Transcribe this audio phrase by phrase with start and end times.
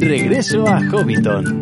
[0.00, 1.60] Regreso a Hobbiton.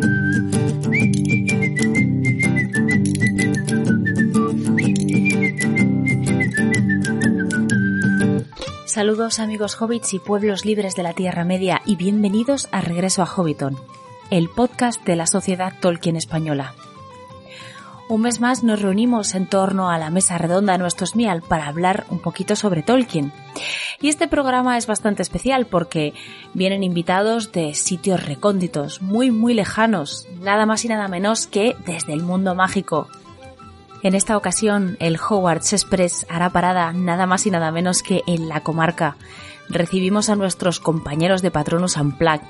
[8.85, 13.25] Saludos amigos hobbits y pueblos libres de la Tierra Media y bienvenidos a Regreso a
[13.25, 13.75] Hobbiton,
[14.29, 16.75] el podcast de la Sociedad Tolkien Española.
[18.09, 21.67] Un mes más nos reunimos en torno a la mesa redonda de nuestros Mial para
[21.67, 23.33] hablar un poquito sobre Tolkien.
[24.01, 26.13] Y este programa es bastante especial porque
[26.53, 32.13] vienen invitados de sitios recónditos, muy muy lejanos, nada más y nada menos que desde
[32.13, 33.07] el mundo mágico.
[34.03, 38.47] En esta ocasión, el Hogwarts Express hará parada nada más y nada menos que en
[38.47, 39.17] la comarca,
[39.69, 42.45] recibimos a nuestros compañeros de Patronus Unplugged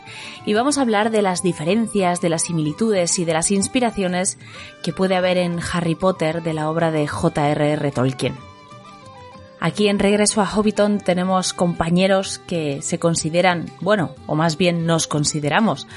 [0.46, 4.38] y vamos a hablar de las diferencias, de las similitudes y de las inspiraciones
[4.84, 7.91] que puede haber en Harry Potter de la obra de J.R.R.
[7.91, 8.47] Tolkien.
[9.60, 15.08] Aquí en Regreso a Hobbiton tenemos compañeros que se consideran, bueno, o más bien nos
[15.08, 15.88] consideramos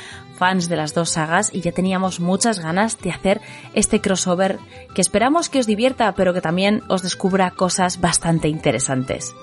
[0.40, 3.42] fans de las dos sagas y ya teníamos muchas ganas de hacer
[3.74, 4.58] este crossover
[4.94, 9.34] que esperamos que os divierta pero que también os descubra cosas bastante interesantes.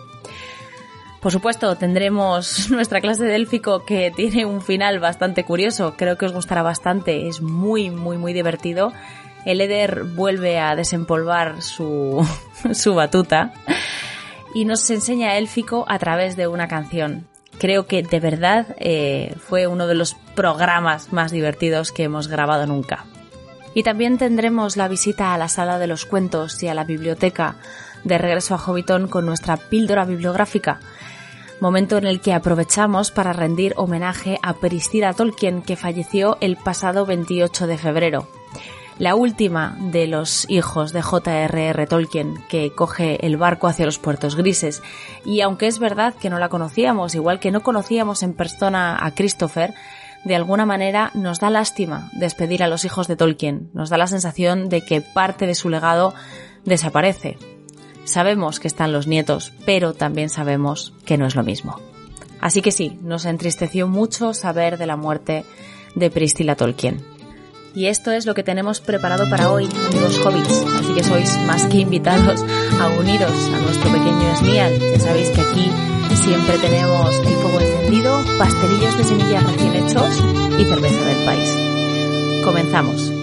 [1.21, 5.95] Por supuesto, tendremos nuestra clase de élfico que tiene un final bastante curioso.
[5.97, 7.27] Creo que os gustará bastante.
[7.27, 8.93] Es muy, muy, muy divertido.
[9.47, 12.27] El Eder vuelve a desempolvar su,
[12.73, 13.53] su batuta
[14.53, 17.25] y nos enseña élfico a través de una canción.
[17.57, 22.67] Creo que de verdad eh, fue uno de los programas más divertidos que hemos grabado
[22.67, 23.05] nunca.
[23.73, 27.55] Y también tendremos la visita a la sala de los cuentos y a la biblioteca
[28.03, 30.81] de regreso a Hobbiton con nuestra píldora bibliográfica
[31.61, 37.05] momento en el que aprovechamos para rendir homenaje a Peristida Tolkien, que falleció el pasado
[37.05, 38.36] 28 de febrero.
[38.99, 41.85] La última de los hijos de J.R.R.
[41.85, 44.81] Tolkien, que coge el barco hacia los puertos grises.
[45.23, 49.13] Y aunque es verdad que no la conocíamos, igual que no conocíamos en persona a
[49.13, 49.75] Christopher,
[50.23, 53.69] de alguna manera nos da lástima despedir a los hijos de Tolkien.
[53.73, 56.15] Nos da la sensación de que parte de su legado
[56.65, 57.37] desaparece.
[58.03, 61.79] Sabemos que están los nietos, pero también sabemos que no es lo mismo.
[62.41, 65.45] Así que sí, nos entristeció mucho saber de la muerte
[65.93, 67.16] de Priscilla Tolkien.
[67.77, 70.65] Y esto es lo que tenemos preparado para hoy, amigos hobbits.
[70.79, 72.43] Así que sois más que invitados
[72.81, 74.79] a uniros a nuestro pequeño Smial.
[74.79, 75.71] Ya sabéis que aquí
[76.15, 80.23] siempre tenemos el fuego encendido, pastelillos de semillas recién hechos
[80.59, 82.43] y cerveza del país.
[82.43, 83.16] Comenzamos.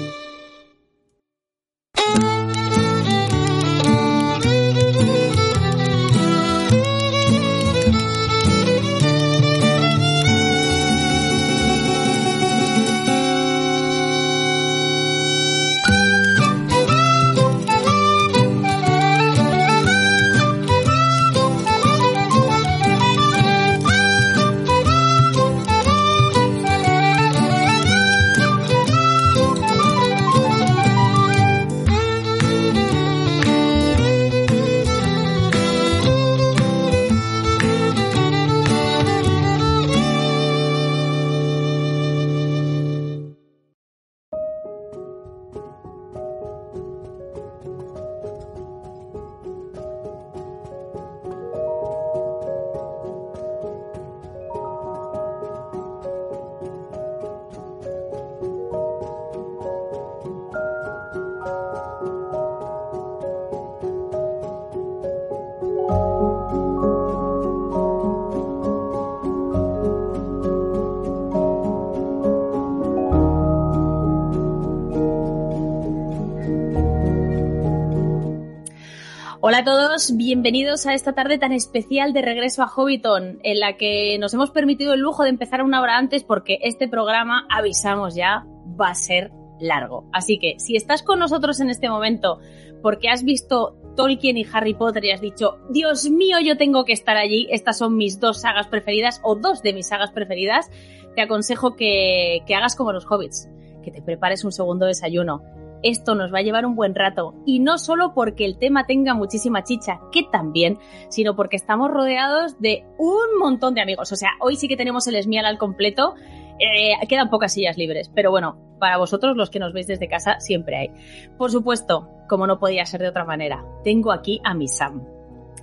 [79.54, 83.76] Hola a todos, bienvenidos a esta tarde tan especial de regreso a Hobbiton, en la
[83.76, 88.16] que nos hemos permitido el lujo de empezar una hora antes porque este programa, avisamos
[88.16, 88.44] ya,
[88.80, 90.08] va a ser largo.
[90.12, 92.40] Así que si estás con nosotros en este momento
[92.82, 96.92] porque has visto Tolkien y Harry Potter y has dicho, Dios mío, yo tengo que
[96.92, 100.68] estar allí, estas son mis dos sagas preferidas o dos de mis sagas preferidas,
[101.14, 103.48] te aconsejo que, que hagas como los hobbits,
[103.84, 105.44] que te prepares un segundo desayuno
[105.84, 107.34] esto nos va a llevar un buen rato.
[107.46, 110.78] Y no solo porque el tema tenga muchísima chicha, que también,
[111.08, 114.10] sino porque estamos rodeados de un montón de amigos.
[114.10, 116.14] O sea, hoy sí que tenemos el esmial al completo.
[116.58, 120.40] Eh, quedan pocas sillas libres, pero bueno, para vosotros los que nos veis desde casa
[120.40, 120.90] siempre hay.
[121.36, 125.04] Por supuesto, como no podía ser de otra manera, tengo aquí a mi Sam.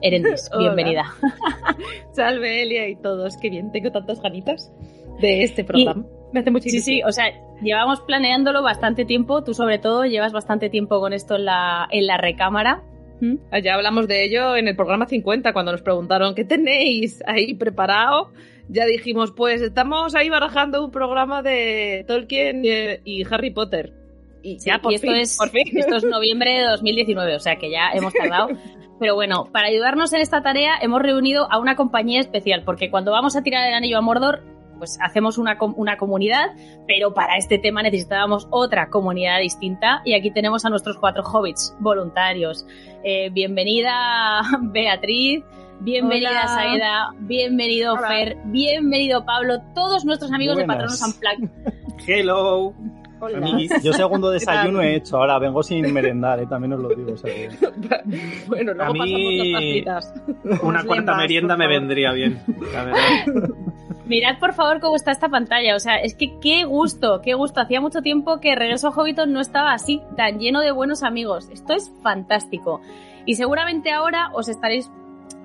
[0.02, 1.06] Erendis, bienvenida.
[2.12, 4.72] Salve Elia y todos, qué bien, tengo tantas ganitas
[5.20, 6.06] de este programa.
[6.32, 6.84] Me hace muchísimo.
[6.84, 7.26] Sí, sí, o sea,
[7.62, 9.44] llevamos planeándolo bastante tiempo.
[9.44, 12.84] Tú, sobre todo, llevas bastante tiempo con esto en la, en la recámara.
[13.20, 13.36] ¿Mm?
[13.64, 18.32] Ya hablamos de ello en el programa 50, cuando nos preguntaron qué tenéis ahí preparado.
[18.68, 23.94] ya dijimos, pues estamos ahí barajando un programa de Tolkien y, Harry Potter.
[24.42, 25.68] Y ya, por, esto es, por fin.
[25.78, 28.50] Esto es noviembre de 2019, o sea que ya hemos tardado.
[29.00, 33.12] Pero bueno, para ayudarnos en esta tarea hemos reunido a una compañía especial, porque cuando
[33.12, 34.44] vamos a tirar el anillo a Mordor,
[34.82, 36.56] pues hacemos una, una comunidad,
[36.88, 41.76] pero para este tema necesitábamos otra comunidad distinta y aquí tenemos a nuestros cuatro hobbits
[41.80, 42.66] voluntarios.
[43.04, 45.44] Eh, bienvenida Beatriz,
[45.82, 51.50] bienvenida Saida, bienvenido Fer, bienvenido Pablo, todos nuestros amigos de Patronos Unplugged.
[52.08, 52.74] Hello.
[53.84, 56.48] yo segundo desayuno he hecho, ahora vengo sin merendar, ¿eh?
[56.48, 57.14] también os lo digo.
[58.48, 59.86] bueno, luego a mí
[60.64, 62.42] una cuarta merienda me vendría bien,
[62.74, 63.52] la verdad.
[64.12, 67.62] Mirad por favor cómo está esta pantalla, o sea, es que qué gusto, qué gusto.
[67.62, 71.48] Hacía mucho tiempo que Regreso a Hobbiton no estaba así, tan lleno de buenos amigos.
[71.50, 72.82] Esto es fantástico.
[73.26, 74.92] Y seguramente ahora os estaréis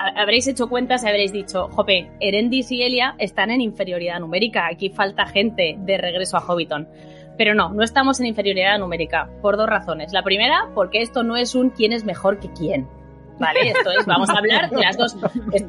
[0.00, 4.88] habréis hecho cuentas y habréis dicho, jope, Erendis y Elia están en inferioridad numérica, aquí
[4.88, 6.88] falta gente de regreso a Hobbiton.
[7.38, 10.12] Pero no, no estamos en inferioridad numérica, por dos razones.
[10.12, 12.88] La primera, porque esto no es un quién es mejor que quién.
[13.38, 13.70] ¿Vale?
[13.70, 15.16] Esto es, vamos a hablar de las dos,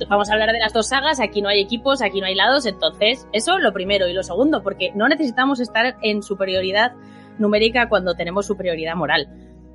[0.10, 2.66] vamos a hablar de las dos sagas, aquí no hay equipos, aquí no hay lados,
[2.66, 4.08] entonces, eso lo primero.
[4.08, 6.94] Y lo segundo, porque no necesitamos estar en superioridad
[7.38, 9.28] numérica cuando tenemos superioridad moral.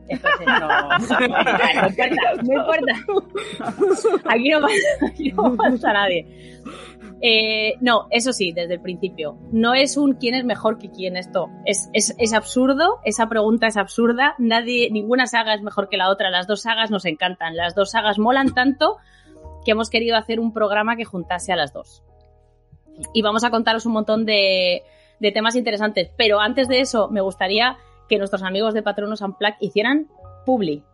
[0.08, 2.92] Entonces, no, no, importa, no importa.
[4.28, 6.26] Aquí no pasa, aquí no pasa nadie.
[7.24, 9.38] Eh, no, eso sí, desde el principio.
[9.52, 11.48] No es un quién es mejor que quién esto.
[11.64, 14.34] Es, es, es, absurdo, esa pregunta es absurda.
[14.38, 16.30] Nadie, ninguna saga es mejor que la otra.
[16.30, 17.56] Las dos sagas nos encantan.
[17.56, 18.96] Las dos sagas molan tanto
[19.64, 22.02] que hemos querido hacer un programa que juntase a las dos.
[23.14, 24.82] Y vamos a contaros un montón de,
[25.20, 26.10] de temas interesantes.
[26.16, 27.78] Pero antes de eso, me gustaría
[28.12, 30.06] que nuestros amigos de Patronos Unplugged hicieran
[30.44, 30.84] publi.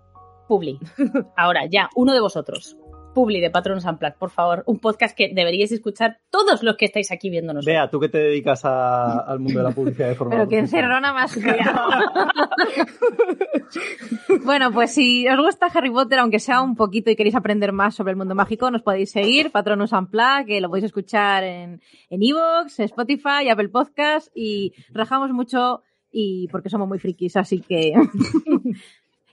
[0.46, 0.78] Publi.
[1.36, 2.76] Ahora, ya, uno de vosotros.
[3.12, 4.62] Publi de Patronos Unplugged, por favor.
[4.66, 7.64] Un podcast que deberíais escuchar todos los que estáis aquí viéndonos.
[7.64, 10.36] Vea, tú que te dedicas al mundo de la publicidad de forma.
[10.36, 11.36] Pero que encerrona más
[14.44, 17.96] Bueno, pues si os gusta Harry Potter, aunque sea un poquito y queréis aprender más
[17.96, 21.80] sobre el mundo mágico, nos podéis seguir, Patronos Unplugged, que lo podéis escuchar en
[22.10, 27.94] Evox, en Spotify, Apple Podcast y rajamos mucho y porque somos muy frikis, así que...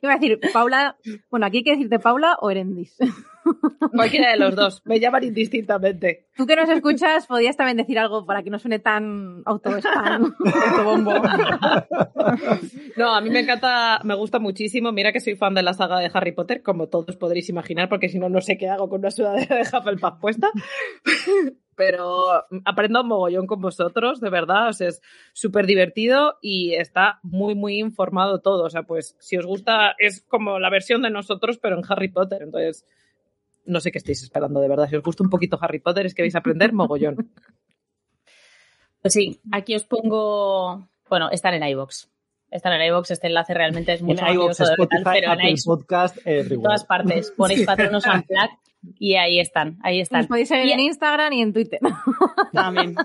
[0.01, 0.97] Iba a decir, Paula,
[1.31, 2.95] bueno, aquí hay que decirte Paula o Erendis.
[3.95, 6.27] Cualquiera de los dos, me llaman indistintamente.
[6.35, 10.35] Tú que nos escuchas, podías también decir algo para que no suene tan auto-spam,
[10.69, 11.13] autobombo.
[12.97, 14.91] No, a mí me encanta, me gusta muchísimo.
[14.91, 18.09] Mira que soy fan de la saga de Harry Potter, como todos podréis imaginar, porque
[18.09, 20.51] si no, no sé qué hago con una sudadera de Hufflepuff puesta
[21.75, 25.01] pero aprendo un mogollón con vosotros, de verdad, o sea, es
[25.33, 30.21] súper divertido y está muy, muy informado todo, o sea, pues si os gusta, es
[30.21, 32.85] como la versión de nosotros, pero en Harry Potter, entonces,
[33.65, 36.15] no sé qué estáis esperando, de verdad, si os gusta un poquito Harry Potter es
[36.15, 37.17] que vais a aprender mogollón.
[39.01, 42.07] Pues sí, aquí os pongo, bueno, están en iVoox.
[42.49, 46.85] Están en iVoox, este enlace realmente es mucho en Spotify, pero en Podcast, en todas
[46.85, 47.31] partes.
[47.37, 48.57] Ponéis patronos Unplugged
[48.97, 50.21] y ahí están, ahí están.
[50.21, 51.79] Nos podéis seguir en Instagram y en Twitter.
[52.53, 52.95] También.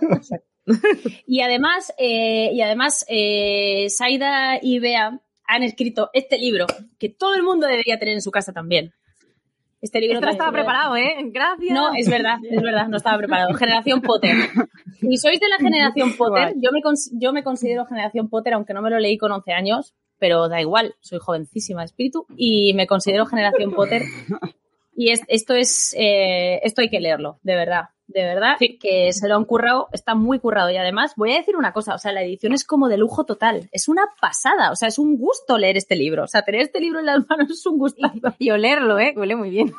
[1.26, 6.66] y además, eh, y además eh, Saida y Bea han escrito este libro
[6.98, 8.92] que todo el mundo debería tener en su casa también.
[9.80, 11.16] Este libro no estaba preparado, ¿eh?
[11.32, 11.74] Gracias.
[11.74, 13.54] No, es verdad, es verdad, no estaba preparado.
[13.54, 14.37] Generación Potter.
[15.00, 16.80] Y sois de la generación Potter, yo me,
[17.12, 20.60] yo me considero generación Potter, aunque no me lo leí con 11 años, pero da
[20.60, 24.02] igual, soy jovencísima de espíritu y me considero generación Potter
[25.00, 29.37] y esto es, eh, esto hay que leerlo, de verdad, de verdad, que se lo
[29.37, 30.69] han currado, está muy currado.
[30.69, 33.25] Y además, voy a decir una cosa, o sea, la edición es como de lujo
[33.25, 36.25] total, es una pasada, o sea, es un gusto leer este libro.
[36.25, 38.11] O sea, tener este libro en las manos es un gusto.
[38.38, 39.14] Y, olerlo, ¿eh?
[39.16, 39.73] Huele muy bien.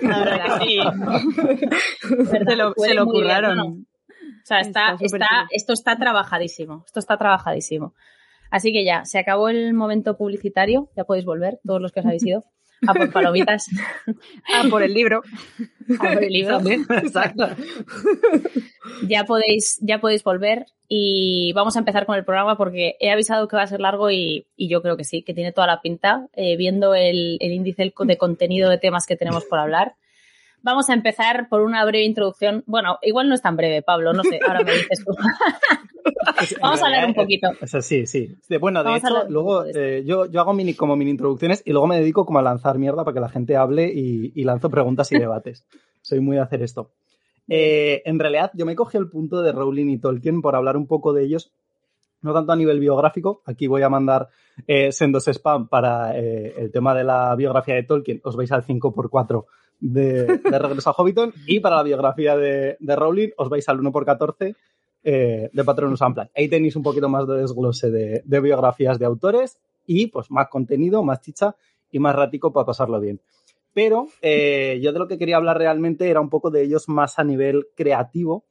[0.00, 0.78] La verdad, sí.
[2.30, 3.60] se lo, se lo curraron.
[3.60, 7.92] O sea, está, está, esto está trabajadísimo, esto está trabajadísimo.
[8.50, 12.06] Así que ya, se acabó el momento publicitario, ya podéis volver, todos los que os
[12.06, 12.44] habéis ido
[12.86, 13.66] a por palomitas.
[14.54, 15.22] a por el libro.
[15.98, 16.60] A por el libro.
[16.66, 17.48] Exacto.
[19.06, 23.48] Ya podéis, ya podéis volver y vamos a empezar con el programa porque he avisado
[23.48, 26.28] que va a ser largo y, yo creo que sí, que tiene toda la pinta,
[26.34, 29.94] eh, viendo el, el índice de contenido de temas que tenemos por hablar.
[30.62, 32.64] Vamos a empezar por una breve introducción.
[32.66, 35.14] Bueno, igual no es tan breve, Pablo, no sé, ahora me dices tú.
[36.60, 37.48] Vamos a hablar un poquito.
[37.80, 38.36] sí, sí.
[38.60, 41.98] Bueno, de hecho, luego eh, yo, yo hago mini, como mini introducciones y luego me
[41.98, 45.66] dedico como a lanzar mierda para que la gente hable y, lanzo preguntas y debates.
[46.02, 46.90] Soy muy de hacer esto.
[47.48, 50.86] Eh, en realidad, yo me cogí el punto de Rowling y Tolkien por hablar un
[50.86, 51.52] poco de ellos,
[52.20, 53.42] no tanto a nivel biográfico.
[53.46, 54.28] Aquí voy a mandar
[54.66, 58.20] eh, sendos spam para el tema de la biografía de Tolkien.
[58.24, 59.44] Os vais al 5x4
[59.80, 61.32] de, Regreso a Hobbiton.
[61.46, 64.54] Y para la biografía de, Rowling os vais al 1x14
[65.04, 66.30] eh, de Patronus Unplugged.
[66.36, 70.48] Ahí tenéis un poquito más de desglose de, de biografías de autores y pues más
[70.48, 71.56] contenido, más chicha
[71.90, 73.20] y más rático para pasarlo bien.
[73.72, 77.18] Pero eh, yo de lo que quería hablar realmente era un poco de ellos más
[77.18, 78.44] a nivel creativo,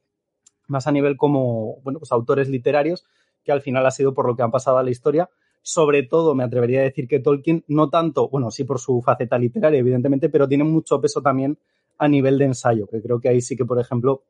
[0.66, 3.04] más a nivel como, bueno, pues autores literarios,
[3.44, 5.28] que al final ha sido por lo que han pasado a la historia.
[5.68, 9.36] Sobre todo, me atrevería a decir que Tolkien, no tanto, bueno, sí por su faceta
[9.36, 11.58] literaria, evidentemente, pero tiene mucho peso también
[11.98, 14.22] a nivel de ensayo, que creo que ahí sí que, por ejemplo,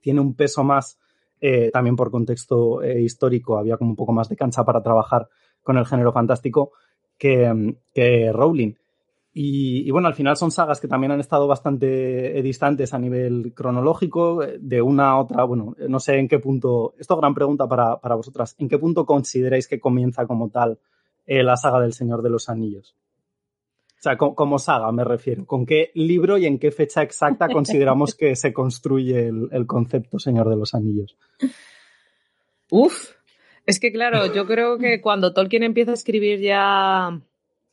[0.00, 0.98] tiene un peso más,
[1.42, 5.28] eh, también por contexto eh, histórico, había como un poco más de cancha para trabajar
[5.62, 6.72] con el género fantástico
[7.18, 8.72] que, que Rowling.
[9.34, 13.54] Y, bueno, al final son sagas que también han estado bastante eh, distantes a nivel
[13.54, 17.34] cronológico, eh, de una a otra, bueno, no sé en qué punto, esto es gran
[17.34, 20.78] pregunta para, para vosotras, ¿en qué punto consideráis que comienza como tal
[21.24, 22.94] eh, la saga del Señor de los Anillos?
[23.98, 28.14] O sea, como, saga me refiero, ¿con qué libro y en qué fecha exacta consideramos
[28.14, 31.16] que se construye el, el concepto Señor de los Anillos?
[32.70, 33.12] Uf,
[33.64, 37.22] es que claro, yo creo que cuando Tolkien empieza a escribir ya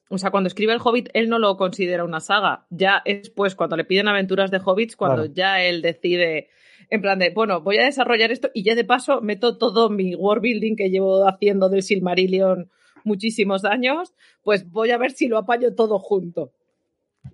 [0.09, 2.65] o sea, cuando escribe el Hobbit, él no lo considera una saga.
[2.71, 6.49] Ya es pues cuando le piden aventuras de Hobbits, cuando ya él decide,
[6.89, 10.15] en plan de, bueno, voy a desarrollar esto y ya de paso meto todo mi
[10.15, 12.71] world building que llevo haciendo del Silmarillion
[13.03, 14.13] muchísimos años,
[14.43, 16.53] pues voy a ver si lo apaño todo junto.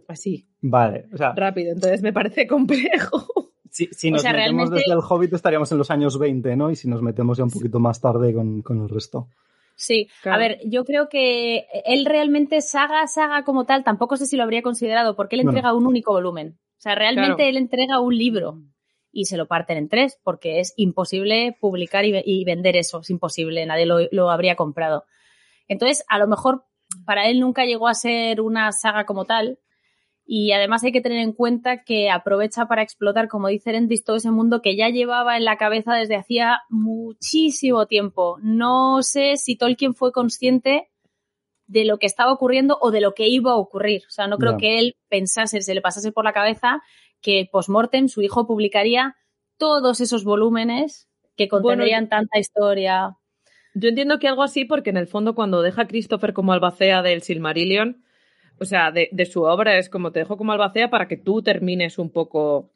[0.10, 0.46] Así.
[0.62, 1.34] Vale, o sea.
[1.34, 3.54] Rápido, entonces me parece complejo.
[3.70, 6.72] Si, si nos metemos desde el Hobbit estaríamos en los años 20, ¿no?
[6.72, 9.30] Y si nos metemos ya un poquito más tarde con, con el resto.
[9.76, 14.38] Sí, a ver, yo creo que él realmente saga, saga como tal, tampoco sé si
[14.38, 16.58] lo habría considerado, porque él entrega un único volumen.
[16.78, 18.62] O sea, realmente él entrega un libro
[19.12, 23.66] y se lo parten en tres, porque es imposible publicar y, vender eso, es imposible,
[23.66, 25.06] nadie lo, lo, habría comprado.
[25.68, 26.66] Entonces, a lo mejor
[27.06, 29.60] para él nunca llegó a ser una saga como tal,
[30.26, 34.16] y además hay que tener en cuenta que aprovecha para explotar, como dice Erendis, todo
[34.16, 38.38] ese mundo que ya llevaba en la cabeza desde hacía muchísimo tiempo.
[38.42, 40.90] No sé si Tolkien fue consciente
[41.68, 44.02] de lo que estaba ocurriendo o de lo que iba a ocurrir.
[44.08, 46.82] O sea, no creo que él pensase, se le pasase por la cabeza
[47.22, 49.16] que post-mortem su hijo publicaría
[49.58, 53.16] todos esos volúmenes que contendrían tanta historia.
[53.74, 57.02] Yo entiendo que algo así porque en el fondo cuando deja a Christopher como albacea
[57.02, 58.05] del Silmarillion,
[58.60, 61.98] o sea, de, su obra es como te dejo como albacea para que tú termines
[61.98, 62.70] un poco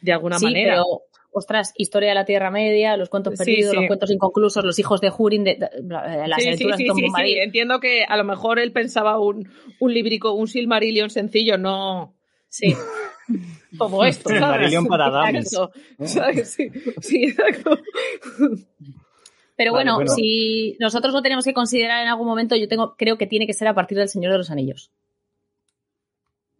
[0.00, 0.74] de alguna sí, manera.
[0.74, 1.02] Pero,
[1.32, 5.12] ostras, historia de la Tierra Media, los cuentos perdidos, los cuentos inconclusos, los hijos de
[5.16, 9.48] Hurin, de, las aventuras de Tom sí, entiendo que a lo mejor él pensaba un,
[9.80, 12.14] un librico, un Silmarillion sencillo, no.
[12.48, 12.74] Sí.
[13.78, 14.30] Como esto.
[14.30, 15.50] Silmarillion para damas.
[16.04, 17.78] Sí, sí, exacto.
[19.56, 23.26] Pero bueno, si nosotros lo tenemos que considerar en algún momento, yo tengo, creo que
[23.26, 24.90] tiene que ser a partir del Señor de los Anillos.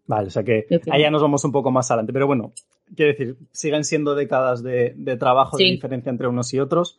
[0.07, 2.13] Vale, o sea que allá nos vamos un poco más adelante.
[2.13, 2.53] Pero bueno,
[2.95, 6.99] quiero decir, siguen siendo décadas de, trabajo, de diferencia entre unos y otros.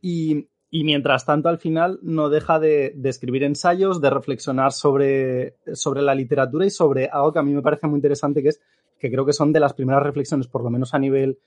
[0.00, 6.14] Y, mientras tanto, al final, no deja de, escribir ensayos, de reflexionar sobre, sobre la
[6.14, 8.60] literatura y sobre algo que a mí me parece muy interesante, que es
[8.98, 11.38] que creo que son de las primeras reflexiones, por lo menos a nivel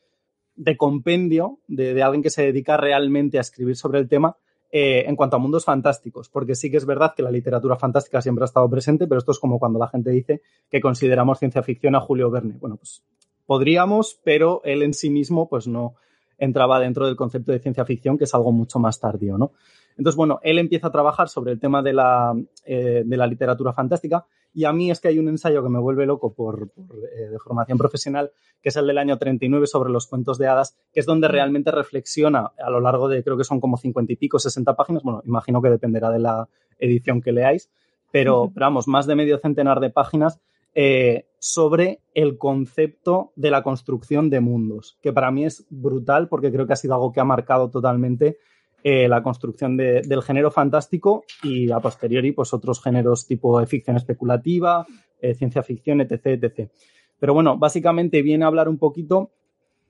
[0.62, 4.38] de compendio de, alguien que se dedica realmente a escribir sobre el tema
[4.72, 8.22] eh, en cuanto a mundos fantásticos, porque sí que es verdad que la literatura fantástica
[8.22, 11.64] siempre ha estado presente, pero esto es como cuando la gente dice que consideramos ciencia
[11.64, 12.58] ficción a Julio Verne.
[12.60, 13.04] Bueno, pues
[13.48, 15.96] podríamos, pero él en sí mismo pues no
[16.38, 19.54] entraba dentro del concepto de ciencia ficción, que es algo mucho más tardío, ¿no?
[19.98, 22.34] Entonces, bueno, él empieza a trabajar sobre el tema de la,
[22.66, 25.80] eh, de la literatura fantástica y a mí es que hay un ensayo que me
[25.80, 26.72] vuelve loco por,
[27.16, 28.32] eh, de formación profesional,
[28.62, 31.72] que es el del año 39 sobre los cuentos de hadas, que es donde realmente
[31.72, 35.22] reflexiona a lo largo de, creo que son como 50 y pico, 60 páginas, bueno,
[35.26, 36.48] imagino que dependerá de la
[36.80, 37.70] edición que leáis,
[38.12, 40.42] pero, vamos, más de medio centenar de páginas
[40.76, 46.52] eh, sobre el concepto de la construcción de mundos, que para mí es brutal porque
[46.52, 48.38] creo que ha sido algo que ha marcado totalmente
[48.84, 54.88] eh, la construcción del género fantástico y a posteriori pues otros géneros tipo ficción especulativa,
[55.22, 56.72] eh, ciencia ficción, etc, etc.
[57.20, 59.30] Pero bueno, básicamente viene a hablar un poquito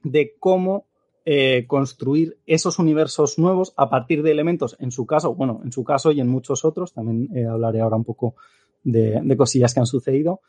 [0.03, 0.87] de cómo
[1.23, 5.85] eh, construir esos universos nuevos a partir de elementos, en su caso, bueno, en su
[5.85, 8.35] caso y en muchos otros, también hablaré ahora un poco
[8.83, 10.41] de, de cosillas que han sucedido,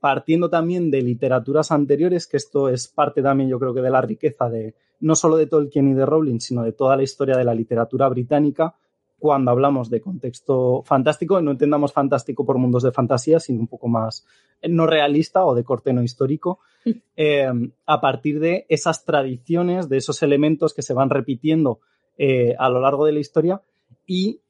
[0.00, 4.00] partiendo también de literaturas anteriores, que esto es parte también yo creo que de la
[4.00, 7.44] riqueza de, no solo de Tolkien y de Rowling, sino de toda la historia de
[7.44, 8.74] la literatura británica,
[9.20, 13.86] cuando hablamos de contexto fantástico, no entendamos fantástico por mundos de fantasía, sino un poco
[13.86, 14.26] más
[14.62, 16.58] eh, no realista o de corte no histórico,
[17.16, 17.46] eh,
[17.86, 21.80] a partir de esas tradiciones, de esos elementos que se van repitiendo
[22.16, 23.60] eh, a lo largo de la historia
[24.06, 24.40] y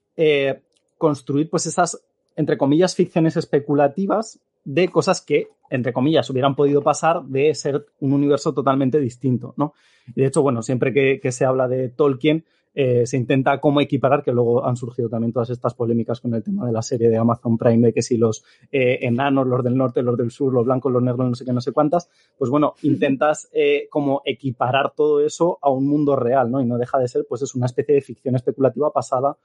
[0.98, 2.02] construir pues esas,
[2.36, 8.12] entre comillas, ficciones especulativas de cosas que, entre comillas, hubieran podido pasar de ser un
[8.12, 9.74] universo totalmente distinto, ¿no?
[10.14, 14.22] Y de hecho, bueno, siempre que se habla de Tolkien, eh, se intenta como equiparar,
[14.22, 17.16] que luego han surgido también todas estas polémicas con el tema de la serie de
[17.16, 20.64] Amazon Prime, de que si los eh, enanos, los del norte, los del sur, los
[20.64, 24.92] blancos, los negros, no sé qué, no sé cuántas, pues bueno, intentas eh, como equiparar
[24.94, 26.60] todo eso a un mundo real, ¿no?
[26.60, 29.36] Y no deja de ser, pues es una especie de ficción especulativa pasada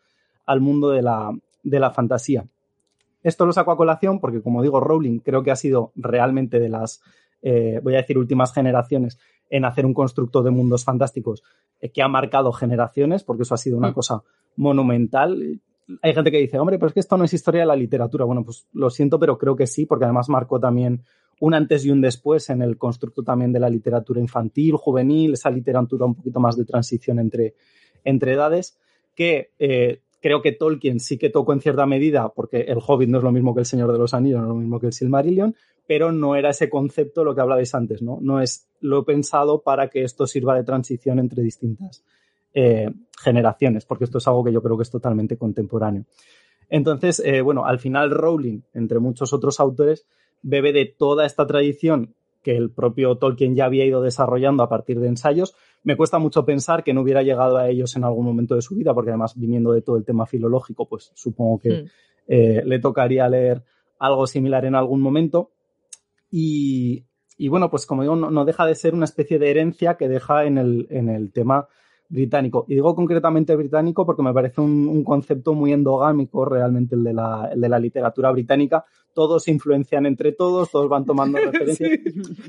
[0.45, 1.31] al mundo de la,
[1.63, 2.45] de la fantasía.
[3.25, 6.69] Esto lo saco a colación porque, como digo, Rowling creo que ha sido realmente de
[6.69, 7.01] las,
[7.41, 9.17] voy a decir, últimas generaciones
[9.49, 11.43] en hacer un constructo de mundos fantásticos
[11.79, 13.93] eh, que ha marcado generaciones, porque eso ha sido una mm.
[13.93, 14.23] cosa
[14.55, 15.61] monumental.
[16.01, 18.25] Hay gente que dice, hombre, pero es que esto no es historia de la literatura.
[18.25, 21.03] Bueno, pues lo siento, pero creo que sí, porque además marcó también
[21.39, 25.49] un antes y un después en el constructo también de la literatura infantil, juvenil, esa
[25.49, 27.55] literatura un poquito más de transición entre,
[28.03, 28.79] entre edades,
[29.13, 33.19] que eh, creo que Tolkien sí que tocó en cierta medida, porque el Hobbit no
[33.19, 34.93] es lo mismo que el Señor de los Anillos, no es lo mismo que el
[34.93, 35.55] Silmarillion,
[35.85, 38.17] pero no era ese concepto lo que hablabais antes, ¿no?
[38.19, 42.03] No es lo pensado para que esto sirva de transición entre distintas
[42.55, 42.89] eh,
[43.21, 46.05] generaciones, porque esto es algo que yo creo que es totalmente contemporáneo.
[46.69, 50.07] Entonces, eh, bueno, al final Rowling, entre muchos otros autores,
[50.41, 54.99] bebe de toda esta tradición que el propio Tolkien ya había ido desarrollando a partir
[54.99, 55.55] de ensayos.
[55.85, 58.75] Me cuesta mucho pensar que no hubiera llegado a ellos en algún momento de su
[58.75, 61.85] vida, porque además viniendo de todo el tema filológico, pues supongo que mm.
[62.27, 63.63] eh, le tocaría leer
[63.99, 65.51] algo similar en algún momento.
[66.29, 67.05] Y,
[67.47, 70.57] bueno, pues como digo, no, deja de ser una especie de herencia que deja en
[70.57, 71.69] el, en el tema
[72.09, 72.65] británico.
[72.67, 77.49] Y digo concretamente británico porque me parece un, concepto muy endogámico realmente el de, la,
[77.51, 78.85] el de la literatura británica.
[79.13, 81.99] Todos se influencian entre todos, todos van tomando referencias.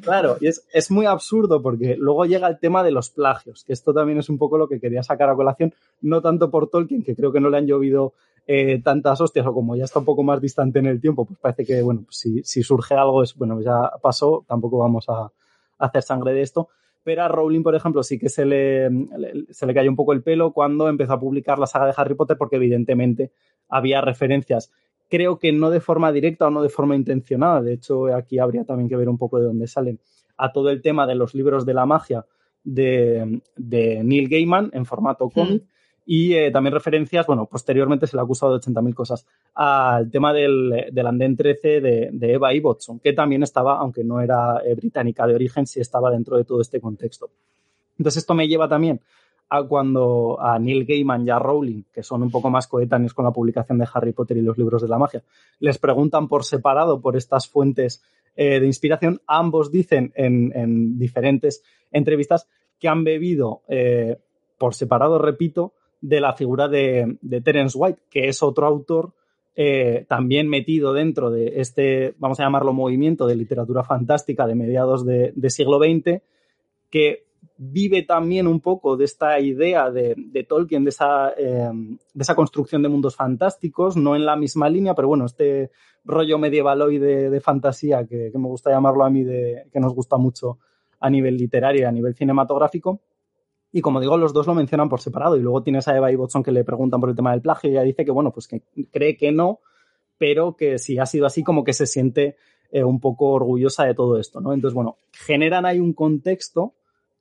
[0.02, 3.72] Claro, y es, es, muy absurdo porque luego llega el tema de los plagios, que
[3.72, 7.02] esto también es un poco lo que quería sacar a colación, no tanto por Tolkien,
[7.02, 8.14] que creo que no le han llovido
[8.48, 11.36] eh, tantas hostias o como ya está un poco más distante en el tiempo, pues
[11.40, 15.32] parece que, bueno, pues si, si, surge algo es, bueno, ya pasó, tampoco vamos a,
[15.78, 16.68] hacer sangre de esto.
[17.06, 18.90] Pero a Rowling, por ejemplo, sí que se le,
[19.50, 22.16] se le cayó un poco el pelo cuando empezó a publicar la saga de Harry
[22.16, 23.30] Potter porque evidentemente
[23.68, 24.72] había referencias
[25.08, 28.64] creo que no de forma directa o no de forma intencionada, de hecho aquí habría
[28.64, 30.00] también que ver un poco de dónde salen,
[30.36, 32.26] a todo el tema de los libros de la magia
[32.64, 35.62] de, de Neil Gaiman en formato cómic,
[36.08, 40.32] y eh, también referencias, bueno, posteriormente se le ha acusado de 80.000 cosas, al tema
[40.32, 44.76] del, del andén 13 de, de, Eva Ibbotson, que también estaba, aunque no era eh,
[44.76, 47.28] británica de origen, sí estaba dentro de todo este contexto.
[47.98, 49.00] Entonces esto me lleva también
[49.48, 53.24] a cuando a Neil Gaiman y a Rowling, que son un poco más coetáneos con
[53.24, 55.24] la publicación de Harry Potter y los libros de la magia,
[55.58, 58.04] les preguntan por separado por estas fuentes
[58.36, 59.20] eh, de inspiración.
[59.26, 63.62] Ambos dicen en, en, diferentes entrevistas que han bebido
[64.58, 69.12] por separado, repito, de la figura de, Terence White, que es otro autor
[69.54, 75.06] eh, también metido dentro de este, vamos a llamarlo movimiento de literatura fantástica de mediados
[75.06, 76.22] de, siglo XX,
[76.90, 77.24] que
[77.56, 82.82] vive también un poco de esta idea de, Tolkien, de esa, eh, de esa construcción
[82.82, 85.70] de mundos fantásticos, no en la misma línea, pero bueno, este
[86.04, 89.94] rollo medieval hoy de, fantasía que, que, me gusta llamarlo a mí, de, que nos
[89.94, 90.58] gusta mucho
[91.00, 93.00] a nivel literario y a nivel cinematográfico,
[93.76, 95.36] y como digo, los dos lo mencionan por separado.
[95.36, 97.68] Y luego tienes a Eva y Watson que le preguntan por el tema del plagio
[97.68, 99.60] y ella dice que, bueno, pues que cree que no,
[100.16, 102.36] pero que si ha sido así, como que se siente
[102.70, 104.54] eh, un poco orgullosa de todo esto, ¿no?
[104.54, 106.72] Entonces, bueno, generan ahí un contexto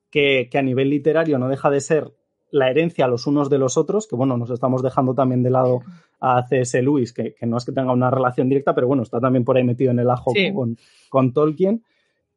[0.10, 2.14] que, a nivel literario no deja de ser
[2.52, 5.82] la herencia los unos de los otros, que bueno, nos estamos dejando también de lado
[6.22, 6.82] a C.S.
[6.82, 9.66] Lewis, que, no es que tenga una relación directa, pero bueno, está también por ahí
[9.66, 10.78] metido en el ajo con,
[11.10, 11.84] con, Tolkien.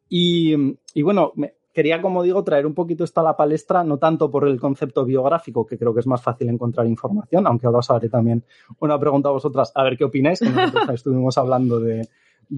[0.09, 0.57] Y,
[0.92, 4.32] y bueno, me, quería, como digo, traer un poquito esto a la palestra, no tanto
[4.32, 7.88] por el concepto biográfico, que creo que es más fácil encontrar información, aunque ahora os
[7.92, 8.42] haré también
[8.80, 12.08] una pregunta a vosotras, a ver qué opináis, que nosotros estuvimos hablando de,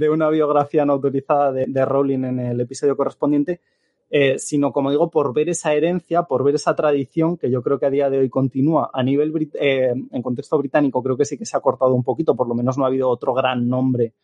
[0.09, 3.61] una biografía no autorizada de, Rowling en el episodio correspondiente,
[4.09, 7.79] eh, sino, como digo, por ver esa herencia, por ver esa tradición que yo creo
[7.79, 8.89] que a día de hoy continúa.
[8.91, 12.35] A nivel, eh, en contexto británico, creo que sí que se ha cortado un poquito,
[12.35, 14.15] por lo menos no ha habido otro gran nombre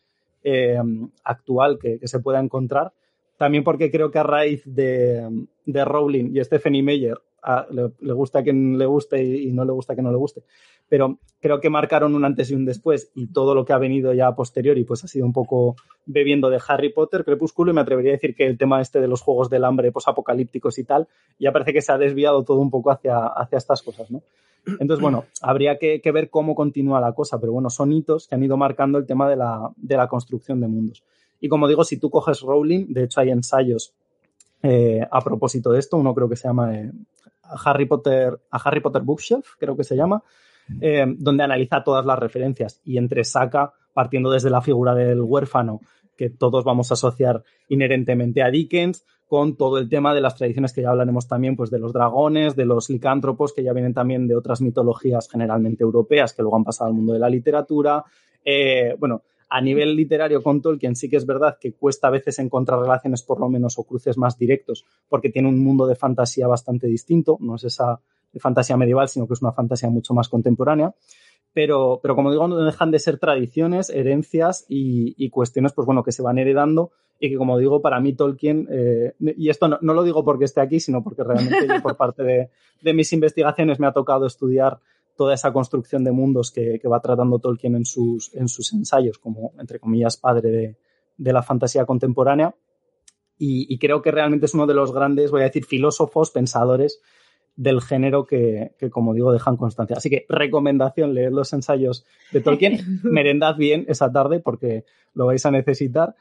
[0.43, 0.81] eh,
[1.23, 2.91] actual que, se pueda encontrar.
[3.37, 7.17] También porque creo que a raíz de, de Rowling y Stephanie Meyer,
[7.69, 10.43] le, gusta a quien le guste y, no le gusta a quien no le guste,
[10.89, 14.13] pero creo que marcaron un antes y un después y todo lo que ha venido
[14.13, 17.81] ya a posteriori pues ha sido un poco bebiendo de Harry Potter, Crepúsculo y me
[17.81, 21.07] atrevería a decir que el tema este de los juegos del hambre posapocalípticos y tal,
[21.39, 24.21] ya parece que se ha desviado todo un poco hacia, hacia estas cosas, ¿no?
[24.79, 28.35] Entonces, bueno, habría que, que, ver cómo continúa la cosa, pero bueno, son hitos que
[28.35, 31.03] han ido marcando el tema de la, de la construcción de mundos.
[31.39, 33.93] Y como digo, si tú coges Rowling, de hecho hay ensayos
[34.63, 36.91] eh, a propósito de esto, uno creo que se llama eh,
[37.65, 40.23] Harry Potter, a Harry Potter Bookshelf, creo que se llama,
[40.81, 45.81] eh, donde analiza todas las referencias y entre saca, partiendo desde la figura del huérfano,
[46.15, 50.71] que todos vamos a asociar inherentemente a Dickens, con todo el tema de las tradiciones
[50.71, 54.25] que ya hablaremos también, pues de los dragones, de los licántropos, que ya vienen también
[54.25, 58.05] de otras mitologías generalmente europeas, que luego han pasado al mundo de la literatura.
[58.97, 62.79] Bueno, a nivel literario con Tolkien sí que es verdad que cuesta a veces encontrar
[62.79, 66.87] relaciones por lo menos o cruces más directos, porque tiene un mundo de fantasía bastante
[66.87, 68.01] distinto, no es esa
[68.39, 70.93] fantasía medieval, sino que es una fantasía mucho más contemporánea.
[71.53, 76.11] Pero, pero como digo, no dejan de ser tradiciones, herencias y, cuestiones, pues bueno, que
[76.11, 80.03] se van heredando y que, como digo, para mí Tolkien, eh, y esto no, lo
[80.03, 82.49] digo porque esté aquí, sino porque realmente yo, por parte de,
[82.81, 84.79] de, mis investigaciones me ha tocado estudiar
[85.17, 89.51] toda esa construcción de mundos que, va tratando Tolkien en sus, en sus ensayos, como,
[89.59, 90.77] entre comillas, padre
[91.17, 92.55] de, la fantasía contemporánea.
[93.39, 97.01] Y, creo que realmente es uno de los grandes, voy a decir, filósofos, pensadores
[97.55, 99.97] del género que, como digo, dejan constancia.
[99.97, 105.45] Así que recomendación, leer los ensayos de Tolkien, merendad bien esa tarde porque lo vais
[105.45, 106.15] a necesitar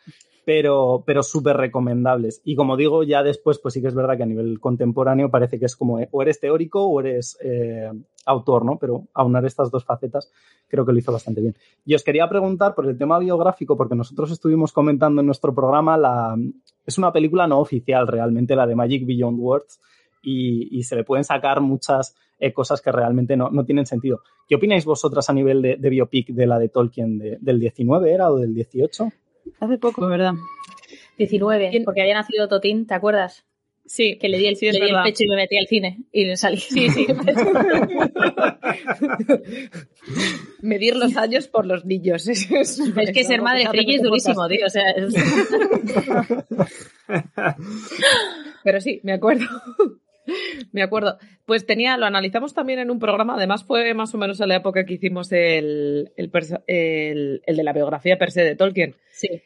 [0.47, 2.41] pero, pero súper recomendables.
[2.45, 5.59] Y como digo, ya después, pues sí que es verdad que a nivel contemporáneo parece
[5.59, 7.91] que es como o eres teórico o eres eh,
[8.27, 8.79] autor, ¿no?
[8.79, 10.31] Pero aunar estas dos facetas
[10.69, 11.57] creo que lo hizo bastante bien.
[11.85, 15.97] Y os quería preguntar por el tema biográfico, porque nosotros estuvimos comentando en nuestro programa,
[15.97, 16.37] la,
[16.85, 19.81] es una película no oficial realmente, la de Magic Beyond Words,
[20.23, 24.23] y, se le pueden sacar muchas eh, cosas que realmente no, no, tienen sentido.
[24.49, 28.39] ¿Qué opináis vosotras a nivel de, biopic de la de Tolkien del 19 era o
[28.39, 29.13] del 18?
[29.61, 30.35] Hace poco, ¿verdad?
[31.19, 33.47] 19, porque había nacido Totín, ¿te acuerdas?
[33.87, 35.99] Sí, que le di el, sí, le di el pecho y me metí al cine
[36.11, 36.57] y le salí.
[36.57, 37.07] Sí, sí.
[40.61, 42.27] Medir los años por los niños.
[42.27, 42.81] Es, es,
[43.13, 44.67] que ser madre friki es durísimo, tío.
[44.67, 44.83] O sea,
[48.65, 49.47] Pero sí, me acuerdo.
[50.73, 51.19] Me acuerdo.
[51.45, 54.57] Pues tenía, lo analizamos también en un programa, además fue más o menos en la
[54.57, 56.33] época que hicimos el, el,
[56.67, 58.97] el, el de la biografía per se de Tolkien.
[59.13, 59.41] Sí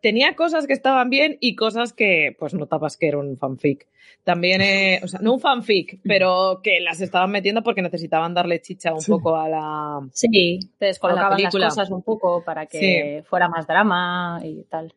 [0.00, 3.86] tenía cosas que estaban bien y cosas que pues notabas que era un fanfic.
[4.24, 8.60] También, eh, o sea, no un fanfic, pero que las estaban metiendo porque necesitaban darle
[8.60, 13.48] chicha un poco a la Sí, te descolocaban las cosas un poco para que fuera
[13.48, 14.92] más drama y tal.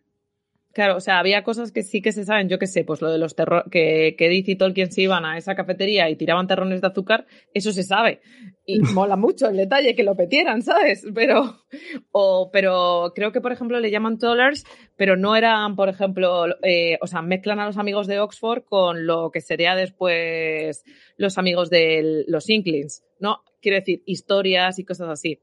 [0.80, 3.12] Claro, o sea, había cosas que sí que se saben, yo qué sé, pues lo
[3.12, 6.80] de los terror que, que y Tolkien se iban a esa cafetería y tiraban terrones
[6.80, 8.22] de azúcar, eso se sabe.
[8.66, 11.06] Y mola mucho el detalle que lo petieran, ¿sabes?
[11.14, 11.66] Pero,
[12.14, 14.64] o, pero creo que, por ejemplo, le llaman Tollers,
[14.96, 19.06] pero no eran, por ejemplo, eh, o sea, mezclan a los amigos de Oxford con
[19.06, 20.86] lo que sería después
[21.18, 23.44] los amigos de los Inklings, ¿no?
[23.62, 25.42] Quiero decir, historias y cosas así.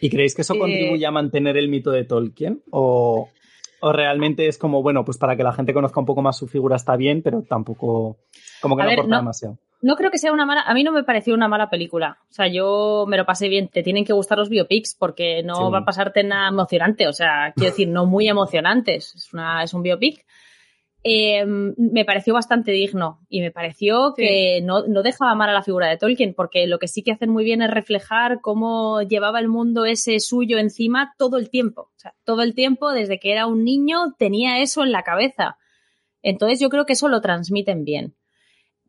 [0.00, 2.62] ¿Y creéis que eso eh, contribuye a mantener el mito de Tolkien?
[2.70, 3.30] ¿O,
[3.80, 6.46] o realmente es como, bueno, pues para que la gente conozca un poco más su
[6.46, 8.16] figura está bien, pero tampoco,
[8.60, 9.58] como que no aporta demasiado.
[9.82, 12.18] No creo que sea una mala, a mí no me pareció una mala película.
[12.30, 13.68] O sea, yo me lo pasé bien.
[13.68, 17.06] Te tienen que gustar los biopics porque no va a pasarte nada emocionante.
[17.06, 19.14] O sea, quiero decir, no muy emocionantes.
[19.14, 20.24] Es, una, es un biopic
[21.08, 25.86] Em, me pareció bastante digno y me pareció que no, dejaba mal a la figura
[25.86, 29.46] de Tolkien, porque lo que sí que hacen muy bien es reflejar cómo llevaba el
[29.46, 31.92] mundo ese suyo encima todo el tiempo.
[31.94, 35.58] O sea, todo el tiempo, desde que era un niño, tenía eso en la cabeza.
[36.22, 38.16] Entonces yo creo que eso lo transmiten bien.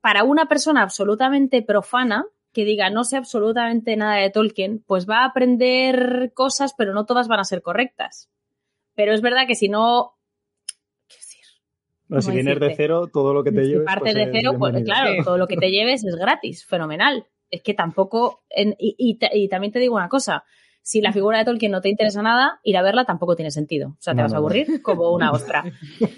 [0.02, 5.20] Para una persona absolutamente profana, que diga no sé absolutamente nada de Tolkien, pues va
[5.20, 8.32] a aprender cosas, pero no todas van a ser correctas.
[8.96, 10.17] Pero es verdad que si no
[12.20, 13.82] si vienes de cero, todo lo que te lleves.
[13.82, 17.26] Si partes pues, de cero, pues claro, todo lo que te lleves es gratis, fenomenal.
[17.50, 18.44] Es que tampoco.
[18.56, 19.18] y,
[19.50, 20.44] también te digo una cosa:
[20.82, 23.90] si la figura de Tolkien no te interesa nada, ir a verla tampoco tiene sentido.
[23.90, 25.66] O sea, te vas a aburrir como una ostra.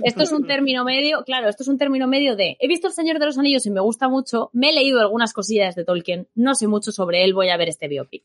[0.03, 2.93] Esto es un término medio, claro, esto es un término medio de he visto El
[2.93, 6.27] Señor de los Anillos y me gusta mucho, me he leído algunas cosillas de Tolkien,
[6.35, 8.23] no sé mucho sobre él, voy a ver este biopic.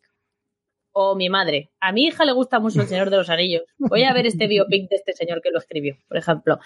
[0.96, 4.04] O mi madre, a mi hija le gusta mucho El Señor de los Anillos, voy
[4.04, 6.60] a ver este biopic de este señor que lo escribió, por ejemplo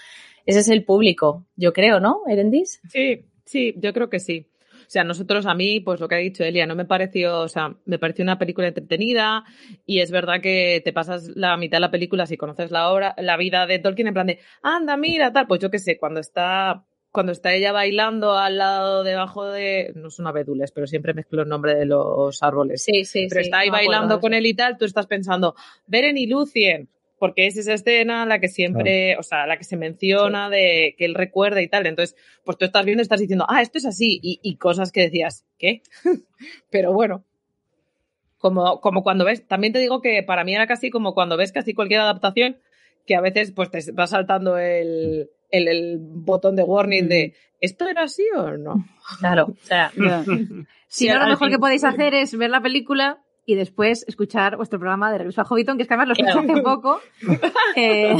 [0.48, 2.80] ese es el público, yo creo, ¿no, Erendis?
[2.88, 4.46] Sí, sí, yo creo que sí.
[4.88, 7.48] O sea, nosotros a mí, pues lo que ha dicho Elia, no me pareció, o
[7.48, 9.44] sea, me pareció una película entretenida
[9.84, 13.14] y es verdad que te pasas la mitad de la película si conoces la obra,
[13.18, 16.20] la vida de Tolkien en plan de, anda, mira, tal, pues yo qué sé, cuando
[16.20, 21.42] está cuando está ella bailando al lado debajo de no son abedules, pero siempre mezclo
[21.42, 22.84] el nombre de los árboles.
[22.84, 25.54] Sí, sí, pero está ahí bailando con él y tal, tú estás pensando,
[25.86, 29.76] Beren y Lucien, porque es esa escena la que siempre, o sea, la que se
[29.76, 31.86] menciona de que él recuerda y tal.
[31.86, 35.02] Entonces, pues tú estás viendo y estás diciendo, ah, esto es así, y, cosas que
[35.02, 35.82] decías, ¿qué?
[36.70, 37.24] Pero bueno,
[38.38, 41.52] como, como cuando ves, también te digo que para mí era casi como cuando ves
[41.52, 42.58] casi cualquier adaptación,
[43.06, 48.02] que a veces pues te va saltando el, el, botón de warning de, ¿esto era
[48.02, 48.84] así o no?
[49.18, 49.92] Claro, o sea,
[50.88, 54.78] si no, lo mejor que podéis hacer es ver la película y después escuchar vuestro
[54.78, 57.00] programa de Regreso a Hobbiton, que es que además lo escuché hace poco.
[57.76, 58.16] Eh,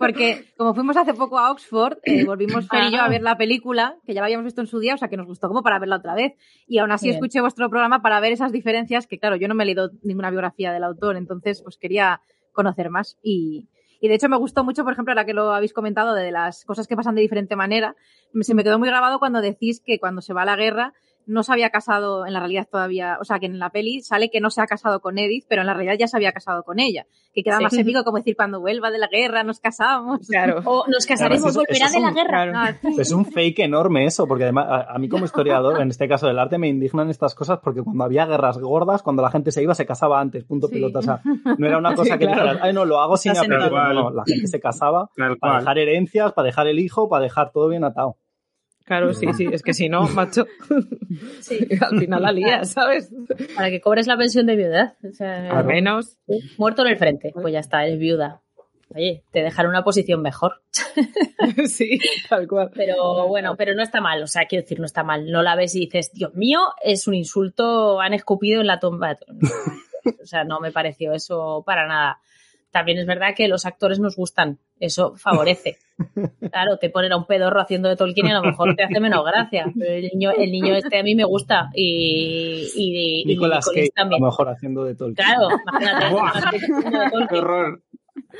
[0.00, 3.36] porque como fuimos hace poco a Oxford, eh, volvimos Fer y yo a ver la
[3.36, 5.62] película, que ya la habíamos visto en su día, o sea que nos gustó como
[5.62, 6.32] para verla otra vez.
[6.66, 9.62] Y aún así escuché vuestro programa para ver esas diferencias, que claro, yo no me
[9.62, 12.20] he leído ninguna biografía del autor, entonces pues quería
[12.52, 13.16] conocer más.
[13.22, 13.68] Y,
[14.00, 16.64] y de hecho me gustó mucho, por ejemplo, ahora que lo habéis comentado, de las
[16.64, 17.96] cosas que pasan de diferente manera,
[18.40, 20.92] se me quedó muy grabado cuando decís que cuando se va a la guerra
[21.26, 24.30] no se había casado en la realidad todavía, o sea, que en la peli sale
[24.30, 26.62] que no se ha casado con Edith, pero en la realidad ya se había casado
[26.62, 27.06] con ella.
[27.34, 30.26] Que queda más épico como decir, cuando vuelva de la guerra nos casamos.
[30.28, 30.62] Claro.
[30.68, 32.52] O nos casaremos, volverá de la guerra.
[32.54, 36.26] Ah, es un fake enorme eso, porque además a, mí como historiador, en este caso
[36.26, 39.62] del arte, me indignan estas cosas porque cuando había guerras gordas, cuando la gente se
[39.62, 40.98] iba, se casaba antes, punto pelota.
[41.00, 41.20] O sea,
[41.58, 43.70] no era una cosa que dijeras, ay no, lo hago sin aprender.
[43.70, 45.10] No, la gente se casaba
[45.40, 48.16] para dejar herencias, para dejar el hijo, para dejar todo bien atado.
[48.86, 50.46] Claro, sí, sí, es que si no, macho,
[51.40, 51.58] sí.
[51.80, 53.10] al final la lía, ¿sabes?
[53.56, 54.94] Para que cobres la pensión de viudedad.
[55.02, 56.18] O sea, Al menos.
[56.56, 58.42] Muerto en el frente, pues ya está, eres viuda.
[58.94, 60.62] Oye, te dejará una posición mejor.
[61.66, 62.70] sí, tal cual.
[62.74, 65.32] Pero bueno, pero no está mal, o sea, quiero decir, no está mal.
[65.32, 69.16] No la ves y dices, Dios mío, es un insulto, han escupido en la tumba.
[70.22, 72.20] O sea, no me pareció eso para nada
[72.70, 75.78] también es verdad que los actores nos gustan, eso favorece.
[76.50, 79.00] Claro, te ponen a un pedorro haciendo de Tolkien y a lo mejor te hace
[79.00, 79.64] menos gracia.
[79.78, 84.22] Pero el niño, el niño este a mí me gusta y, y, Nicolás Cage, también.
[84.22, 85.26] a lo mejor haciendo de Tolkien.
[85.26, 85.48] Claro,
[86.10, 86.58] imagínate.
[87.30, 87.82] ¡Qué horror!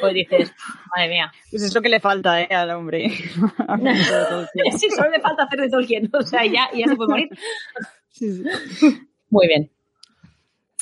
[0.01, 0.53] Pues dices,
[0.95, 1.33] madre mía.
[1.51, 2.49] Pues eso que le falta, ¿eh?
[2.51, 3.09] Al hombre.
[4.77, 6.11] sí, solo le falta hacer de Tolkien.
[6.13, 7.29] O sea, ya, ya se puede morir.
[9.31, 9.71] Muy bien.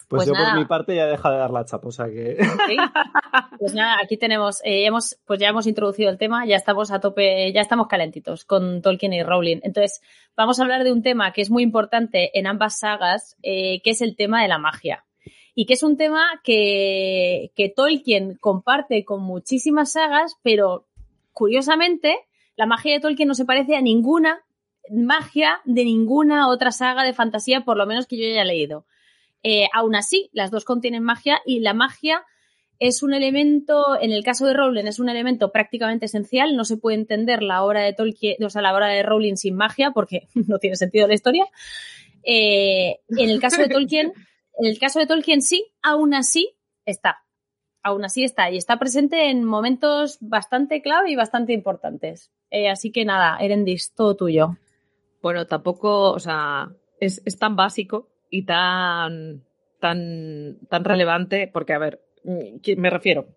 [0.09, 2.37] Pues, pues, yo por mi parte ya deja de dar la chapa, o sea que...
[3.59, 7.01] Pues nada, aquí tenemos, eh, hemos, pues ya hemos introducido el tema, ya estamos a
[7.01, 9.61] tope, ya estamos calentitos con Tolkien y Rowling.
[9.63, 10.03] Entonces,
[10.37, 13.91] vamos a hablar de un tema que es muy importante en ambas sagas, eh, que
[13.91, 15.05] es el tema de la magia.
[15.55, 20.87] Y que es un tema que, que Tolkien comparte con muchísimas sagas, pero
[21.33, 22.17] curiosamente,
[22.57, 24.45] la magia de Tolkien no se parece a ninguna
[24.91, 28.85] magia de ninguna otra saga de fantasía, por lo menos que yo haya leído.
[29.45, 32.25] Eh, aún así, las dos contienen magia y la magia
[32.79, 36.57] es un elemento, en el caso de Rowling, es un elemento prácticamente esencial.
[36.57, 39.55] No se puede entender la obra de Tolkien, o sea, la obra de Rowling sin
[39.55, 41.47] magia porque no tiene sentido la historia.
[42.25, 44.13] Eh, en el caso de Tolkien,
[44.59, 47.19] en el caso de Tolkien sí, aún así está.
[47.83, 52.31] Aún así está y está presente en momentos bastante clave y bastante importantes.
[52.51, 54.57] Eh, así que nada, Erendis, todo tuyo.
[55.21, 59.45] Bueno, tampoco, o sea, es, es tan básico y tan,
[59.79, 63.29] tan, tan relevante, porque, a ver, mm, me refiero.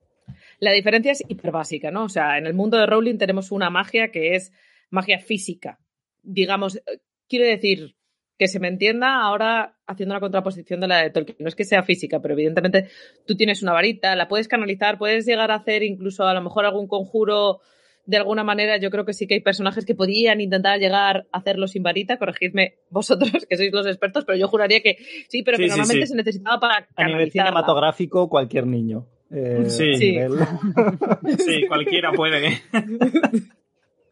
[0.60, 2.06] La diferencia es hiper básica, ¿no?
[2.06, 4.52] O sea, en el mundo de Rowling tenemos una magia que es
[4.90, 5.78] magia física.
[6.24, 7.96] Digamos, eh, quiero decir,
[8.40, 11.38] que se me entienda ahora haciendo la contraposición de la de Tolkien.
[11.40, 12.90] No es que sea física, pero evidentemente
[13.28, 16.66] tú tienes una varita, la puedes canalizar, puedes llegar a hacer incluso a lo mejor
[16.66, 17.60] algún conjuro
[18.08, 21.38] de alguna manera yo creo que sí que hay personajes que podían intentar llegar a
[21.38, 25.58] hacerlo sin varita, corregidme vosotros que sois los expertos, pero yo juraría que sí, pero
[25.58, 29.06] que normalmente se necesitaba para A nivel cinematográfico, cualquier niño.
[29.30, 29.94] Eh, sí.
[31.38, 32.62] sí, cualquiera puede.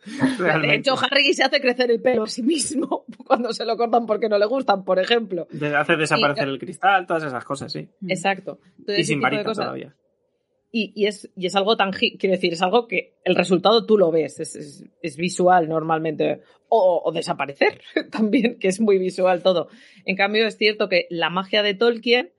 [0.05, 4.05] De hecho, Harry se hace crecer el pelo a sí mismo cuando se lo cortan
[4.05, 5.47] porque no le gustan, por ejemplo.
[5.75, 7.89] Hace desaparecer el cristal, todas esas cosas, sí.
[8.07, 8.59] Exacto.
[8.87, 9.95] y sin varita todavía
[10.77, 14.11] y, es, y es algo tan, quiero decir, es algo que el resultado tú lo
[14.11, 17.79] ves, es, es, visual normalmente, o, desaparecer
[18.11, 19.69] también, que es muy visual todo.
[20.03, 22.33] En cambio, es cierto que la magia de Tolkien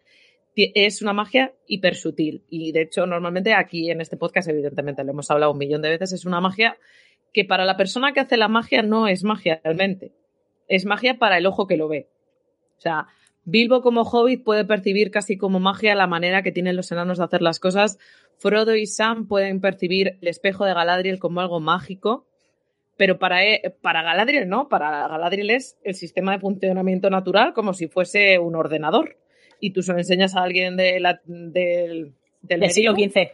[0.54, 5.12] es una magia hiper sutil y de hecho normalmente aquí en este podcast evidentemente lo
[5.12, 6.78] hemos hablado un millón de veces, es una magia
[7.32, 10.12] que para la persona que hace la magia no es magia realmente,
[10.68, 12.08] es magia para el ojo que lo ve.
[12.76, 13.06] O sea,
[13.46, 17.24] Bilbo como hobbit puede percibir casi como magia la manera que tienen los enanos de
[17.24, 17.98] hacer las cosas.
[18.38, 22.26] Frodo y Sam pueden percibir el espejo de Galadriel como algo mágico.
[22.96, 27.72] Pero para, e, para Galadriel no, para Galadriel es el sistema de funcionamiento natural como
[27.72, 29.16] si fuese un ordenador.
[29.60, 33.30] Y tú se lo enseñas a alguien de la, del, del siglo XV.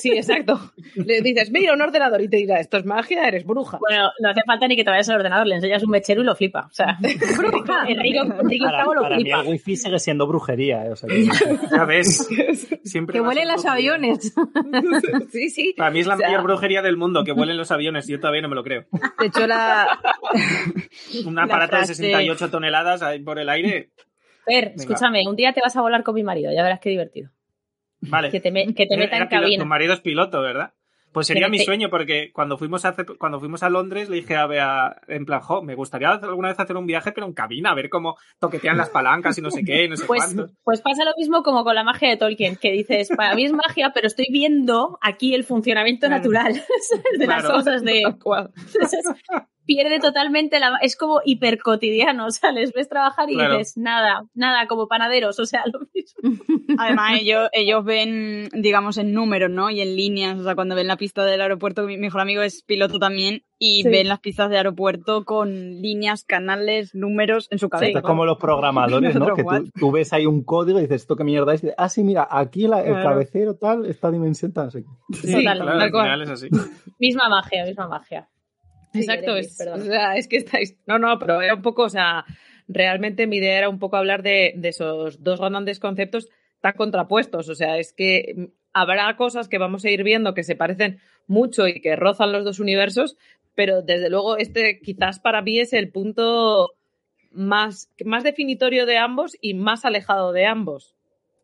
[0.00, 0.72] Sí, exacto.
[0.94, 3.78] Le dices, mira, un ordenador y te dirá, esto es magia, eres bruja.
[3.78, 6.24] Bueno, no hace falta ni que te vayas al ordenador, le enseñas un mechero y
[6.24, 6.66] lo flipa.
[6.66, 6.98] O sea,
[7.36, 7.84] bruja.
[7.88, 10.86] Enrique, Enrique para, lo para mí el wifi sigue siendo brujería.
[10.86, 11.08] Eh, o sea,
[11.70, 12.28] Ya ves.
[12.84, 14.32] Siempre que huelen los aviones.
[15.32, 15.74] sí, sí.
[15.76, 18.06] Para mí es la mayor brujería del mundo, que huelen los aviones.
[18.06, 18.86] Yo todavía no me lo creo.
[19.18, 19.98] De hecho, la...
[21.26, 23.90] un aparato de 68 toneladas ahí por el aire.
[24.44, 27.30] Fer, escúchame, un día te vas a volar con mi marido, ya verás qué divertido.
[28.00, 28.30] Vale.
[28.30, 29.62] Que te, que te meta en cabina.
[29.62, 30.72] Tu marido es piloto, ¿verdad?
[31.12, 34.46] Pues sería mi sueño, porque cuando fuimos a, cuando fuimos a Londres le dije a
[34.46, 37.74] Bea, en plan, jo, me gustaría alguna vez hacer un viaje, pero en cabina, a
[37.74, 40.52] ver cómo toquetean las palancas y no sé qué, no sé pues, cuánto.
[40.62, 43.52] Pues pasa lo mismo como con la magia de Tolkien, que dices, para mí es
[43.52, 46.52] magia, pero estoy viendo aquí el funcionamiento natural
[47.18, 48.02] de las cosas de
[49.68, 50.78] pierde totalmente la...
[50.80, 55.44] Es como hipercotidiano, o sea, les ves trabajar y dices, nada, nada, como panaderos, o
[55.44, 56.22] sea, lo mismo.
[56.78, 59.68] Además, ellos, ellos ven, digamos, en números, ¿no?
[59.68, 62.62] Y en líneas, o sea, cuando ven la pista del aeropuerto, mi mejor amigo es
[62.62, 67.98] piloto también, y ven las pistas de aeropuerto con líneas, canales, números en su cabeza.
[67.98, 69.34] es como los programadores, ¿no?
[69.34, 69.44] que
[69.78, 71.62] tú, ves ahí un código y dices, ¿esto qué mierda es?
[71.76, 74.82] ah, sí, mira, aquí el cabecero tal, esta dimensión tal, Sí,
[75.20, 76.48] Total, claro, al final es así.
[76.98, 78.28] misma magia, misma magia.
[78.94, 80.76] Exacto, es, o sea, es que estáis.
[80.86, 82.24] No, no, pero era un poco, o sea,
[82.68, 86.28] realmente mi idea era un poco hablar de, esos dos grandes conceptos
[86.60, 87.48] tan contrapuestos.
[87.48, 91.66] O sea, es que habrá cosas que vamos a ir viendo que se parecen mucho
[91.66, 93.16] y que rozan los dos universos,
[93.54, 96.74] pero desde luego este quizás para mí es el punto
[97.32, 100.94] más, más definitorio de ambos y más alejado de ambos.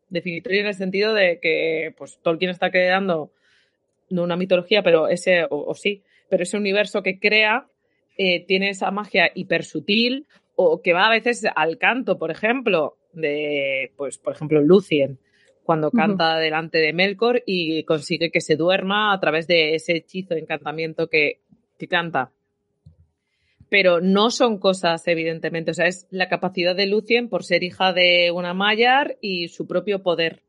[0.09, 3.31] Definitorio en el sentido de que pues Tolkien está creando
[4.09, 7.67] no una mitología, pero ese, o sí, pero ese universo que crea
[8.17, 12.97] eh, tiene esa magia hiper sutil o que va a veces al canto, por ejemplo,
[13.13, 15.19] de, pues, por ejemplo, Lucien,
[15.63, 20.35] cuando canta delante de Melkor y consigue que se duerma a través de ese hechizo,
[20.35, 21.39] encantamiento que,
[21.77, 22.31] que canta.
[23.67, 27.93] Pero no son cosas, evidentemente, o sea, es la capacidad de Lucien por ser hija
[27.93, 30.43] de una Mayar y su propio poder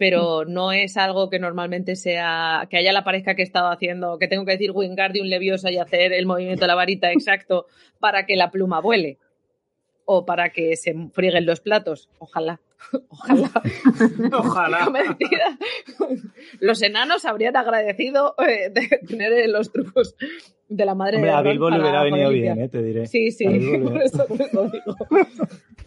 [0.00, 0.52] pero mm.
[0.52, 4.28] no es algo que normalmente sea, que haya la pareja que he estado haciendo, que
[4.28, 7.66] tengo que decir Wingardium Leviosa y hacer el movimiento de la varita exacto
[7.98, 9.18] para que la pluma vuele
[10.06, 12.08] o para que se frieguen los platos.
[12.18, 12.60] Ojalá.
[13.10, 13.50] Ojalá.
[14.32, 14.88] Ojalá.
[16.60, 20.16] Los enanos habrían agradecido eh, de tener los trucos
[20.70, 23.06] de la madre Hombre, de a Bilbo le hubiera venido bien, eh, te diré.
[23.08, 23.44] Sí, sí,
[23.84, 24.96] por eso te lo digo.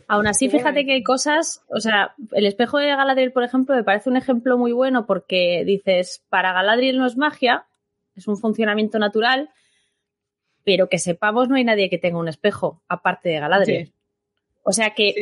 [0.10, 3.86] Aún así, fíjate que hay cosas, o sea, el espejo de Galadriel, por ejemplo, me
[3.86, 7.66] parece un ejemplo muy bueno porque dices, para Galadriel no es magia,
[8.16, 9.50] es un funcionamiento natural,
[10.66, 13.94] pero que sepamos no hay nadie que tenga un espejo aparte de Galadriel.
[14.64, 15.14] O sea que,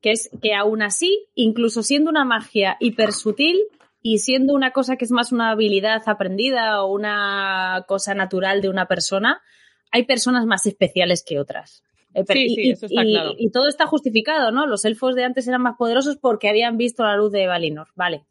[0.00, 3.60] que es que aún así, incluso siendo una magia hiper sutil
[4.02, 8.68] y siendo una cosa que es más una habilidad aprendida o una cosa natural de
[8.68, 9.42] una persona,
[9.92, 11.82] hay personas más especiales que otras.
[12.14, 13.34] Eh, sí, sí, eso está claro.
[13.38, 14.66] y, todo está justificado, ¿no?
[14.66, 18.24] Los elfos de antes eran más poderosos porque habían visto la luz de Valinor, vale.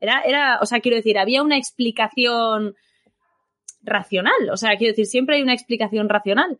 [0.00, 2.74] Era, era, o sea, quiero decir, había una explicación
[3.82, 6.58] racional, o sea, quiero decir, siempre hay una explicación racional.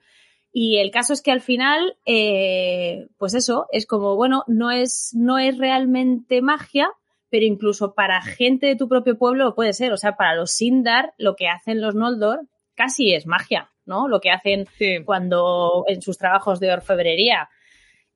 [0.52, 5.12] Y el caso es que al final, eh, pues eso, es como, bueno, no es,
[5.14, 6.90] no es realmente magia,
[7.32, 9.92] pero incluso para gente de tu propio pueblo puede ser.
[9.92, 13.72] O sea, para los Sindar, lo que hacen los Noldor casi es magia.
[13.84, 14.08] ¿no?
[14.08, 14.66] Lo que hacen
[15.04, 17.48] cuando en sus trabajos de orfebrería.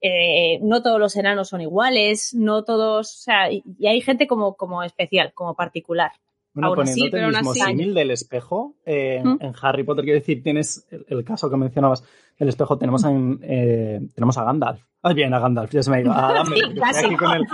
[0.01, 4.55] Eh, no todos los enanos son iguales, no todos, o sea, y, hay gente como,
[4.55, 6.13] como especial, como particular.
[6.57, 11.23] Bueno, poniéndote el mismo símil del espejo, eh, en Harry Potter, quiero decir, tienes el,
[11.23, 12.03] caso que mencionabas,
[12.39, 14.81] el espejo, tenemos, en, eh, tenemos a Gandalf.
[15.03, 16.13] Ah, bien, a Gandalf, ya se me ha ido.
[16.17, 17.47] A estoy, aquí con el,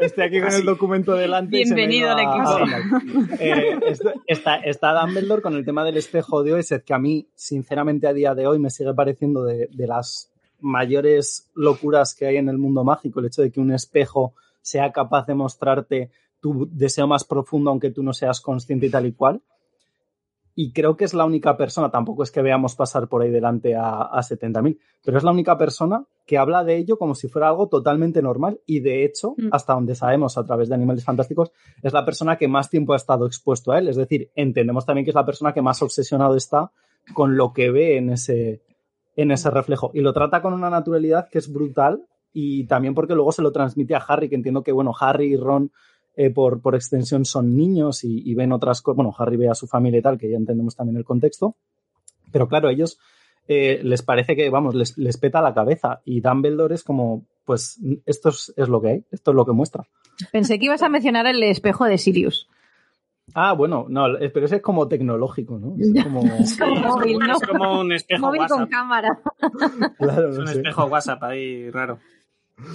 [0.00, 1.54] estoy aquí con el documento delante.
[1.54, 3.36] Bienvenido al equipo.
[3.38, 3.78] Eh,
[4.26, 8.14] está, está Dumbledore con el tema del espejo de Oesed, que a mí, sinceramente, a
[8.14, 12.56] día de hoy me sigue pareciendo de, de las mayores locuras que hay en el
[12.56, 16.10] mundo mágico, el hecho de que un espejo sea capaz de mostrarte
[16.46, 19.42] tu deseo más profundo, aunque tú no seas consciente y tal y cual.
[20.54, 23.74] Y creo que es la única persona, tampoco es que veamos pasar por ahí delante
[23.74, 27.48] a, a 70.000, pero es la única persona que habla de ello como si fuera
[27.48, 29.48] algo totalmente normal y de hecho, mm.
[29.50, 31.50] hasta donde sabemos a través de Animales Fantásticos,
[31.82, 33.88] es la persona que más tiempo ha estado expuesto a él.
[33.88, 36.70] Es decir, entendemos también que es la persona que más obsesionado está
[37.12, 38.62] con lo que ve en ese,
[39.16, 39.90] en ese reflejo.
[39.92, 43.50] Y lo trata con una naturalidad que es brutal y también porque luego se lo
[43.50, 45.72] transmite a Harry, que entiendo que, bueno, Harry y Ron
[46.16, 48.96] eh, por, por, extensión son niños y, ven otras cosas.
[48.96, 51.56] Bueno, Harry ve a su familia y tal, que ya entendemos también el contexto.
[52.32, 52.98] Pero claro, ellos
[53.48, 56.00] eh, les parece que, vamos, les, les, peta la cabeza.
[56.06, 59.86] Y Dumbledore es como, pues, esto es, lo que hay, esto es lo que muestra.
[60.32, 62.48] Pensé que ibas a mencionar el espejo de Sirius.
[63.34, 65.74] Ah, bueno, no, pero ese es como tecnológico, ¿no?
[65.78, 67.32] Es como, móvil, ¿no?
[67.32, 68.58] Es como un espejo móvil WhatsApp.
[68.58, 69.20] con cámara.
[69.98, 71.98] Claro, es un espejo WhatsApp ahí raro.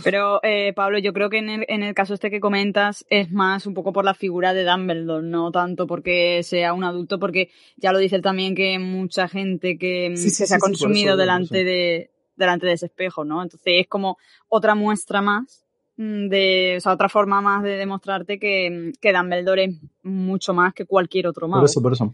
[0.03, 3.31] Pero, eh, Pablo, yo creo que en el, en el caso este que comentas es
[3.31, 7.49] más un poco por la figura de Dumbledore, no tanto porque sea un adulto, porque
[7.77, 12.67] ya lo dice él también que mucha gente que, se ha consumido delante, de, delante
[12.67, 13.41] de ese espejo, ¿no?
[13.41, 14.19] Entonces es como
[14.49, 15.65] otra muestra más
[15.97, 20.75] mm, de, o sea, otra forma más de demostrarte que, que Dumbledore es mucho más
[20.75, 21.61] que cualquier otro mago.
[21.61, 22.13] Por eso, por eso.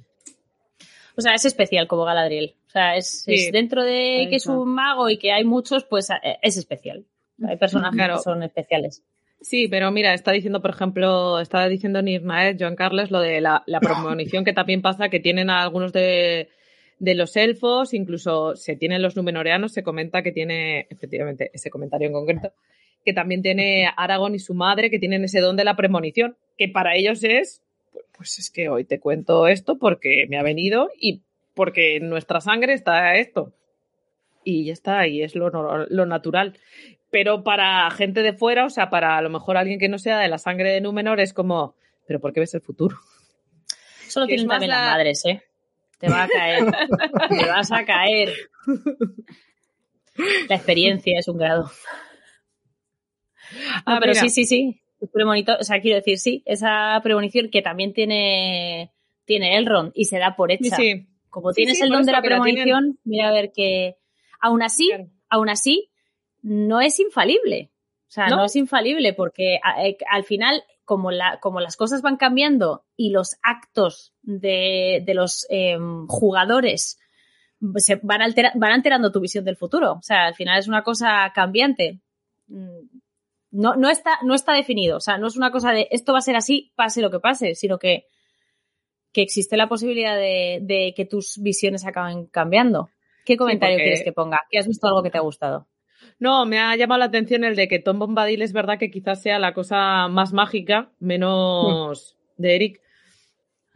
[1.17, 2.55] O sea, es especial como Galadriel.
[2.67, 6.37] O sea, es, dentro de que es un mago y que hay muchos, pues eh,
[6.41, 7.05] es especial.
[7.47, 9.03] Hay personajes que son especiales.
[9.41, 13.63] Sí, pero mira, está diciendo, por ejemplo, está diciendo Nirmaed, Joan Carles, lo de la,
[13.67, 16.49] la premonición que también pasa, que tienen algunos de,
[16.99, 22.07] de los elfos, incluso se tienen los numenoreanos, se comenta que tiene, efectivamente, ese comentario
[22.07, 22.53] en concreto,
[23.05, 26.67] que también tiene Aragón y su madre, que tienen ese don de la premonición, que
[26.67, 27.61] para ellos es,
[28.15, 31.21] pues es que hoy te cuento esto porque me ha venido y
[31.53, 33.53] porque en nuestra sangre está esto.
[34.43, 36.57] Y ya está, y es lo, lo natural.
[37.09, 40.19] Pero para gente de fuera, o sea, para a lo mejor alguien que no sea
[40.19, 42.97] de la sangre de Númenor, es como, ¿pero por qué ves el futuro?
[44.05, 45.43] Eso lo tienen también las madres, ¿eh?
[45.99, 46.65] Te va a caer.
[47.29, 48.33] te vas a caer.
[50.49, 51.69] La experiencia es un grado.
[53.85, 54.81] Ah, pero sí, sí, sí.
[55.13, 58.91] Premonito, o sea, quiero decir, sí, esa premonición que también tiene,
[59.25, 60.75] tiene Elrond y se da por hecha.
[60.75, 63.95] Sí, Como tienes el don de la premonición, mira a ver que
[64.39, 64.89] aún así,
[65.29, 65.91] aún así,
[66.41, 67.71] no es infalible.
[68.07, 72.15] O sea, no, es infalible porque eh, al final, como, la, como las cosas van
[72.15, 76.99] cambiando y los actos de, de los em, jugadores
[77.75, 78.21] se van,
[78.55, 79.93] van alterando tu visión del futuro.
[79.93, 81.99] O sea, al final es una cosa cambiante.
[82.47, 82.99] Mm,
[83.51, 84.97] no, no, está, no está definido.
[84.97, 87.19] O sea, no es una cosa de esto va a ser así, pase lo que
[87.19, 88.05] pase, sino que,
[89.11, 92.89] que existe la posibilidad de, de que tus visiones acaben cambiando.
[93.25, 94.43] ¿Qué comentario quieres que ponga?
[94.49, 95.67] ¿Que has visto algo que te ha gustado?
[96.19, 99.21] No, me ha llamado la atención el de que Tom Bombadil es verdad que quizás
[99.21, 102.81] sea la cosa más mágica, menos de Eric.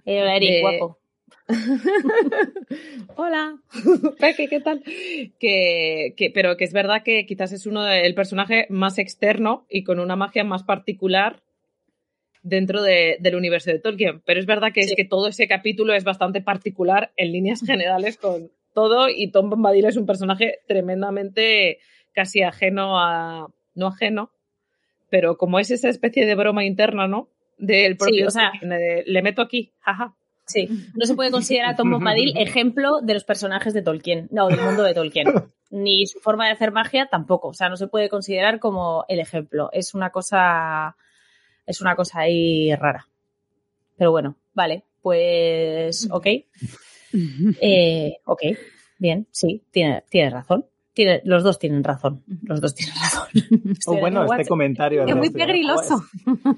[0.05, 0.97] Eh, Eric, guapo.
[3.15, 3.57] Hola,
[4.19, 4.83] Peque, ¿qué tal?
[5.39, 9.83] Que, que, pero que es verdad que quizás es uno del personaje más externo y
[9.83, 11.41] con una magia más particular
[12.41, 14.21] dentro de, del universo de Tolkien.
[14.25, 18.17] Pero es verdad que es que todo ese capítulo es bastante particular en líneas generales
[18.17, 21.79] con todo y Tom Bombadil es un personaje tremendamente
[22.13, 24.31] casi ajeno a, no ajeno,
[25.09, 27.29] pero como es esa especie de broma interna, ¿no?
[27.57, 30.15] Del propio, o sea, le meto aquí, jaja.
[30.45, 34.47] Sí, no se puede considerar a Tom Bombadil ejemplo de los personajes de Tolkien, no,
[34.47, 35.27] del mundo de Tolkien.
[35.69, 39.19] Ni su forma de hacer magia tampoco, o sea, no se puede considerar como el
[39.19, 39.69] ejemplo.
[39.71, 40.97] Es una cosa,
[41.65, 43.07] es una cosa ahí rara.
[43.97, 46.27] Pero bueno, vale, pues, ok.
[47.59, 48.41] Eh, ok,
[48.97, 50.65] bien, sí, tiene, tiene razón
[51.23, 52.23] los dos tienen razón.
[52.43, 53.27] Los dos tienen razón.
[53.87, 55.05] Oh, bueno, este comentario.
[55.05, 56.03] Es muy pegriloso.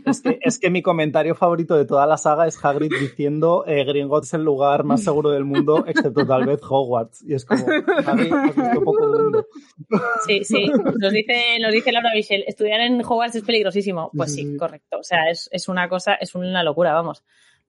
[0.06, 3.84] Es, que, es, que, mi comentario favorito de toda la saga es Hagrid diciendo eh,
[3.86, 7.24] Gringotts es el lugar más seguro del mundo, excepto tal vez Hogwarts.
[7.28, 7.64] Y es como,
[8.06, 9.46] Hagrid, has visto poco mundo.
[10.26, 10.72] Sí, sí.
[11.00, 14.12] Nos dice, nos dice Laura Michelle, estudiar en Hogwarts es peligrosísimo.
[14.16, 14.98] Pues sí, correcto.
[15.00, 17.24] O sea, es, es una cosa, es una locura, vamos.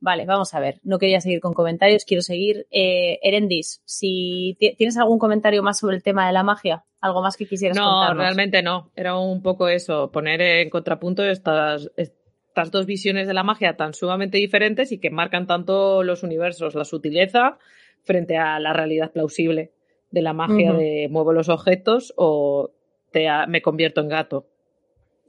[0.04, 0.80] Vale, vamos a ver.
[0.82, 2.66] No quería seguir con comentarios, quiero seguir.
[2.70, 7.38] Eh, Erendis, si tienes algún comentario más sobre el tema de la magia, algo más
[7.38, 8.90] que quisieras no, No, realmente no.
[8.96, 13.94] Era un poco eso, poner en contrapunto estas, estas dos visiones de la magia tan
[13.94, 17.56] sumamente diferentes y que marcan tanto los universos, la sutileza
[18.02, 19.72] frente a la realidad plausible
[20.10, 22.72] de la magia de muevo los objetos o
[23.10, 24.48] te, me convierto en gato.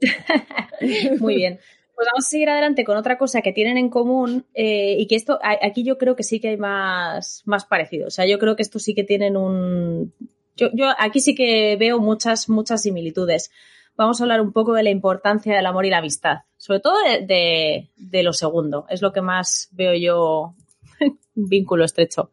[1.18, 1.60] Muy bien.
[1.96, 5.14] Pues vamos a seguir adelante con otra cosa que tienen en común eh, y que
[5.14, 8.08] esto, aquí yo creo que sí que hay más, más parecido.
[8.08, 10.12] O sea, yo creo que esto sí que tienen un...
[10.56, 13.50] Yo, yo aquí sí que veo muchas, muchas similitudes.
[13.96, 16.40] Vamos a hablar un poco de la importancia del amor y la amistad.
[16.58, 18.84] Sobre todo de, de, lo segundo.
[18.90, 20.54] Es lo que más veo yo
[21.34, 22.30] vínculo estrecho.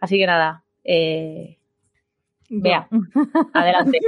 [0.00, 1.55] Así que nada, eh,
[2.48, 2.88] Vea,
[3.54, 3.98] adelante.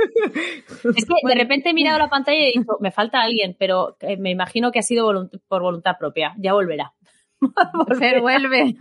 [0.97, 3.97] es que de repente he mirado la pantalla y he dicho, me falta alguien, pero
[4.01, 6.35] eh, me imagino que ha sido por voluntad propia.
[6.39, 6.93] Ya volverá.
[7.89, 8.75] Volver, vuelve.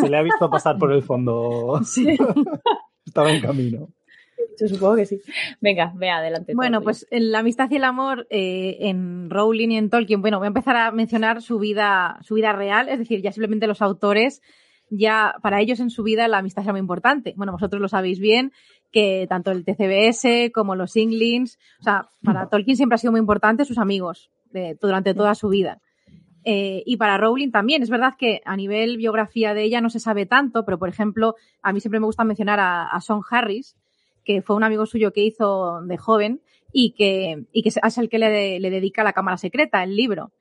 [0.00, 1.78] Se le ha visto pasar por el fondo.
[3.04, 3.88] Estaba en camino.
[4.58, 5.20] Yo supongo que sí.
[5.60, 6.54] Venga, vea, adelante.
[6.54, 10.38] Bueno, pues en la amistad y el amor eh, en Rowling y en Tolkien, bueno,
[10.38, 13.82] voy a empezar a mencionar su vida, su vida real, es decir, ya simplemente los
[13.82, 14.42] autores
[14.90, 17.34] ya para ellos en su vida la amistad era muy importante.
[17.36, 18.52] Bueno, vosotros lo sabéis bien,
[18.92, 23.20] que tanto el TCBS como los Inglings, o sea, para Tolkien siempre ha sido muy
[23.20, 24.30] importante sus amigos
[24.80, 25.80] durante toda su vida.
[26.44, 30.00] Eh, y para Rowling también, es verdad que a nivel biografía de ella no se
[30.00, 33.76] sabe tanto, pero por ejemplo, a mí siempre me gusta mencionar a, a Sean Harris,
[34.24, 36.40] que fue un amigo suyo que hizo de joven
[36.72, 40.32] y que, y que es el que le, le dedica la cámara secreta, el libro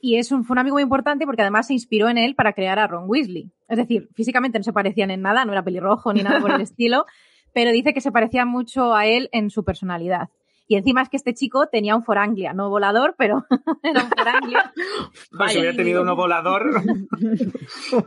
[0.00, 2.52] y es un, fue un amigo muy importante porque además se inspiró en él para
[2.52, 3.50] crear a Ron Weasley.
[3.68, 6.60] Es decir, físicamente no se parecían en nada, no era pelirrojo ni nada por el
[6.60, 7.06] estilo,
[7.52, 10.28] pero dice que se parecía mucho a él en su personalidad.
[10.70, 13.44] Y encima es que este chico tenía un Foranglia, no volador, pero
[13.82, 14.72] era un Foranglia.
[15.36, 16.82] Pues hubiera tenido uno volador.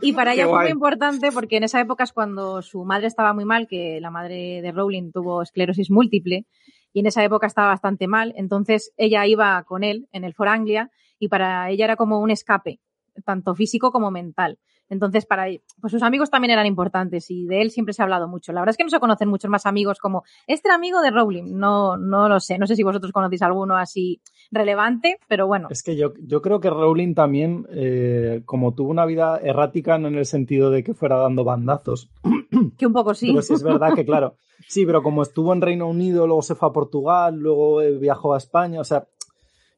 [0.00, 3.34] y para ella fue muy importante porque en esa época es cuando su madre estaba
[3.34, 6.46] muy mal, que la madre de Rowling tuvo esclerosis múltiple
[6.94, 8.32] y en esa época estaba bastante mal.
[8.36, 12.80] Entonces ella iba con él en el Foranglia y para ella era como un escape,
[13.24, 14.58] tanto físico como mental.
[14.90, 15.46] Entonces, para
[15.80, 18.52] pues sus amigos también eran importantes y de él siempre se ha hablado mucho.
[18.52, 21.56] La verdad es que no se conocen muchos más amigos como este amigo de Rowling.
[21.56, 22.58] No, no lo sé.
[22.58, 25.68] No sé si vosotros conocéis alguno así relevante, pero bueno.
[25.70, 30.08] Es que yo, yo creo que Rowling también, eh, como tuvo una vida errática, no
[30.08, 32.10] en el sentido de que fuera dando bandazos.
[32.78, 33.28] Que un poco sí.
[33.28, 34.36] Pero sí es verdad que, claro,
[34.68, 38.34] sí, pero como estuvo en Reino Unido, luego se fue a Portugal, luego eh, viajó
[38.34, 39.06] a España, o sea,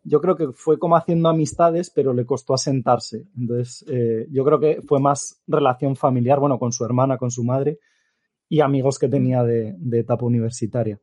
[0.07, 3.27] yo creo que fue como haciendo amistades, pero le costó asentarse.
[3.37, 7.43] Entonces, eh, yo creo que fue más relación familiar, bueno, con su hermana, con su
[7.43, 7.81] madre
[8.49, 11.01] y amigos que tenía de, etapa universitaria.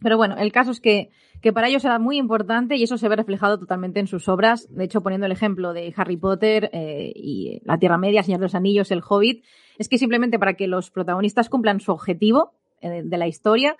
[0.00, 1.10] Pero bueno, el caso es que,
[1.52, 4.72] para ellos era muy importante y eso se ve reflejado totalmente en sus obras.
[4.72, 8.46] De hecho, poniendo el ejemplo de Harry Potter eh, y La Tierra Media, Señor de
[8.46, 9.44] los Anillos, El Hobbit,
[9.78, 13.76] es que simplemente para que los protagonistas cumplan su objetivo eh, de la historia,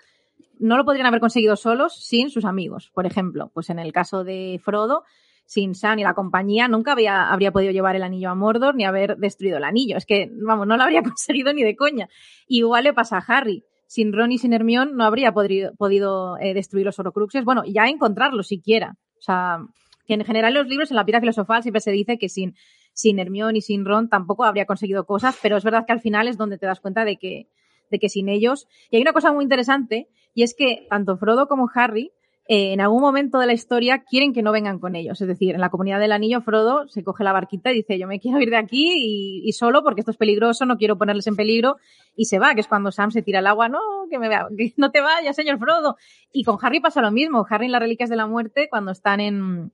[0.59, 2.91] no lo podrían haber conseguido solos sin sus amigos.
[2.93, 5.03] Por ejemplo, pues en el caso de Frodo,
[5.45, 8.85] sin Sam y la compañía, nunca había, habría podido llevar el anillo a Mordor ni
[8.85, 9.97] haber destruido el anillo.
[9.97, 12.07] Es que, vamos, no lo habría conseguido ni de coña.
[12.47, 13.63] igual le pasa a Harry.
[13.87, 17.43] Sin Ron y sin Hermione no habría podido, eh, destruir los Horcruxes.
[17.43, 18.95] Bueno, ya encontrarlos siquiera.
[19.17, 19.65] O sea,
[20.05, 22.53] que en general en los libros, en la piedra filosofal, siempre se dice que sin,
[22.93, 26.27] sin Hermione y sin Ron tampoco habría conseguido cosas, pero es verdad que al final
[26.27, 27.47] es donde te das cuenta de que,
[27.89, 28.67] de que sin ellos.
[28.91, 30.07] Y hay una cosa muy interesante
[30.39, 32.13] y es que tanto Frodo como Harry
[32.47, 35.19] eh, en algún momento de la historia quieren que no vengan con ellos.
[35.19, 38.07] Es decir, en la comunidad del anillo, Frodo se coge la barquita y dice, yo
[38.07, 41.35] me quiero ir de aquí y, solo porque esto es peligroso, no quiero ponerles en
[41.35, 41.75] peligro,
[42.15, 44.47] y se va, que es cuando Sam se tira al agua, no, que me vea,
[44.57, 45.97] que no te vayas, señor Frodo.
[46.31, 47.45] Y con Harry pasa lo mismo.
[47.49, 49.73] Harry en las Reliquias de la Muerte, cuando están en...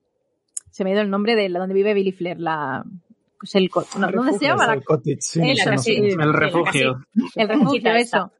[0.71, 2.83] Se me ha ido el nombre de donde vive Billy Flair, la...
[3.53, 3.69] el,
[4.15, 4.73] ¿Dónde se llama?
[4.73, 7.05] El, cottage, el refugio.
[7.35, 8.31] El refugio, eso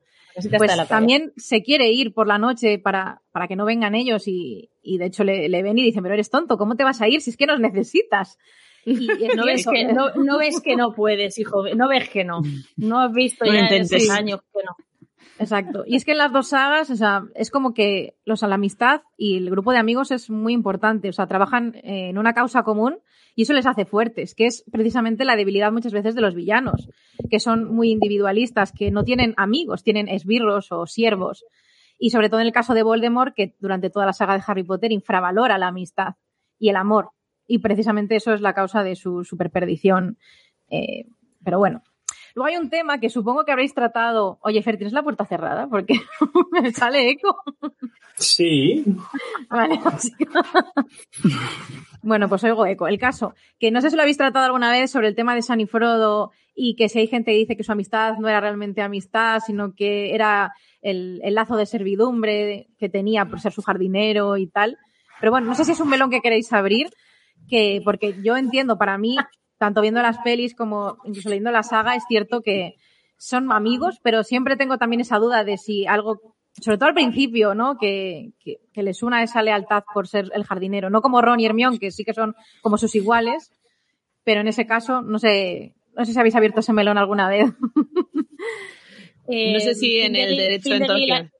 [0.57, 4.69] pues también se quiere ir por la noche para, para que no vengan ellos y,
[4.81, 7.07] y de hecho le, le, ven y dicen, pero eres tonto, ¿cómo te vas a
[7.07, 8.37] ir si es que nos necesitas?
[8.87, 12.41] Y ¿No, ves que, no, no, ves que no puedes, hijo, no ves que no.
[12.77, 14.75] No has visto ya en años que no.
[15.37, 15.83] Exacto.
[15.85, 19.01] Y es que en las dos sagas, o sea, es como que los, la amistad
[19.17, 21.09] y el grupo de amigos es muy importante.
[21.09, 22.99] O sea, trabajan en una causa común
[23.35, 26.89] y eso les hace fuertes, que es precisamente la debilidad muchas veces de los villanos,
[27.29, 31.45] que son muy individualistas, que no tienen amigos, tienen esbirros o siervos.
[31.99, 34.63] Y sobre todo en el caso de Voldemort, que durante toda la saga de Harry
[34.63, 36.15] Potter infravalora la amistad
[36.57, 37.09] y el amor.
[37.45, 40.17] Y precisamente eso es la causa de su superperdición.
[40.69, 41.05] Eh,
[41.43, 41.83] pero bueno,
[42.35, 44.39] Luego hay un tema que supongo que habréis tratado.
[44.41, 45.67] Oye, Fer, ¿tienes la puerta cerrada?
[45.67, 46.01] Porque
[46.51, 47.41] me sale eco.
[48.17, 48.83] Sí.
[49.49, 49.79] Vale.
[52.03, 52.89] bueno, pues oigo eco.
[52.89, 55.41] El caso, que no sé si lo habéis tratado alguna vez sobre el tema de
[55.41, 58.41] San y Frodo y que si hay gente que dice que su amistad no era
[58.41, 63.61] realmente amistad, sino que era el, el lazo de servidumbre que tenía por ser su
[63.61, 64.77] jardinero y tal.
[65.21, 66.89] Pero bueno, no sé si es un melón que queréis abrir,
[67.47, 69.15] que, porque yo entiendo, para mí,
[69.57, 72.75] tanto viendo las pelis como incluso leyendo la saga, es cierto que
[73.17, 77.55] son amigos, pero siempre tengo también esa duda de si algo, sobre todo al principio,
[77.55, 77.77] ¿no?
[77.77, 81.79] Que, que, les una esa lealtad por ser el jardinero, no como Ron y Hermione,
[81.79, 83.51] que sí que son como sus iguales,
[84.23, 87.53] pero en ese caso, no sé, no sé si habéis abierto ese melón alguna vez.
[89.27, 91.31] no sé si en el derecho en Tolkien.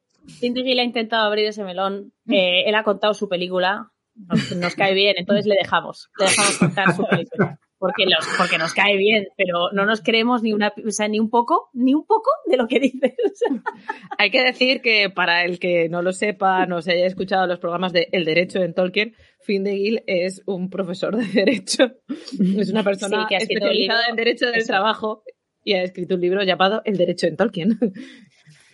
[0.80, 2.14] ha intentado abrir ese melón.
[2.30, 3.92] Eh, él ha contado su película.
[4.16, 6.10] Nos, nos, cae bien, entonces le dejamos.
[6.18, 10.42] Le dejamos contar su película porque, los, porque nos cae bien, pero no nos creemos
[10.42, 13.14] ni una, o sea, ni un poco, ni un poco de lo que dices.
[14.18, 17.60] Hay que decir que para el que no lo sepa, no se haya escuchado los
[17.60, 21.92] programas de El Derecho en Tolkien, Finn de Gil es un profesor de Derecho.
[22.58, 25.24] Es una persona que ha especializada en Derecho del Trabajo
[25.64, 27.78] y ha escrito un libro llamado El Derecho en Tolkien.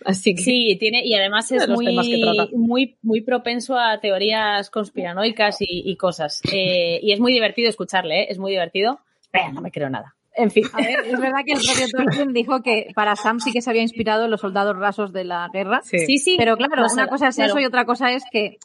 [0.04, 5.96] Así que sí, tiene, y además es muy, muy, muy propenso a teorías conspiranoicas y,
[5.96, 6.40] cosas.
[6.52, 8.26] Eh, y es muy divertido escucharle, ¿eh?
[8.30, 9.00] es muy divertido.
[9.30, 10.14] Pero no me creo nada.
[10.34, 10.64] En fin.
[10.72, 13.70] A ver, es verdad que el propio Tolkien dijo que para Sam sí que se
[13.70, 15.80] había inspirado en los soldados rasos de la guerra.
[15.82, 16.36] Sí, sí.
[16.38, 18.58] pero claro, una cosa es eso y otra cosa es que,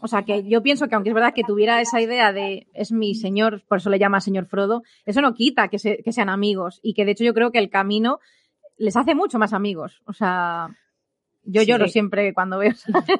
[0.00, 2.90] o sea, que yo pienso que aunque es verdad que tuviera esa idea de es
[2.90, 6.80] mi señor, por eso le llama señor Frodo, eso no quita que, que sean amigos
[6.82, 8.18] y que de hecho yo creo que el camino
[8.78, 10.02] les hace mucho más amigos.
[10.06, 10.68] O sea,
[11.44, 12.72] yo lloro siempre cuando veo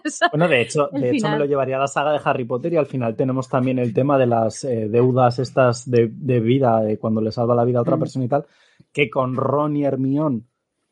[0.04, 0.26] eso.
[0.30, 2.76] Bueno, de hecho, de hecho me lo llevaría a la saga de Harry Potter y
[2.76, 6.06] al final tenemos también el tema de las eh, deudas estas de,
[6.40, 8.00] vida, de cuando le salva la vida a otra mm.
[8.00, 8.46] persona y tal,
[8.92, 10.42] que con Ron y Hermione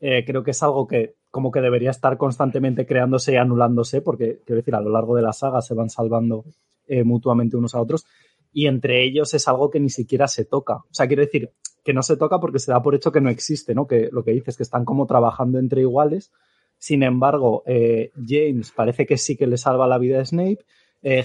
[0.00, 4.38] eh, creo que es algo que como que debería estar constantemente creándose y anulándose, porque
[4.46, 6.44] quiero decir, a lo largo de la saga se van salvando
[6.86, 8.06] eh, mutuamente unos a otros,
[8.52, 10.76] y entre ellos es algo que ni siquiera se toca.
[10.76, 11.50] O sea, quiero decir
[11.84, 13.86] que no se toca porque se da por hecho que no existe, ¿no?
[13.86, 16.32] Que lo que dices es que están como trabajando entre iguales.
[16.78, 20.64] Sin embargo, eh, James parece que sí que le salva la vida a Snape,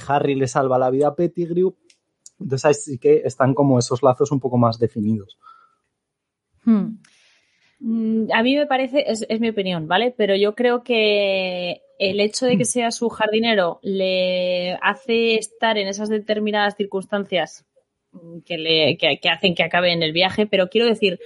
[0.07, 1.73] Harry le salva la vida a Pettigrew,
[2.39, 5.37] entonces ahí sí que están como esos lazos un poco más definidos.
[6.63, 6.97] Hmm.
[7.79, 10.13] Mm, a mí me parece, es, mi opinión, ¿vale?
[10.15, 15.87] Pero yo creo que el hecho de que sea su jardinero le hace estar en
[15.87, 17.65] esas determinadas circunstancias
[18.45, 21.19] que, le, que, hacen que acabe en el viaje, pero quiero decir,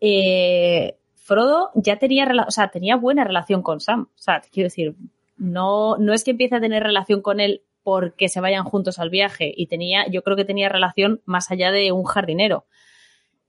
[0.00, 4.08] eh, Frodo ya tenía, o sea, tenía buena relación con Sam.
[4.14, 4.94] O sea, quiero decir,
[5.36, 9.10] no, no es que empiece a tener relación con él porque se vayan juntos al
[9.10, 12.66] viaje y tenía, yo creo que tenía relación más allá de un jardinero.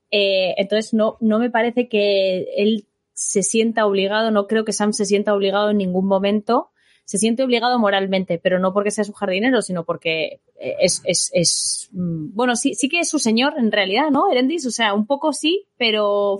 [0.09, 4.93] Eh, entonces, no, no me parece que él se sienta obligado, no creo que Sam
[4.93, 6.70] se sienta obligado en ningún momento.
[7.11, 11.29] Se siente obligado moralmente, pero no porque sea su jardinero, sino porque eh, es, es,
[11.33, 14.31] es mm, bueno, sí, sí que es su señor en realidad, ¿no?
[14.31, 16.39] Erendis, o sea, un poco sí, pero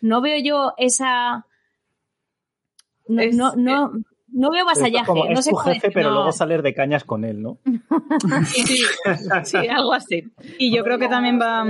[0.00, 1.46] no veo yo esa,
[3.06, 3.92] no, no, no
[4.32, 5.12] veo vasallaje.
[5.12, 7.58] no es sé tu jefe, pero luego salir de cañas con él, ¿no?
[9.44, 10.24] sí, algo así.
[10.58, 11.64] Y yo creo que también va,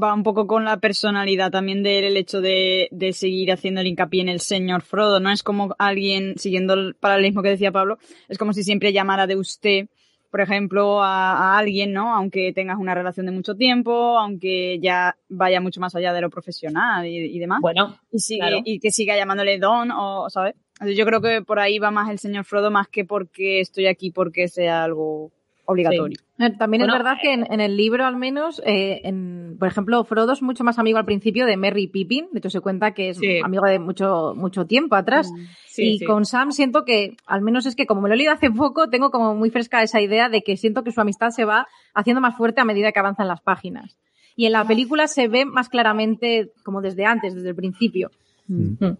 [0.00, 3.80] va un poco con la personalidad también de él, el hecho de, de seguir haciendo
[3.80, 5.20] el hincapié en el señor Frodo.
[5.20, 7.98] No es como alguien, siguiendo el paralelismo que decía Pablo,
[8.28, 9.88] es como si siempre llamara de usted
[10.30, 12.14] por ejemplo, a, alguien, ¿no?
[12.14, 16.28] Aunque tengas una relación de mucho tiempo, aunque ya vaya mucho más allá de lo
[16.28, 17.60] profesional y, demás.
[17.62, 20.54] Bueno, y, sigue, y que siga llamándole Don, o, ¿sabes?
[20.86, 24.10] Yo creo que por ahí va más el señor Frodo más que porque estoy aquí
[24.10, 25.32] porque sea algo
[25.68, 26.18] obligatorio.
[26.38, 30.32] Eh, también es verdad que en, el libro, al menos, eh, en, por ejemplo, Frodo
[30.32, 32.28] es mucho más amigo al principio de Merry y Pippin.
[32.32, 35.30] De hecho, se cuenta que es amigo de mucho, mucho tiempo atrás.
[35.30, 38.32] Mm, y con Sam siento que, al menos es que como me lo he leído
[38.32, 41.44] hace poco, tengo como muy fresca esa idea de que siento que su amistad se
[41.44, 43.98] va haciendo más fuerte a medida que avanzan las páginas.
[44.36, 48.10] Y en la película se ve más claramente como desde antes, desde el principio.
[48.46, 48.84] Mm.
[48.86, 48.96] Mm.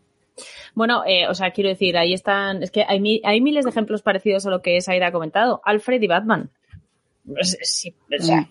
[0.75, 4.03] Bueno, eh, o sea, quiero decir, ahí están, es que hay, hay miles de ejemplos
[4.03, 5.61] parecidos a lo que Saida ha comentado.
[5.65, 6.51] Alfred y Batman.
[7.43, 8.49] Sí, o sea,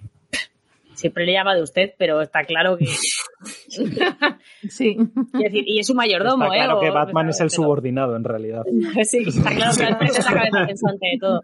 [0.97, 2.87] siempre le llama de usted, pero está claro que.
[4.69, 4.97] sí.
[5.39, 8.63] y es un mayordomo, está claro que Batman es el subordinado, en realidad.
[9.03, 11.41] sí, está claro que es la cabeza pensante de todo.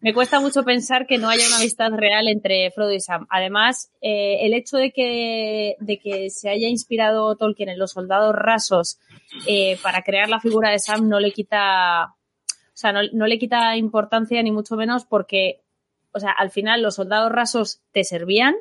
[0.00, 3.26] Me cuesta mucho pensar que no haya una amistad real entre Frodo y Sam.
[3.30, 8.34] Además, eh, el hecho de que, de que se haya inspirado Tolkien en los soldados
[8.34, 9.00] rasos
[9.48, 12.14] eh, para crear la figura de Sam no le quita.
[12.14, 15.62] O sea, no, no le quita importancia ni mucho menos porque
[16.12, 18.54] o sea, al final los soldados rasos te servían,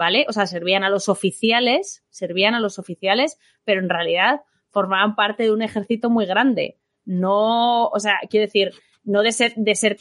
[0.00, 0.24] ¿vale?
[0.30, 4.40] O sea, servían a los oficiales, servían a los oficiales, pero en realidad
[4.70, 6.78] formaban parte de un ejército muy grande.
[7.04, 8.72] No, o sea, quiero decir,
[9.04, 9.98] no de ser, de ser,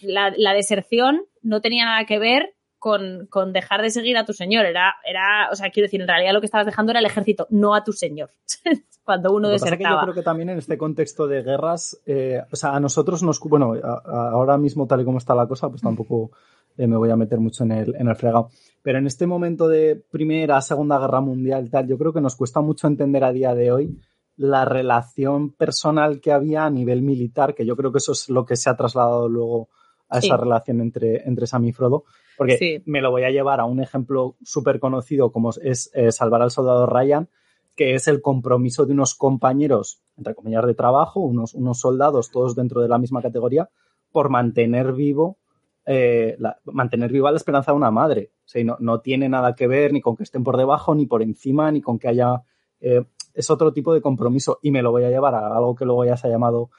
[0.00, 4.32] la, la deserción no tenía nada que ver con, con, dejar de seguir a tu
[4.32, 4.64] señor.
[4.64, 7.46] Era, era, o sea, quiero decir, en realidad lo que estabas dejando era el ejército,
[7.50, 8.30] no a tu señor.
[9.04, 9.96] Cuando uno desertaba.
[9.96, 13.38] yo creo que también en este contexto de guerras, eh, o sea, a nosotros nos,
[13.40, 16.30] bueno, ahora mismo tal y como está la cosa, pues tampoco
[16.76, 18.50] eh, me voy a meter mucho en el, en el fregado.
[18.82, 22.60] Pero en este momento de Primera, Segunda Guerra Mundial, tal, yo creo que nos cuesta
[22.60, 23.98] mucho entender a día de hoy
[24.36, 28.44] la relación personal que había a nivel militar, que yo creo que eso es lo
[28.44, 29.68] que se ha trasladado luego
[30.08, 32.04] a esa relación entre, entre Sam y Frodo,
[32.36, 36.42] porque me lo voy a llevar a un ejemplo súper conocido como es eh, Salvar
[36.42, 37.28] al Soldado Ryan,
[37.76, 42.54] que es el compromiso de unos compañeros, entre comillas, de trabajo, unos, unos soldados, todos
[42.54, 43.70] dentro de la misma categoría,
[44.10, 45.38] por mantener vivo
[45.86, 48.32] eh, la, mantener viva la esperanza de una madre.
[48.54, 51.22] O no, no, tiene nada que ver ni con que estén por debajo, ni por
[51.22, 52.42] encima, ni con que haya.
[52.80, 53.04] Eh,
[53.34, 54.58] es otro tipo de compromiso.
[54.62, 56.70] Y me lo voy a llevar a algo que luego ya se ha llamado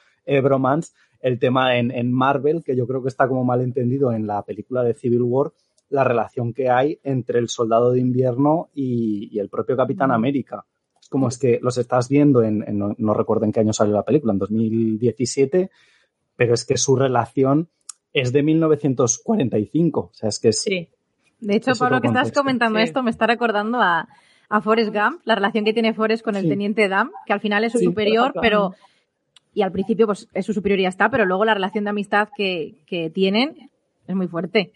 [0.42, 0.92] bromance,
[1.24, 4.82] el tema en, Marvel, que yo creo que está como mal entendido en la película
[4.82, 5.52] de Civil War,
[5.88, 10.12] la relación que hay entre el soldado de invierno y, el propio Capitán mm.
[10.12, 10.66] América.
[11.00, 14.02] Es como es que los estás viendo en, no, recuerdo en qué año salió la
[14.02, 15.70] película, en 2017,
[16.36, 17.70] pero es que su relación
[18.14, 20.00] es de 1945.
[20.00, 20.62] O sea, es que es.
[20.62, 20.88] Sí.
[21.40, 24.08] De hecho, por lo que estás comentando esto, me está recordando a,
[24.48, 27.64] a Forrest Gump, la relación que tiene Forrest con el teniente Dam, que al final
[27.64, 28.74] es su superior, pero
[29.52, 32.76] y al principio pues es su superioridad está, pero luego la relación de amistad que,
[32.86, 33.70] que tienen
[34.06, 34.72] es muy fuerte.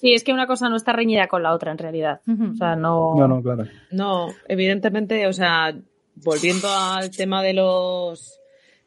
[0.00, 2.20] Sí, es que una cosa no está reñida con la otra en realidad.
[2.26, 3.14] O sea, no.
[3.16, 3.64] No, no, claro.
[3.90, 5.74] No, evidentemente, o sea,
[6.16, 8.38] volviendo al tema de los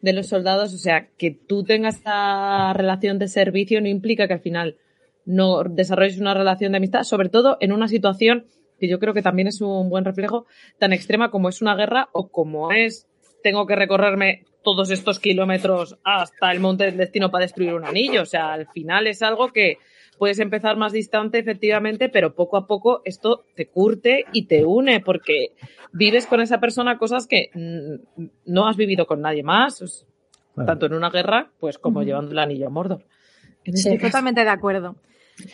[0.01, 4.33] de los soldados, o sea, que tú tengas esta relación de servicio no implica que
[4.33, 4.77] al final
[5.25, 8.45] no desarrolles una relación de amistad, sobre todo en una situación
[8.79, 10.45] que yo creo que también es un buen reflejo
[10.79, 13.07] tan extrema como es una guerra o como es
[13.43, 18.21] tengo que recorrerme todos estos kilómetros hasta el monte del destino para destruir un anillo.
[18.21, 19.77] O sea, al final es algo que
[20.17, 24.99] puedes empezar más distante, efectivamente, pero poco a poco esto te curte y te une,
[24.99, 25.53] porque
[25.91, 27.51] vives con esa persona cosas que
[28.45, 30.05] no has vivido con nadie más,
[30.65, 33.05] tanto en una guerra, pues como llevando el anillo a Mordor.
[33.73, 34.95] Sí, totalmente de acuerdo.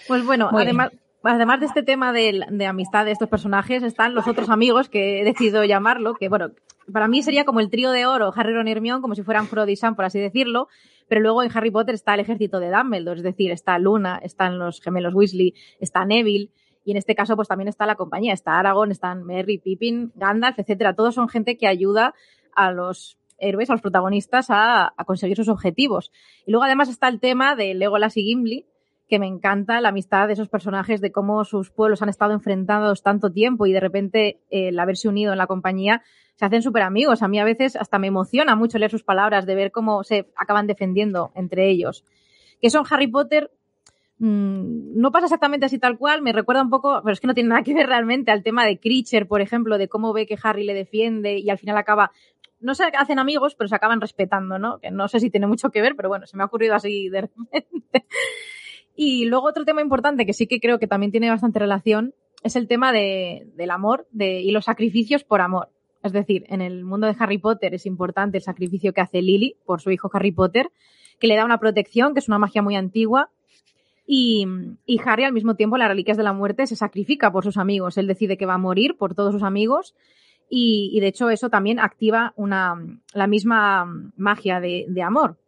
[0.08, 0.92] Pues bueno, además,
[1.24, 5.22] además de este tema de, de, amistad de estos personajes, están los otros amigos que
[5.22, 6.52] he decidido llamarlo, que bueno,
[6.92, 9.48] para mí sería como el trío de oro, Harry, Ron y Hermione, como si fueran
[9.48, 10.68] Frodo y Sam, por así decirlo,
[11.08, 14.60] pero luego en Harry Potter está el ejército de Dumbledore, es decir, está Luna, están
[14.60, 16.52] los gemelos Weasley, está Neville,
[16.86, 20.60] y en este caso pues también está la compañía, está Aragorn, están Merry, Pippin, Gandalf,
[20.60, 20.94] etcétera.
[20.96, 22.14] Todos son gente que ayuda
[22.56, 26.12] a los héroes, a los protagonistas a, conseguir sus objetivos.
[26.46, 28.66] Y luego además está el tema de Legolas y Gimli,
[29.08, 33.04] que me encanta la amistad de esos personajes, de cómo sus pueblos han estado enfrentados
[33.04, 36.04] tanto tiempo y de repente el haberse unido en la compañía
[36.44, 37.22] se hacen súper amigos.
[37.24, 40.28] A mí a veces hasta me emociona mucho leer sus palabras, de ver cómo se
[40.36, 42.04] acaban defendiendo entre ellos.
[42.60, 43.50] Que eso en Harry Potter
[44.20, 47.34] mm, no pasa exactamente así tal cual, me recuerda un poco, pero es que no
[47.34, 50.38] tiene nada que ver realmente al tema de Creature, por ejemplo, de cómo ve que
[50.44, 52.12] Harry le defiende y al final acaba
[52.60, 54.80] no se hacen amigos, pero se acaban respetando, ¿no?
[54.80, 57.10] Que no sé si tiene mucho que ver, pero bueno, se me ha ocurrido así
[57.10, 58.06] de repente.
[58.96, 62.14] Y luego otro tema importante que sí que creo que también tiene bastante relación
[62.44, 65.70] es el tema de, del amor de, y los sacrificios por amor.
[66.04, 69.56] Es decir, en el mundo de Harry Potter es importante el sacrificio que hace Lily
[69.66, 70.70] por su hijo Harry Potter,
[71.20, 73.30] que le da una protección, que es una magia muy antigua.
[74.06, 74.46] Y,
[74.86, 77.98] y, Harry, al mismo tiempo, las reliquias de la muerte, se sacrifica por sus amigos.
[77.98, 79.96] Él decide que va a morir por todos sus amigos.
[80.50, 82.76] Y, de hecho, eso también activa una,
[83.14, 83.86] la misma
[84.18, 85.40] magia de, amor.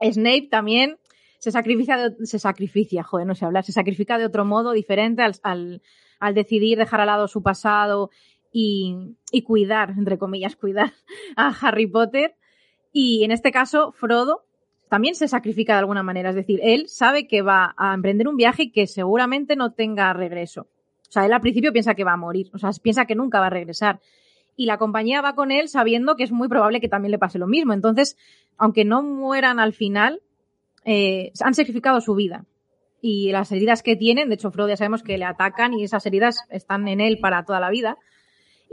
[0.00, 0.96] Snape también
[1.38, 6.34] se sacrifica, de, se joder, no sé hablar, se sacrifica de otro modo diferente al
[6.34, 8.10] decidir dejar al lado su pasado
[8.52, 10.92] y, cuidar, entre comillas, cuidar
[11.36, 12.34] a Harry Potter.
[12.92, 14.44] Y en este caso, Frodo
[14.88, 16.30] también se sacrifica de alguna manera.
[16.30, 20.68] Es decir, él sabe que va a emprender un viaje que seguramente no tenga regreso.
[21.08, 22.50] O sea, él al principio piensa que va a morir.
[22.52, 24.00] O sea, piensa que nunca va a regresar.
[24.54, 27.38] Y la compañía va con él sabiendo que es muy probable que también le pase
[27.38, 27.72] lo mismo.
[27.72, 28.18] Entonces,
[28.58, 30.20] aunque no mueran al final,
[30.84, 32.44] eh, han sacrificado su vida.
[33.00, 36.04] Y las heridas que tienen, de hecho, Frodo ya sabemos que le atacan y esas
[36.06, 37.98] heridas están en él para toda la vida.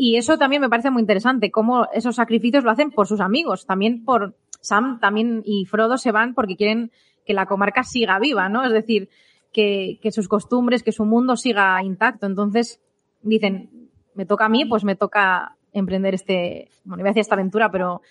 [0.02, 3.66] Y eso también me parece muy interesante, cómo esos sacrificios lo hacen por sus amigos,
[3.66, 6.94] también por Sam también y Frodo se van porque quieren
[7.26, 8.64] que la comarca siga viva, ¿no?
[8.64, 9.10] Es decir,
[9.52, 12.28] que, sus costumbres, que su mundo siga intacto.
[12.28, 12.82] Entonces
[13.24, 17.36] dicen, me toca a mí, pues me toca emprender este, bueno, iba a decir esta
[17.36, 18.02] aventura, pero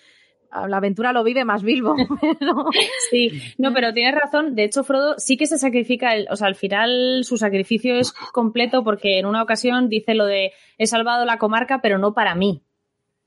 [0.67, 1.95] la aventura lo vive más Bilbo.
[3.09, 4.55] Sí, no, pero tienes razón.
[4.55, 8.83] De hecho, Frodo sí que se sacrifica, o sea, al final su sacrificio es completo
[8.83, 12.61] porque en una ocasión dice lo de he salvado la comarca, pero no para mí.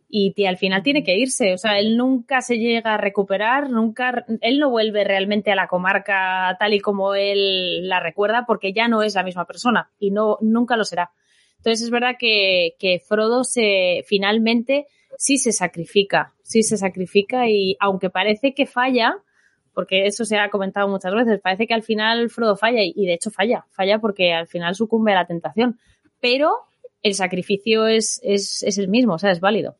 [0.09, 4.27] Y al final tiene que irse, o sea, él nunca se llega a recuperar, nunca,
[4.43, 8.89] él no vuelve realmente a la comarca tal y como él la recuerda porque ya
[8.89, 11.13] no es la misma persona y no, nunca lo será.
[11.57, 17.77] Entonces es verdad que, que Frodo se finalmente sí se sacrifica, sí se sacrifica y
[17.81, 19.17] aunque parece que falla,
[19.73, 23.15] porque eso se ha comentado muchas veces, parece que al final Frodo falla y de
[23.15, 25.79] hecho falla, falla porque al final sucumbe a la tentación,
[26.21, 26.53] pero
[27.03, 29.77] el sacrificio es, es, es el mismo, o sea, es válido,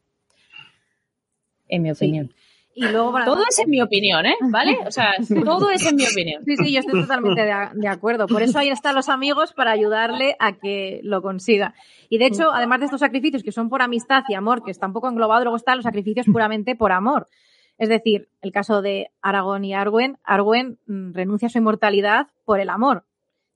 [1.69, 2.35] en mi opinión.
[2.75, 4.37] Y luego todo es en mi opinión, ¿eh?
[4.41, 4.79] ¿Vale?
[4.87, 5.13] O sea,
[5.45, 6.43] todo es en mi opinión.
[6.45, 8.27] Sí, sí, yo estoy totalmente de, acuerdo.
[8.27, 11.75] Por eso ahí están los amigos para ayudarle a que lo consiga.
[12.09, 14.87] Y de hecho, además de estos sacrificios que son por amistad y amor, que está
[14.87, 17.29] un poco englobado, luego están los sacrificios puramente por amor.
[17.79, 22.61] Es decir, el caso de Aragón y Arwen, Arwen mm, renuncia a su inmortalidad por
[22.61, 23.05] el amor.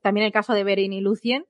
[0.02, 1.46] También el caso de Beren y Lucien,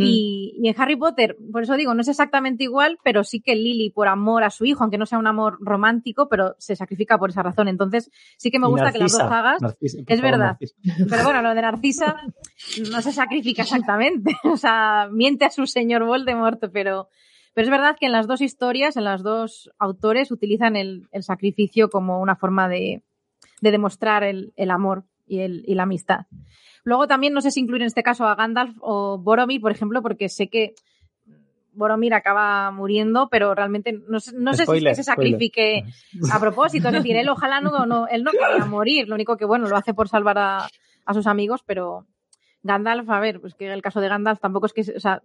[0.00, 0.06] Hmm.
[0.06, 3.90] Y, en Harry Potter, por eso digo, no es exactamente igual, pero sí que Lily,
[3.90, 7.30] por amor a su hijo, aunque no sea un amor romántico, pero se sacrifica por
[7.30, 7.68] esa razón.
[7.68, 9.60] Entonces, sí que me gusta que las dos hagas.
[9.80, 10.56] es verdad.
[11.08, 12.16] Pero bueno, lo de Narcisa
[12.90, 14.34] no se sacrifica exactamente.
[14.44, 17.08] o sea, miente a su señor Voldemort, pero,
[17.54, 21.90] pero es verdad que en las dos historias, en las dos autores, utilizan el, sacrificio
[21.90, 23.02] como una forma de,
[23.60, 26.26] demostrar el, amor y, el, y la amistad.
[26.84, 30.02] Luego también no sé si incluir en este caso a Gandalf o Boromir, por ejemplo,
[30.02, 30.74] porque sé que
[31.72, 35.84] Boromir acaba muriendo, pero realmente no, no sé si es que se sacrifique
[36.32, 36.88] a propósito.
[36.88, 39.76] Es decir, él ojalá no, no, él no quería morir, lo único que bueno, lo
[39.76, 40.68] hace por salvar a,
[41.04, 42.06] a sus amigos, pero
[42.62, 45.22] Gandalf, a ver, pues que el caso de Gandalf tampoco es que, o sea,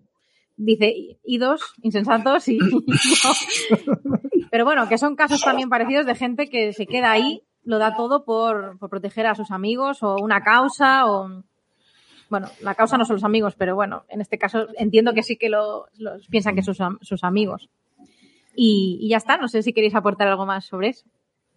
[0.58, 2.60] dice idos, insensatos y...
[4.51, 7.95] pero bueno, que son casos también parecidos de gente que se queda ahí lo da
[7.95, 11.43] todo por, por proteger a sus amigos o una causa o
[12.30, 15.38] bueno, la causa no son los amigos, pero bueno, en este caso entiendo que sí
[15.38, 15.88] que lo,
[16.30, 17.70] piensan que sus, sus amigos.
[18.55, 21.05] Y, ya está, no sé si queréis aportar algo más sobre eso.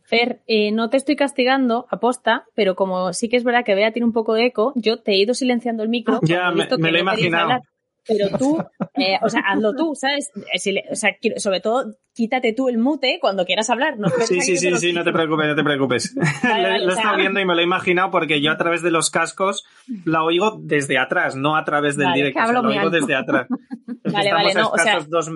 [0.02, 3.92] Fer, eh, no te estoy castigando, aposta, pero como sí que es verdad que Bea
[3.92, 6.20] tiene un poco de eco, yo te he ido silenciando el micro.
[6.22, 7.60] Ya, me, lo he imaginado
[8.08, 8.58] pero tú,
[8.94, 10.32] eh, o sea, hazlo tú, ¿sabes?
[10.34, 13.98] Eh, o sea, sobre todo, quítate tú el mute cuando quieras hablar.
[13.98, 16.16] No sí, sí, sí, sí, no te preocupes, no te preocupes.
[16.42, 19.10] lo, he estado viendo y me lo he imaginado porque yo a través de los
[19.10, 19.64] cascos
[20.04, 23.46] la oigo desde atrás, no a través del directo, o lo oigo desde atrás.
[24.12, 25.30] vale, vale, no, o sea, dos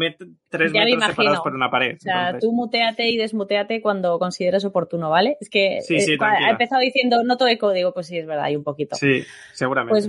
[0.48, 1.96] tres metros separados por una pared.
[1.96, 5.36] O sea, tú muteate y desmuteate cuando consideres oportuno, ¿vale?
[5.40, 8.26] Es que sí, sí, eh, ha empezado diciendo no todo eco, digo, pues sí, es
[8.26, 8.96] verdad, hay un poquito.
[8.96, 10.08] Sí, seguramente.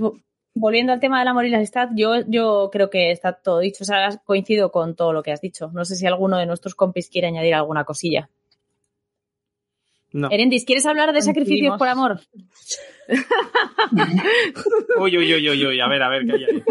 [0.54, 3.82] volviendo al tema del amor y la amistad, yo, yo creo que está todo dicho.
[3.82, 5.70] O sea, coincido con todo lo que has dicho.
[5.72, 8.30] No sé si alguno de nuestros compis quiere añadir alguna cosilla.
[10.12, 10.30] No.
[10.30, 12.20] Erendis, ¿quieres hablar de sacrificios por amor?
[15.00, 16.62] uy, uy, uy, uy, uy, a ver, a ver, qué hay ahí.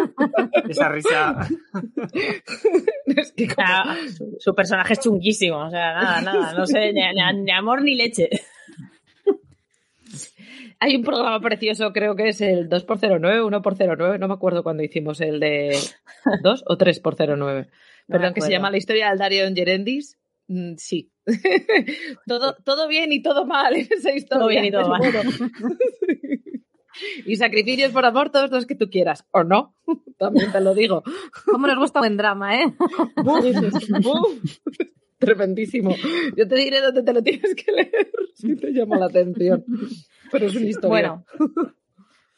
[0.70, 1.46] Esa risa.
[4.40, 8.30] su, personaje es chunguísimo, o sea, nada, nada, no sé, ni amor ni leche.
[10.84, 15.22] Hay un programa precioso, creo que es el 2x09, 1x09, no me acuerdo cuando hicimos
[15.22, 15.78] el de
[16.44, 17.70] 2 o 3x09.
[18.06, 20.20] Perdón, que se llama La historia del Dario Gerendis.
[20.48, 21.10] Mm, sí.
[22.28, 24.40] todo, todo bien y todo mal en esa historia.
[24.40, 25.02] Todo bien y todo mal.
[27.26, 29.26] y sacrificios por amor, todos los que tú quieras.
[29.32, 29.78] O no,
[30.18, 31.02] también te lo digo.
[31.46, 32.66] Cómo nos gusta buen drama, ¿eh?
[35.18, 35.96] Tremendísimo.
[36.36, 39.64] Yo te diré dónde te lo tienes que leer si te llama la atención
[40.34, 40.90] pero es una historia.
[40.90, 41.26] Bueno,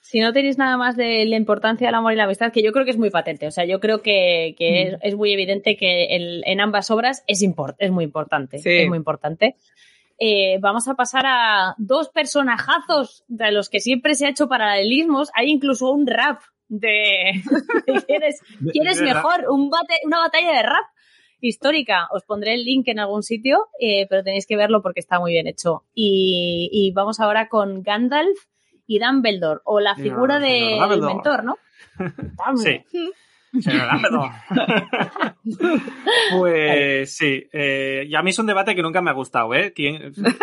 [0.02, 2.72] si no tenéis nada más de la importancia del amor y la amistad, que yo
[2.72, 5.00] creo que es muy patente, o sea, yo creo que, mm.
[5.02, 7.41] es, muy evidente que en ambas obras es,
[7.80, 9.56] es muy importante, es muy importante.
[10.18, 15.30] Eh, vamos a pasar a dos personajazos de los que siempre se ha hecho paralelismos.
[15.34, 17.41] Hay incluso un rap de,
[18.72, 19.72] quién es, mejor, un
[20.04, 20.86] una batalla de rap
[21.48, 22.08] histórica.
[22.12, 25.32] Os pondré el link en algún sitio, eh, pero tenéis que verlo porque está muy
[25.32, 25.84] bien hecho.
[25.93, 28.38] Y, vamos ahora con Gandalf
[28.88, 31.58] y Dumbledore, o la figura del mentor, ¿no?
[32.56, 32.84] sí.
[36.32, 39.74] pues sí, eh, y a mí es un debate que nunca me ha gustado, ¿eh?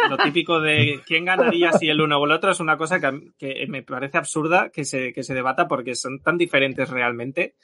[0.08, 3.66] lo típico de quién ganaría si el uno o el otro es una cosa que,
[3.68, 7.54] me parece absurda que se, que se debata porque son tan diferentes realmente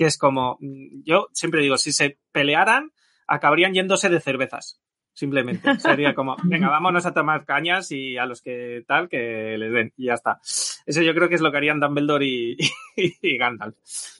[0.00, 2.90] que es como, mm, yo siempre digo, si se pelearan,
[3.26, 4.80] acabarían yéndose de cervezas.
[5.12, 5.60] Simplemente.
[5.78, 9.92] Sería como, venga, vámonos a tomar cañas y a los que tal, que les den.
[9.98, 10.40] Y ya está.
[10.86, 12.56] Eso yo creo que es lo que harían Dumbledore y,
[12.96, 13.76] y, Gandalf.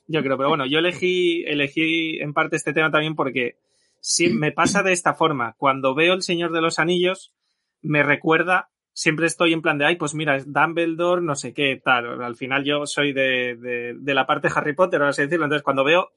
[0.06, 3.56] Yo creo, pero bueno, yo elegí, elegí en parte este tema también porque
[4.00, 5.54] si me pasa de esta forma.
[5.56, 7.32] Cuando veo El Señor de los Anillos,
[7.80, 12.22] me recuerda siempre estoy en plan de, ay, pues mira, Dumbledore, no sé qué, tal.
[12.22, 15.46] Al final yo soy de, de, la parte de Harry Potter, ahora así decirlo.
[15.46, 16.10] Entonces, cuando veo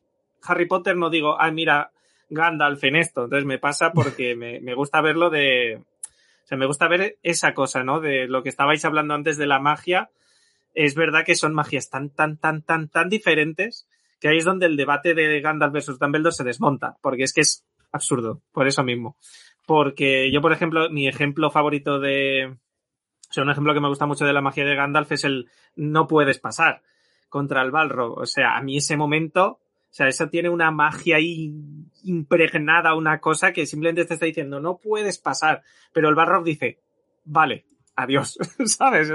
[0.44, 1.92] Harry Potter no digo, ay, mira,
[2.30, 3.26] Gandalf en esto.
[3.26, 5.82] Entonces me pasa porque me, me gusta verlo de...
[6.44, 8.02] O sea, me gusta ver esa cosa, ¿no?
[8.02, 10.10] De lo que estabais hablando antes de la magia.
[10.74, 13.88] Es verdad que son magias tan, tan, tan, tan, tan diferentes
[14.20, 17.42] que ahí es donde el debate de Gandalf versus Dumbledore se desmonta, porque es que
[17.42, 19.18] es absurdo, por eso mismo.
[19.66, 22.58] Porque yo, por ejemplo, mi ejemplo favorito de,
[23.30, 25.50] o sea, un ejemplo que me gusta mucho de la magia de Gandalf es el
[25.76, 26.82] no puedes pasar
[27.30, 28.18] contra el Balrog.
[28.20, 29.60] O sea, a mí ese momento, o
[29.90, 31.54] sea, eso tiene una magia ahí
[32.04, 35.64] impregnada, una cosa que simplemente te está diciendo no puedes pasar.
[35.94, 36.80] Pero el Balrog dice,
[37.26, 37.66] vale,
[37.96, 39.10] adiós, ¿sabes?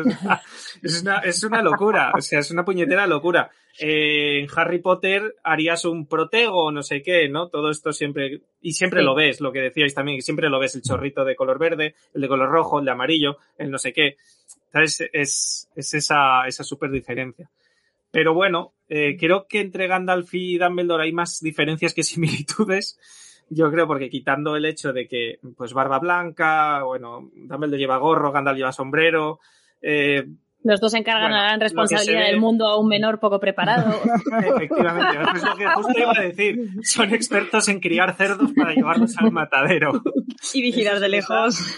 [0.83, 3.51] Es una, es una, locura, o sea, es una puñetera locura.
[3.79, 7.49] Eh, en Harry Potter harías un protego no sé qué, ¿no?
[7.49, 10.83] Todo esto siempre, y siempre lo ves, lo que decíais también, siempre lo ves, el
[10.83, 14.17] chorrito de color verde, el de color rojo, el de amarillo, el no sé qué.
[14.73, 15.09] ¿Sabes?
[15.13, 17.49] Es, es esa, esa super diferencia.
[18.11, 22.99] Pero bueno, eh, creo que entre Gandalf y Dumbledore hay más diferencias que similitudes.
[23.51, 28.33] Yo creo porque quitando el hecho de que, pues, barba blanca, bueno, Dumbledore lleva gorro,
[28.33, 29.41] Gandalf lleva sombrero,
[29.81, 30.27] eh,
[30.65, 33.95] los dos encargan la gran responsabilidad del mundo a un menor poco preparado.
[34.55, 36.71] Efectivamente, es lo que justo iba a decir.
[36.83, 40.03] Son expertos en criar cerdos para llevarlos al matadero.
[40.53, 41.77] Y vigilar de lejos.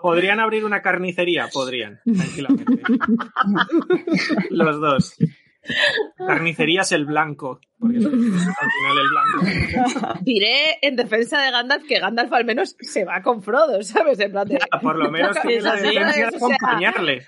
[0.00, 1.48] ¿Podrían abrir una carnicería?
[1.52, 2.82] Podrían, tranquilamente.
[4.50, 5.16] Los dos.
[6.18, 10.18] Carnicería es el blanco, porque es al final el blanco.
[10.22, 14.20] Diré en defensa de Gandalf que Gandalf al menos se va con Frodo, ¿sabes?
[14.20, 14.58] En plan de...
[14.82, 17.26] por lo menos tiene la de acompañarle.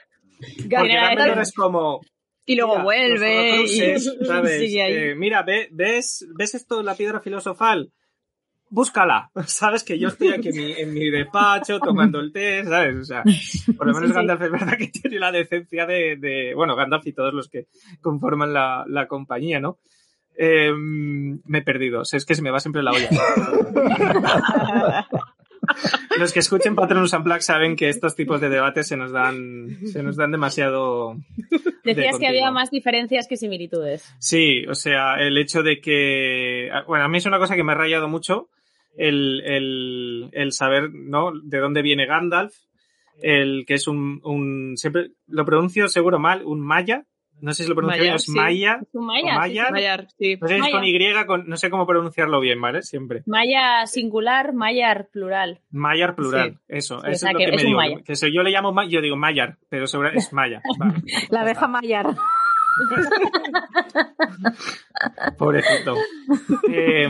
[0.68, 2.00] Porque Gandalf es como...
[2.48, 3.62] Y luego vuelve.
[3.62, 3.98] y...
[3.98, 4.62] ¿sabes?
[4.62, 7.92] Eh, mira, ¿ves, ¿ves esto, la piedra filosofal?
[8.68, 9.30] Búscala.
[9.46, 12.96] Sabes que yo estoy aquí en mi, despacho tomando el té, ¿sabes?
[12.96, 13.22] O sea,
[13.76, 17.34] por lo menos Gandalf es verdad que tiene la decencia de, bueno, Gandalf y todos
[17.34, 17.66] los que
[18.00, 19.78] conforman la, compañía, ¿no?
[20.36, 22.02] Em, me he perdido.
[22.02, 23.08] es que se me va siempre la olla.
[26.18, 30.02] Los que escuchen Patronus Unplugged saben que estos tipos de debates se nos dan, se
[30.02, 31.16] nos dan demasiado.
[31.84, 34.14] Decías que había más diferencias que similitudes.
[34.18, 36.70] Sí, o sea, el hecho de que.
[36.86, 38.48] Bueno, a mí es una cosa que me ha rayado mucho
[38.96, 41.32] el, el, el saber, ¿no?
[41.42, 42.54] De dónde viene Gandalf.
[43.22, 44.76] El que es un, un.
[44.76, 47.06] Siempre lo pronuncio seguro mal, un maya,
[47.40, 48.78] no sé si lo pronuncio bien, es Maya.
[48.80, 49.68] Es un Maya.
[49.70, 50.38] Mayar, sí.
[50.40, 52.82] No sé con Y, con, no sé cómo pronunciarlo bien, ¿vale?
[52.82, 53.22] Siempre.
[53.26, 55.60] Maya singular, Mayar plural.
[55.70, 57.04] Mayar plural, eso.
[57.04, 57.80] eso es lo que, me digo.
[58.04, 60.62] Que yo le llamo, yo digo Mayar, pero sobre, es Maya.
[61.30, 62.06] La abeja Mayar.
[65.38, 65.94] Pobrecito.
[66.70, 67.08] eh,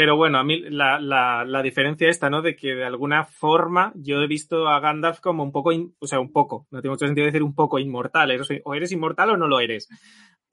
[0.00, 2.40] pero bueno, a mí la, la, la, diferencia esta, ¿no?
[2.40, 6.20] De que de alguna forma yo he visto a Gandalf como un poco, o sea,
[6.20, 8.30] un poco, no tiene mucho sentido decir un poco inmortal,
[8.64, 9.90] o eres inmortal o no lo eres.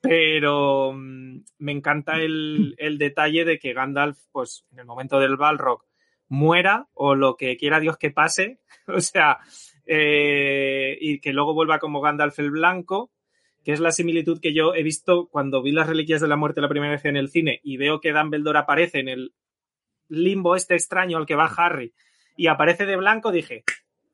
[0.01, 5.37] Pero mm, me encanta el, el, detalle de que Gandalf, pues en el momento del
[5.37, 5.85] Balrog,
[6.27, 9.37] muera o lo que quiera Dios que pase, o sea,
[9.85, 13.13] eh, y que luego vuelva como Gandalf el Blanco,
[13.67, 16.61] que es la similitud que yo he visto cuando vi las Reliquias de la Muerte
[16.61, 19.33] la primera vez en el cine y veo que Dumbledore aparece en el
[20.07, 21.93] limbo este extraño al que va Harry
[22.37, 23.65] y aparece de blanco, dije,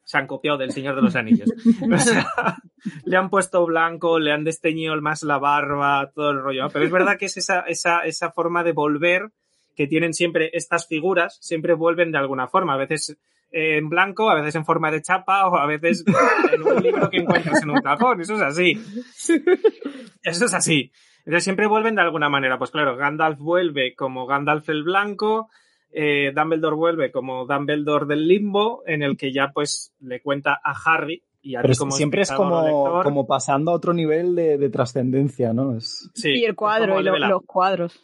[0.05, 1.51] se han copiado del Señor de los Anillos.
[1.83, 2.25] O sea,
[3.05, 6.67] le han puesto blanco, le han desteñido más la barba, todo el rollo.
[6.73, 9.29] Pero es verdad que es esa, esa, esa forma de volver
[9.75, 12.73] que tienen siempre estas figuras, siempre vuelven de alguna forma.
[12.73, 13.19] A veces
[13.53, 16.03] en blanco, a veces en forma de chapa o a veces
[16.51, 18.19] en un libro que encuentras en un cajón.
[18.19, 18.81] Eso es así.
[20.23, 20.91] Eso es así.
[21.19, 22.57] Entonces siempre vuelven de alguna manera.
[22.57, 25.49] Pues claro, Gandalf vuelve como Gandalf el Blanco,
[25.91, 30.73] eh, Dumbledore vuelve como Dumbledore del Limbo, en el que ya pues le cuenta a
[30.85, 35.53] Harry y a Pero como siempre es como, como pasando a otro nivel de, trascendencia,
[35.53, 35.79] ¿no?
[35.79, 38.03] Sí, y el cuadro, y los cuadros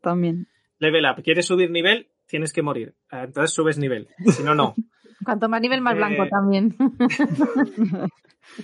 [0.00, 0.46] también.
[0.78, 1.22] Level up.
[1.22, 2.08] ¿Quieres subir nivel?
[2.26, 2.94] Tienes que morir.
[3.10, 4.08] Ah, entonces subes nivel.
[4.34, 4.74] Si no, no.
[5.24, 6.76] Cuanto más nivel, más blanco eh, también.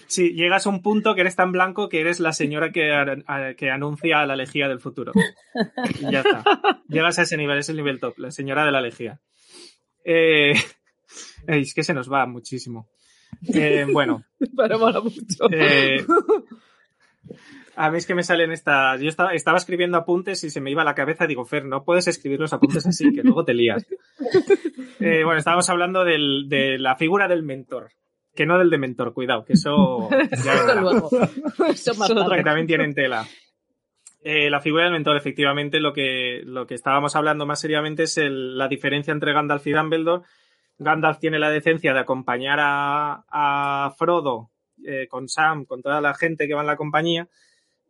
[0.07, 2.91] Sí, llegas a un punto que eres tan blanco que eres la señora que,
[3.57, 5.13] que anuncia la lejía del futuro.
[6.01, 6.45] Y ya está.
[6.89, 9.21] Llegas a ese nivel, es el nivel top, la señora de la lejía.
[10.05, 10.53] Eh,
[11.47, 12.89] es que se nos va muchísimo.
[13.53, 14.25] Eh, bueno.
[14.57, 15.49] Pero mola mucho.
[17.77, 19.01] A mí es que me salen estas.
[19.01, 21.27] Yo estaba, estaba, escribiendo apuntes y se me iba a la cabeza.
[21.27, 23.87] Digo, Fer, no puedes escribir los apuntes así, que luego te lías.
[25.01, 27.91] Eh, bueno, estábamos hablando del, de la figura del mentor.
[28.37, 30.09] Que no del de mentor, cuidado, que eso.
[30.45, 31.11] Ya luego.
[31.69, 33.27] eso más que también tienen tela.
[34.23, 38.17] Eh, la figura del mentor, efectivamente, lo que, lo que estábamos hablando más seriamente es
[38.17, 40.25] el, la diferencia entre Gandalf y Dumbledore.
[40.79, 44.51] Gandalf tiene la decencia de acompañar a, a Frodo
[44.85, 47.29] eh, con Sam, con toda la gente que va en la compañía,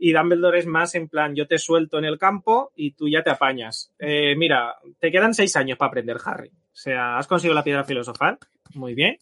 [0.05, 3.22] y Dumbledore es más en plan, yo te suelto en el campo y tú ya
[3.22, 3.94] te apañas.
[4.00, 6.48] Eh, mira, te quedan seis años para aprender, Harry.
[6.48, 8.36] O sea, has conseguido la piedra filosofal,
[8.74, 9.18] muy bien.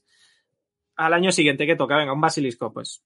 [0.97, 3.05] Al año siguiente que toca, venga, un basilisco, pues,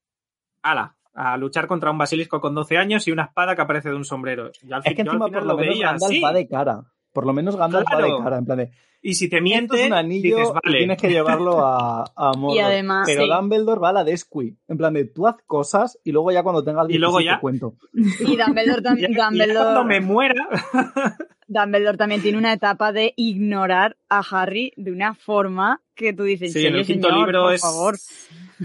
[0.63, 3.97] ala, a luchar contra un basilisco con 12 años y una espada que aparece de
[3.97, 4.53] un sombrero.
[4.63, 6.85] Y al, es que encima, por lo, veía Gandalf va de cara.
[7.13, 8.71] Por lo menos Gandalf va de cara, en plan de...
[9.07, 12.57] Y si te miente, anillo tienes que llevarlo a, a Mordor.
[12.57, 14.57] Y además, Pero Dumbledore va a la Desqui.
[14.67, 17.41] En plan de, tú haz cosas y luego ya cuando tengas y luego ya te
[17.43, 17.75] cuento.
[17.93, 19.13] Y Dumbledore también...
[19.15, 19.53] Dumbledore...
[19.53, 20.49] cuando me muera...
[21.47, 26.55] Dumbledore también tiene una etapa de ignorar a Harry de una forma que tú dices,
[26.55, 27.61] sí, en el quinto libro por es...
[27.61, 27.97] favor.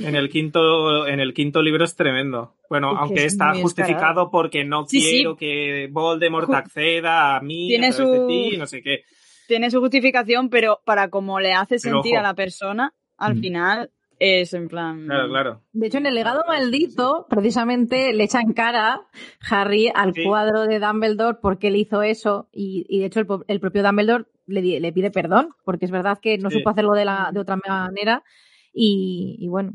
[0.01, 2.55] En el quinto, en el quinto libro es tremendo.
[2.69, 8.27] Bueno, aunque está justificado porque no quiero que Voldemort acceda a mí, a través de
[8.27, 9.03] ti, no sé qué
[9.49, 13.41] tiene su justificación, pero para cómo le hace sentir a la persona, al mm.
[13.41, 15.05] final es en plan.
[15.05, 15.61] Claro, claro.
[15.71, 19.01] De hecho, en el legado maldito, precisamente le echan cara
[19.49, 22.47] Harry al cuadro de Dumbledore porque él hizo eso.
[22.51, 26.51] Y, de hecho, el, propio Dumbledore le, le, pide perdón, porque es verdad que no
[26.51, 28.23] supo hacerlo de, la, de otra manera.
[28.71, 29.71] Y, bueno.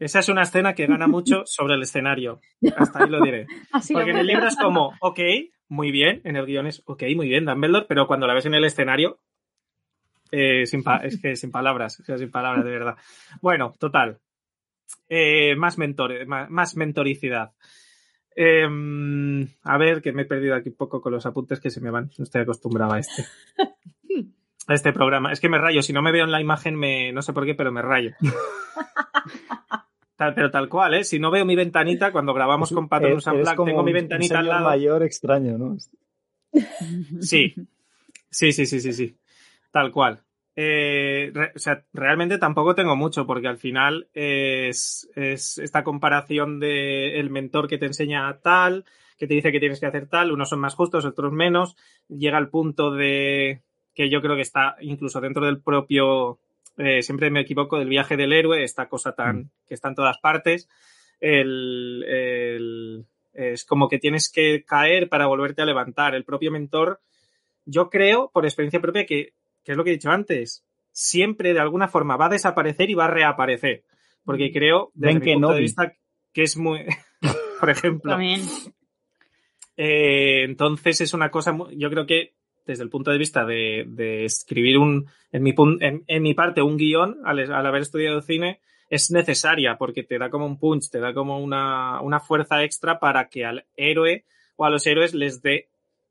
[0.00, 2.40] Esa es una escena que gana mucho sobre el escenario.
[2.76, 3.46] Hasta ahí lo diré.
[3.92, 5.20] porque en el libro es como, ok,
[5.68, 8.54] muy bien, en el guion es ok, muy bien, Dumbledore, pero cuando la ves en
[8.54, 9.20] el escenario,
[10.32, 12.96] eh, sin es que sin palabras, sin palabras, de verdad.
[13.42, 14.18] Bueno, total.
[15.08, 17.52] Eh, más, mentor, más, mentoricidad.
[18.34, 21.80] Em, a ver, que me he perdido aquí un poco con los apuntes que se
[21.80, 22.10] me van.
[22.16, 23.24] No estoy acostumbrado a este.
[24.66, 25.32] A este programa.
[25.32, 25.82] Es que me rayo.
[25.82, 28.12] Si no me veo en la imagen, me, no sé por qué, pero me rayo.
[30.34, 31.04] Pero tal cual, ¿eh?
[31.04, 34.64] Si no veo mi ventanita, cuando grabamos con Patronus Unplugged, tengo mi ventanita al lado.
[34.64, 35.76] mayor extraño, ¿no?
[37.20, 37.54] Sí.
[38.30, 39.16] Sí, sí, sí, sí, sí.
[39.70, 40.20] Tal cual.
[40.56, 47.30] Eh, o sea, realmente tampoco tengo mucho, porque al final es, esta comparación de el
[47.30, 48.84] mentor que te enseña tal,
[49.16, 51.76] que te dice que tienes que hacer tal, unos son más justos, otros menos,
[52.08, 53.62] llega al punto de
[53.94, 56.38] que yo creo que está incluso dentro del propio,
[56.80, 59.50] eh, siempre me equivoco, del viaje del héroe, esta cosa tan mm.
[59.68, 60.68] que está en todas partes,
[61.20, 66.14] el, es como que tienes que caer para volverte a levantar.
[66.14, 67.00] El propio mentor,
[67.66, 71.60] yo creo, por experiencia propia, que, que es lo que he dicho antes, siempre de
[71.60, 73.84] alguna forma va a desaparecer y va a reaparecer.
[74.24, 74.52] Porque mm.
[74.52, 75.92] creo, desde mi punto de vista,
[76.32, 76.84] que es muy,
[77.60, 78.12] por ejemplo.
[78.12, 78.40] También.
[79.76, 82.34] Eh, entonces es una cosa, yo creo que
[82.66, 87.18] desde el punto de vista de, escribir un, en mi, en, mi parte, un guion,
[87.24, 91.38] al, haber estudiado cine, es necesaria porque te da como un punch, te da como
[91.38, 94.24] una, fuerza extra para que al héroe
[94.56, 95.68] o a los héroes les dé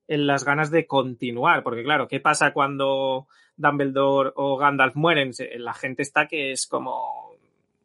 [0.08, 1.64] las ganas de continuar.
[1.64, 3.28] Porque claro, ¿qué pasa cuando
[3.58, 5.32] Dumbledore o Gandalf mueren?
[5.58, 7.36] La gente está que es como,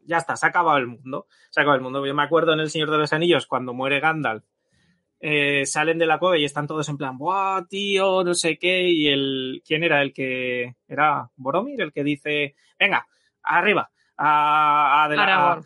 [0.06, 1.26] ya está, se ha acabado el mundo.
[1.50, 2.06] Se ha acabado el mundo.
[2.06, 4.44] Yo me acuerdo en El Señor de los Anillos, cuando muere Gandalf,
[5.27, 8.22] eh, salen de la cueva y están todos en plan, ¡buah, tío!
[8.22, 8.91] No sé qué.
[8.91, 9.62] Y el.
[9.66, 10.75] ¿Quién era el que.
[10.87, 13.07] Era Boromir, el que dice, venga,
[13.43, 13.91] arriba.
[14.18, 15.64] A, a, Aragorn.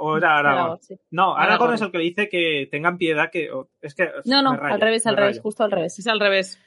[0.00, 0.80] o era Aragorn.
[1.12, 3.50] No, Aragorn, es el que dice que tengan piedad, que.
[3.80, 4.10] es que.
[4.24, 5.96] No, no, al revés, al revés, justo al revés.
[6.00, 6.60] Es al revés.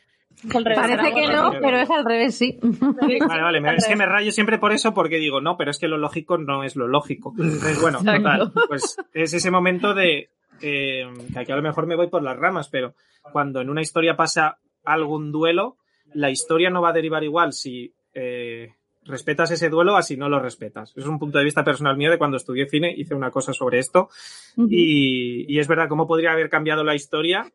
[0.51, 2.59] Parece que no, pero es al revés, sí.
[2.61, 5.89] Vale, vale, es que me rayo siempre por eso porque digo, no, pero es que
[5.89, 7.33] lo lógico no es lo lógico.
[7.37, 10.29] Entonces, bueno, total, pues es ese momento de,
[10.59, 12.95] que aquí a lo mejor me voy por las ramas, pero
[13.31, 15.77] cuando en una historia pasa algún duelo,
[16.13, 18.73] la historia no va a derivar igual si eh,
[19.05, 20.93] respetas ese duelo a si no lo respetas.
[20.95, 23.79] Es un punto de vista personal mío de cuando estudié cine, hice una cosa sobre
[23.79, 24.09] esto
[24.57, 27.45] y, y, es verdad, ¿cómo podría haber cambiado la historia?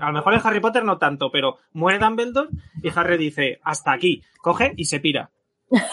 [0.00, 2.48] A lo mejor en Harry Potter no tanto, pero muere Dumbledore
[2.82, 5.30] y Harry dice, hasta aquí, coge y se pira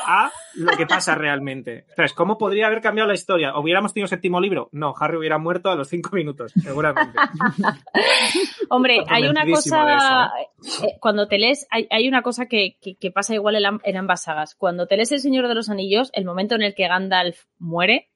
[0.05, 1.85] a lo que pasa realmente.
[1.89, 3.57] Entonces, ¿cómo podría haber cambiado la historia?
[3.57, 4.69] ¿Hubiéramos tenido séptimo libro?
[4.71, 7.17] No, Harry hubiera muerto a los cinco minutos, seguramente.
[8.69, 10.87] Hombre, hay una cosa, ¿eh?
[10.87, 12.77] Eh, cuando te lees, hay, una cosa que,
[13.13, 14.55] pasa igual en, ambas sagas.
[14.55, 18.09] Cuando te lees El Señor de los Anillos, el momento en el que Gandalf muere,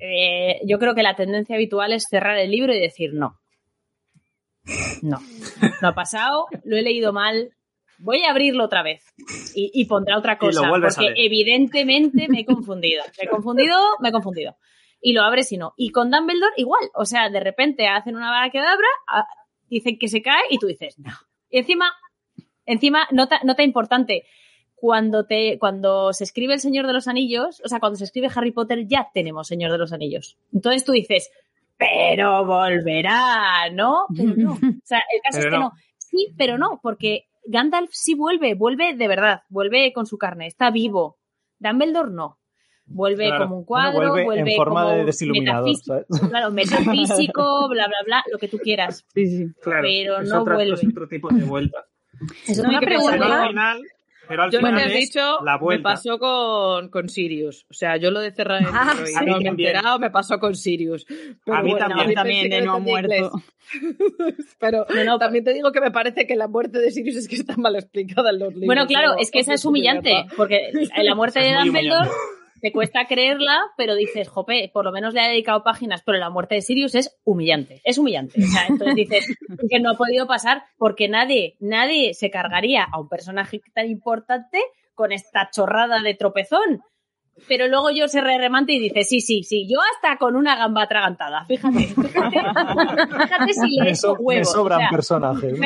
[0.00, 3.40] eh, yo creo que la tendencia habitual es cerrar el libro y decir no.
[5.00, 5.18] No,
[5.80, 7.54] no ha pasado, lo he leído mal,
[7.98, 9.04] voy a abrirlo otra vez
[9.54, 13.02] y, pondrá otra cosa, porque evidentemente me he confundido.
[13.18, 14.56] Me he confundido, me he confundido.
[15.00, 15.74] Y lo abres y no.
[15.76, 19.26] Y con Dumbledore igual, o sea, de repente hacen una vara que abra,
[19.68, 21.12] dicen que se cae y tú dices, no.
[21.50, 21.92] Y encima,
[22.66, 24.24] encima, nota, nota importante,
[24.74, 28.28] cuando, te, cuando se escribe El Señor de los Anillos, o sea, cuando se escribe
[28.34, 30.38] Harry Potter, ya tenemos Señor de los Anillos.
[30.52, 31.30] Entonces tú dices,
[31.76, 34.06] pero volverá, ¿no?
[34.16, 34.52] Pero no.
[34.82, 35.72] O sea, el caso es que no.
[35.96, 40.70] Sí, pero no, porque Gandalf sí vuelve, vuelve de verdad, vuelve con su carne, está
[40.70, 41.18] vivo.
[41.58, 42.38] Dumbledore no.
[42.84, 48.24] Vuelve como un cuadro, vuelve, en forma como de metafísico, claro, metafísico, bla, bla, bla,
[48.30, 49.04] lo que tú quieras.
[49.14, 49.82] Sí, sí, claro.
[49.82, 50.74] Pero no vuelve.
[50.74, 51.84] Es otro tipo de vuelta.
[52.46, 53.16] Es una pregunta.
[53.18, 53.82] Pero
[54.28, 57.66] al yo final lo que dicho me pasó con, con, Sirius.
[57.70, 60.38] O sea, yo lo de cerrar el ah, y no me he enterado, me pasó
[60.38, 61.06] con Sirius.
[61.46, 63.32] a mí también, también de no ha muerto.
[64.60, 67.36] pero no, también te digo que me parece que la muerte de Sirius es que
[67.36, 68.66] está mal explicada en los libros.
[68.66, 70.70] Bueno, claro, es que esa es humillante, porque
[71.02, 72.08] la muerte de Dumbledore
[72.60, 76.30] te cuesta creerla, pero dices, jope, por lo menos le ha dedicado páginas, pero la
[76.30, 78.42] muerte de Sirius es humillante, es humillante.
[78.42, 79.26] O sea, entonces dices
[79.70, 84.60] que no ha podido pasar porque nadie, nadie se cargaría a un personaje tan importante
[84.94, 86.82] con esta chorrada de tropezón
[87.46, 90.56] pero luego yo se re remante y dice, sí, sí, sí, yo hasta con una
[90.56, 94.48] gamba atragantada, fíjate, fíjate, fíjate si le echo huevos.
[94.48, 95.58] Me sobran personajes.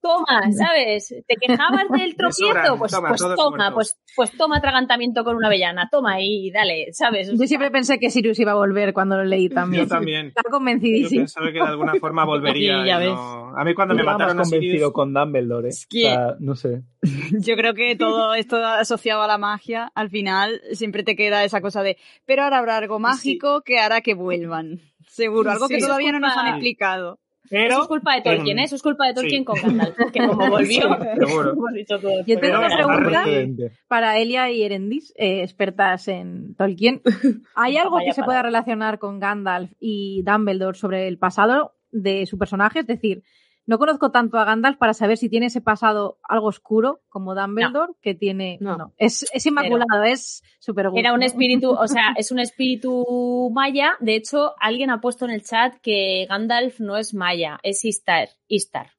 [0.00, 1.14] toma, ¿sabes?
[1.26, 2.78] ¿Te quejabas del tropiezo?
[2.78, 7.30] Pues toma, pues, toma pues, pues, toma atragantamiento con una avellana, toma y dale, ¿sabes?
[7.38, 9.84] yo siempre pensé que Sirius iba a volver cuando lo leí también.
[9.84, 10.26] Yo también.
[10.28, 11.10] Estaba convencidísimo.
[11.10, 12.84] Yo pensaba que de alguna forma volvería.
[12.86, 13.14] ya ves.
[13.56, 16.16] A mí cuando me mataron convencido con Dumbledore, ¿eh?
[16.40, 16.82] no sé.
[17.40, 21.60] Yo creo que todo esto asociado a la magia, al final, siempre te queda esa
[21.60, 24.80] cosa de, pero ahora habrá algo mágico que hará que vuelvan.
[25.08, 27.20] Seguro, algo que todavía no nos han explicado.
[27.50, 28.64] Pero, eso es culpa de Tolkien, ¿eh?
[28.64, 32.24] Eso es culpa de Tolkien con Gandalf, que como volvió, hemos dicho todo.
[32.26, 33.24] Yo tengo una pregunta
[33.86, 37.02] para Elia y Erendis, eh, expertas en Tolkien.
[37.54, 42.38] ¿Hay algo que se pueda relacionar con Gandalf y Dumbledore sobre el pasado de su
[42.38, 42.80] personaje?
[42.80, 43.22] Es decir,
[43.66, 47.94] no conozco tanto a Gandalf para saber si tiene ese pasado algo oscuro como Dumbledore,
[48.02, 48.58] que tiene.
[48.60, 53.94] No, Es, inmaculado, es súper Era un espíritu, o sea, es un espíritu maya.
[54.00, 58.28] De hecho, alguien ha puesto en el chat que Gandalf no es maya, es Istar.
[58.48, 58.90] Istar.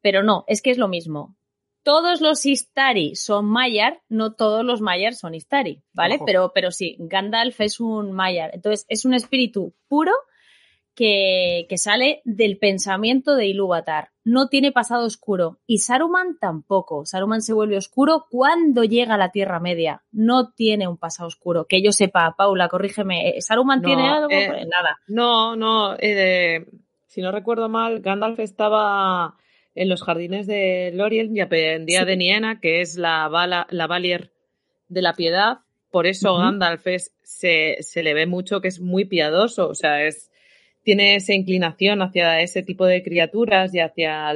[0.00, 1.36] Pero no, es que es lo mismo.
[1.84, 6.18] Todos los Istari son Mayar, no todos los Mayar son Istari, ¿vale?
[6.24, 8.50] Pero, pero sí, Gandalf es un Mayar.
[8.54, 10.12] Entonces, es un espíritu puro
[10.94, 14.10] que, sale del pensamiento de Ilúvatar.
[14.24, 15.58] No tiene pasado oscuro.
[15.66, 17.04] Y Saruman tampoco.
[17.04, 20.02] Saruman se vuelve oscuro cuando llega a la Tierra Media.
[20.12, 21.66] No tiene un pasado oscuro.
[21.66, 23.28] Que yo sepa, Paula, corrígeme.
[23.28, 24.30] ¿eh, ¿Saruman tiene algo?
[24.30, 25.00] Eh, pues nada.
[25.08, 25.96] No, no.
[25.98, 26.66] Eh,
[27.06, 29.36] si no recuerdo mal, Gandalf estaba
[29.74, 34.32] en los jardines de Lorien y aprendía de Niena, que es la, bala, la Valier
[34.88, 35.58] de la piedad.
[35.90, 36.86] Por eso Gandalf
[37.22, 39.68] se, se le ve mucho que es muy piadoso.
[39.68, 40.30] O sea, es
[40.84, 44.32] tiene esa inclinación hacia ese tipo de criaturas y hacia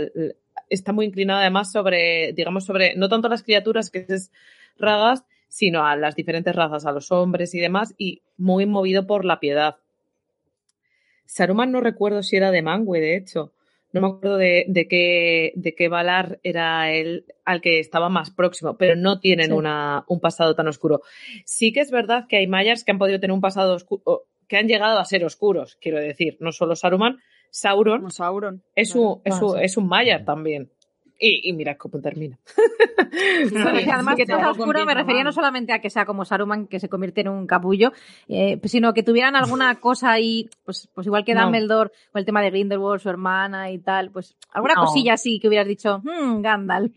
[0.68, 4.32] está muy inclinado además sobre, digamos, sobre, no tanto las criaturas que es
[4.78, 9.24] ragas, sino a las diferentes razas, a los hombres y demás, y muy movido por
[9.24, 9.76] la piedad.
[11.24, 13.52] Saruman no recuerdo si era de Mangue, de hecho.
[13.90, 18.76] No me acuerdo de, qué, de qué Valar era el al que estaba más próximo,
[18.76, 21.00] pero no tienen una, un pasado tan oscuro.
[21.46, 24.56] Sí que es verdad que hay mayas que han podido tener un pasado oscuro, que
[24.56, 27.18] han llegado a ser oscuros, quiero decir, no solo Saruman,
[27.50, 28.62] Sauron, Sauron.
[28.74, 30.70] Es, un, es, un, es un Maya también.
[31.20, 32.38] Y, mira cómo termina.
[33.50, 36.66] Bueno, que además que sea oscuro me refería no solamente a que sea como Saruman
[36.66, 37.92] que se convierte en un capullo,
[38.28, 42.42] eh, sino que tuvieran alguna cosa ahí, pues, pues igual que Dumbledore, con el tema
[42.42, 46.92] de Grindelwald, su hermana y tal, pues alguna cosilla así que hubieras dicho, mmm, Gandalf.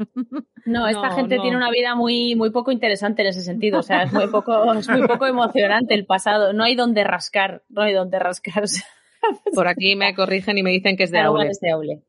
[0.65, 4.03] No, esta gente tiene una vida muy, muy poco interesante en ese sentido, o sea,
[4.03, 7.93] es muy poco, es muy poco emocionante el pasado, no hay donde rascar, no hay
[7.93, 8.63] donde rascar.
[9.55, 11.47] Por aquí me corrigen y me dicen que es de Aule.
[11.49, 12.01] Es de Aule.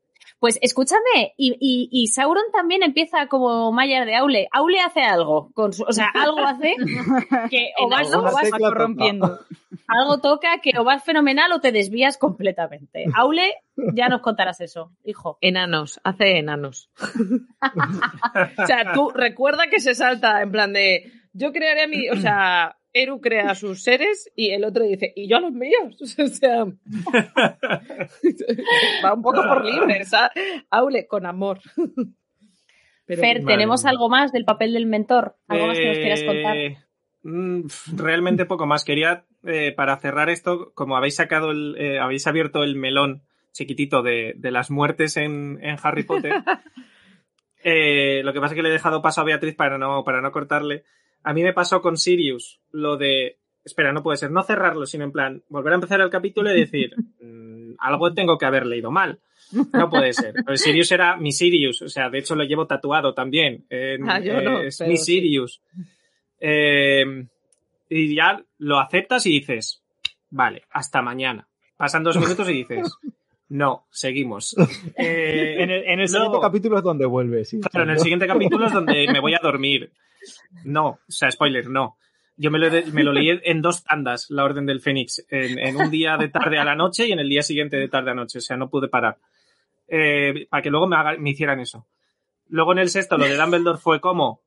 [0.43, 4.49] Pues escúchame, y, y, Sauron también empieza como Mayer de Aule.
[4.51, 6.75] Aule hace algo, con o sea, algo hace
[7.49, 8.09] que o vas,
[8.59, 9.39] corrompiendo.
[9.87, 13.05] Algo toca que o vas fenomenal o te desvías completamente.
[13.15, 13.53] Aule,
[13.93, 15.37] ya nos contarás eso, hijo.
[15.39, 16.89] Enanos, hace enanos.
[18.57, 22.17] o sea, tú recuerda que se salta en plan de yo crearé a mi, o
[22.17, 25.97] sea, Eru crea a sus seres y el otro dice, y yo a los míos.
[26.19, 26.65] O sea,
[29.03, 30.03] va un poco por libre,
[30.69, 31.59] Aule, con amor.
[33.07, 35.35] Fer, ¿tenemos algo más del papel del mentor?
[35.47, 36.57] ¿Algo más que nos quieras contar?
[36.57, 36.77] Eh,
[37.23, 37.63] mm,
[37.95, 38.85] realmente poco más.
[38.85, 44.01] Quería, eh, para cerrar esto, como habéis sacado el, eh, habéis abierto el melón chiquitito
[44.03, 46.33] de, las muertes en, Harry Potter.
[48.23, 50.31] lo que pasa es que le he dejado paso a Beatriz para no, para no
[50.31, 50.85] cortarle.
[51.23, 53.37] A mí me pasó con Sirius lo de.
[53.63, 56.59] Espera, no puede ser, no cerrarlo, sino en plan, volver a empezar el capítulo y
[56.59, 59.19] decir, mm, algo tengo que haber leído mal.
[59.51, 60.33] No puede ser.
[60.55, 63.65] Sirius era mi Sirius, o sea, de hecho lo llevo tatuado también.
[64.07, 65.61] ah, yo no, es mi Sirius.
[66.39, 67.05] Eh,
[67.89, 69.83] y ya lo aceptas y dices,
[70.29, 71.47] vale, hasta mañana.
[71.77, 72.91] Pasan dos minutos y dices,
[73.53, 74.55] no, seguimos.
[74.95, 77.49] Eh, en el, siguiente capítulo es donde vuelves.
[77.49, 77.59] ¿sí?
[77.59, 79.91] Claro, en el siguiente capítulo es donde me voy a dormir.
[80.63, 81.97] No, o sea, spoiler, no.
[82.35, 85.91] Yo me lo, me lo leí en dos tandas, La Orden del Fénix, en, un
[85.91, 88.39] día de tarde a la noche y en el día siguiente de tarde a noche,
[88.39, 89.17] o sea, no pude parar.
[89.87, 91.85] Eh, para que luego me, me hicieran eso.
[92.49, 94.41] Luego en el sexto, lo de Dumbledore fue como,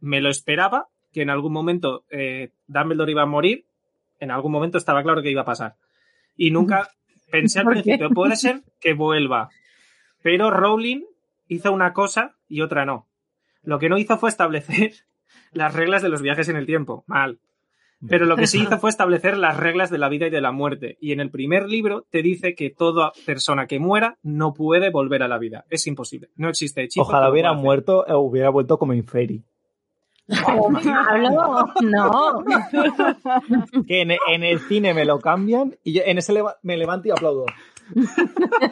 [0.00, 3.64] me lo esperaba, que en algún momento eh, Dumbledore iba a morir,
[4.20, 5.74] en algún momento estaba claro que iba a pasar.
[6.36, 6.90] Y nunca
[7.32, 9.48] pensé al principio, puede ser que vuelva.
[10.22, 11.02] Pero Rowling
[11.48, 13.08] hizo una cosa y otra no.
[13.64, 14.92] Lo que no hizo fue establecer
[15.52, 17.02] las reglas de los viajes en el tiempo.
[17.08, 17.40] Mal.
[18.08, 20.50] Pero lo que sí hizo fue establecer las reglas de la vida y de la
[20.50, 20.98] muerte.
[21.00, 25.22] Y en el primer libro te dice que toda persona que muera no puede volver
[25.22, 25.64] a la vida.
[25.70, 26.30] Es imposible.
[26.34, 27.02] No existe hechizo.
[27.02, 29.44] Ojalá hubiera muerto o hubiera vuelto como Inferi.
[30.28, 32.44] No, no.
[33.86, 36.32] Que en, el cine me lo cambian y yo en ese
[36.62, 37.46] me levanto y aplaudo.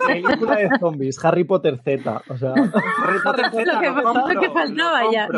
[0.06, 2.22] Película de zombies, Harry Potter Z.
[2.28, 2.54] O sea,
[3.04, 3.64] Harry Potter Z.
[3.64, 5.28] Lo que, faltaba ya.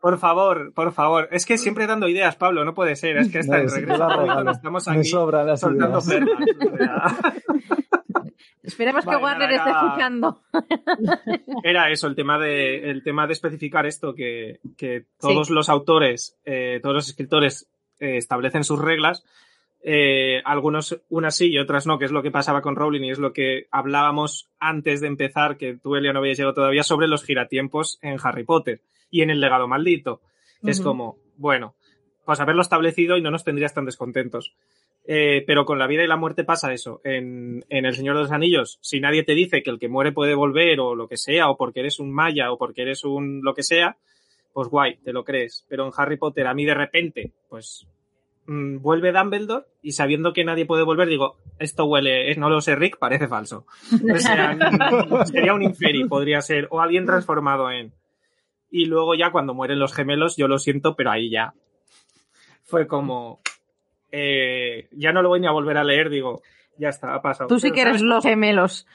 [0.00, 1.28] Por favor, por favor.
[1.30, 3.16] Es que siempre dando ideas, Pablo, no puede ser.
[3.16, 4.50] Es que está en regreso.
[4.50, 6.00] Estamos aquí soltando
[8.66, 10.42] Esperemos que Warner esté escuchando.
[11.62, 14.60] Era eso, el tema de, el tema de especificar esto, que,
[15.18, 19.24] todos los autores, eh, todos los escritores eh, establecen sus reglas
[19.88, 23.10] eh, algunos unas sí y otras no, que es lo que pasaba con Rowling y
[23.12, 27.06] es lo que hablábamos antes de empezar, que tú, Elia, no habías llegado todavía, sobre
[27.06, 28.80] los giratiempos en Harry Potter
[29.10, 30.22] y en el legado maldito.
[30.64, 31.76] Es como, bueno,
[32.24, 34.56] pues haberlo establecido y no nos tendrías tan descontentos.
[35.08, 37.00] Eh, pero con la vida y la muerte pasa eso.
[37.04, 40.12] En, en, El Señor de los Anillos, si nadie te dice que el que muere
[40.12, 43.40] puede volver o lo que sea, o porque eres un maya o porque eres un
[43.42, 43.96] lo que sea,
[44.52, 45.64] pues guay, te lo crees.
[45.68, 47.86] Pero en Harry Potter, a mí de repente, pues
[48.48, 52.76] Mm, vuelve Dumbledore y sabiendo que nadie puede volver, digo, esto huele, no lo sé,
[52.76, 53.66] Rick, parece falso.
[55.26, 57.92] sería un inferi, podría ser, o alguien transformado en.
[58.70, 61.54] Y luego ya cuando mueren los gemelos, yo lo siento, pero ahí ya
[62.62, 63.40] fue como,
[64.12, 66.42] eh, ya no lo voy ni a volver a leer, digo,
[66.78, 67.48] Ya está, ha pasado.
[67.48, 68.86] Tú sí que eres los gemelos.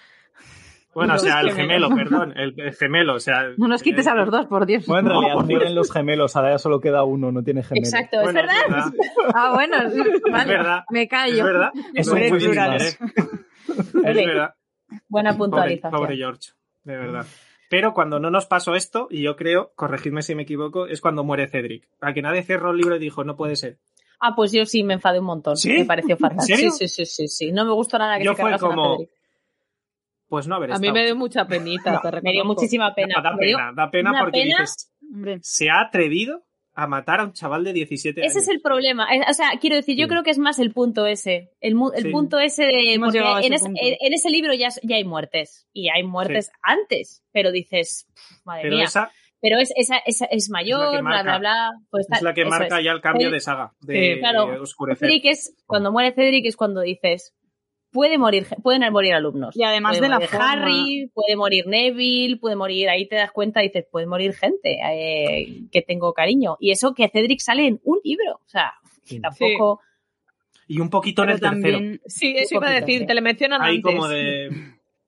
[0.93, 3.49] Bueno, o sea, el gemelo, perdón, el, gemelo, o sea...
[3.57, 4.85] No nos quites a los dos, por Dios.
[4.87, 7.85] Bueno, en realidad mueren los gemelos, ahora ya solo queda uno, no tiene gemelo.
[7.85, 8.53] Exacto, ¿es, verdad?
[9.33, 10.83] Ah, bueno, vale, es verdad.
[10.89, 11.37] me callo.
[11.37, 11.71] Es verdad.
[11.93, 12.75] Es muy plural.
[12.75, 12.99] Es
[14.03, 14.55] verdad.
[15.07, 15.91] Buena puntualización.
[15.91, 16.49] Pobre, George,
[16.83, 17.25] de verdad.
[17.69, 21.23] Pero cuando no nos pasó esto, y yo creo, corregidme si me equivoco, es cuando
[21.23, 21.87] muere Cedric.
[22.01, 23.77] A que nadie cerró el libro y dijo, no puede ser.
[24.21, 25.57] Ah, pues yo sí me enfadé un montón.
[25.57, 25.69] ¿Sí?
[25.71, 26.37] Me pareció fatal.
[26.39, 26.71] ¿En serio?
[26.71, 27.51] Sí, sí, sí, sí, sí.
[27.51, 28.93] No me gustó nada que yo se fue como...
[28.93, 28.97] a.
[30.27, 30.93] Pues no haber A estado.
[30.93, 33.15] mí me dio mucha penita, No, te Me dio muchísima pena.
[33.21, 34.61] Da pena, da pena una porque pena.
[34.61, 34.91] dices,
[35.41, 36.43] se ha atrevido
[36.73, 38.31] a matar a un chaval de 17 años.
[38.31, 39.13] Ese es el problema.
[39.13, 40.09] Eh, O sea, quiero decir, yo Sí.
[40.09, 41.51] creo que es más el punto ese.
[41.59, 42.11] El, mu- el Sí.
[42.11, 42.97] punto ese de.
[42.97, 43.81] Porque en, ese ese, punto.
[43.83, 45.67] en- en ese libro ya, ya hay muertes.
[45.73, 47.23] Y hay muertes antes.
[47.33, 48.85] Pero dices, "Pff, madre Pero mía.
[48.85, 49.11] esa
[49.41, 51.23] Pero es, esa, esa es mayor, bla, marca.
[51.23, 51.69] bla, bla.
[51.89, 52.85] Pues es la que marca es.
[52.85, 54.61] ya el cambio de saga, de Sí, claro.
[54.61, 55.07] oscurecer.
[55.07, 57.33] Cedric es, cuando muere Cedric es cuando dices,
[57.91, 59.55] puede morir, pueden morir alumnos.
[59.57, 63.15] Y además Puede de la morir forma- Harry, puede morir Neville, puede morir, ahí te
[63.15, 66.57] das cuenta y dices, puede morir gente eh, que tengo cariño.
[66.59, 68.35] Y eso que Cedric sale en un libro.
[68.45, 68.73] O sea,
[69.21, 69.81] tampoco.
[70.67, 71.77] Y un poquito en el tercero.
[71.79, 73.91] también, Sí, eso iba a decir, te le mencionan Ahí antes.
[73.95, 74.49] como de...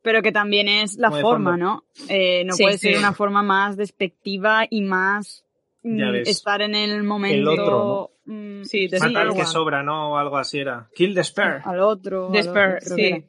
[0.04, 1.58] pero que también es la forma.
[1.58, 1.86] ¿no?
[2.10, 2.90] Eh, no Sí, puede sí.
[2.90, 5.44] ser una forma más despectiva y más
[5.82, 7.52] mm, estar en el momento.
[7.52, 10.12] otro, mm, Sí, de al que sobra, ¿no?
[10.14, 10.88] O algo así era.
[10.94, 11.62] Kill the spare.
[11.66, 12.28] al otro.
[12.28, 13.26] al Despair, otro, sí.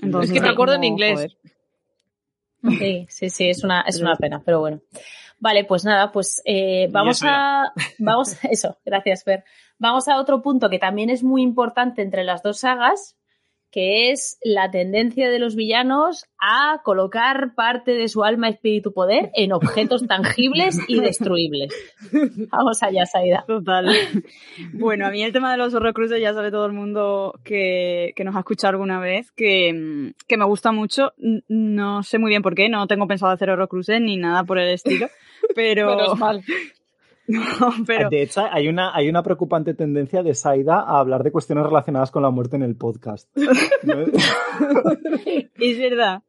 [0.00, 1.14] Entonces, Es que me acuerdo en inglés.
[1.14, 1.36] joder.
[2.78, 4.80] Sí, sí, sí, es una, es una pena, pero bueno.
[5.38, 7.72] Vale, pues nada, pues eh, vamos a.
[7.98, 9.44] Vamos, eso, gracias, Fer.
[9.78, 13.16] Vamos a otro punto que también es muy importante entre las dos sagas,
[13.74, 19.32] que es la tendencia de los villanos a colocar parte de su alma, espíritu, poder
[19.34, 21.74] en objetos tangibles y destruibles.
[22.52, 23.42] Vamos allá, Saida.
[23.48, 23.90] Total.
[24.74, 28.22] Bueno, a mí el tema de los horrocruces ya sabe todo el mundo que, que
[28.22, 31.12] nos ha escuchado alguna vez, que, que me gusta mucho.
[31.48, 34.72] No sé muy bien por qué, no tengo pensado hacer horrocruces ni nada por el
[34.72, 35.08] estilo,
[35.56, 35.96] pero...
[35.96, 36.44] Menos mal.
[37.60, 38.10] No, pero...
[38.10, 42.10] De hecho, hay una, hay una preocupante tendencia de Saida a hablar de cuestiones relacionadas
[42.10, 43.34] con la muerte en el podcast.
[43.82, 44.04] ¿No?
[45.54, 46.22] Es verdad.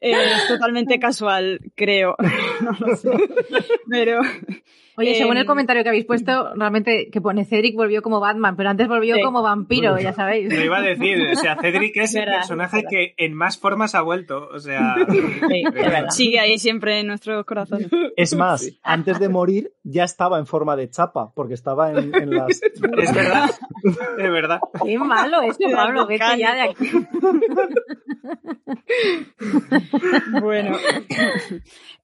[0.00, 2.16] Eh, es totalmente casual, creo.
[2.60, 3.10] No lo sé.
[3.88, 4.20] Pero...
[4.96, 8.56] Oye, según el Em, comentario que habéis puesto, realmente que pone Cedric volvió como Batman,
[8.56, 9.22] pero antes volvió Sí.
[9.22, 10.52] como vampiro, ya sabéis.
[10.54, 12.90] Lo iba a decir, o sea, Cedric es el personaje verdad.
[12.90, 14.94] que en más formas ha vuelto, o sea...
[15.48, 16.08] Sí, es verdad.
[16.10, 17.88] Sigue ahí siempre en nuestros corazones.
[18.16, 22.30] Es más, antes de morir ya estaba en forma de chapa, porque estaba en, en
[22.30, 22.62] las...
[22.62, 23.50] Es verdad,
[24.18, 24.60] es verdad.
[24.84, 26.90] Qué malo esto, Pablo, vete ya de aquí.
[30.40, 30.76] Bueno,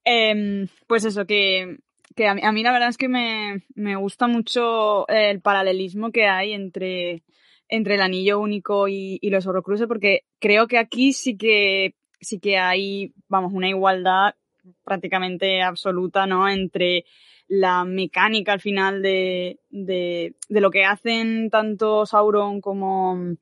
[0.03, 1.77] Em, pues eso, que,
[2.15, 6.11] que a, mí, a mí la verdad es que me, me gusta mucho el paralelismo
[6.11, 7.23] que hay entre,
[7.69, 12.39] entre el anillo único y, y los horrocruces, porque creo que aquí sí que, sí
[12.39, 14.35] que hay, vamos, una igualdad
[14.83, 16.47] prácticamente absoluta, ¿no?
[16.47, 17.05] Entre
[17.47, 23.35] la mecánica al final de, de, de lo que hacen tanto Sauron como,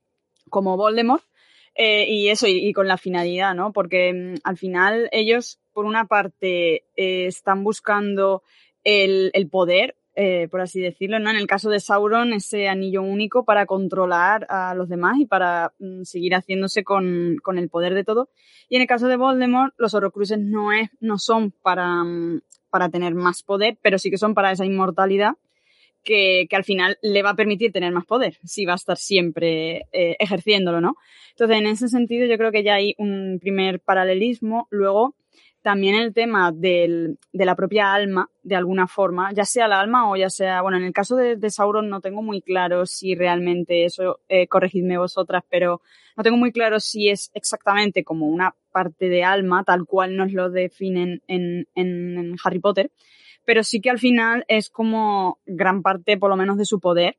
[0.49, 1.23] como Voldemort.
[1.75, 3.71] Eh, y eso, y, con la finalidad, ¿no?
[3.71, 8.43] Porque mm, al final ellos, por una parte, eh, están buscando
[8.84, 11.30] el, poder, eh, por así decirlo, ¿no?
[11.30, 15.72] En el caso de Sauron, ese anillo único para controlar a los demás y para
[15.80, 18.27] mm, seguir haciéndose con, el poder de todo.
[18.68, 22.89] Y en el caso de Voldemort, los Horrocruxes no, es, no son para, mm, para
[22.89, 25.35] tener más poder, pero sí que son para esa inmortalidad
[26.03, 28.97] que, que al final le va a permitir tener más poder, si va a estar
[28.97, 30.97] siempre eh, ejerciéndolo, ¿no?
[31.39, 34.68] Entonces, en ese sentido, yo creo que ya hay un primer paralelismo.
[34.72, 35.15] Luego,
[35.61, 40.10] también el tema del, de la propia alma, de alguna forma, ya sea la alma
[40.10, 43.15] o ya sea, bueno, en el caso de, de Sauron no tengo muy claro si
[43.15, 45.81] realmente eso, eh, corregidme vosotras, pero
[46.15, 50.31] no tengo muy claro si es exactamente como una parte de alma, tal cual nos
[50.31, 52.91] lo definen en, en, en Harry Potter,
[53.45, 57.18] pero sí que al final es como gran parte, por lo menos, de su poder,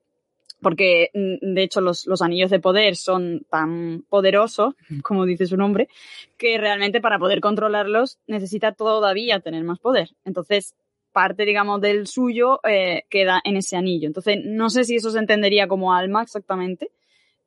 [0.61, 5.57] porque mm, de hecho los, los anillos de poder son tan poderosos, como dice su
[5.57, 5.89] nombre,
[6.37, 10.11] que realmente para poder controlarlos necesita todavía tener más poder.
[10.25, 10.75] Entonces,
[11.13, 14.07] parte, digamos, del suyo eh, queda en ese anillo.
[14.07, 16.91] Entonces, no sé si eso se entendería como alma exactamente.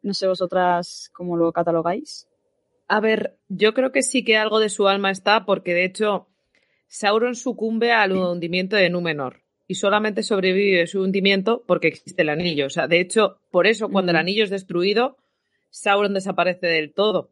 [0.01, 2.27] No sé vosotras cómo lo catalogáis.
[2.87, 6.27] A ver, yo creo que sí que algo de su alma está, porque de hecho
[6.87, 12.65] Sauron sucumbe al hundimiento de Númenor y solamente sobrevive su hundimiento porque existe el anillo.
[12.67, 15.17] O sea, de hecho, por eso cuando el anillo es destruido,
[15.69, 17.31] Sauron desaparece del todo.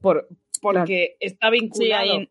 [0.00, 0.28] Por,
[0.60, 2.14] porque está vinculado.
[2.14, 2.28] en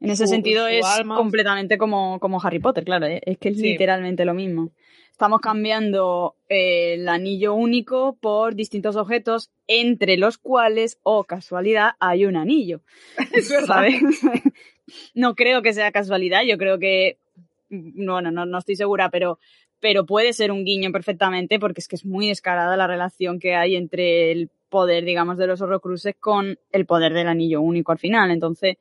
[0.00, 1.16] ese su- sentido su es alma.
[1.16, 3.62] completamente como, como Harry Potter, claro, eh, es que es Sí.
[3.62, 4.70] literalmente lo mismo.
[5.10, 11.92] estamos cambiando eh, el anillo único por distintos objetos, entre los cuales, o oh, casualidad,
[12.00, 12.80] hay un anillo.
[13.66, 14.00] ¿Sabes?
[15.14, 17.18] no creo que sea casualidad, yo creo que,
[17.94, 19.38] no, no, no, estoy segura, pero,
[19.80, 23.54] pero puede ser un guiño perfectamente porque es que es muy descarada la relación que
[23.54, 27.98] hay entre el poder, digamos, de los horrocruces con el poder del anillo único al
[27.98, 28.30] final.
[28.30, 28.76] Entonces,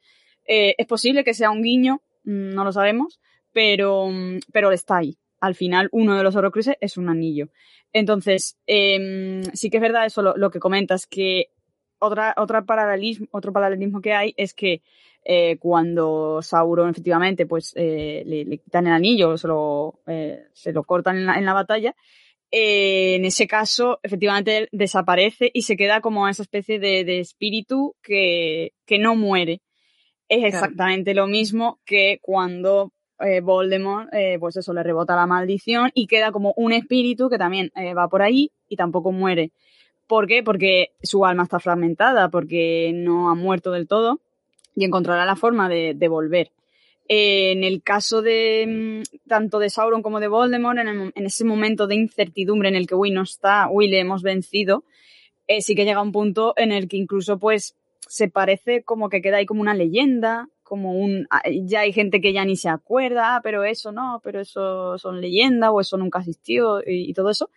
[0.46, 3.20] eh, es posible que sea un guiño, mm, no lo sabemos,
[3.52, 5.18] pero, mm, pero está ahí.
[5.40, 7.50] Al final, uno de los horrocruces es un anillo.
[7.92, 11.52] Entonces, eh, sí que es verdad eso lo, que comentas, que
[12.00, 14.82] otra, otra paralelismo, otro paralelismo que hay es que
[15.26, 20.84] eh, cuando Sauron efectivamente pues eh, le, quitan el anillo, se lo, eh, se lo
[20.84, 21.96] cortan en la, en la batalla,
[22.56, 27.96] eh, en ese caso, efectivamente, desaparece y se queda como esa especie de, de espíritu
[28.04, 29.62] que, que, no muere.
[30.30, 35.90] Es exactamente lo mismo que cuando eh, Voldemort, eh, pues eso, le rebota la maldición
[35.96, 39.52] y queda como un espíritu que también va por ahí y tampoco muere.
[40.06, 40.44] ¿Por qué?
[40.44, 44.22] Porque su alma está fragmentada, porque no ha muerto del todo
[44.76, 46.52] y encontrará la forma de, volver.
[47.08, 51.88] Eh, en el caso de mm, tanto de Sauron como de Voldemort, en, ese momento
[51.88, 54.86] de incertidumbre en el que Will no está, Will le hemos vencido,
[55.48, 57.76] eh, sí que llega un punto en el que incluso pues
[58.08, 62.22] se parece como que queda ahí como una leyenda, como un ah, ya hay gente
[62.22, 65.98] que ya ni se acuerda, ah, pero eso no, pero eso son leyenda o eso
[65.98, 67.50] nunca existió y, todo eso.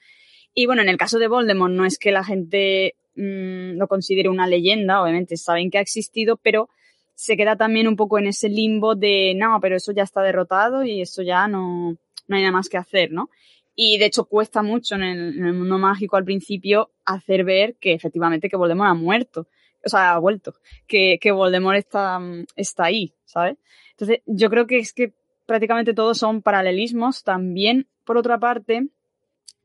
[0.54, 4.28] Y bueno, en el caso de Voldemort no es que la gente mmm, lo considere
[4.28, 6.68] una leyenda, obviamente saben que ha existido, pero
[7.16, 10.84] se queda también un poco en ese limbo de, no, pero eso ya está derrotado
[10.84, 11.96] y eso ya no,
[12.28, 13.30] no hay nada más que hacer, ¿no?
[13.74, 17.76] Y de hecho cuesta mucho en el, en el, mundo mágico al principio hacer ver
[17.76, 19.48] que efectivamente que Voldemort ha muerto,
[19.84, 20.54] o sea, ha vuelto,
[20.86, 22.20] que, que Voldemort está,
[22.54, 23.56] está ahí, ¿sabes?
[23.92, 25.14] Entonces, yo creo que es que
[25.46, 27.24] prácticamente todos son paralelismos.
[27.24, 28.88] También, por otra parte,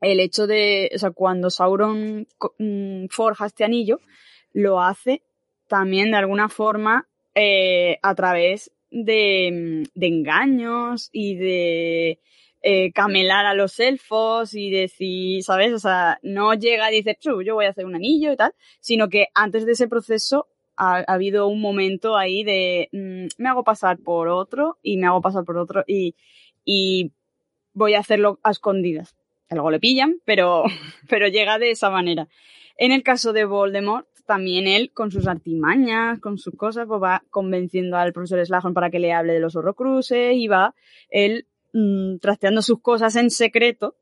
[0.00, 2.26] el hecho de, o sea, cuando Sauron
[2.58, 4.00] mm, forja este anillo,
[4.54, 5.22] lo hace
[5.68, 12.20] también de alguna forma eh, a través de, de, engaños y de
[12.62, 15.72] eh, camelar a los elfos y decir, ¿sabes?
[15.72, 19.08] O sea, no llega y dice, yo voy a hacer un anillo y tal, sino
[19.08, 20.46] que antes de ese proceso
[20.76, 25.06] ha, ha habido un momento ahí de mmm, me hago pasar por otro y me
[25.06, 26.14] hago pasar por otro y,
[26.64, 27.12] y
[27.72, 29.16] voy a hacerlo a escondidas.
[29.50, 30.64] Luego le pillan, pero,
[31.08, 32.28] pero llega de esa manera.
[32.76, 37.22] En el caso de Voldemort, también él, con sus artimañas, con sus cosas, pues va
[37.28, 40.74] convenciendo al profesor Slughorn para que le hable de los horrocruces y va
[41.10, 43.94] él mmm, trasteando sus cosas en secreto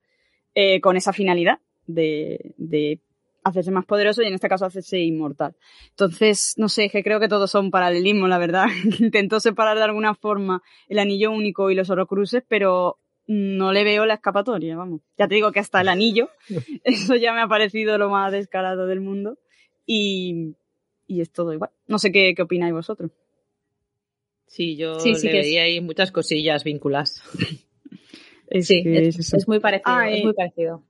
[0.54, 1.58] eh, con esa finalidad
[1.88, 3.00] de, de
[3.42, 5.56] hacerse más poderoso y en este caso hacerse inmortal.
[5.88, 8.66] Entonces, no sé, que creo que todos son paralelismos, la verdad.
[9.00, 14.06] Intentó separar de alguna forma el anillo único y los horrocruces, pero no le veo
[14.06, 15.00] la escapatoria, vamos.
[15.18, 16.30] Ya te digo que hasta el anillo,
[16.84, 19.36] eso ya me ha parecido lo más descarado del mundo
[19.92, 20.54] y,
[21.08, 21.70] y es todo igual.
[21.88, 23.10] No sé qué, qué opináis vosotros.
[24.46, 27.20] Sí, yo sí, sí le veía ahí muchas cosillas vinculadas.
[28.50, 30.84] es sí, es, es, es, muy parecido, ah, es muy parecido.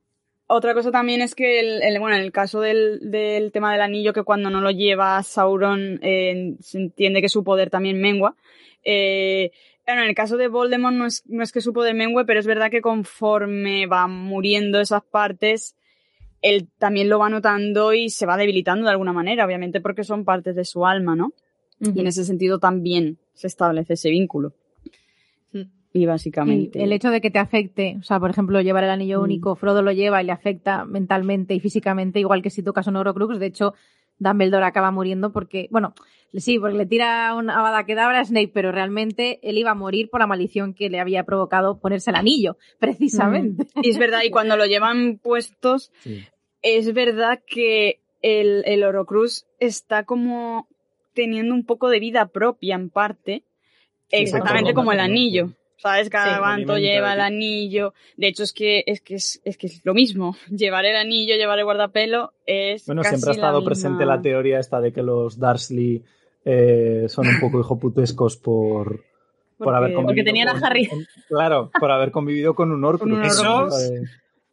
[0.49, 3.81] Otra cosa también es que, el, el, bueno, en el caso del, del, tema del
[3.81, 8.37] anillo, que cuando no lo lleva Sauron, eh, se entiende que su poder también mengua.
[8.85, 9.53] Eh,
[9.87, 12.39] bueno, en el caso de Voldemort no es, no es que su poder mengue, pero
[12.39, 15.75] es verdad que conforme van muriendo esas partes,
[16.43, 20.25] él también lo va notando y se va debilitando de alguna manera, obviamente porque son
[20.25, 21.33] partes de su alma, ¿no?
[21.81, 21.97] Uh -huh.
[21.97, 24.55] Y en ese sentido también se establece ese vínculo.
[25.93, 26.79] Y básicamente.
[26.79, 29.25] El, el, hecho de que te afecte, o sea, por ejemplo, llevar el anillo mm.
[29.25, 32.97] único, Frodo lo lleva y le afecta mentalmente y físicamente, igual que si tocas un
[32.97, 33.41] Horocrux.
[33.41, 33.75] De hecho,
[34.21, 35.95] Dumbledore acaba muriendo porque, bueno,
[36.35, 40.11] sí, porque le tira una abada quedabra a Snape, pero realmente él iba a morir
[40.11, 43.65] por la maldición que le había provocado ponerse el anillo, precisamente.
[43.75, 43.81] Mm.
[43.83, 46.25] Y es verdad, y cuando lo llevan puestos, sí.
[46.63, 50.69] es verdad que el, el Horocrux está como
[51.15, 53.43] teniendo un poco de vida propia en parte,
[54.11, 55.55] exactamente como el anillo.
[55.81, 56.11] ¿Sabes?
[56.11, 57.95] Cada sí, lleva el anillo.
[58.17, 60.37] De hecho, es que, es que es, es que es lo mismo.
[60.51, 62.85] Llevar el anillo, llevar el guardapelo es.
[62.87, 66.03] Bueno, siempre ha estado presente la teoría esta de que los Darsley
[66.45, 69.05] eh, son un poco hijoputescos por,
[69.57, 70.07] por haber convivido.
[70.07, 70.89] Porque tenían a Harry.
[71.29, 73.07] Claro, por haber convivido con un orco.
[73.23, 73.69] Eso,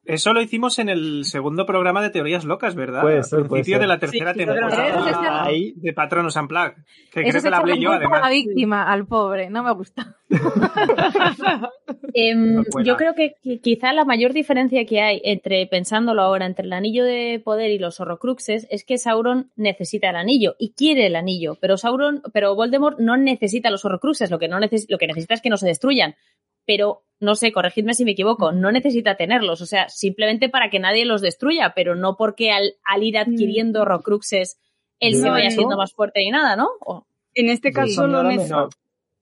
[0.08, 3.02] eso lo hicimos en el segundo programa de Teorías Locas, ¿verdad?
[3.02, 6.78] Puede ser, Al principio de la tercera sí, temporada ahí de Patronus Unplugged.
[7.12, 8.22] Que creo que la hablé yo, además.
[8.22, 10.16] la víctima al pobre, no me gusta.
[12.14, 12.36] eh,
[12.84, 16.74] yo creo que, que, quizá la mayor diferencia que hay entre, pensándolo ahora, entre el
[16.74, 21.16] anillo de poder y los horrocruxes es que Sauron necesita el anillo y quiere el
[21.16, 25.08] anillo, pero Sauron, pero Voldemort no necesita los horrocruxes, lo que, no neces lo que
[25.08, 26.16] necesita es que no se destruyan.
[26.66, 30.80] Pero no sé, corregidme si me equivoco, no necesita tenerlos, o sea, simplemente para que
[30.80, 33.18] nadie los destruya, pero no porque al, ir mm.
[33.18, 34.60] adquiriendo Rocruxes
[35.00, 36.70] él se vaya siendo más fuerte ni nada, ¿no?
[37.34, 38.24] En este caso lo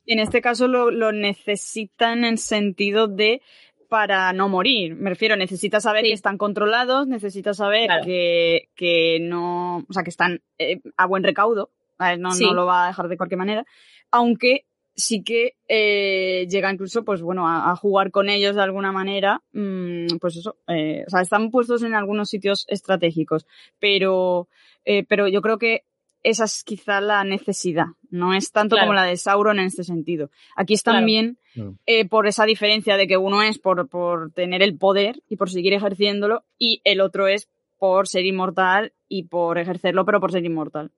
[0.07, 3.41] en este caso lo, lo necesita en el sentido de
[3.89, 4.95] para no morir.
[4.95, 10.09] Me refiero, necesita saber que están controlados, necesita saber que, que, no, o sea, que
[10.09, 13.65] están eh, a buen recaudo, no, no, lo va a dejar de cualquier manera,
[14.11, 14.65] aunque
[14.95, 20.17] sí que eh, llega incluso, pues bueno, a, jugar con ellos de alguna manera, mm,
[20.19, 23.45] pues eso, eh, o sea, están puestos en algunos sitios estratégicos,
[23.79, 24.47] pero,
[24.85, 25.83] eh, pero yo creo que
[26.23, 30.31] esa es quizá la necesidad, no es tanto como la de Sauron en este sentido.
[30.55, 31.37] Aquí es también
[31.85, 35.51] eh, por esa diferencia de que uno es por, por tener el poder y por
[35.51, 37.47] seguir ejerciéndolo y el otro es
[37.77, 40.91] por ser inmortal y por ejercerlo, pero por ser inmortal.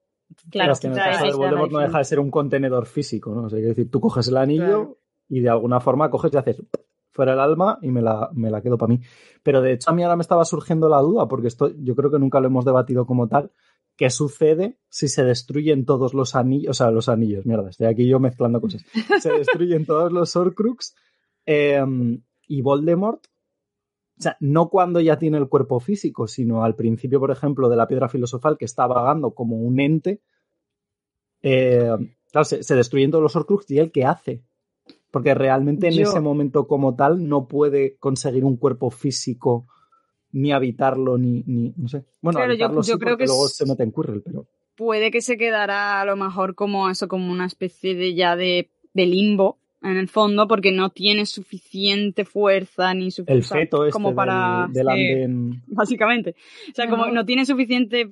[0.51, 3.43] Claro, que en el caso de Voldemort no deja de ser un contenedor físico, ¿no?
[3.43, 4.97] O sea, decir, tú coges el anillo
[5.29, 6.61] y de alguna forma coges y haces
[7.17, 9.01] fuera el alma y me la, me la quedo para mí.
[9.41, 12.11] Pero de hecho a mí ahora me estaba surgiendo la duda, porque esto yo creo
[12.11, 13.51] que nunca lo hemos debatido como tal,
[13.97, 16.69] ¿qué sucede si se destruyen todos los anillos?
[16.69, 18.85] O sea, los anillos, mierda, estoy aquí yo mezclando cosas.
[19.19, 20.95] Se destruyen todos los Horcrux
[21.45, 23.25] em, y Voldemort.
[24.18, 27.76] O sea, no cuando ya tiene el cuerpo físico, sino al principio, por ejemplo, de
[27.76, 30.22] la piedra filosofal que está vagando como un ente.
[31.44, 31.91] Eh,
[32.31, 34.44] claro, se, destruyen todos los Horcrux y él qué hace.
[35.11, 39.68] Porque realmente en ese momento como tal no puede conseguir un cuerpo físico
[40.31, 42.06] ni habitarlo, ni, ni no sé.
[42.22, 44.48] Bueno, yo, creo que luego se mete en Quirrell, pero...
[44.76, 48.69] Puede que se quedará a lo mejor como eso, como una especie de ya de,
[48.94, 53.91] de limbo en el fondo porque no tiene suficiente fuerza ni suficiente el feto este
[53.91, 56.35] como para del, básicamente.
[56.71, 58.11] O sea como no tiene suficiente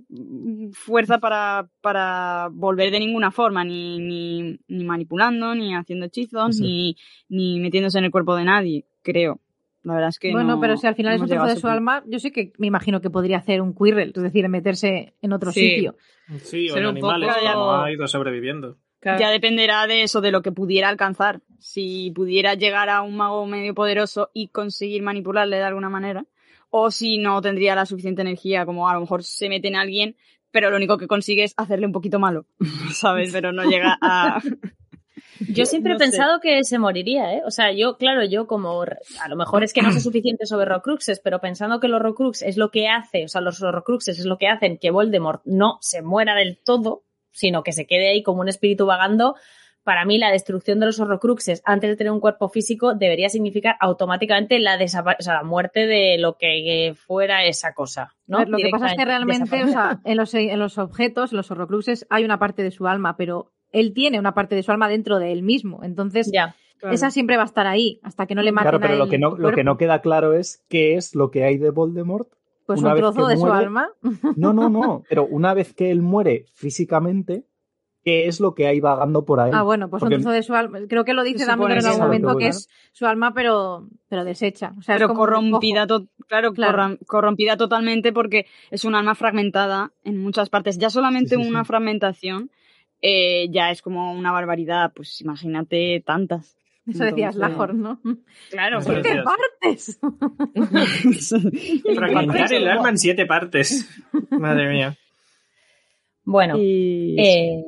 [0.73, 6.95] fuerza para, para volver de ninguna forma ni, ni, ni manipulando ni haciendo hechizos ni,
[7.29, 9.39] ni metiéndose en el cuerpo de nadie creo.
[9.83, 12.03] La verdad es que bueno, pero si al final es un trozo de su alma,
[12.07, 15.51] yo sí que me imagino que podría hacer un Quirrell, es decir, meterse en otro
[15.51, 15.95] sitio.
[16.39, 18.77] Sí, o en animales, como ha ido sobreviviendo.
[19.06, 21.41] Ya dependerá de eso, de lo que pudiera alcanzar.
[21.60, 26.26] Si pudiera llegar a un mago medio poderoso y conseguir manipularle de alguna manera,
[26.69, 30.15] o si no tendría la suficiente energía, como a lo mejor se mete en alguien,
[30.52, 32.48] pero lo único que consigue es hacerle un poquito malo,
[32.94, 33.32] ¿sabes?
[33.32, 34.41] Pero no llega a...
[35.40, 37.41] Yo siempre he pensado que se moriría, ¿eh?
[37.45, 40.65] O sea, yo, claro, yo como, a lo mejor es que no sé suficiente sobre
[40.65, 44.26] Rocruxes, pero pensando que los Rocrux es lo que hace, o sea, los Rocruxes es
[44.26, 47.03] lo que hacen que Voldemort no se muera del todo,
[47.36, 49.36] sino que se quede ahí como un espíritu vagando,
[49.84, 53.76] para mí la destrucción de los horrocruxes antes de tener un cuerpo físico debería significar
[53.80, 58.16] automáticamente la, la muerte de lo que fuera esa cosa.
[58.26, 58.44] ¿no?
[58.45, 61.52] lo que pasa es que realmente o sea, en, los, en los objetos, en los
[61.52, 64.90] horrocruxes, hay una parte de su alma, pero él tiene una parte de su alma
[64.90, 65.84] dentro de él mismo.
[65.84, 66.56] Entonces, ya,
[66.91, 69.20] esa siempre va a estar ahí hasta que no le maten Claro, pero lo, que
[69.20, 72.30] no, lo que no queda claro es qué es lo que hay de Voldemort
[72.65, 73.89] pues un trozo de su alma.
[74.35, 75.03] No, no, no.
[75.07, 77.45] Pero una vez que él muere físicamente,
[78.03, 79.51] ¿qué es lo que hay vagando por ahí?
[79.53, 80.79] Ah, bueno, pues un trozo de su alma.
[80.87, 84.73] Creo que lo dice Dumbledore en algún momento que es su alma, pero, pero deshecha.
[84.77, 85.87] O sea, pero corrompida,
[86.27, 86.53] claro,
[87.07, 90.77] corrompida totalmente porque es un alma fragmentada en muchas partes.
[90.77, 92.51] Ya solamente una fragmentación
[93.01, 94.91] eh, ya es como una barbaridad.
[94.95, 96.57] Pues imagínate tantas.
[96.88, 97.99] Eso decías Lajor, ¿no?
[98.52, 99.99] Claro, siete partes.
[101.95, 103.90] Fragmentar el arma en siete partes.
[104.30, 104.98] Madre mía.
[106.24, 107.64] Bueno, eh,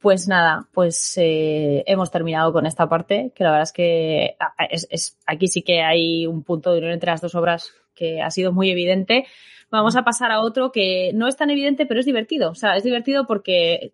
[0.00, 4.36] pues nada, pues eh, hemos terminado con esta parte, que la verdad es que
[4.70, 8.30] es, aquí sí que hay un punto de unión entre las dos obras que ha
[8.30, 9.26] sido muy evidente.
[9.70, 12.50] Vamos a pasar a otro que no es tan evidente, pero es divertido.
[12.50, 13.92] O sea, es divertido porque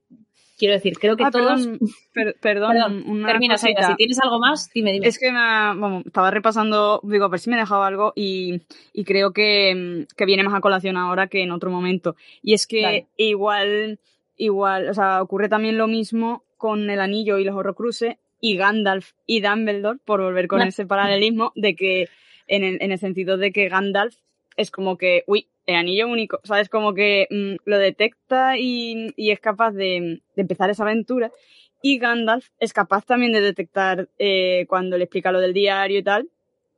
[0.56, 1.66] Quiero decir, creo que ah, todos.
[2.12, 5.06] Perdón, perdón, termina, Si tienes algo más, dime, dime.
[5.06, 8.62] Es que me, estaba repasando, digo, a ver si me he dejado algo y,
[8.92, 12.14] y creo que, que, viene más a colación ahora que en otro momento.
[12.40, 13.98] Y es que igual,
[14.36, 19.12] igual, o sea, ocurre también lo mismo con el anillo y los horrocruces y Gandalf
[19.26, 22.08] y Dumbledore, por volver con ese paralelismo, de que,
[22.46, 24.16] en el, en el sentido de que Gandalf
[24.56, 26.68] es como que, uy, el anillo único, ¿sabes?
[26.68, 31.30] Como que mm, lo detecta y, es capaz de, empezar esa aventura.
[31.82, 36.02] Y Gandalf es capaz también de detectar eh, cuando le explica lo del diario y
[36.02, 36.28] tal,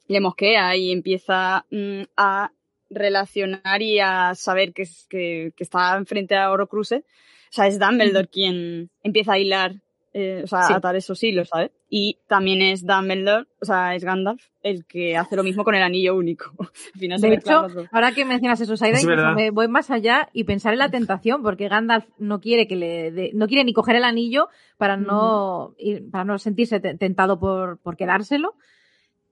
[0.09, 2.51] le mosquea y empieza mm, a
[2.91, 7.03] relacionar y a saber que, que, que está enfrente a Horocruxes.
[7.03, 9.77] O sea, es Dumbledore quien empieza a hilar
[10.19, 11.73] eh, o sea, atar esos hilos, ¿sabes?
[11.91, 15.83] Y también es Dumbledore, o sea, es Gandalf el que hace lo mismo con el
[15.83, 16.53] anillo único.
[16.95, 18.99] de hecho, ahora que mencionas eso, Saida,
[19.35, 23.31] me voy más allá y pensar en la tentación, porque Gandalf no quiere que le
[23.35, 24.49] no quiere ni coger el anillo
[24.79, 25.75] para no,
[26.11, 28.55] para no sentirse tentado por, por quedárselo.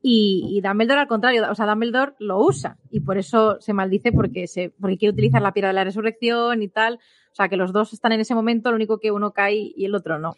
[0.06, 4.46] Y, Dumbledore al contrario, o sea, Dumbledore lo usa y por eso se maldice porque,
[4.46, 7.00] se, porque quiere utilizar la piedra de la resurrección y tal.
[7.34, 9.86] O sea, que los dos están en ese momento, lo único que uno cae y
[9.86, 10.36] el otro no.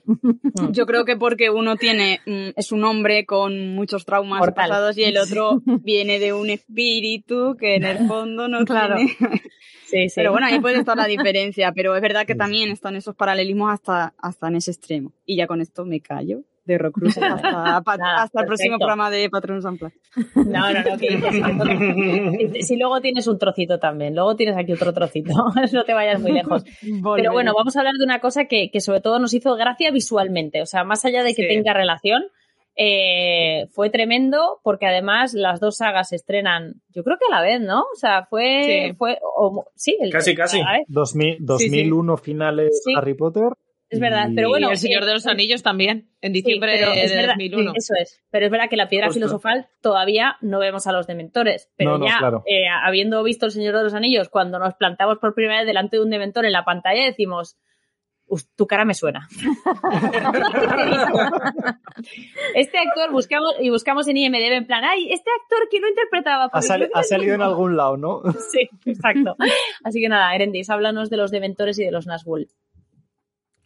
[0.71, 5.05] Yo creo que porque uno tiene, mm, es un hombre con muchos traumas pasados y
[5.05, 8.97] el otro viene de un espíritu que en el fondo no claro.
[8.97, 9.15] tiene.
[9.87, 10.15] Sí, sí.
[10.17, 13.73] Pero bueno, ahí puede estar la diferencia, pero es verdad que también están esos paralelismos
[13.73, 15.13] hasta, hasta en ese extremo.
[15.25, 19.65] Y ya con esto me callo de Rock hasta, hasta el próximo programa de Patronus
[19.65, 19.99] Unplugged.
[20.35, 25.33] No, no, no, que, si luego tienes un trocito también, luego tienes aquí otro trocito,
[25.73, 26.65] no te vayas muy lejos.
[27.17, 29.91] Pero bueno, vamos a hablar de una cosa que, que, sobre todo nos hizo gracia
[29.91, 32.25] visualmente, o sea, más allá de que tenga relación,
[32.79, 37.43] eh, fue tremendo porque además las dos sagas se estrenan, yo creo que a la
[37.43, 37.81] vez, ¿no?
[37.81, 39.19] O sea, fue, sí, fue,
[39.77, 40.61] sí, el, casi, casi.
[40.89, 43.53] 2001 finales Harry Potter
[43.89, 44.71] es verdad, pero bueno.
[44.71, 47.73] El Señor de los Anillos también, en diciembre de 2001.
[47.77, 48.21] Eso es.
[48.31, 51.71] Pero es verdad que la piedra filosofal todavía no vemos a los dementores.
[51.77, 55.59] Pero ya, eh, habiendo visto El Señor de los Anillos, cuando nos plantamos por primera
[55.59, 57.57] vez delante de un dementor en la pantalla, decimos.
[58.57, 59.29] Tu cara me suena.
[62.57, 66.51] este actor buscamos y buscamos en IMDb en plan, ay, este actor que no interpretaba.
[66.53, 68.23] Ha, ha salido en algún lado, ¿no?
[68.51, 69.37] sí, exacto.
[69.85, 72.49] Así que nada, Erendis, háblanos de los dementores y de los Nazgûl.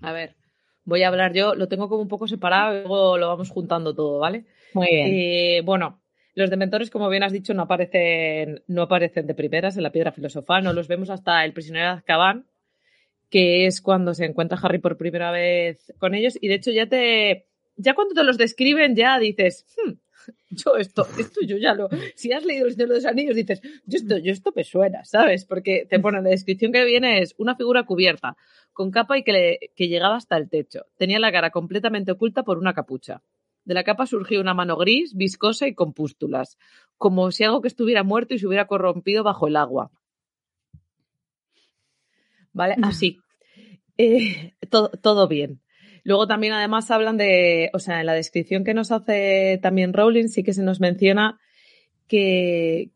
[0.02, 0.36] A ver,
[0.84, 3.94] voy a hablar yo, lo tengo como un poco separado y luego lo vamos juntando
[3.94, 4.46] todo, ¿vale?
[4.74, 5.08] Muy bien.
[5.10, 6.00] Eh, bueno,
[6.34, 10.12] los dementores, como bien has dicho, no aparecen, no aparecen de primeras en la piedra
[10.12, 12.46] filosofal, no los vemos hasta el prisionero de Azkaban,
[13.28, 16.86] que es cuando se encuentra Harry por primera vez con ellos, y de hecho ya
[16.86, 17.46] te,
[17.76, 19.92] ya cuando te los describen ya dices, hmm,
[20.50, 23.60] yo esto, esto yo ya lo, si has leído El Señor de los Anillos dices,
[23.62, 25.44] yo esto, yo esto me suena, ¿sabes?
[25.44, 28.36] Porque te pone la descripción que viene es una figura cubierta,
[28.72, 30.86] con capa y que, que llegaba hasta el techo.
[30.96, 33.22] Tenía la cara completamente oculta por una capucha.
[33.64, 36.58] De la capa surgió una mano gris, viscosa y con pústulas,
[36.96, 39.90] como si algo que estuviera muerto y se hubiera corrompido bajo el agua.
[42.52, 42.76] ¿Vale?
[42.82, 43.20] Así.
[43.96, 44.54] Eh,
[45.02, 45.60] todo bien.
[46.04, 50.28] Luego también además hablan de, o sea, en la descripción que nos hace también Rowling
[50.28, 51.38] sí que se nos menciona
[52.06, 52.90] que,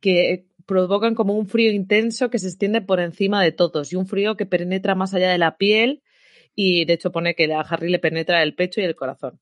[0.00, 4.06] que provocan como un frío intenso que se extiende por encima de todos y un
[4.06, 6.02] frío que penetra más allá de la piel
[6.54, 9.40] y de hecho pone que a Harry le penetra el pecho y el corazón.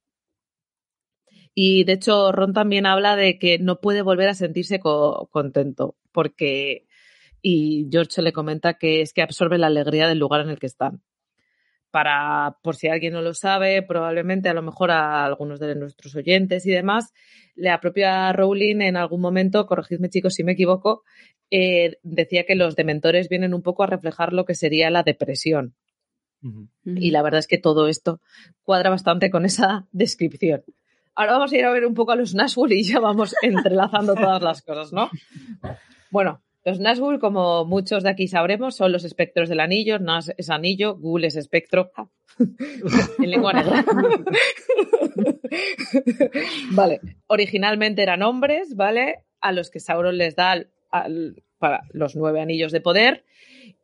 [1.54, 6.86] Y de hecho Ron también habla de que no puede volver a sentirse contento porque
[7.42, 10.66] y George le comenta que es que absorbe la alegría del lugar en el que
[10.66, 11.02] están
[11.90, 16.14] para, por si alguien no lo sabe, probablemente a lo mejor a algunos de nuestros
[16.14, 17.12] oyentes y demás,
[17.54, 21.02] la propia Rowling en algún momento, corregidme chicos si me equivoco,
[21.50, 25.74] eh, decía que los dementores vienen un poco a reflejar lo que sería la depresión.
[26.84, 28.20] Y la verdad es que todo esto
[28.62, 30.62] cuadra bastante con esa descripción.
[31.14, 34.14] Ahora vamos a ir a ver un poco a los Nazgûl y ya vamos entrelazando
[34.14, 35.10] todas las cosas, ¿no?
[36.10, 40.00] Bueno, los Nazgûl, como muchos de aquí sabremos, son los espectros del anillo.
[40.00, 41.92] Nas es anillo, Ghoul es espectro.
[42.38, 43.84] en lengua negra.
[46.72, 47.00] vale.
[47.28, 49.22] Originalmente eran hombres, ¿vale?
[49.40, 50.66] A los que Sauron les da
[51.58, 53.24] para los nueve anillos de poder.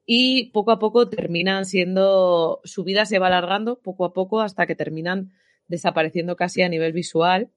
[0.05, 2.61] Y poco a poco terminan siendo.
[2.65, 5.31] Su vida se va alargando poco a poco hasta que terminan
[5.69, 7.49] desapareciendo casi a nivel visual.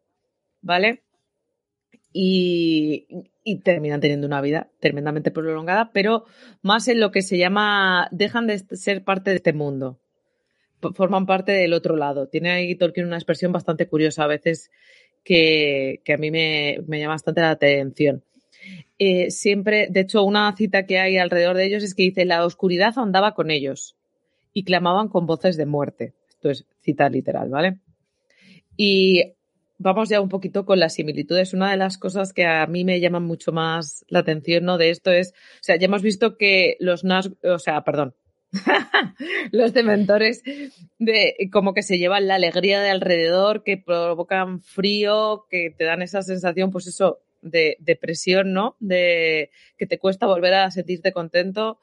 [0.62, 1.05] ¿Vale?
[2.18, 3.08] Y,
[3.64, 6.24] terminan teniendo una vida tremendamente prolongada, pero
[6.62, 10.00] más en lo que se llama, dejan de ser parte de este mundo,
[10.94, 12.30] forman parte del otro lado.
[12.30, 14.72] Tiene ahí Tolkien una expresión bastante curiosa a veces
[15.26, 18.24] que, a mí me, llama bastante la atención.
[18.98, 22.46] Eh, siempre, de hecho, una cita que hay alrededor de ellos es que dice, la
[22.46, 23.98] oscuridad andaba con ellos
[24.54, 26.14] y clamaban con voces de muerte.
[26.30, 27.80] Esto es cita literal, ¿vale?
[28.78, 29.34] Y
[29.78, 31.54] vamos ya un poquito con las similitudes.
[31.54, 34.78] Una de las cosas que a mí me llaman mucho más la atención, ¿no?
[34.78, 38.16] De esto es, o sea, ya hemos visto que los Nas, o sea, perdón,
[39.52, 40.44] los dementores
[41.00, 46.02] de como que se llevan la alegría de alrededor, que provocan frío, que te dan
[46.02, 48.76] esa sensación, pues eso, de depresión, ¿no?
[48.80, 51.80] De que te cuesta volver a sentirte contento.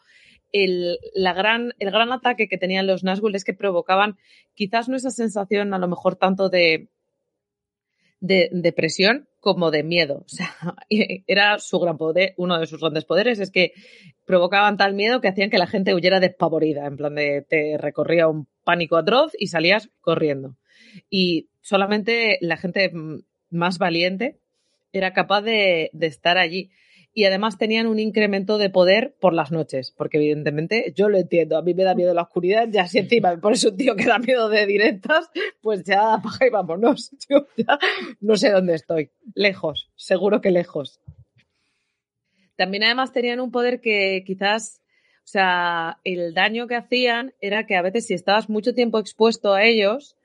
[0.51, 4.19] El, la gran, el gran ataque que tenían los Nazgûl es que provocaban
[4.55, 6.91] quizás no esa sensación a lo mejor tanto de,
[8.23, 10.25] de depresión como de miedo.
[11.27, 13.73] Era su gran poder, uno de sus grandes poderes, es que
[14.25, 18.29] provocaban tal miedo que hacían que la gente huyera despavorida, en plan de te recorría
[18.29, 20.57] un pánico atroz y salías corriendo.
[21.11, 22.93] Y solamente la gente
[23.51, 24.39] más valiente
[24.93, 26.71] era capaz de, estar allí.
[27.15, 31.59] Y además tenían un incremento de poder por las noches, porque evidentemente yo lo entiendo,
[31.59, 34.07] a mí me da miedo la oscuridad, ya si encima por eso un tío que
[34.07, 35.31] da miedo de directas,
[35.61, 37.11] pues ya apaga y vámonos.
[37.29, 37.79] Yo ya
[38.21, 41.01] no sé dónde estoy, lejos, seguro que lejos.
[42.57, 44.83] También además tenían un poder que quizás,
[45.19, 49.53] o sea, el daño que hacían era que a veces si estabas mucho tiempo expuesto
[49.53, 50.17] a ellos,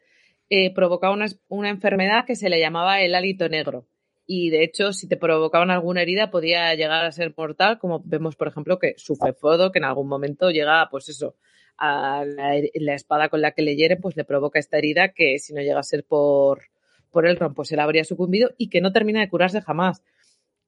[0.49, 3.87] eh, provocaba una, una enfermedad que se le llamaba el hálito negro
[4.27, 8.35] y de hecho si te provocaban alguna herida podía llegar a ser mortal, como vemos
[8.35, 11.35] por ejemplo que sufre Fodo, que en algún momento llega pues eso,
[11.77, 15.53] a la, espada con la que le hiere, pues le provoca esta herida que si
[15.53, 16.63] no llega a ser por,
[17.11, 20.03] por el ron, pues él habría sucumbido y que no termina de curarse jamás.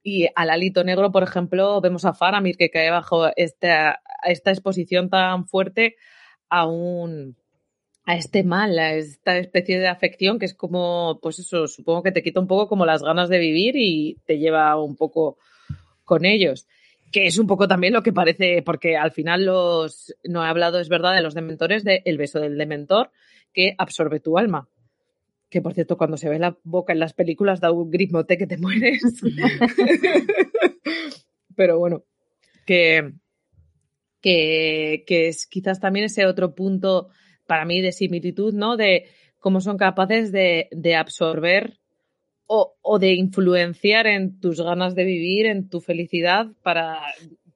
[0.02, 5.10] Y al alito negro, por ejemplo, vemos a Faramir que cae bajo esta, esta exposición
[5.10, 5.96] tan fuerte
[6.48, 7.36] a un,
[8.04, 12.12] a este mal, a esta especie de afección que es como, pues eso, supongo que
[12.12, 15.38] te quita un poco como las ganas de vivir y te lleva un poco
[16.04, 16.66] con ellos.
[17.12, 20.78] Que es un poco también lo que parece, porque al final los, no he hablado,
[20.78, 23.10] es verdad, de los dementores, de el beso del dementor
[23.52, 24.68] que absorbe tu alma.
[25.48, 28.46] Que por cierto, cuando se ve la boca en las películas da un grimote que
[28.46, 29.02] te mueres.
[31.56, 32.04] Pero bueno,
[32.64, 33.12] que,
[34.20, 37.08] que, que es quizás también ese otro punto
[37.50, 38.76] para mí de similitud, ¿no?
[38.76, 39.08] De
[39.40, 41.78] cómo son capaces de, absorber
[42.46, 47.00] o, de influenciar en tus ganas de vivir, en tu felicidad, para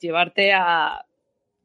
[0.01, 1.07] llevarte a,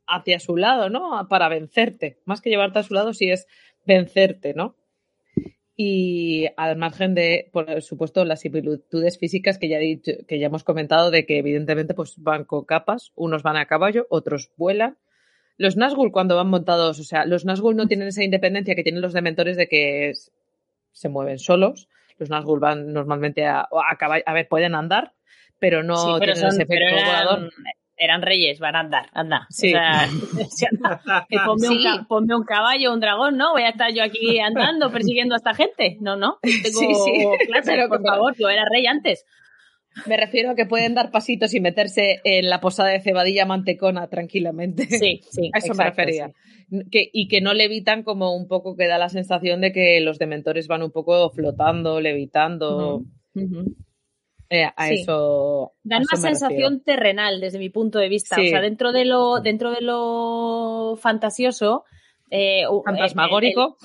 [0.06, 1.28] hacia su lado, ¿no?
[1.28, 2.20] Para vencerte.
[2.26, 3.48] Más que llevarte a su lado, sí es
[3.88, 4.76] vencerte, ¿no?
[5.76, 10.64] Y al margen de, por supuesto, las similitudes físicas que ya, dicho, que ya hemos
[10.64, 15.00] comentado, de que evidentemente pues, van con capas, unos van a caballo, otros vuelan,
[15.60, 19.02] los Nazgûl cuando van montados, o sea, los Nazgûl no tienen esa independencia que tienen
[19.02, 20.14] los dementores de que
[20.94, 21.90] se mueven solos.
[22.18, 25.12] Los Nazgûl van normalmente a, a caballo, a ver, pueden andar,
[25.60, 27.54] pero no tienen ese efecto eran, volador.
[27.98, 29.48] Eran reyes, van a andar, anda.
[29.50, 29.74] Sí.
[29.74, 29.78] O
[30.50, 30.70] sea,
[32.08, 33.52] ponme, un, caballo, un dragón, ¿no?
[33.52, 35.98] Voy a estar yo aquí andando, persiguiendo a esta gente.
[36.00, 36.40] No, no.
[36.42, 37.28] Tengo sí, sí.
[37.48, 39.26] clase, por favor, yo era rey antes.
[40.06, 44.08] Me refiero a que pueden dar pasitos y meterse en la posada de cebadilla mantecona
[44.08, 44.86] tranquilamente.
[44.86, 45.52] Sí, sí.
[45.54, 46.32] A eso me refería.
[46.92, 50.20] Que, y que no levitan como un poco que da la sensación de que los
[50.20, 53.04] dementores van un poco flotando, levitando.
[54.52, 55.74] Eh, a eso.
[55.84, 58.40] Dan una sensación terrenal desde mi punto de vista.
[58.40, 61.86] O sea, dentro de lo, dentro de lo fantasioso.
[62.30, 63.78] Eh, Fantasmagórico.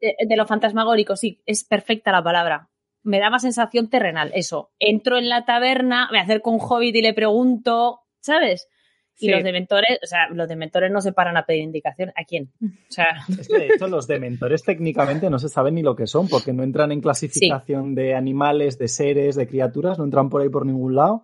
[0.00, 2.68] de lo fantasmagórico, sí, es perfecta la palabra
[3.04, 4.32] me da más sensación terrenal.
[4.34, 8.68] Eso, entro en la taberna, me acerco a un hobbit y le pregunto, ¿sabes?
[9.16, 12.10] Y los dementores, o sea, los dementores no se paran a pedir indicación.
[12.16, 12.50] ¿A quién?
[12.60, 13.06] O sea...
[13.38, 16.52] Es que de hecho los dementores técnicamente no se saben ni lo que son, porque
[16.52, 20.66] no entran en clasificación de animales, de seres, de criaturas, no entran por ahí por
[20.66, 21.22] ningún lado.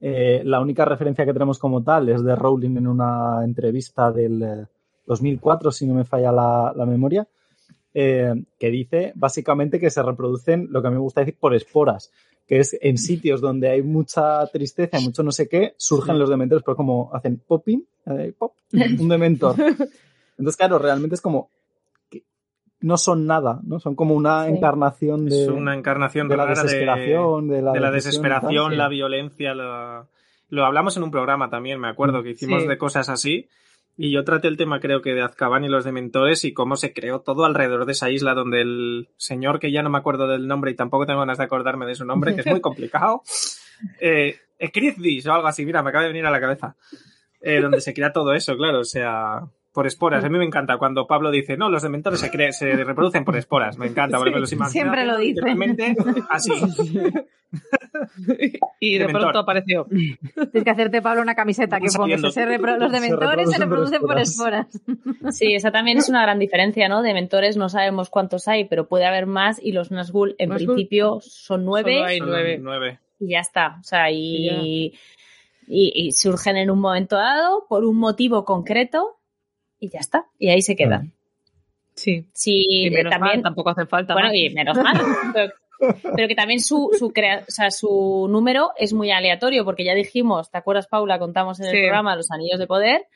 [0.00, 4.66] Eh, la única referencia que tenemos como tal es de Rowling en una entrevista del
[5.06, 7.28] 2004, eh, si no me falla la memoria,
[7.98, 11.54] eh, que dice básicamente que se reproducen, lo que a mí me gusta decir, por
[11.54, 12.12] esporas,
[12.46, 16.62] que es en sitios donde hay mucha tristeza, mucho no sé qué, surgen los dementores,
[16.62, 19.54] pero como hacen popping, eh, pop, un dementor.
[20.38, 21.48] Entonces, claro, realmente es como
[22.80, 23.80] no son nada, ¿no?
[23.80, 28.88] Son como una encarnación de, es una encarnación de la desesperación, de, la, desesperación, la
[28.88, 29.54] violencia.
[29.54, 33.48] Lo hablamos en un programa también, me acuerdo, que hicimos de cosas así.
[33.98, 36.92] Y yo traté el tema, creo que de Azkaban y los dementores y cómo se
[36.92, 40.46] creó todo alrededor de esa isla donde el señor, que ya no me acuerdo del
[40.46, 43.22] nombre y tampoco tengo ganas de acordarme de su nombre, que es muy complicado,
[44.00, 46.76] eh, o algo así, mira, me acaba de venir a la cabeza,
[47.40, 49.40] eh, donde se crea todo eso, claro, o sea,
[49.76, 50.24] por esporas.
[50.24, 53.76] A mí me encanta cuando Pablo dice, no, los dementores se, se reproducen por esporas.
[53.76, 54.72] Me encanta, porque los imagino.
[54.72, 55.42] Siempre lo dice.
[56.30, 56.50] así.
[58.80, 59.84] y de pronto apareció.
[59.84, 62.34] Tienes que hacerte, Pablo, una camiseta que ponga los
[62.90, 64.66] dementores se reproducen por esporas.
[65.30, 67.02] Sí, esa también es una gran diferencia, ¿no?
[67.02, 71.66] Dementores no sabemos cuántos hay, pero puede haber más y los Nazgûl en principio son
[71.66, 72.02] nueve.
[72.02, 72.98] hay nueve.
[73.20, 73.76] Y ya está.
[73.78, 74.94] O sea, y,
[75.66, 79.16] y surgen en un momento dado por un motivo concreto
[79.78, 80.26] y ya está.
[80.38, 81.12] Y ahí se quedan.
[81.94, 82.26] Sí.
[82.32, 84.12] sí también, tampoco hace falta.
[84.12, 85.00] Bueno, y menos mal.
[86.14, 89.94] pero, que también su, su, crea, o sea, su número es muy aleatorio, porque ya
[89.94, 91.18] dijimos, ¿te acuerdas, Paula?
[91.18, 93.06] Contamos en el programa Los Anillos de Poder,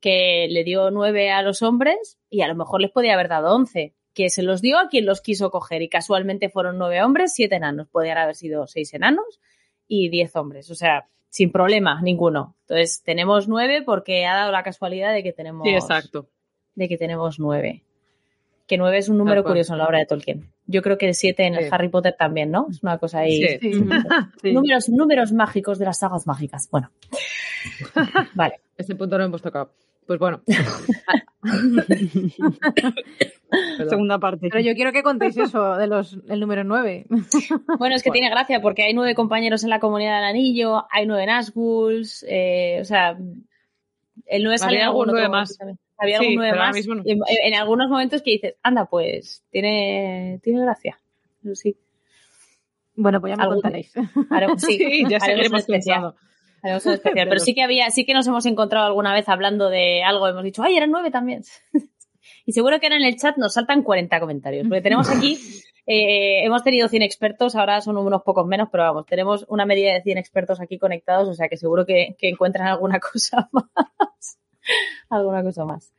[0.00, 3.54] que le dio nueve a los hombres y a lo mejor les podía haber dado
[3.54, 3.94] once.
[4.12, 7.56] Que se los dio a quien los quiso coger y casualmente fueron nueve hombres, siete
[7.56, 7.88] enanos.
[7.88, 9.40] Podrían haber sido seis enanos
[9.86, 10.70] y diez hombres.
[10.70, 12.56] O sea, sin problema ninguno.
[12.62, 15.66] Entonces, tenemos nueve porque ha dado la casualidad de que tenemos.
[15.66, 16.28] Sí, exacto.
[16.74, 17.82] De que tenemos nueve.
[18.66, 20.52] que 9 es un número curioso en la obra de Tolkien.
[20.66, 22.68] Yo creo que el 7 en el Harry Potter también, ¿no?
[22.70, 23.58] Es una cosa ahí.
[24.44, 26.68] Números, números mágicos de las sagas mágicas.
[26.70, 26.90] Bueno.
[28.34, 28.60] vale.
[28.76, 29.72] Ese punto no hemos tocado.
[30.06, 30.42] Pues bueno.
[33.88, 34.48] Segunda parte.
[34.50, 37.06] Pero yo quiero que contéis eso de los el número 9.
[37.78, 41.06] Bueno, es que tiene gracia porque hay nueve compañeros en la comunidad del anillo, hay
[41.06, 43.16] nueve Nazguls, eh, o sea,
[44.26, 45.58] el 9 sale algún nueve más.
[45.98, 46.76] Había algún nueve más.
[47.04, 50.98] En, algunos momentos que dices, anda, pues tiene, tiene gracia.
[51.54, 51.76] Sí.
[52.94, 53.92] Bueno, pues ya me contaréis.
[54.58, 56.16] sí, ya seguiremos pensando.
[56.62, 60.44] Pero sí que había, sí que nos hemos encontrado alguna vez hablando de algo, hemos
[60.44, 61.42] dicho, ay, eran nueve también.
[62.46, 65.38] y seguro que ahora en el chat nos saltan 40 comentarios, porque tenemos aquí,
[65.86, 69.92] eh, hemos tenido 100 expertos, ahora son unos pocos menos, pero vamos, tenemos una medida
[69.92, 74.38] de 100 expertos aquí conectados, o sea que seguro que, que encuentran alguna cosa más.
[75.08, 75.92] alguna cosa más.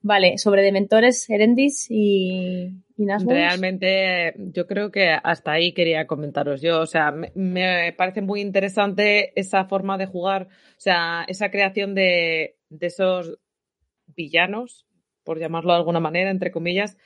[0.00, 6.80] Vale, sobre Dementores, Erendis y, Realmente yo creo que hasta ahí quería comentaros yo.
[6.80, 12.56] O sea, me, parece muy interesante esa forma de jugar, o sea, esa creación de,
[12.68, 13.38] de esos
[14.16, 14.86] villanos,
[15.22, 16.98] por llamarlo de alguna manera, entre comillas,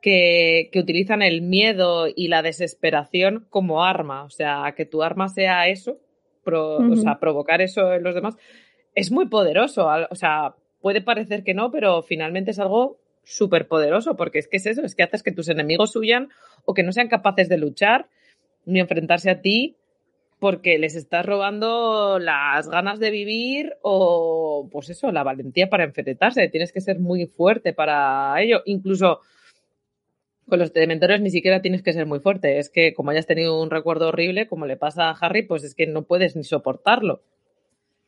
[0.00, 4.24] que, que, utilizan el miedo y la desesperación como arma.
[4.24, 6.00] O sea, que tu arma sea eso,
[6.56, 8.36] o sea, provocar eso en los demás,
[8.94, 9.88] es muy poderoso.
[10.10, 12.98] O sea, puede parecer que no, pero finalmente es algo
[13.28, 16.30] súper poderoso, porque es que es eso, es que haces que tus enemigos huyan
[16.64, 18.08] o que no sean capaces de luchar
[18.64, 19.76] ni enfrentarse a ti
[20.38, 26.48] porque les estás robando las ganas de vivir o, pues eso, la valentía para enfrentarse.
[26.48, 28.62] Tienes que ser muy fuerte para ello.
[28.64, 29.20] Incluso
[30.48, 32.58] con los dementores ni siquiera tienes que ser muy fuerte.
[32.58, 35.74] Es que como hayas tenido un recuerdo horrible, como le pasa a Harry, pues es
[35.74, 37.22] que no puedes ni soportarlo.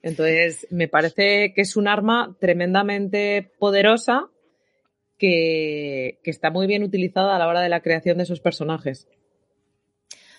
[0.02, 4.30] Entonces, me parece que es un arma tremendamente poderosa
[5.20, 9.06] que, está muy bien utilizada a la hora de la creación de esos personajes.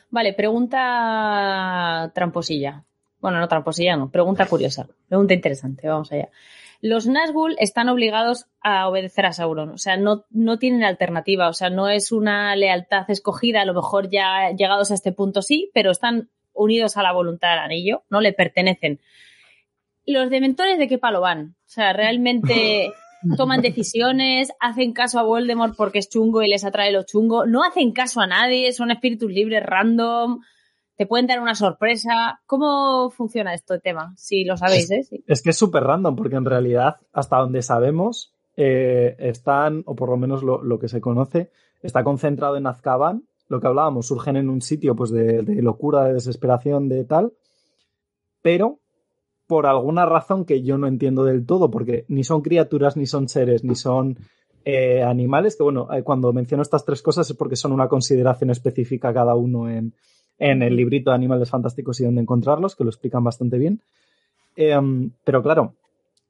[0.09, 2.83] Vale, pregunta tramposilla.
[3.19, 6.29] Bueno, no tramposilla, no, pregunta curiosa, pregunta interesante, vamos allá.
[6.81, 11.53] Los Nazgûl están obligados a obedecer a Sauron, o sea, no, no tienen alternativa, o
[11.53, 15.69] sea, no es una lealtad escogida, a lo mejor ya llegados a este punto sí,
[15.75, 18.99] pero están unidos a la voluntad del anillo, no le pertenecen
[20.05, 21.55] los dementores de qué palo van.
[21.65, 22.91] O sea, realmente
[23.37, 27.63] toman decisiones, hacen caso a Voldemort porque es chungo y les atrae lo chungo, no
[27.63, 30.41] hacen caso a nadie, son espíritus libres random,
[30.95, 32.41] te pueden dar una sorpresa.
[32.45, 34.13] ¿Cómo funciona esto el tema?
[34.17, 35.01] Si lo sabéis, ¿eh?
[35.25, 40.09] Es que es súper random porque en realidad, hasta donde sabemos, eh, están, o por
[40.09, 41.49] lo menos lo, que se conoce,
[41.81, 43.23] está concentrado en Azkaban.
[43.47, 47.33] Lo que hablábamos, surgen en un sitio pues de locura, de desesperación, de tal,
[48.41, 48.79] pero
[49.51, 53.27] por alguna razón que yo no entiendo del todo, porque ni son criaturas, ni son
[53.27, 54.17] seres, ni son
[54.63, 58.49] eh, animales, que bueno, eh, cuando menciono estas tres cosas es porque son una consideración
[58.49, 59.93] específica cada uno en,
[60.39, 63.81] el librito de Animales Fantásticos y dónde encontrarlos, que lo explican bastante bien.
[64.55, 65.73] Em, pero claro,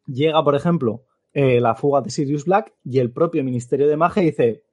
[0.07, 1.03] llega, por ejemplo,
[1.35, 4.63] eh, la fuga de Sirius Black y el propio Ministerio de Magia dice,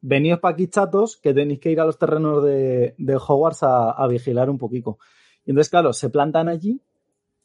[0.00, 4.06] veníos pa' aquí chatos, que tenéis que ir a los terrenos de, Hogwarts a, a
[4.06, 4.96] vigilar un poquito.
[5.44, 6.80] Y entonces, claro, se plantan allí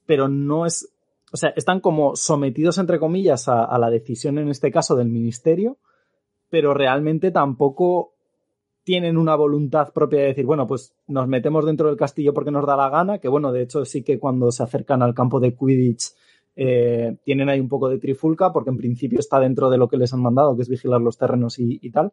[0.05, 0.89] pero no es,
[1.31, 5.77] o sea, están como sometidos, entre comillas, a, la decisión, en este caso, del ministerio,
[6.49, 8.13] pero realmente tampoco
[8.83, 12.65] tienen una voluntad propia de decir, bueno, pues nos metemos dentro del castillo porque nos
[12.65, 15.55] da la gana, que bueno, de hecho sí que cuando se acercan al campo de
[15.55, 16.11] Quidditch
[16.55, 19.97] eh, tienen ahí un poco de trifulca, porque en principio está dentro de lo que
[19.97, 22.11] les han mandado, que es vigilar los terrenos y, tal,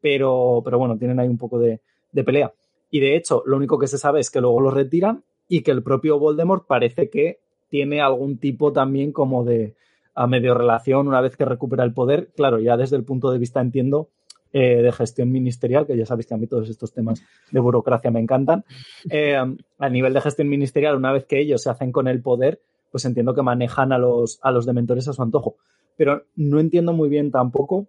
[0.00, 1.80] pero, pero bueno, tienen ahí un poco de,
[2.10, 2.52] de pelea.
[2.90, 5.70] Y de hecho, lo único que se sabe es que luego los retiran y que
[5.70, 9.74] el propio Voldemort parece que tiene algún tipo también como de
[10.14, 12.30] a medio relación una vez que recupera el poder.
[12.36, 14.08] Claro, ya desde el punto de vista entiendo
[14.52, 18.10] eh, de gestión ministerial, que ya sabéis que a mí todos estos temas de burocracia
[18.10, 18.64] me encantan.
[19.10, 22.60] Eh, a nivel de gestión ministerial, una vez que ellos se hacen con el poder,
[22.90, 25.56] pues entiendo que manejan a los, a los dementores a su antojo.
[25.96, 27.86] Pero no entiendo muy bien tampoco,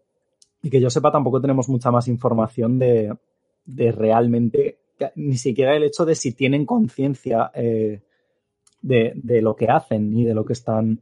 [0.62, 3.16] y que yo sepa, tampoco tenemos mucha más información de,
[3.66, 4.78] de realmente
[5.16, 8.02] ni siquiera el hecho de si tienen conciencia eh,
[8.82, 11.00] de, lo que hacen y de lo que están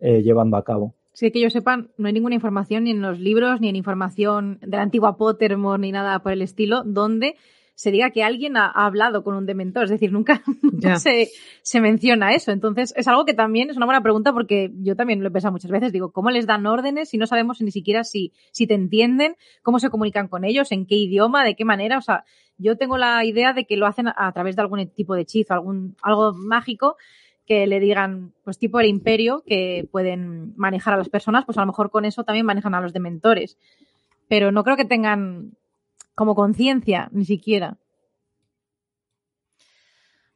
[0.00, 0.94] eh, llevando a cabo.
[1.12, 4.58] Sí, que yo sepan, no hay ninguna información ni en los libros, ni en información
[4.60, 7.34] de la antigua Pottermore, ni nada por el estilo, donde
[7.78, 9.84] se diga que alguien ha, hablado con un dementor.
[9.84, 10.42] Es decir, nunca,
[10.98, 11.28] se,
[11.62, 12.50] se, menciona eso.
[12.50, 15.52] Entonces, es algo que también es una buena pregunta porque yo también lo he pensado
[15.52, 15.92] muchas veces.
[15.92, 19.36] Digo, ¿cómo les dan órdenes si no sabemos ni siquiera si, si te entienden?
[19.62, 20.72] ¿Cómo se comunican con ellos?
[20.72, 21.44] ¿En qué idioma?
[21.44, 21.98] ¿De qué manera?
[21.98, 22.24] O sea,
[22.56, 25.54] yo tengo la idea de que lo hacen a través de algún tipo de hechizo,
[25.54, 26.96] algún, algo mágico
[27.46, 31.60] que le digan, pues tipo el imperio, que pueden manejar a las personas, pues a
[31.60, 33.56] lo mejor con eso también manejan a los dementores.
[34.26, 35.52] pero no creo que tengan
[36.18, 37.76] como conciencia, ni siquiera.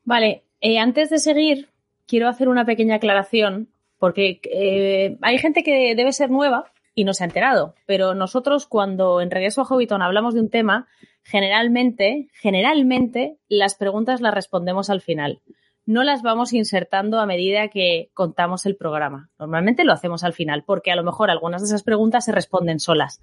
[0.04, 1.70] Vale, eh, antes de seguir,
[2.06, 3.68] quiero hacer una pequeña aclaración,
[3.98, 8.66] porque eh, hay gente que debe ser nueva y no se ha enterado, pero nosotros
[8.66, 10.86] cuando en Regreso a Hobbiton hablamos de un tema,
[11.24, 15.40] generalmente, generalmente las preguntas las respondemos al final.
[15.84, 19.30] No las vamos insertando a medida que contamos el programa.
[19.36, 22.78] Normalmente lo hacemos al final, porque a lo mejor algunas de esas preguntas se responden
[22.78, 23.20] solas.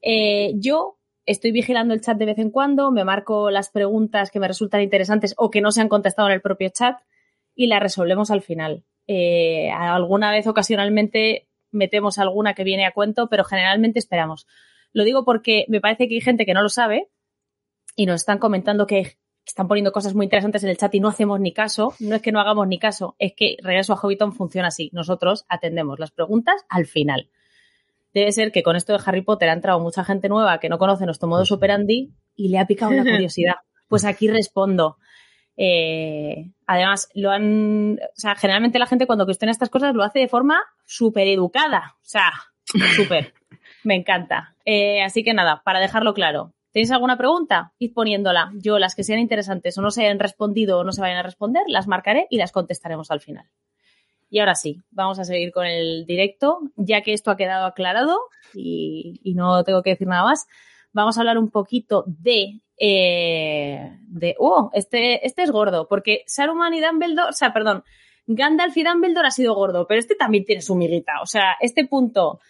[0.00, 4.40] Eh, yo estoy vigilando el chat de vez en cuando, me marco las preguntas que
[4.40, 6.98] me resultan interesantes o que no se han contestado en el propio chat
[7.54, 8.84] y las resolvemos al final.
[9.06, 14.46] Eh, alguna vez ocasionalmente metemos alguna que viene a cuento, pero generalmente esperamos.
[14.92, 17.08] Lo digo porque me parece que hay gente que no lo sabe
[17.96, 21.08] y nos están comentando que están poniendo cosas muy interesantes en el chat y no
[21.08, 21.94] hacemos ni caso.
[21.98, 24.90] No es que no hagamos ni caso, es que Regreso a Hobbiton funciona así.
[24.92, 27.30] Nosotros atendemos las preguntas al final
[28.14, 30.78] debe ser que con esto de Harry Potter ha entrado mucha gente nueva que no
[30.78, 33.56] conoce nuestro modus operandi y le ha picado la curiosidad.
[33.88, 34.98] Pues aquí respondo.
[35.56, 37.98] Eh, además, lo han.
[38.00, 41.96] O sea, generalmente la gente cuando cuestiona estas cosas lo hace de forma súper educada.
[41.96, 42.32] O sea,
[42.96, 43.34] súper.
[43.84, 44.54] Me encanta.
[44.64, 46.54] Eh, así que nada, para dejarlo claro.
[46.72, 47.74] ¿Tenéis alguna pregunta?
[47.78, 48.50] Id poniéndola.
[48.54, 51.22] Yo, las que sean interesantes o no se hayan respondido o no se vayan a
[51.22, 53.46] responder, las marcaré y las contestaremos al final.
[54.32, 58.18] Y ahora sí, vamos a seguir con el directo, ya que esto ha quedado aclarado
[58.54, 60.48] y, no tengo que decir nada más.
[60.94, 62.62] Vamos a hablar un poquito de.
[62.78, 64.34] Eh, de.
[64.38, 67.28] Oh, este, este es gordo, porque Saruman y Dumbledore.
[67.28, 67.84] O sea, perdón.
[68.26, 71.20] Gandalf y Dumbledore ha sido gordo, pero este también tiene su miguita.
[71.20, 72.40] O sea, este punto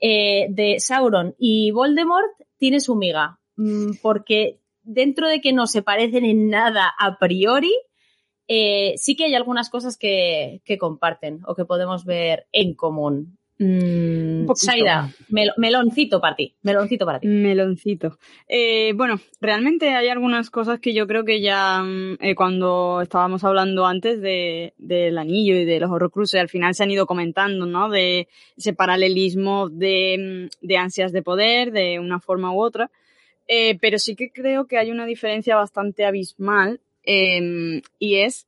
[0.00, 3.38] eh, de Sauron y Voldemort tiene su miga.
[3.54, 7.72] Mm, porque dentro de que no se parecen en nada a priori,
[8.48, 13.38] eh, sí que hay algunas cosas que, comparten o que podemos ver en común.
[13.58, 17.28] Mm, Saida, meloncito para ti, meloncito para ti.
[17.28, 18.18] Meloncito.
[18.48, 23.44] Eh, bueno, realmente hay algunas cosas que yo creo que ya mm, eh, cuando estábamos
[23.44, 27.88] hablando antes del anillo y de los horrocruces, al final se han ido comentando, ¿no?
[27.88, 32.90] De ese paralelismo de, mm, de ansias de poder, de una forma u otra.
[33.80, 38.46] pero sí que creo que hay una diferencia bastante abismal Em, y es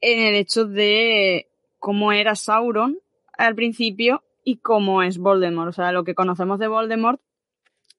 [0.00, 1.48] en el hecho de
[1.78, 2.98] cómo era Sauron
[3.36, 5.68] al principio y cómo es Voldemort.
[5.68, 7.20] O sea, lo que conocemos de Voldemort,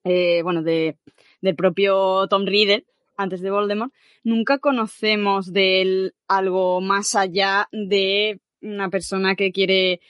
[0.04, 0.98] eh, bueno, de,
[1.42, 2.86] del propio Tom Riddle,
[3.18, 3.94] antes de Voldemort,
[4.24, 10.02] nunca conocemos de él algo más allá de una persona que quiere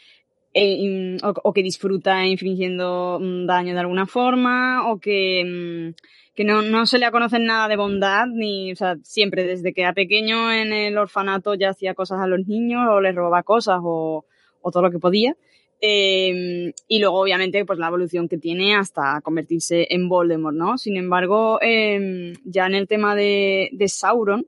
[0.53, 5.95] eh, o, que disfruta infringiendo mm, daño de alguna forma o que mm,
[6.35, 9.81] que no, no se le conocer nada de bondad, ni, o sea, siempre desde que
[9.81, 13.79] era pequeño en el orfanato ya hacía cosas a los niños o les robaba cosas
[13.83, 14.25] o,
[14.61, 15.35] o todo lo que podía.
[15.79, 20.77] Eh, y luego, obviamente, pues la evolución que tiene hasta convertirse en Voldemort, ¿no?
[20.77, 24.47] Sin embargo, eh, ya en el tema de, de Sauron,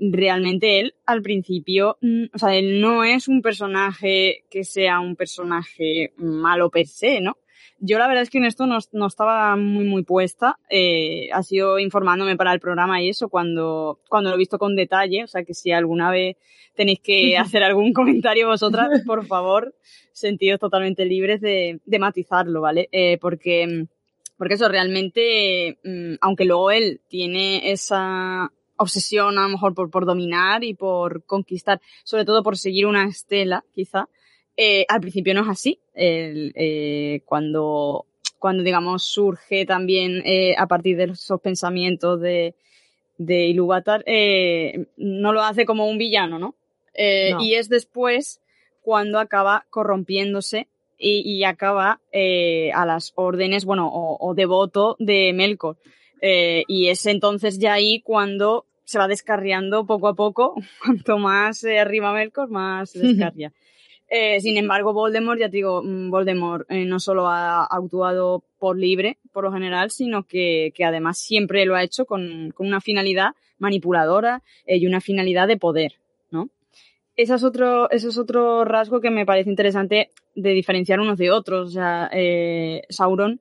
[0.00, 5.14] realmente él al principio, mm, o sea, él no es un personaje que sea un
[5.14, 7.36] personaje malo per se, ¿no?
[7.84, 10.56] Yo la verdad es que en esto no, no estaba muy, muy puesta.
[10.70, 14.76] Eh, ha sido informándome para el programa y eso cuando, cuando lo he visto con
[14.76, 15.24] detalle.
[15.24, 16.36] O sea que si alguna vez
[16.76, 19.74] tenéis que hacer algún comentario vosotras, por favor,
[20.12, 22.88] sentidos totalmente libres de, de matizarlo, ¿vale?
[22.92, 23.86] Eh, porque,
[24.36, 30.06] porque eso realmente, mm, aunque luego él tiene esa obsesión a lo mejor por, por
[30.06, 34.08] dominar y por conquistar, sobre todo por seguir una estela, quizá,
[34.56, 35.78] eh, al principio no es así.
[35.94, 38.06] Eh, cuando,
[38.38, 42.54] cuando, digamos, surge también eh, a partir de esos pensamientos de,
[43.18, 44.04] de Ilúvatar,
[44.96, 46.54] no lo hace como un villano, ¿no?
[46.94, 48.40] Y es después
[48.82, 50.68] cuando acaba corrompiéndose
[50.98, 55.78] y, acaba a las órdenes, bueno, o, devoto de Melkor.
[56.20, 60.54] y es entonces ya ahí cuando se va descarriando poco a poco.
[60.84, 63.52] Cuanto más arriba Melkor, más se descarria.
[64.14, 68.78] Eh, sin embargo, Voldemort, ya te digo, mm, Voldemort eh, no solo ha actuado por
[68.78, 74.42] libre, por lo general, sino que, además siempre lo ha hecho con, una finalidad manipuladora
[74.66, 75.94] eh, y una finalidad de poder,
[76.30, 76.50] ¿no?
[77.16, 81.30] Ese es, otro, ese es otro rasgo que me parece interesante de diferenciar unos de
[81.30, 81.68] otros.
[81.68, 82.10] O sea,
[82.90, 83.40] Sauron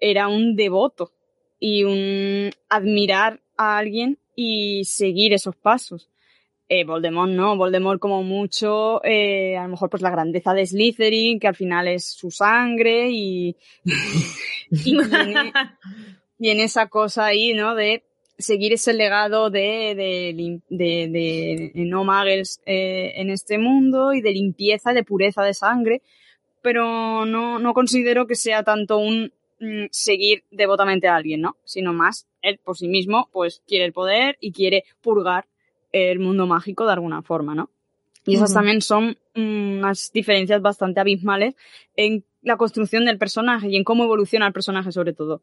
[0.00, 1.10] era un devoto
[1.58, 6.11] y un admirar a alguien y seguir esos pasos.
[6.74, 11.38] Eh, Voldemort no, Voldemort como mucho, eh, a lo mejor pues la grandeza de Slytherin,
[11.38, 13.54] que al final es su sangre y,
[14.70, 14.96] y
[16.38, 17.74] viene, esa cosa ahí, ¿no?
[17.74, 18.04] De
[18.38, 20.62] seguir ese legado de
[21.74, 26.00] no muggles eh, en este mundo y de limpieza, de pureza de sangre,
[26.62, 29.30] pero no, no considero que sea tanto un
[29.60, 31.58] mm, seguir devotamente a alguien, ¿no?
[31.64, 35.44] Sino más él por sí mismo, pues quiere el poder y quiere purgar
[35.92, 37.70] el mundo mágico de alguna forma, ¿no?
[38.24, 41.54] Y esas también son mm, unas diferencias bastante abismales
[41.96, 45.42] en la construcción del personaje y en cómo evoluciona el personaje sobre todo.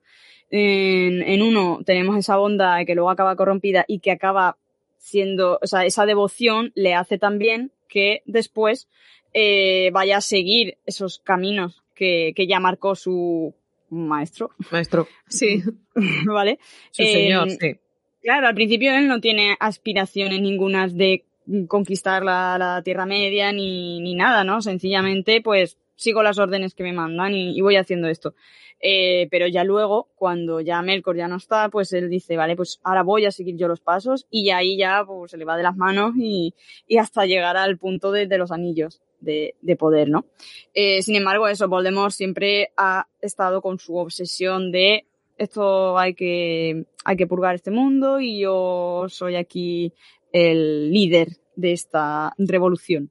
[0.49, 4.57] En, en uno tenemos esa bondad que luego acaba corrompida y que acaba
[4.97, 8.87] siendo, o sea, esa devoción le hace también que después
[9.33, 13.53] eh, vaya a seguir esos caminos que, que ya marcó su
[13.89, 14.51] maestro.
[14.71, 15.63] Maestro, sí.
[16.25, 16.59] ¿Vale?
[16.91, 17.75] Su señor, sí.
[18.21, 21.23] Claro, al principio él no tiene aspiraciones ninguna de
[21.67, 24.61] conquistar la, la Tierra Media ni, ni, nada, ¿no?
[24.61, 28.35] Sencillamente, pues sigo las órdenes que me mandan y, y voy haciendo esto.
[28.81, 32.79] Eh, pero ya luego, cuando ya Melkor ya no está, pues él dice, vale, pues
[32.83, 35.63] ahora voy a seguir yo los pasos y ahí ya pues, se le va de
[35.63, 36.53] las manos y,
[36.87, 40.25] y hasta llegar al punto de, de los anillos de, de poder, ¿no?
[40.73, 45.05] Eh, sin embargo, eso, Voldemort siempre ha estado con su obsesión de
[45.37, 49.93] esto hay que, hay que purgar este mundo y yo soy aquí
[50.31, 53.09] el líder de esta revolución.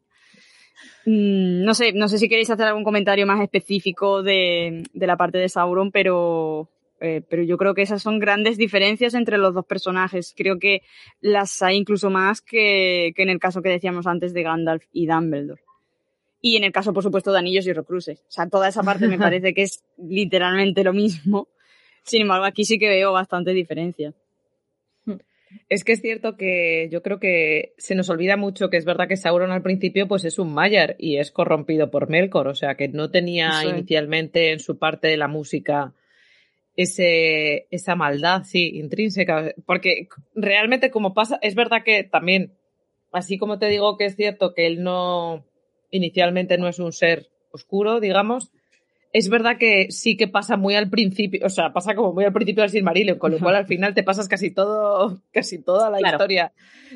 [1.04, 5.16] Mm, no sé, no sé si queréis hacer algún comentario más específico de, de la
[5.16, 6.70] parte de Sauron, pero,
[7.00, 10.32] eh, pero yo creo que esas son grandes diferencias entre los dos personajes.
[10.36, 10.82] Creo que
[11.20, 15.08] las hay incluso más que, que en el caso que decíamos antes de Gandalf y
[15.08, 15.62] Dumbledore.
[16.40, 18.20] Y en el caso, por supuesto, de Anillos y Rocruces.
[18.20, 21.48] O sea, toda esa parte me parece que es literalmente lo mismo.
[22.04, 24.14] Sin embargo, aquí sí que veo bastante diferencia.
[25.68, 29.08] Es que es cierto que yo creo que se nos olvida mucho que es verdad
[29.08, 32.74] que Sauron al principio pues es un Maiar y es corrompido por Melkor, o sea
[32.74, 33.70] que no tenía es.
[33.70, 35.94] inicialmente en su parte de la música
[36.76, 42.52] ese, esa maldad, sí, intrínseca, porque realmente como pasa, es verdad que también,
[43.10, 45.44] así como te digo que es cierto que él no,
[45.90, 48.52] inicialmente no es un ser oscuro, digamos,
[49.12, 52.32] es verdad que sí que pasa muy al principio, o sea, pasa como muy al
[52.32, 55.98] principio del Silmarillion, con lo cual al final te pasas casi todo, casi toda la
[55.98, 56.16] Claro.
[56.16, 56.52] historia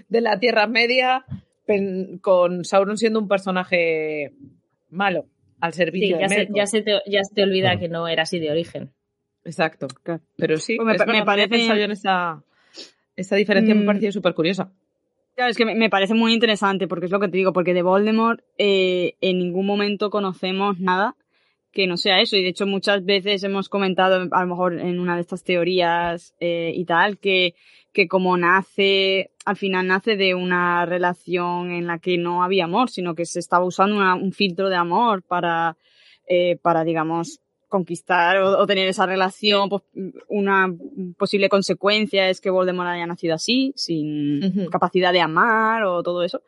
[0.08, 1.24] de la Tierra Media
[1.66, 4.32] pen- con Sauron siendo un personaje
[4.90, 5.26] malo
[5.60, 7.80] al Sí, servicio ya de se, ya, se te, ya se te olvida Claro.
[7.80, 8.90] que no era así de origen.
[9.44, 9.86] Exacto.
[10.02, 10.20] Claro.
[10.36, 12.42] Pero sí, Pues me es parece- yo en esa,
[13.16, 13.86] esa diferencia, me Mm.
[13.86, 14.70] parecía súper curiosa.
[15.34, 17.72] Claro, es que me, me parece muy interesante porque es lo que te digo, porque
[17.74, 21.16] de Voldemort eh, en ningún momento conocemos nada
[21.72, 22.36] que no sea eso.
[22.36, 26.34] Y de hecho muchas veces hemos comentado, a lo mejor en una de estas teorías
[26.40, 27.54] eh, y tal, que,
[27.92, 32.90] que como nace, al final nace de una relación en la que no había amor,
[32.90, 35.76] sino que se estaba usando una- un filtro de amor para,
[36.28, 39.82] eh, para digamos, conquistar o, o tener esa relación, pues,
[40.28, 40.70] una
[41.16, 46.42] posible consecuencia es que Voldemort haya nacido así, sin capacidad de amar o todo eso.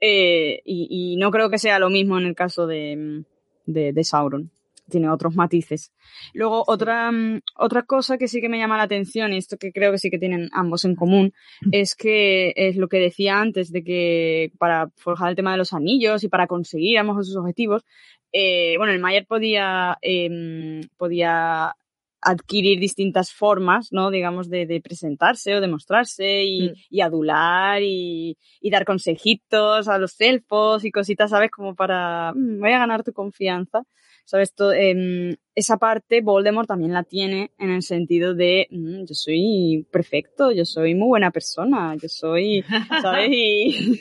[0.00, 3.24] Eh, y, y no creo que sea lo mismo en el caso de,
[3.64, 4.50] de, de Sauron.
[4.90, 5.92] Tiene otros matices.
[6.32, 9.72] Luego, otra, mm, otra cosa que sí que me llama la atención, y esto que
[9.72, 11.32] creo que sí que tienen ambos en común,
[11.72, 15.72] es que es lo que decía antes, de que para forjar el tema de los
[15.72, 17.84] anillos y para conseguir ambos esos objetivos,
[18.32, 21.74] eh, bueno, el Mayer podía, em, podía
[22.20, 24.10] adquirir distintas formas, ¿no?
[24.10, 26.72] Digamos, de, de presentarse o de mostrarse y, Mm.
[26.90, 31.50] y adular y, y dar consejitos a los elfos y cositas, ¿sabes?
[31.50, 33.82] Como para, "Mm, voy a ganar tu confianza.
[34.24, 34.52] ¿Sabes?
[34.76, 40.52] Em, esa parte Voldemort también la tiene en el sentido de, "Mm, yo soy perfecto,
[40.52, 42.62] yo soy muy buena persona, yo soy,
[43.00, 43.30] ¿sabes?
[43.32, 44.00] Y,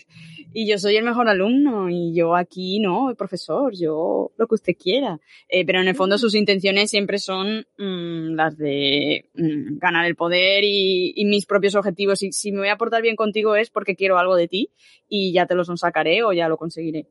[0.54, 4.74] y yo soy el mejor alumno y yo aquí no, profesor, yo lo que usted
[4.78, 5.18] quiera.
[5.48, 7.66] Eh, pero en el fondo sus intenciones siempre son
[8.08, 12.24] mm, las de mm, ganar el poder y, y mis propios objetivos.
[12.24, 14.70] Y si me voy a portar bien contigo es porque quiero algo de ti
[15.10, 17.08] y ya te los sacaré o ya lo conseguiré.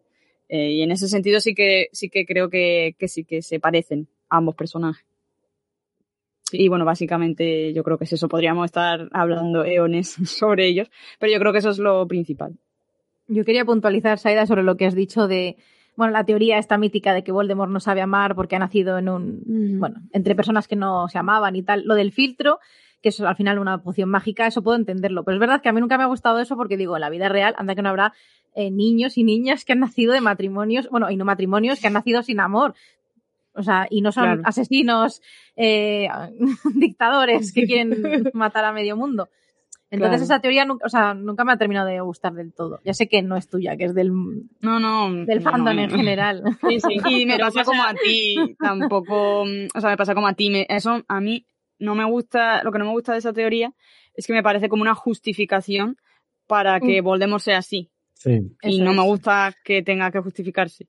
[0.48, 3.60] Eh, y en ese sentido sí que, sí que creo que, que sí que se
[3.60, 5.04] parecen ambos personajes.
[6.52, 8.28] Y bueno, básicamente yo creo que es eso.
[8.28, 12.56] Podríamos estar hablando eones sobre ellos, pero yo creo que eso es lo principal.
[13.28, 15.56] Yo quería puntualizar, Saida, sobre lo que has dicho de,
[15.96, 19.08] bueno, la teoría esta mítica de que Voldemort no sabe amar porque ha nacido en
[19.08, 21.82] un, bueno, entre personas que no se amaban y tal.
[21.84, 22.58] Lo del filtro,
[23.02, 25.24] que es al final una poción mágica, eso puedo entenderlo.
[25.24, 27.10] Pero es verdad que a mí nunca me ha gustado eso porque digo, en la
[27.10, 28.12] vida real, anda que no habrá
[28.54, 31.92] eh, niños y niñas que han nacido de matrimonios, bueno, y no matrimonios, que han
[31.94, 32.74] nacido sin amor.
[33.54, 34.42] O sea, y no son Claro.
[34.44, 35.22] asesinos,
[35.56, 36.08] eh,
[36.74, 37.90] dictadores que quieren
[38.34, 39.28] matar a medio mundo.
[39.96, 40.34] Entonces Claro.
[40.34, 42.80] esa teoría nunca, o sea, nunca me ha terminado de gustar del todo.
[42.84, 44.12] Ya sé que no es tuya, que es del,
[44.60, 45.24] No, no.
[45.24, 45.82] del fandom no.
[45.82, 46.42] en general.
[46.68, 46.98] Sí, sí.
[47.08, 50.34] Y me Pero pasa como a ti, tampoco, mm, o sea, me pasa como a
[50.34, 51.46] ti, me- eso a mí
[51.78, 53.72] no me gusta, lo que no me gusta de esa teoría
[54.14, 55.96] es que me parece como una justificación
[56.46, 57.90] para que Voldemort sea así.
[58.14, 58.40] Sí.
[58.62, 60.86] y Eso no me gusta que tenga que justificarse.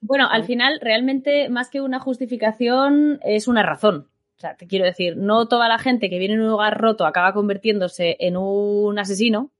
[0.00, 4.08] Bueno, al final, realmente, más que una justificación, es una razón.
[4.36, 7.06] O sea, te quiero decir, no toda la gente que viene en un hogar roto
[7.06, 9.52] acaba convirtiéndose en un asesino,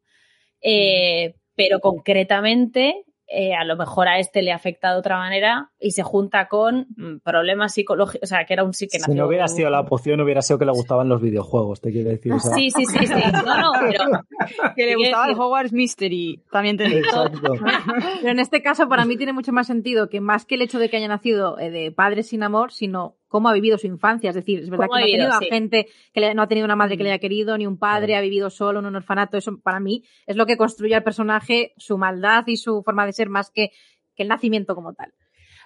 [0.60, 5.92] eh, pero concretamente eh, a lo mejor a este le afecta de otra manera y
[5.92, 9.26] se junta con mm, problemas psicológicos, o sea, que era un sí que Si no
[9.26, 12.32] hubiera sido la poción, hubiera sido que le gustaban los videojuegos, te quiero decir.
[12.54, 13.14] Sí, sí, sí, sí.
[13.32, 14.04] No, no, pero...
[14.76, 17.08] que le gustaba el Hogwarts Mystery, también te digo.
[18.20, 20.78] Pero en este caso para mí tiene mucho más sentido que más que el hecho
[20.78, 24.30] de que haya nacido eh, de padres sin amor, sino cómo ha vivido su infancia.
[24.30, 26.76] Es decir, es verdad que no ha tenido a gente que no ha tenido una
[26.76, 29.36] madre que le haya querido, ni un padre, ha vivido solo en un orfanato.
[29.36, 33.12] Eso para mí es lo que construye al personaje, su maldad y su forma de
[33.12, 33.72] ser más que,
[34.14, 35.12] que el nacimiento como tal.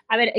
[0.09, 0.33] A ver,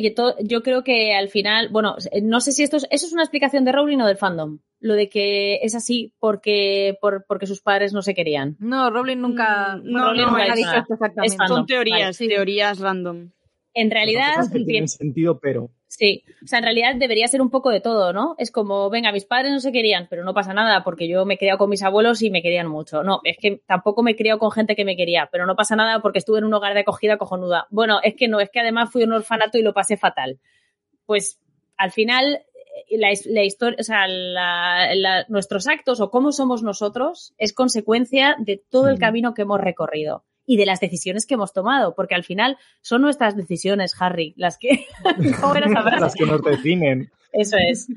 [0.44, 3.64] yo creo que al final, bueno, no sé si esto es, eso es una explicación
[3.64, 4.58] de Rowling o del fandom.
[4.80, 8.58] Lo de que es así porque, por, porque sus padres no se querían.
[8.58, 11.38] No, Rowling nunca, mm, no, Rowling ha dicho esto exactamente.
[11.48, 13.30] Son teorías, teorías random.
[13.76, 14.50] En realidad.
[14.52, 15.70] Tiene sentido, pero.
[16.00, 18.36] Sí, o sea, en realidad debería ser un poco de todo, ¿no?
[18.38, 21.34] Es como, venga, mis padres no se querían, pero no pasa nada porque yo me
[21.34, 23.04] he criado con mis abuelos y me querían mucho.
[23.04, 25.76] No, es que tampoco me he criado con gente que me quería, pero no pasa
[25.76, 27.68] nada porque estuve en un hogar de acogida cojonuda.
[27.70, 30.40] Bueno, es que no, es que además fui a un orfanato y lo pasé fatal.
[31.06, 31.42] Pues
[31.76, 32.46] al final,
[32.92, 34.08] la, historia, o sea,
[35.28, 40.24] nuestros actos o cómo somos nosotros es consecuencia de todo el camino que hemos recorrido
[40.50, 44.58] y de las decisiones que hemos tomado, porque al final son nuestras decisiones, Harry, las
[44.58, 44.88] que,
[46.00, 47.12] las que nos definen.
[47.32, 47.88] Eso es.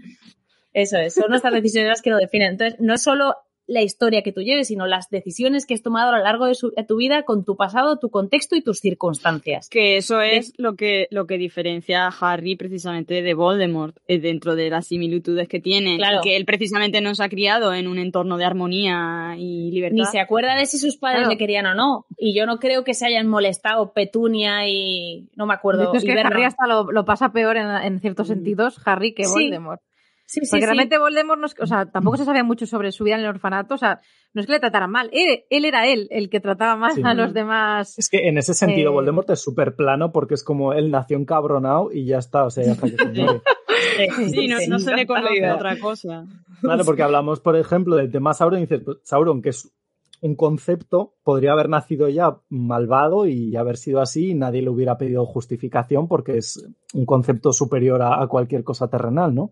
[0.74, 2.50] Eso es, son nuestras decisiones las que nos definen.
[2.50, 6.10] Entonces, no es solo la historia que tú lleves, sino las decisiones que has tomado
[6.10, 6.54] a lo largo de,
[6.86, 9.68] tu vida con tu pasado, tu contexto y tus circunstancias.
[9.68, 14.56] Que eso es lo que, lo que diferencia a Harry precisamente de Voldemort, eh, dentro
[14.56, 15.96] de las similitudes que tiene.
[15.96, 16.20] Claro.
[16.22, 19.96] Que él precisamente no se ha criado en un entorno de armonía y libertad.
[19.96, 22.06] Ni se acuerda de si sus padres le querían o no.
[22.18, 25.92] Y yo no creo que se hayan molestado Petunia y no me acuerdo.
[25.94, 28.32] es que Harry hasta lo, pasa peor en, ciertos mm.
[28.32, 29.80] sentidos, Harry, que Voldemort.
[29.80, 29.91] Sí,
[30.40, 33.22] sí, Porque realmente Voldemort, no o sea, tampoco se sabía mucho sobre su vida en
[33.22, 34.00] el orfanato, o sea,
[34.32, 37.34] no es que le trataran mal, él, era él el que trataba mal a los
[37.34, 37.98] demás.
[37.98, 41.18] Es que en ese sentido eh, Voldemort es súper plano porque es como él nació
[41.18, 43.42] encabronado y ya está, o sea, ya está que se muere.
[44.32, 46.24] Sí, no, se le conoce otra cosa.
[46.60, 49.70] Claro, porque hablamos, por ejemplo, del tema Sauron y dices, pues, Sauron, que es
[50.22, 54.96] un concepto, podría haber nacido ya malvado y haber sido así y nadie le hubiera
[54.96, 56.64] pedido justificación porque es
[56.94, 59.50] un concepto superior a cualquier cosa terrenal, ¿no?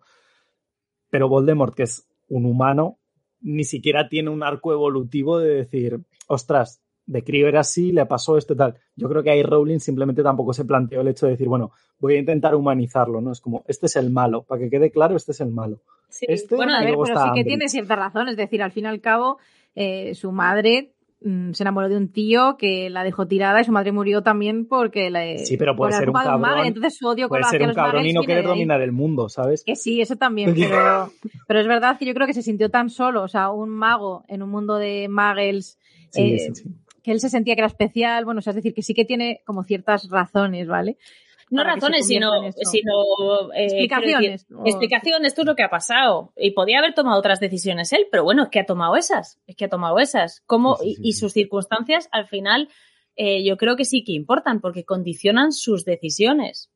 [1.11, 2.99] Pero Voldemort, que es un humano,
[3.41, 8.37] ni siquiera tiene un arco evolutivo de decir, ostras, de crío era así, le pasó
[8.37, 8.77] esto y tal.
[8.95, 12.15] Yo creo que ahí Rowling simplemente tampoco se planteó el hecho de decir, bueno, voy
[12.15, 13.33] a intentar humanizarlo, ¿no?
[13.33, 15.81] Es como, este es el malo, para que quede claro, este es el malo.
[16.09, 18.85] Sí, este, bueno, a ver, pero sí que tiene cierta razón, es decir, al fin
[18.85, 19.39] y al cabo,
[19.75, 23.93] eh, su madre se enamoró de un tío que la dejó tirada y su madre
[23.93, 26.67] murió también porque le sí pero puede ser un cabrón.
[26.67, 29.77] entonces su odio puede ser un cabrón y no querer dominar el mundo sabes que
[29.77, 31.13] sí eso también pero
[31.47, 34.25] pero es verdad que yo creo que se sintió tan solo o sea un mago
[34.29, 35.79] en un mundo de muggles
[36.15, 36.53] eh,
[37.03, 39.05] que él se sentía que era especial bueno o sea es decir que sí que
[39.05, 40.97] tiene como ciertas razones vale
[41.51, 44.47] no razones, sino, sino eh, explicaciones.
[44.65, 46.33] explicaciones, esto es lo que ha pasado.
[46.37, 49.57] Y podía haber tomado otras decisiones él, pero bueno, es que ha tomado esas, es
[49.57, 50.43] que ha tomado esas.
[50.47, 52.69] ¿Cómo, y, sus circunstancias, al final,
[53.17, 56.71] eh, yo creo que sí que importan, porque condicionan sus decisiones.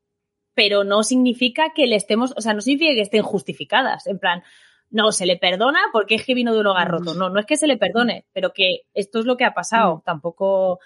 [0.55, 4.07] Pero no significa que le estemos, o sea, no significa que estén justificadas.
[4.07, 4.43] En plan,
[4.91, 7.15] no, se le perdona porque es que vino de un hogar roto.
[7.15, 9.97] No, no es que se le perdone, pero que esto es lo que ha pasado.
[9.97, 10.03] Mm.
[10.03, 10.79] Tampoco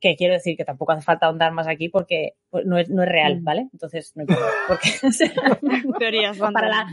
[0.00, 3.02] que quiero decir que tampoco hace falta ahondar más aquí porque pues, no, es, no
[3.02, 3.44] es real, mm.
[3.44, 3.68] ¿vale?
[3.72, 4.46] Entonces, no importa.
[4.68, 4.90] Porque,
[5.98, 6.86] Teorías para la,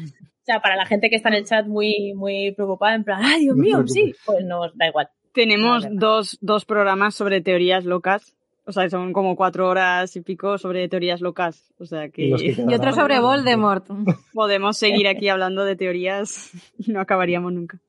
[0.44, 3.22] o sea, para la gente que está en el chat muy, muy preocupada, en plan,
[3.24, 3.88] ¡ay, Dios mío!
[3.88, 5.10] Sí, pues no, da igual.
[5.34, 8.36] Tenemos dos, dos programas sobre teorías locas.
[8.66, 11.74] O sea, son como cuatro horas y pico sobre teorías locas.
[11.80, 12.28] O sea que...
[12.28, 13.86] Y, otro sobre Voldemort.
[14.34, 17.80] Podemos seguir aquí hablando de teorías y no acabaríamos nunca.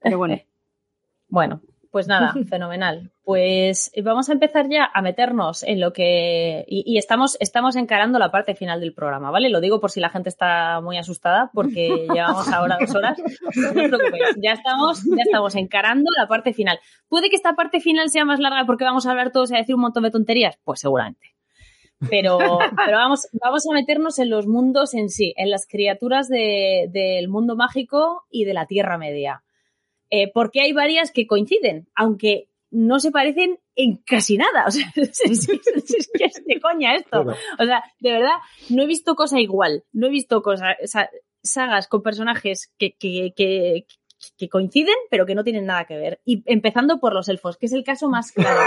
[0.00, 0.40] Pero bueno.
[1.28, 1.60] Bueno,
[1.96, 3.10] pues nada, fenomenal.
[3.24, 6.62] Pues vamos a empezar ya a meternos en lo que.
[6.68, 9.48] Y, estamos, estamos encarando la parte final del programa, ¿vale?
[9.48, 13.16] Lo digo por si la gente está muy asustada, porque llevamos ahora dos horas.
[13.18, 14.36] No os preocupéis.
[14.42, 16.78] Ya estamos, ya estamos encarando la parte final.
[17.08, 19.58] ¿Puede que esta parte final sea más larga porque vamos a hablar todos y a
[19.60, 20.58] decir un montón de tonterías?
[20.64, 21.34] Pues seguramente.
[22.10, 27.28] Pero, pero vamos, vamos a meternos en los mundos en sí, en las criaturas del
[27.28, 29.45] mundo mágico y de la Tierra Media.
[30.10, 34.64] Eh, porque hay varias que coinciden, aunque no se parecen en casi nada.
[34.66, 37.22] O sea, es, que es de coña esto.
[37.22, 38.36] O sea, de verdad,
[38.70, 39.84] no he visto cosa igual.
[39.92, 40.76] No he visto cosas,
[41.42, 43.86] sagas con personajes que, que, que,
[44.36, 46.20] que, coinciden, pero que no tienen nada que ver.
[46.24, 48.60] Y empezando por los elfos, que es el caso más claro.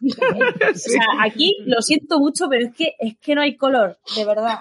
[0.00, 4.24] O sea, aquí lo siento mucho, pero es que, es que no hay color, de
[4.24, 4.58] verdad.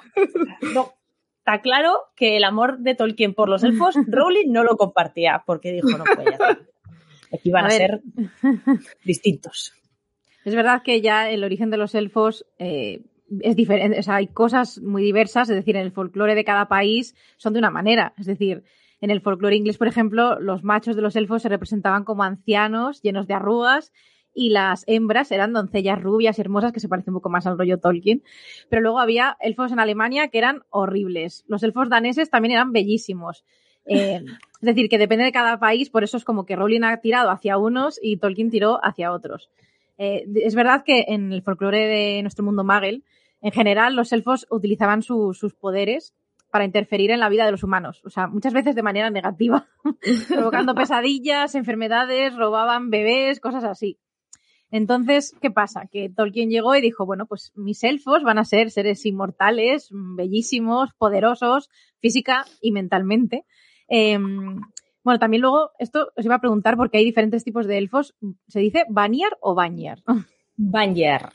[0.74, 0.94] No.
[1.46, 5.74] Está claro que el amor de Tolkien por los elfos, Rowling no lo compartía, porque
[5.74, 6.38] dijo, no puede
[7.34, 8.02] Aquí van a, ser
[9.04, 9.74] distintos.
[10.46, 13.02] Es verdad que ya el origen de los elfos eh,
[13.42, 16.68] es diferente, o sea, hay cosas muy diversas, es decir, en el folclore de cada
[16.68, 18.64] país son de una manera, es decir,
[19.02, 23.02] en el folclore inglés, por ejemplo, los machos de los elfos se representaban como ancianos
[23.02, 23.92] llenos de arrugas
[24.34, 27.58] y las hembras eran doncellas rubias y hermosas que se parecen un poco más al
[27.58, 28.24] rollo Tolkien.
[28.70, 31.44] Pero luego había elfos en Alemania que eran horribles.
[31.48, 33.44] Los elfos daneses también eran bellísimos.
[33.86, 34.22] Eh,
[34.62, 37.30] es decir, que depende de cada país, por eso es como que Rowling ha tirado
[37.30, 39.50] hacia unos y Tolkien tiró hacia otros.
[39.98, 43.04] Eh, es verdad que en el folclore de nuestro mundo Magel,
[43.42, 46.14] en general, los elfos utilizaban sus poderes
[46.54, 48.02] para interferir en la vida de los humanos.
[48.06, 49.68] O sea, muchas veces de manera negativa,
[50.30, 53.98] provocando pesadillas, enfermedades, robaban bebés, cosas así.
[54.74, 55.88] Entonces, ¿qué pasa?
[55.92, 60.90] Que Tolkien llegó y dijo, bueno, pues mis elfos van a ser seres inmortales, bellísimos,
[60.98, 61.70] poderosos,
[62.00, 63.46] física y mentalmente.
[63.88, 64.60] Em,
[65.04, 68.16] bueno, también luego, esto os iba a preguntar porque hay diferentes tipos de elfos.
[68.48, 70.00] ¿Se dice Banyar o Banyar?
[70.58, 71.32] Banyar.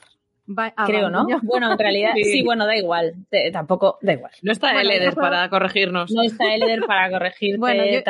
[0.57, 1.25] Ah, Creo, ¿no?
[1.45, 2.43] Bueno, en realidad, sí.
[2.43, 3.15] bueno, da igual.
[3.53, 4.33] tampoco, da igual.
[4.43, 6.11] No está Eleder para corregirnos.
[6.11, 7.59] No está Eleder para corregirte.
[7.59, 8.01] Bueno, yo,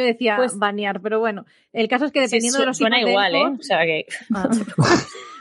[0.00, 3.56] decía pues, banear, pero bueno, el caso es que dependiendo de los suena igual, ¿eh?
[3.58, 4.06] O sea que...
[4.34, 4.48] Ah.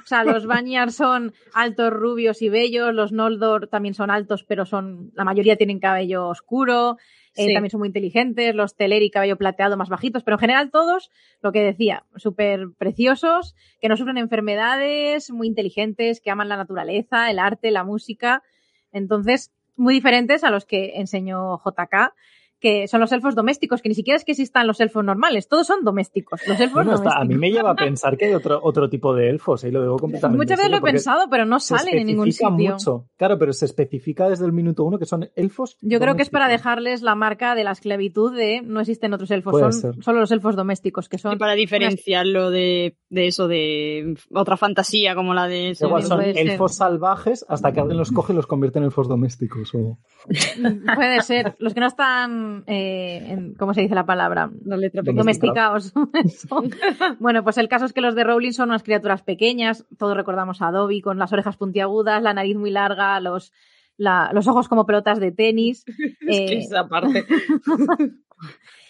[0.04, 4.66] o sea, los Banyar son altos, rubios y bellos, los Noldor también son altos, pero
[4.66, 6.98] son la mayoría tienen cabello oscuro,
[7.36, 11.12] eh, también son muy inteligentes, los Teleri cabello plateado más bajitos, pero en general todos,
[11.42, 17.32] lo que decía, súper preciosos, que no sufren enfermedades, muy inteligentes, que aman la naturaleza,
[17.32, 18.44] el arte, la música.
[18.92, 22.14] Entonces, muy diferentes a los que enseñó JK
[22.62, 25.66] que son los elfos domésticos, que ni siquiera es que existan los elfos normales, todos
[25.66, 26.40] son domésticos.
[26.48, 27.14] Los elfos domésticos.
[27.16, 29.82] a mí me lleva a pensar que hay otro, otro tipo de elfos, ahí lo
[29.82, 30.38] digo completamente.
[30.38, 32.52] Muchas veces lo he pensado, pero no salen en ningún sitio.
[32.52, 33.08] Mucho.
[33.18, 35.78] Claro, pero se especifica desde el minuto uno que son elfos.
[35.82, 39.32] Yo creo que es para dejarles la marca de la esclavitud de no existen otros
[39.32, 41.34] elfos, son solo los elfos domésticos que son.
[41.34, 45.76] Y para diferenciarlo de, de, eso, de otra fantasía como la de.
[45.80, 49.72] Igual son elfos salvajes hasta que alguien los coge y los convierte en elfos domésticos.
[50.96, 51.56] Puede ser.
[51.60, 54.50] Los que no están eh, ¿cómo se dice la palabra?
[54.54, 55.94] Domesticados.
[57.20, 60.62] bueno, pues el caso es que los de Rowling son unas criaturas pequeñas, todos recordamos
[60.62, 63.54] a Dobby con las orejas puntiagudas, la nariz muy larga, los,
[63.98, 65.86] los ojos como pelotas de tenis.
[66.28, 67.26] es esa parte.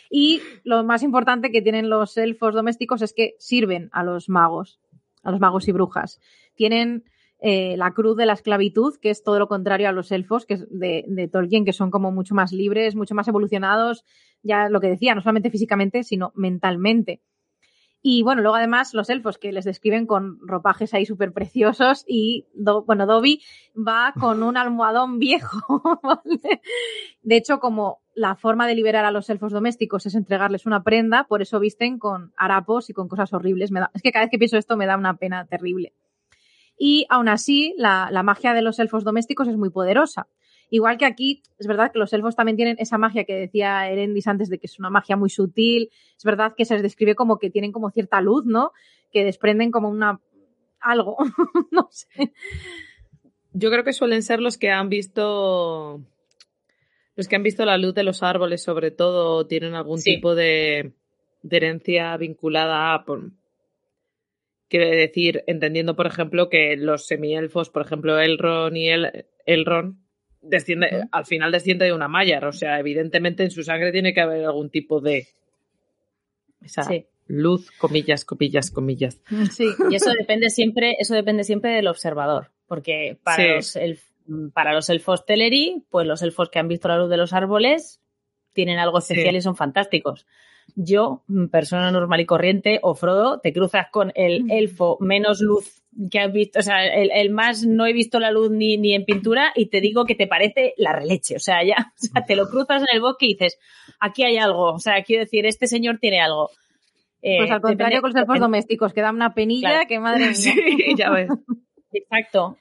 [0.09, 4.79] y lo más importante que tienen los elfos domésticos es que sirven a los magos,
[5.23, 6.19] a los magos y brujas.
[6.55, 7.03] Tienen
[7.43, 10.53] eh, la cruz de la esclavitud, que es todo lo contrario a los elfos que
[10.53, 14.05] es de, Tolkien, que son como mucho más libres, mucho más evolucionados,
[14.43, 17.23] ya lo que decía, no solamente físicamente, sino mentalmente.
[18.03, 22.45] Y bueno, luego además los elfos que les describen con ropajes ahí súper preciosos y,
[22.85, 23.41] bueno, Dobby
[23.75, 25.81] va con un almohadón viejo.
[27.23, 31.25] De hecho, como la forma de liberar a los elfos domésticos es entregarles una prenda,
[31.25, 33.71] por eso visten con harapos y con cosas horribles.
[33.95, 35.93] es que cada vez que pienso esto me da una pena terrible.
[36.83, 40.27] Y aún así, la, magia de los elfos domésticos es muy poderosa.
[40.71, 44.25] Igual que aquí, es verdad que los elfos también tienen esa magia que decía Erendis
[44.25, 45.91] antes de que es una magia muy sutil.
[46.17, 48.71] Es verdad que se les describe como que tienen como cierta luz, ¿no?
[49.11, 50.21] Que desprenden como una
[50.79, 51.17] algo,
[51.71, 52.33] no sé.
[53.53, 56.01] Yo creo que suelen ser los que han visto
[57.15, 60.93] los que han visto la luz de los árboles, sobre todo, tienen algún tipo de,
[61.43, 63.05] de, herencia vinculada a,
[64.71, 69.97] Quiere decir, entendiendo, por ejemplo, que los semielfos, por ejemplo, Elrond y el, Elrond,
[70.41, 72.45] desciende, al final desciende de una Maiar.
[72.45, 75.27] O sea, evidentemente en su sangre tiene que haber algún tipo de
[76.63, 76.89] esa
[77.27, 79.21] luz, comillas, comillas, comillas.
[79.51, 82.51] Sí, y eso depende siempre, eso depende siempre del observador.
[82.65, 83.77] Porque para, los,
[84.53, 87.99] para los elfos Teleri, pues los elfos que han visto la luz de los árboles
[88.53, 90.25] tienen algo especial y son fantásticos
[90.75, 95.81] yo, mm, persona normal y corriente, o Frodo, te cruzas con el elfo menos luz
[96.09, 99.03] que has visto, o sea, el, más no he visto la luz ni, ni, en
[99.03, 102.35] pintura y te digo que te parece la releche, o sea, ya, o sea, te
[102.35, 103.59] lo cruzas en el bosque y dices,
[103.99, 106.49] aquí hay algo, o sea, quiero decir, este señor tiene algo.
[107.21, 110.33] Eh, pues al contrario con los elfos domésticos, que dan una penilla que madre mía.
[110.33, 110.55] Sí,
[110.97, 111.29] ya ves.
[111.91, 112.57] Exacto.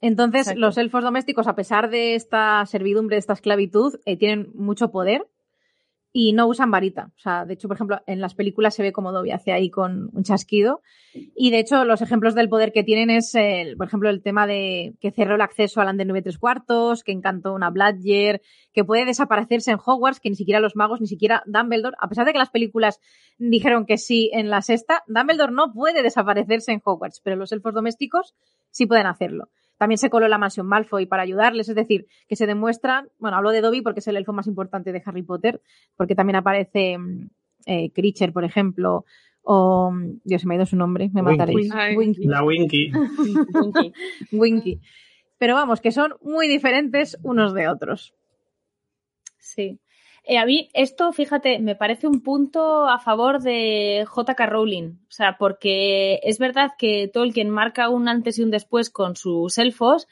[0.00, 4.92] Entonces, los elfos domésticos, a pesar de esta servidumbre, de esta esclavitud, eh, tienen mucho
[4.92, 5.26] poder
[6.20, 7.12] y no usan varita.
[7.16, 9.70] O sea, de hecho, por ejemplo, en las películas se ve como Dobby hace ahí
[9.70, 10.82] con un chasquido.
[11.14, 14.48] Y de hecho, los ejemplos del poder que tienen es, el, por ejemplo, el tema
[14.48, 18.42] de que cerró el acceso al Anden 9 3 cuartos, que encantó una Bladger,
[18.72, 22.26] que puede desaparecerse en Hogwarts, que ni siquiera los magos, ni siquiera Dumbledore, a pesar
[22.26, 22.98] de que las películas
[23.38, 27.74] dijeron que sí en la sexta, Dumbledore no puede desaparecerse en Hogwarts, pero los elfos
[27.74, 28.34] domésticos
[28.72, 29.50] sí pueden hacerlo.
[29.78, 33.36] También se coló en la mansión Malfoy para ayudarles, es decir, que se demuestran, bueno,
[33.36, 35.62] hablo de Dobby porque es el elfo más importante de Harry Potter,
[35.96, 37.30] porque también aparece mm,
[37.66, 39.04] eh, Creature, por ejemplo,
[39.42, 39.92] o
[40.24, 41.70] Dios, se me ha ido su nombre, me mataréis.
[41.96, 42.26] Winky.
[42.26, 42.92] La Winky.
[44.32, 44.80] Winky.
[45.38, 48.14] Pero vamos, que son muy diferentes unos de otros.
[49.38, 49.78] Sí.
[50.24, 54.98] Eh, a mí esto, fíjate, me parece un punto a favor de JK Rowling.
[55.08, 59.58] O sea, porque es verdad que Tolkien marca un antes y un después con sus
[59.58, 60.06] elfos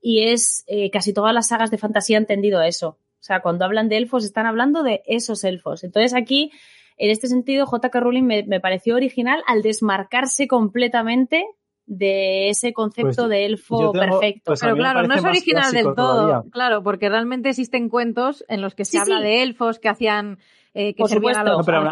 [0.00, 2.88] y es eh, casi todas las sagas de fantasía han tendido eso.
[2.88, 5.84] O sea, cuando hablan de elfos están hablando de esos elfos.
[5.84, 6.50] Entonces aquí,
[6.98, 11.46] en este sentido, JK Rowling me, me pareció original al desmarcarse completamente
[11.92, 14.42] de ese concepto pues de elfo perfecto.
[14.46, 18.74] Pues pero claro, no es original del todo, claro, porque realmente existen cuentos en los
[18.74, 20.38] que se habla de elfos que hacían
[20.72, 21.82] eh, que servían a los, pero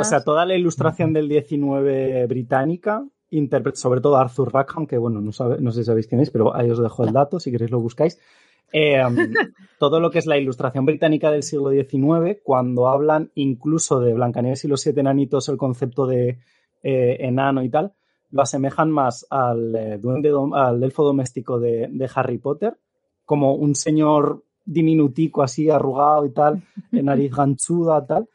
[0.00, 3.04] o sea, toda la ilustración del 19 británica,
[3.74, 6.56] sobre todo Arthur Rackham, que bueno, no, sabe, no sé si sabéis quién es, pero
[6.56, 8.18] ahí os dejo el dato, si queréis lo buscáis.
[8.72, 9.02] Eh,
[9.78, 14.64] todo lo que es la ilustración británica del siglo XIX, cuando hablan incluso de Blancanieves
[14.64, 16.38] y los siete enanitos, el concepto de
[16.82, 17.92] eh, enano y tal,
[18.32, 22.76] lo asemejan más al eh, duende, al elfo doméstico de, Harry Potter,
[23.24, 28.28] como un señor diminutico así, arrugado y tal, en nariz ganchuda, tal.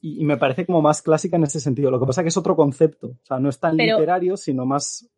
[0.00, 1.90] Y, me parece como más clásica en ese sentido.
[1.90, 3.08] Lo que pasa es que es otro concepto.
[3.08, 5.08] O sea, no es tan literario, sino más.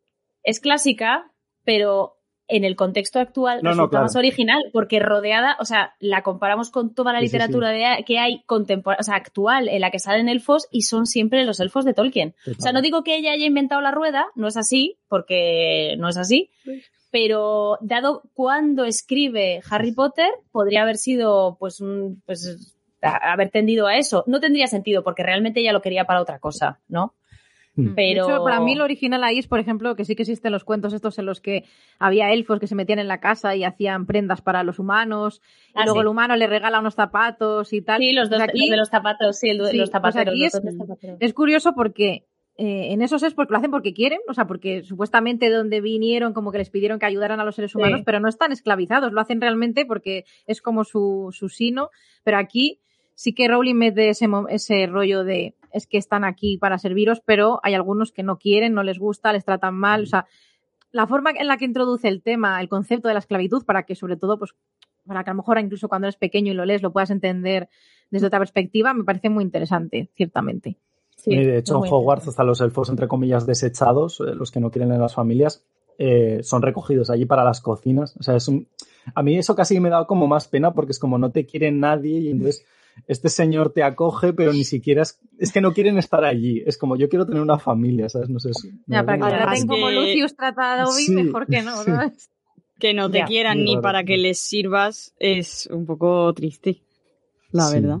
[0.43, 1.31] Es clásica,
[1.63, 2.18] pero
[2.49, 6.93] en el contexto actual no, resulta más original, porque rodeada, o sea, la comparamos con
[6.93, 7.71] toda la literatura
[8.05, 11.59] que hay contemporánea, o sea, actual, en la que salen elfos y son siempre los
[11.59, 12.35] elfos de Tolkien.
[12.47, 16.09] O sea, no digo que ella haya inventado la rueda, no es así, porque no
[16.09, 16.49] es así,
[17.11, 23.97] pero dado cuando escribe Harry Potter, podría haber sido, pues, un, pues, haber tendido a
[23.97, 24.23] eso.
[24.27, 27.13] No tendría sentido, porque realmente ella lo quería para otra cosa, ¿no?
[27.79, 27.95] Mm.
[27.95, 28.43] Pero...
[28.43, 31.17] para mí lo original ahí es, por ejemplo, que sí que existen los cuentos estos
[31.19, 31.65] en los que
[31.97, 35.79] había elfos que se metían en la casa y hacían prendas para los humanos, y
[35.79, 37.99] ah, luego el humano le regala unos zapatos y tal.
[37.99, 40.35] Sí, los, dos, de los zapatos, sí, los pues zapateros.
[41.19, 42.25] es, curioso porque
[42.57, 46.33] eh, en esos es porque lo hacen porque quieren, o sea, porque supuestamente donde vinieron
[46.33, 49.21] como que les pidieron que ayudaran a los seres humanos, pero no están esclavizados, lo
[49.21, 51.89] hacen realmente porque es como su, su sino,
[52.23, 52.79] pero aquí
[53.15, 57.59] sí que Rowling mete ese, ese rollo de es que están aquí para serviros, pero
[57.63, 60.03] hay algunos que no quieren, no les gusta, les tratan mal.
[60.03, 60.25] O sea,
[60.91, 63.95] la forma en la que introduce el tema, el concepto de la esclavitud, para que
[63.95, 64.55] sobre todo, pues,
[65.05, 67.69] para que a lo mejor incluso cuando eres pequeño y lo lees lo puedas entender
[68.11, 70.77] desde otra perspectiva, me parece muy interesante, ciertamente.
[71.15, 74.71] Sí, de hecho, en Hogwarts hasta los elfos, entre comillas, desechados, eh, los que no
[74.71, 75.63] quieren en las familias,
[75.97, 78.15] eh, son recogidos allí para las cocinas.
[78.17, 78.67] O sea, es un...
[79.13, 81.71] A mí eso casi me da como más pena porque es como no te quiere
[81.71, 82.65] nadie y entonces
[83.07, 86.63] este señor te acoge, pero ni siquiera es, es que no quieren estar allí.
[86.65, 88.29] Es como yo quiero tener una familia, ¿sabes?
[88.29, 88.51] No sé.
[88.87, 91.73] ya, para que traten como Lucius trata a Dobby, mejor que no,
[92.79, 96.81] Que no te quieran ni para que les sirvas es un poco triste,
[97.51, 97.99] la verdad.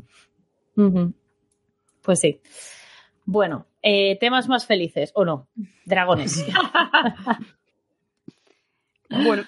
[2.01, 2.39] Pues sí.
[3.25, 5.47] Bueno, eh, temas más felices, ¿o no?
[5.85, 6.45] Dragones.
[9.09, 9.43] bueno,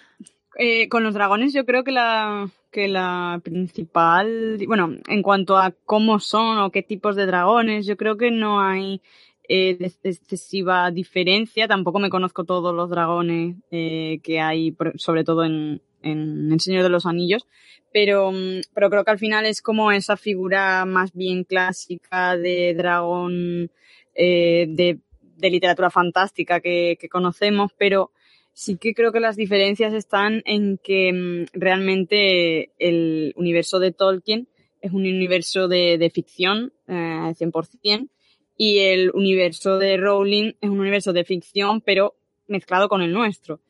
[0.63, 5.71] eh, con los dragones yo creo que la, que la principal, bueno, en cuanto a
[5.71, 9.01] cómo son o qué tipos de dragones, yo creo que no hay
[9.49, 11.67] eh, excesiva diferencia.
[11.67, 16.83] Tampoco me conozco todos los dragones eh, que hay, sobre todo en, en El Señor
[16.83, 17.47] de los Anillos,
[17.91, 18.31] pero,
[18.75, 23.71] pero creo que al final es como esa figura más bien clásica de dragón
[24.13, 24.99] de,
[25.37, 28.11] de, literatura fantástica que conocemos, pero
[28.53, 34.47] sí que creo que las diferencias están en que mm, realmente el universo de Tolkien
[34.81, 38.09] es un universo de, ficción eh, 100%
[38.57, 42.15] y el universo de Rowling es un universo de ficción pero
[42.47, 43.61] mezclado con el nuestro.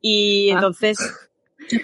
[0.00, 0.70] Y ah.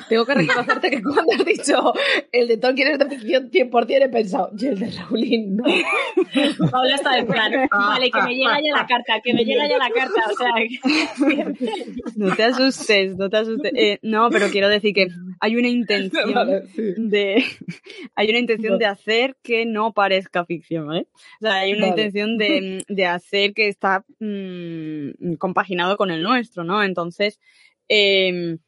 [0.09, 1.93] Tengo que reconocerte que cuando has dicho
[2.33, 5.65] el de Tolkien es de ficción 100% he pensado, y el de Rowling no.
[6.71, 9.79] Paula está en plan, vale, que me llega ya la carta, que me llega ya
[9.79, 11.53] la carta, o sea...
[12.17, 13.73] no te asustes, no te asustes.
[13.75, 15.09] Eh, no, pero quiero decir que
[15.41, 16.45] hay una intención
[16.97, 17.45] de...
[18.15, 21.07] hay una intención de hacer que no parezca ficción, ¿vale?
[21.41, 26.65] O sea, hay una intención de, de, hacer que está mmm, compaginado con el nuestro,
[26.65, 26.83] ¿no?
[26.83, 27.39] Entonces...
[27.89, 28.59] Eh,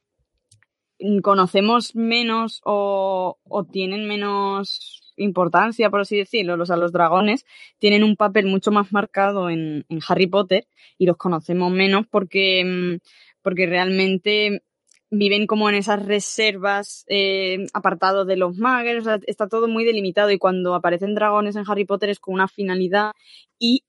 [1.22, 3.36] conocemos menos o,
[3.72, 6.60] tienen menos importancia, por así decirlo.
[6.60, 7.44] O sea, los dragones
[7.78, 10.66] tienen un papel mucho más marcado en, Harry Potter
[10.96, 12.98] y los conocemos menos porque, mm,
[13.42, 14.62] porque realmente
[15.10, 20.30] viven como en esas reservas eh, apartados de los magos, sea, está todo muy delimitado
[20.30, 23.12] y cuando aparecen dragones en Harry Potter es con una finalidad
[23.58, 23.84] y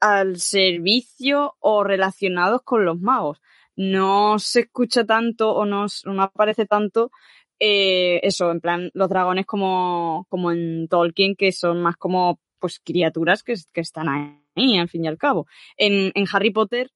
[0.00, 3.40] al servicio o relacionados con los magos
[3.76, 7.10] no se escucha tanto o no, no aparece tanto
[7.58, 12.80] eh, eso, en plan, los dragones como, como en Tolkien, que son más como pues
[12.80, 15.46] criaturas que, que están ahí, al fin y al cabo.
[15.76, 16.90] En, en Harry Potter,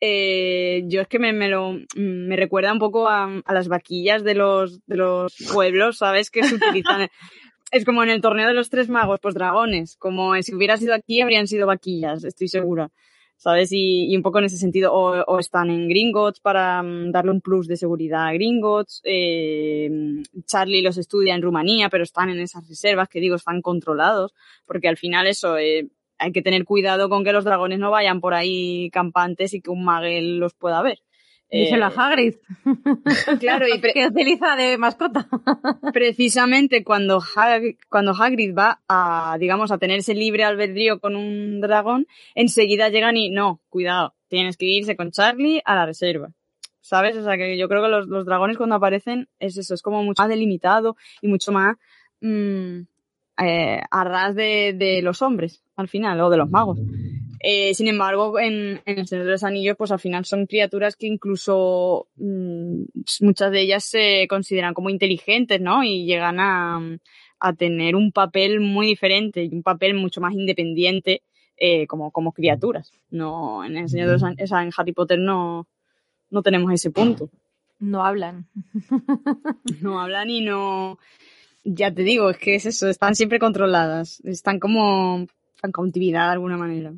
[0.00, 4.22] eh, yo es que me, me, lo, me recuerda un poco a, a, las vaquillas
[4.22, 6.30] de los, de los pueblos, ¿sabes?
[6.30, 7.08] Que se utilizan.
[7.70, 9.96] es como en el torneo de los tres magos, pues dragones.
[9.96, 12.90] Como si hubiera sido aquí, habrían sido vaquillas, estoy segura.
[13.38, 13.72] ¿Sabes?
[13.72, 17.30] Y, y, un poco en ese sentido, o, o están en Gringotts para um, darle
[17.30, 19.00] un plus de seguridad a Gringotts.
[19.04, 19.88] Eh,
[20.44, 24.34] Charlie los estudia en Rumanía, pero están en esas reservas que digo, están controlados,
[24.66, 25.88] porque al final eso, eh,
[26.18, 29.70] hay que tener cuidado con que los dragones no vayan por ahí campantes y que
[29.70, 30.98] un maguel los pueda ver.
[31.50, 32.34] Díselo a eh, Hagrid.
[33.40, 35.28] Claro, y que utiliza de mascota.
[35.92, 42.06] Precisamente cuando Hagrid, cuando Hagrid va a, digamos, a tenerse libre albedrío con un dragón,
[42.34, 46.30] enseguida llegan y no, cuidado, tienes que irse con Charlie a la reserva.
[46.80, 47.16] ¿Sabes?
[47.16, 50.02] O sea que yo creo que los, los dragones cuando aparecen es eso, es como
[50.02, 51.76] mucho más delimitado y mucho más
[52.22, 52.80] mmm,
[53.38, 56.78] eh, a ras de, de los hombres, al final, o de los magos.
[57.40, 60.96] Eh, sin embargo, en, en, El Señor de los Anillos, pues al final son criaturas
[60.96, 62.82] que incluso mmm,
[63.20, 65.84] muchas de ellas se consideran como inteligentes, ¿no?
[65.84, 66.80] Y llegan a,
[67.40, 71.22] a tener un papel muy diferente y un papel mucho más independiente
[71.56, 72.92] eh, como, como criaturas.
[73.10, 75.66] No, en El Señor de los Anillos, en Harry Potter no,
[76.30, 77.30] no tenemos ese punto.
[77.78, 78.48] No hablan.
[79.80, 80.98] no hablan y no.
[81.64, 85.26] Ya te digo, es que es eso, están siempre controladas, están como
[85.62, 86.92] en cautividad de alguna manera.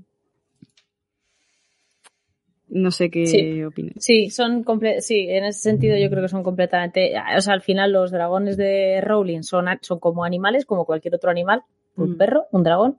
[2.71, 3.63] No sé qué sí.
[3.65, 3.95] opinas.
[3.99, 7.63] Sí, son comple sí, en ese sentido yo creo que son completamente, o sea, al
[7.63, 11.63] final los dragones de Rowling son, son como animales, como cualquier otro animal,
[11.97, 12.17] un mm.
[12.17, 12.99] perro, un dragón,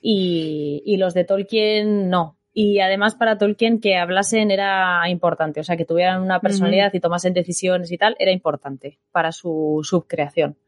[0.00, 2.36] y, y los de Tolkien no.
[2.54, 7.00] Y además para Tolkien que hablasen era importante, o sea, que tuvieran una personalidad y
[7.00, 10.58] tomasen decisiones y tal, era importante para su subcreación.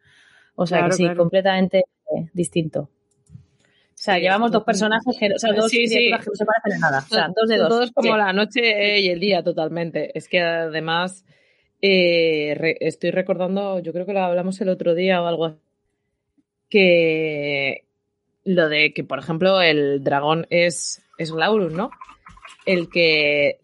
[0.57, 1.19] O sea, claro, que sí, claro.
[1.19, 1.85] completamente
[2.33, 2.89] distinto.
[4.05, 5.95] O sea, llevamos dos personajes que, o sea, dos sí, sí.
[5.95, 6.99] que no se parecen en nada.
[6.99, 7.69] O sea, dos de dos.
[7.71, 10.11] Todos como la noche y el día, totalmente.
[10.19, 11.25] Es que además
[11.81, 15.57] eh, re, estoy recordando, yo creo que lo hablamos el otro día o algo
[16.69, 17.87] que
[18.45, 21.89] lo de que, por ejemplo, el dragón es, es Laurus, ¿no?
[22.67, 23.59] El que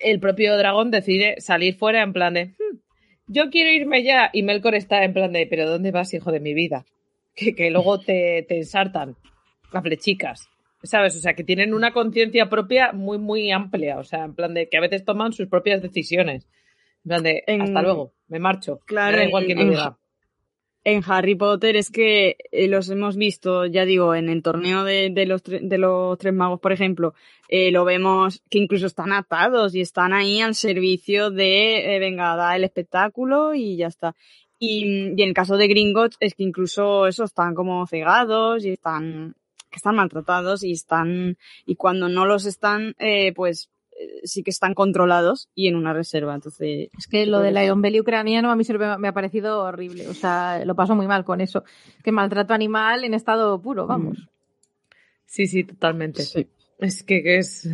[0.00, 2.78] el propio dragón decide salir fuera en plan de hm,
[3.26, 6.40] yo quiero irme ya y Melkor está en plan de pero ¿dónde vas, hijo de
[6.40, 6.86] mi vida?
[7.34, 9.16] Que, que luego te, te ensartan
[9.72, 10.48] las flechicas.
[10.82, 11.14] ¿Sabes?
[11.16, 13.98] O sea, que tienen una conciencia propia muy, muy amplia.
[13.98, 16.48] O sea, en plan de que a veces toman sus propias decisiones.
[17.04, 18.80] En plan de, en, hasta luego, me marcho.
[18.86, 19.98] Claro, me da igual que me diga.
[20.82, 25.10] En Harry Potter es que eh, los hemos visto, ya digo, en el torneo de,
[25.10, 27.12] de, los, de los tres magos, por ejemplo,
[27.48, 32.34] eh, lo vemos que incluso están atados y están ahí al servicio de, eh, venga,
[32.34, 34.16] da el espectáculo y ya está.
[34.60, 34.84] Y,
[35.16, 39.34] y, en el caso de Gringotts es que incluso eso están como cegados y están,
[39.72, 43.70] están maltratados y están, y cuando no los están, eh, pues
[44.24, 46.34] sí que están controlados y en una reserva.
[46.34, 46.90] Entonces.
[46.96, 48.64] Es que lo del Iron Belly ucraniano a mí
[48.98, 50.08] me ha parecido horrible.
[50.08, 51.64] O sea, lo paso muy mal con eso.
[52.02, 54.28] Que maltrato animal en estado puro, vamos.
[55.26, 56.22] Sí, sí, totalmente.
[56.22, 56.48] Sí.
[56.78, 57.68] Es que, que es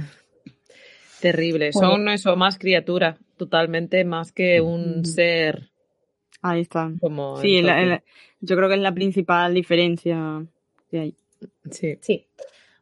[1.21, 1.73] terrible.
[1.73, 5.05] Son eso, más criatura, totalmente, más que un mm.
[5.05, 5.71] ser
[6.43, 6.91] Ahí está.
[7.01, 8.03] Como sí, la, la,
[8.41, 10.45] yo creo que es la principal diferencia
[10.91, 11.15] de ahí.
[11.71, 11.99] Sí.
[12.01, 12.27] Sí.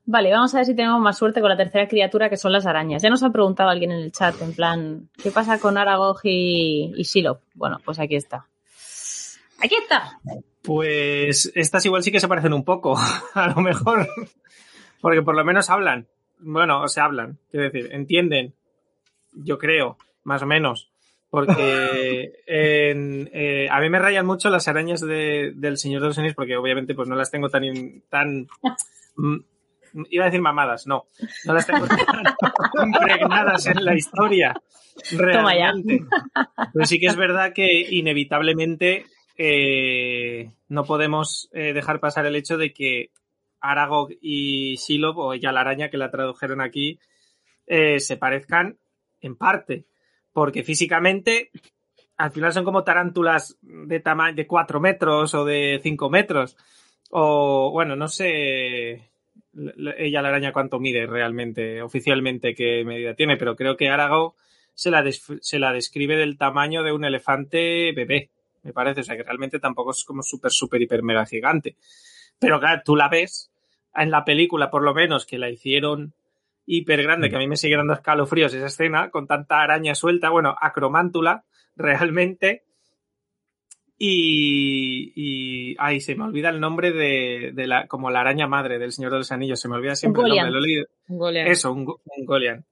[0.07, 2.67] Vale, vamos a ver si tenemos más suerte con la tercera criatura, que son las
[2.67, 3.03] arañas.
[3.03, 6.93] Ya nos ha preguntado alguien en el chat, en plan, ¿qué pasa con Aragog y,
[6.95, 7.41] y Shiloh?
[7.55, 8.47] Bueno, pues aquí está.
[9.63, 10.19] ¡Aquí está!
[10.61, 12.97] Pues estas igual sí que se parecen un poco,
[13.35, 14.07] a lo mejor.
[15.01, 16.07] Porque por lo menos hablan.
[16.39, 18.53] Bueno, o sea, hablan, quiero decir, entienden.
[19.33, 20.91] Yo creo, más o menos
[21.35, 26.19] porque en, eh, a mí me rayan mucho las arañas de, del Señor de los
[26.19, 27.65] Anillos porque obviamente pues no las tengo tan
[28.09, 28.47] tan
[29.17, 29.37] mm,
[30.11, 31.09] iba a decir mamadas, no,
[31.45, 31.99] no las tengo tan
[32.87, 34.55] impregnadas en la historia
[35.11, 36.05] realmente.
[36.73, 39.07] Pero sí que es verdad que inevitablemente
[39.37, 43.11] eh, no podemos eh, dejar pasar el hecho de que
[43.61, 47.01] Aragog y Shiloh, o ella la araña que la tradujeron aquí,
[47.67, 48.79] eh, se parezcan
[49.21, 49.85] en parte
[50.35, 51.51] porque físicamente
[52.19, 56.57] al final son como tarántulas de tamaño de 4 metros o de 5 metros.
[57.11, 59.09] O bueno, no sé
[59.99, 64.35] ella la araña cuánto mide realmente, oficialmente qué medida tiene, pero creo que Arago
[64.75, 68.31] se la, se la describe del tamaño de un elefante bebé,
[68.63, 69.01] me parece.
[69.01, 71.77] O sea que realmente tampoco es como súper, súper, hiper, mega gigante.
[72.39, 73.51] Pero claro, tú la ves
[73.95, 76.15] en la película, por lo menos, que la hicieron
[76.67, 80.31] hiper grande, que a mí me sigue dando escalofríos esa escena, con tanta araña suelta,
[80.31, 81.45] bueno, acromántula,
[81.77, 82.65] realmente.
[83.97, 88.79] Y, y ay, se me olvida el nombre de, de, la, como la araña madre
[88.79, 90.87] del Señor de los Anillos, se me olvida siempre el nombre, lo he leído.
[91.09, 91.47] Un Golian.
[91.47, 92.65] Eso, un, un Golian.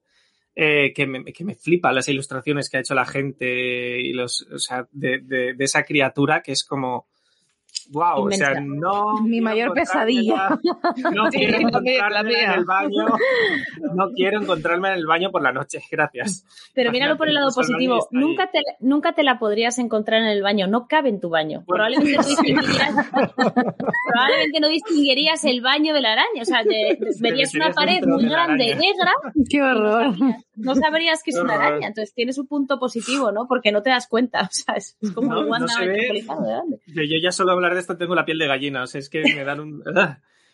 [0.54, 4.42] Eh, que, me, que me flipa las ilustraciones que ha hecho la gente y los,
[4.52, 7.06] o sea, de, de, de esa criatura que es como,
[7.90, 8.50] wow, Inmensa.
[8.50, 9.14] o sea, no.
[9.22, 10.60] Mi quiero mayor encontrármela-
[11.14, 13.06] No Sí, quiero encontrarme en el baño.
[13.94, 15.80] No quiero encontrarme en el baño por la noche.
[15.90, 16.44] Gracias.
[16.74, 18.06] Pero míralo por el lado positivo.
[18.10, 20.66] Nunca te, nunca te la podrías encontrar en el baño.
[20.66, 21.64] No cabe en tu baño.
[21.66, 21.84] Bueno.
[21.84, 22.94] Probablemente, no distinguirías,
[24.12, 26.42] probablemente no distinguirías el baño de la araña.
[26.42, 29.12] O sea, te- verías una pared muy grande y negra.
[29.48, 30.14] Qué horror.
[30.56, 31.88] No sabrías que es una araña.
[31.88, 33.46] Entonces tienes un punto positivo, ¿no?
[33.46, 34.42] Porque no te das cuenta.
[34.42, 35.92] O sea, es, es como No, un no Wanda se ve.
[35.92, 36.80] metropolitano de grande.
[36.86, 38.82] Yo, yo ya solo hablar de esto tengo la piel de gallina.
[38.82, 39.82] O sea, es que me dan un.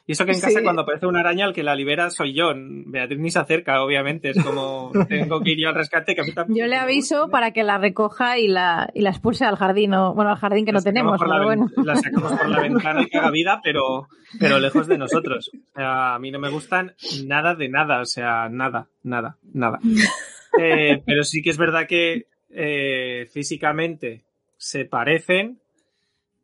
[0.06, 0.64] Y eso que en casa Sí.
[0.64, 2.52] cuando aparece una araña, el que la libera soy yo.
[2.54, 4.30] Beatriz ni se acerca, obviamente.
[4.30, 6.14] Es como tengo que ir yo al rescate.
[6.14, 9.10] Que a mí tampoco Yo le aviso para que la recoja y la, y la
[9.10, 9.92] expulse al jardín.
[9.94, 11.68] O, bueno, al jardín que La no tenemos, pero la bueno.
[11.84, 14.08] La sacamos por la ventana y que haga vida, pero,
[14.40, 15.50] pero lejos de nosotros.
[15.54, 16.94] O sea, a mí no me gustan
[17.26, 18.00] nada de nada.
[18.00, 19.78] O sea, nada, nada, nada.
[20.58, 24.22] Eh, pero sí que es verdad que eh, físicamente
[24.56, 25.58] se parecen.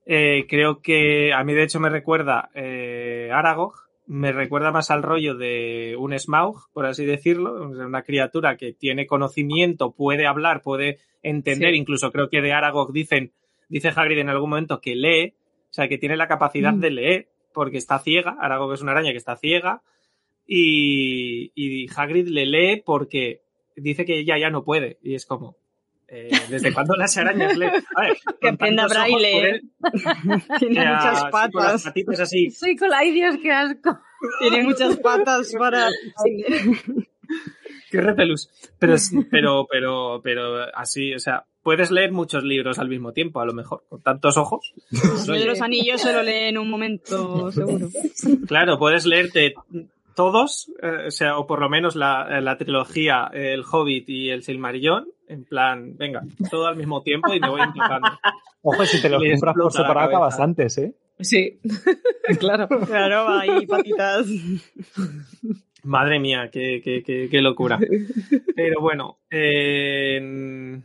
[0.06, 3.72] Eh, creo que a mí de hecho me recuerda eh, Aragog,
[4.06, 9.06] me recuerda más al rollo de un Smaug, por así decirlo, una criatura que tiene
[9.06, 11.78] conocimiento, puede hablar, puede entender, Sí.
[11.78, 13.32] incluso creo que de Aragog dicen,
[13.70, 15.32] dice Hagrid en algún momento que lee,
[15.70, 16.80] o sea, que tiene la capacidad Mm.
[16.80, 19.80] de leer, porque está ciega, Aragog es una araña que está ciega,
[20.46, 23.40] y, y Hagrid le lee porque
[23.76, 25.56] dice que ella ya no puede, y es como,
[26.14, 27.72] eh, ¿desde cuándo las arañas leen?
[27.96, 29.62] A ver, Que aprenda braille.
[30.60, 31.82] Tiene eh, muchas así con las patas.
[31.84, 33.98] patitas así, Soy con ay Dios, qué asco.
[34.38, 35.88] Tiene muchas patas para.
[37.90, 38.48] Qué repelús.
[38.78, 38.96] Pero,
[39.28, 43.52] pero, pero, pero así, o sea, puedes leer muchos libros al mismo tiempo, a lo
[43.52, 44.72] mejor, con tantos ojos.
[45.26, 47.88] Yo de los anillos se lo lee en un momento, seguro.
[48.46, 49.54] Claro, puedes leerte
[50.14, 54.42] todos, eh, o sea, o por lo menos la, la trilogía El Hobbit y El
[54.42, 58.08] Silmarillion, en plan, venga, todo al mismo tiempo y me voy empezando.
[58.62, 60.94] Ojo, si te los compras por separado antes, ¿eh?
[61.20, 61.60] Sí,
[62.40, 62.68] claro.
[62.86, 64.26] Claro, ahí patitas.
[65.82, 67.78] Madre mía, qué, qué, qué, qué locura.
[68.56, 70.80] Pero bueno, eh,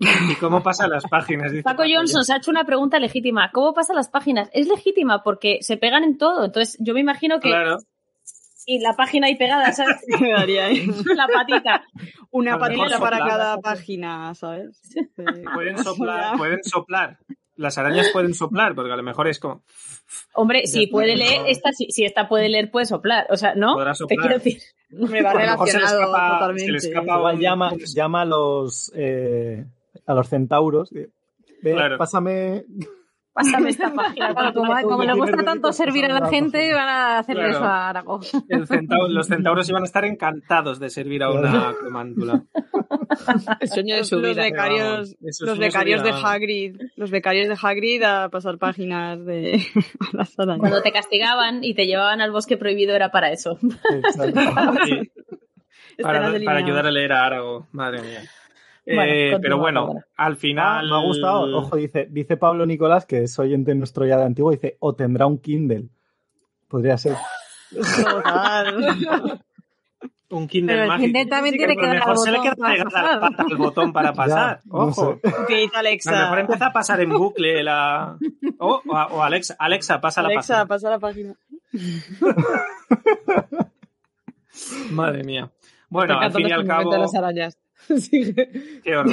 [0.00, 1.52] ¿y cómo pasan las páginas?
[1.52, 3.50] Dice Paco Johnson se ha hecho una pregunta legítima.
[3.52, 4.48] ¿Cómo pasan las páginas?
[4.52, 6.44] Es legítima porque se pegan en todo.
[6.44, 7.50] Entonces, yo me imagino que.
[7.50, 7.78] Claro.
[8.70, 9.96] Y la página ahí pegada, ¿sabes?
[10.20, 10.86] Me daría ahí.
[11.16, 11.82] la patita.
[12.30, 13.28] Una patita para soplar.
[13.38, 14.78] cada página, ¿sabes?
[14.82, 15.00] Sí.
[15.54, 17.18] Pueden soplar, pueden soplar.
[17.56, 19.62] Las arañas pueden soplar, porque a lo mejor es como.
[20.34, 23.26] Hombre, si Ya, puede leer, esta, si, si esta puede leer, puede soplar.
[23.30, 23.72] O sea, ¿no?
[23.74, 24.58] Podrá Te quiero decir.
[24.90, 26.64] Me va A lo mejor se le relacionado escapa- totalmente.
[26.66, 29.64] se le escapa Igual un- llama, llama a los eh,
[30.06, 30.90] a los centauros.
[30.92, 31.10] Ve,
[31.62, 31.96] Claro.
[31.98, 32.64] pásame.
[33.38, 34.34] Pásame esta página.
[34.34, 37.56] Claro, como, como le gusta tanto servir a la gente, van a hacerle Claro.
[37.58, 38.20] eso a Arago.
[38.48, 42.42] el centau- los centauros iban a estar encantados de servir a una cromántula.
[43.60, 44.42] El sueño de Los, su los vida.
[44.42, 49.62] becarios, los becarios de Hagrid, los becarios de Hagrid a pasar páginas de
[50.12, 50.34] las.
[50.34, 53.58] Cuando te castigaban y te llevaban al bosque prohibido era para eso.
[53.60, 53.68] Sí,
[56.02, 58.22] para, para ayudar a leer a Arago, madre mía.
[58.94, 60.88] Bueno, Eh, pero bueno, al Ah, final.
[60.88, 61.56] me ha gustado.
[61.58, 65.26] Ojo, dice, dice Pablo Nicolás, que es oyente nuestro ya de antiguo, dice, o tendrá
[65.26, 65.88] un Kindle.
[66.68, 67.16] Podría ser.
[68.02, 69.40] Total.
[70.30, 71.04] Un Kindle Pero el mágico.
[71.06, 72.74] Kindle también Sí, tiene que a lo dar al mejor se le botón queda para
[72.74, 73.20] pegada la pasar.
[73.30, 74.56] pata al botón para pasar.
[74.58, 75.20] Ya, no Ojo.
[75.22, 75.42] sé.
[75.42, 76.40] Utiliza A lo mejor Alexa.
[76.40, 78.18] empieza a pasar en bucle la.
[78.58, 80.66] O, o, o Alexa, Alexa, pasa la Alexa, página.
[80.66, 81.34] pasa la página.
[84.90, 85.50] Madre mía.
[85.88, 86.82] Bueno, al fin y al cabo.
[86.84, 87.58] momentos de las arañas.
[88.84, 89.12] Qué horror.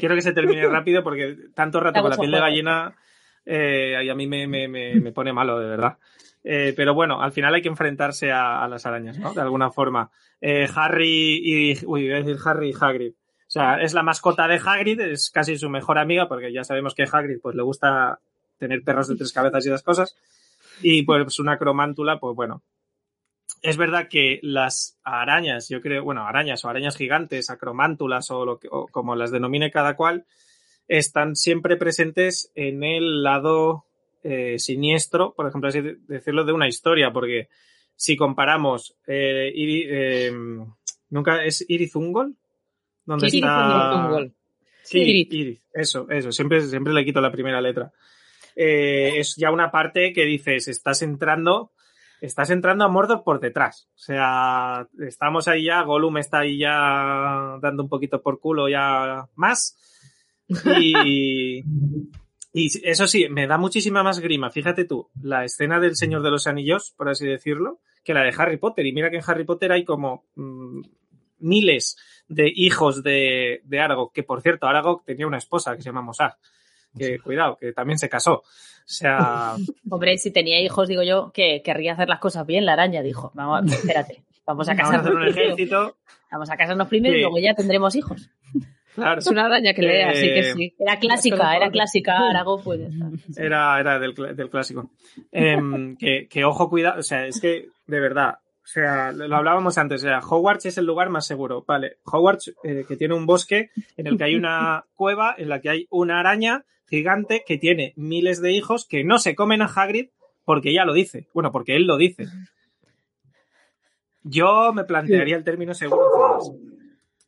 [0.00, 2.96] Quiero que se termine rápido porque tanto rato con la piel de gallina
[3.44, 5.98] eh, y a mí me, me, me, me pone malo, de verdad.
[6.42, 9.34] Eh, pero bueno, al final hay que enfrentarse a, a las arañas, ¿no?
[9.34, 10.10] De alguna forma.
[10.40, 11.72] Eh, Harry y...
[11.86, 13.12] Uy, voy a decir Harry y Hagrid.
[13.12, 16.94] O sea, es la mascota de Hagrid, es casi su mejor amiga porque ya sabemos
[16.94, 18.18] que Hagrid pues le gusta
[18.58, 20.16] tener perros de tres cabezas y esas cosas.
[20.82, 22.62] Y pues una cromántula, pues bueno,
[23.68, 28.58] es verdad que las arañas, yo creo, bueno, arañas o arañas gigantes, acromántulas o, lo
[28.58, 30.24] que, o como las denomine cada cual,
[30.88, 33.84] están siempre presentes en el lado
[34.22, 37.48] eh, siniestro, por ejemplo, así de- decirlo, de una historia, porque
[37.94, 40.32] si comparamos, eh, Iri- eh,
[41.10, 42.34] nunca es Irizungol,
[43.04, 43.50] donde Sí, está.
[44.82, 45.32] Sí, Iris.
[45.32, 45.60] Iris.
[45.72, 46.30] Eso, eso.
[46.32, 47.90] Siempre, siempre le quito la primera letra.
[48.54, 51.72] Eh, es ya una parte que dices, estás entrando
[52.20, 53.88] estás entrando a Mordor por detrás.
[53.94, 59.28] O sea, estamos ahí ya, Gollum está ahí ya dando un poquito por culo ya
[59.34, 59.76] más.
[60.80, 61.62] Y,
[62.52, 64.50] y eso sí, me da muchísima más grima.
[64.50, 68.34] Fíjate tú, la escena del Señor de los Anillos, por así decirlo, que la de
[68.36, 68.86] Harry Potter.
[68.86, 70.80] Y mira que en Harry Potter hay como mm,
[71.40, 71.96] miles
[72.28, 76.02] de hijos de, de Aragog, que por cierto, Aragog tenía una esposa que se llama
[76.02, 76.36] Mosag.
[76.98, 78.34] Que cuidado, que también se casó.
[78.36, 78.44] O
[78.84, 79.54] sea.
[79.90, 83.30] Hombre, si tenía hijos, digo yo, que querría hacer las cosas bien, la araña dijo.
[83.34, 85.04] Vamos, espérate, vamos a casarnos.
[85.04, 85.96] Vamos a hacer un ejército.
[86.30, 88.30] Vamos a casarnos primero y luego ya tendremos hijos.
[88.94, 89.18] Claro.
[89.18, 90.74] Es una araña que lee, así que Eh, sí.
[90.78, 93.10] Era clásica, era clásica, Arago puede estar.
[93.36, 94.90] Era, era del, cl- del clásico.
[95.32, 97.00] Em, que, que ojo, cuidado.
[97.00, 98.38] O sea, es que, de verdad.
[98.64, 100.02] O sea, lo lo hablábamos antes.
[100.02, 101.62] O sea, Hogwarts es el lugar más seguro.
[101.68, 103.68] Vale, Hogwarts, eh, que tiene un bosque
[103.98, 107.92] en el que hay una cueva, en la que hay una araña gigante que tiene
[107.96, 110.08] miles de hijos que no se comen a Hagrid
[110.44, 111.26] porque ella lo dice.
[111.34, 112.26] Bueno, porque él lo dice.
[114.22, 116.38] Yo me plantearía el término seguro.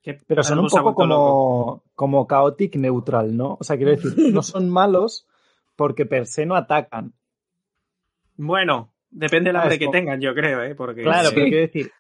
[0.03, 0.95] Que Pero son un poco loco.
[0.95, 3.57] como, como chaotic neutral, ¿no?
[3.61, 5.27] O sea, quiero decir, no son malos
[5.77, 7.13] porque per se no atacan.
[8.37, 10.75] Bueno, depende del Ah, hambre que tengan, yo creo, ¿eh?
[10.75, 11.35] Porque Claro, sí.
[11.35, 11.91] pero quiero decir,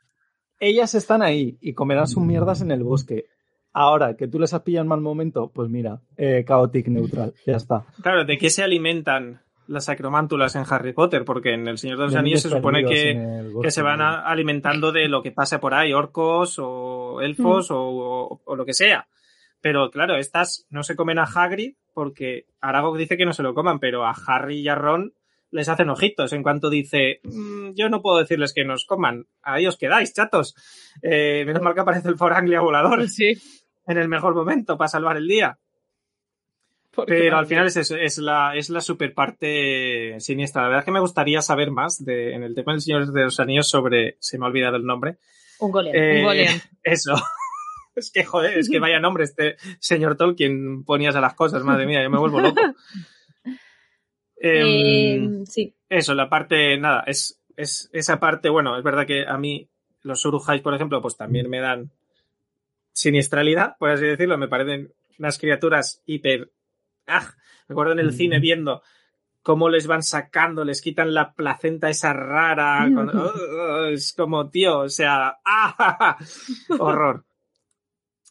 [0.60, 3.26] ellas están ahí y comerán sus mierdas en el bosque.
[3.72, 7.56] Ahora, que tú les has pillado en mal momento, pues mira, eh, chaotic neutral, ya
[7.56, 7.84] está.
[8.02, 11.24] Claro, ¿de qué se alimentan las acromántulas en Harry Potter?
[11.24, 13.12] Porque en El Señor de los Anillos se supone que,
[13.52, 17.78] bosque, que se van alimentando de lo que pasa por ahí, orcos o elfos o,
[17.80, 19.06] o- o lo que sea.
[19.60, 23.54] Pero claro, estas no se comen a Hagrid porque Aragog dice que no se lo
[23.54, 25.12] coman, pero a Harry y a Ron
[25.50, 29.66] les hacen ojitos en cuanto dice, "Mm, yo no puedo decirles que nos coman, ahí
[29.66, 30.54] os quedáis, chatos.
[31.02, 33.34] Eh, menos mal que aparece el Foranglia volador Sí.
[33.86, 35.58] en el mejor momento para salvar el día.
[36.90, 40.62] Porque Pero al final es eso, es la, es la super parte siniestra.
[40.62, 43.22] La verdad es que me gustaría saber más de, en el tema del Señor de
[43.24, 45.18] los Anillos sobre, se me ha olvidado el nombre.
[45.60, 45.94] Un golem.
[45.94, 46.60] Eh, Golian.
[46.82, 47.14] Eso.
[47.94, 51.86] es que, joder, es que vaya nombre este señor Tolkien ponías a las cosas, madre
[51.86, 52.60] mía, yo me vuelvo loco.
[54.40, 55.74] Em, Eh, sí.
[55.88, 59.68] eso, la parte, nada, es, es esa parte, bueno, es verdad que a mí
[60.02, 61.90] los Urujais, por ejemplo, pues también me dan
[62.92, 66.50] siniestralidad, por así decirlo, me parecen unas criaturas hiper...
[67.06, 67.32] ¡Ah!
[67.68, 68.12] Recuerdo en el Mm.
[68.12, 68.82] cine viendo
[69.42, 73.84] cómo les van sacando, les quitan la placenta esa rara, con- ¡Oh!
[73.86, 76.16] es como, tío, o sea, ¡ah!
[76.78, 77.24] horror.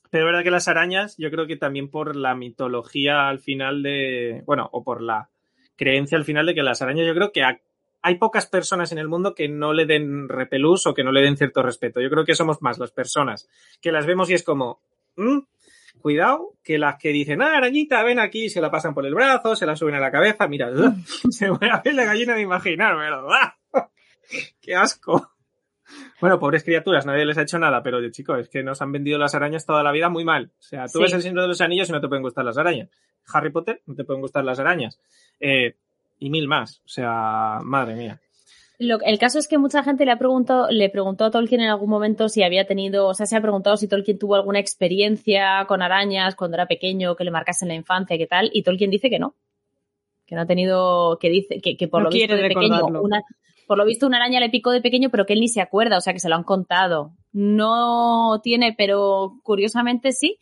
[0.09, 3.83] Pero es verdad que las arañas, yo creo que también por la mitología al final
[3.83, 5.29] de, bueno, o por la
[5.77, 7.59] creencia al final de que las arañas, yo creo que ha-
[8.01, 11.21] hay pocas personas en el mundo que no le den repelús o que no le
[11.21, 11.99] den cierto respeto.
[12.01, 13.47] Yo creo que somos más las personas
[13.81, 14.79] que las vemos y es como,
[15.15, 15.39] "Mm,
[16.01, 19.55] cuidado, que las que dicen, ah, arañita, ven aquí, se la pasan por el brazo,
[19.55, 20.69] se la suben a la cabeza, mira,
[21.31, 23.27] se me a la gallina de imaginármelo.
[23.33, 23.57] ¡ah!
[24.61, 25.31] ¡Qué asco!
[26.19, 29.17] Bueno, pobres criaturas, nadie les ha hecho nada, pero chicos, es que nos han vendido
[29.17, 30.51] las arañas toda la vida muy mal.
[30.59, 31.03] O sea, tú Sí.
[31.03, 32.89] ves el Señor de los Anillos y no te pueden gustar las arañas.
[33.33, 34.99] Harry Potter, no te pueden gustar las arañas.
[35.39, 35.75] Eh,
[36.19, 36.81] y mil más.
[36.85, 38.19] O sea, madre mía.
[38.79, 41.69] Lo- el caso es que mucha gente le ha preguntado, le preguntó a Tolkien en
[41.69, 45.65] algún momento si había tenido, o sea, se ha preguntado si Tolkien tuvo alguna experiencia
[45.67, 48.91] con arañas cuando era pequeño, que le marcase en la infancia, qué tal, y Tolkien
[48.91, 49.35] dice que no.
[50.27, 53.23] Que no ha tenido, que dice, que, que por No lo visto de pequeño, una,
[53.65, 55.97] por lo visto una araña le picó de pequeño, pero que él ni se acuerda,
[55.97, 57.13] o sea, que se lo han contado.
[57.31, 60.37] No tiene, pero curiosamente sí.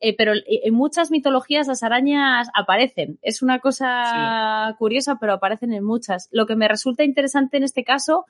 [0.00, 3.18] Eh, pero en muchas mitologías las arañas aparecen.
[3.22, 6.28] Es una cosa curiosa, pero aparecen en muchas.
[6.30, 8.24] Lo que me resulta interesante en este caso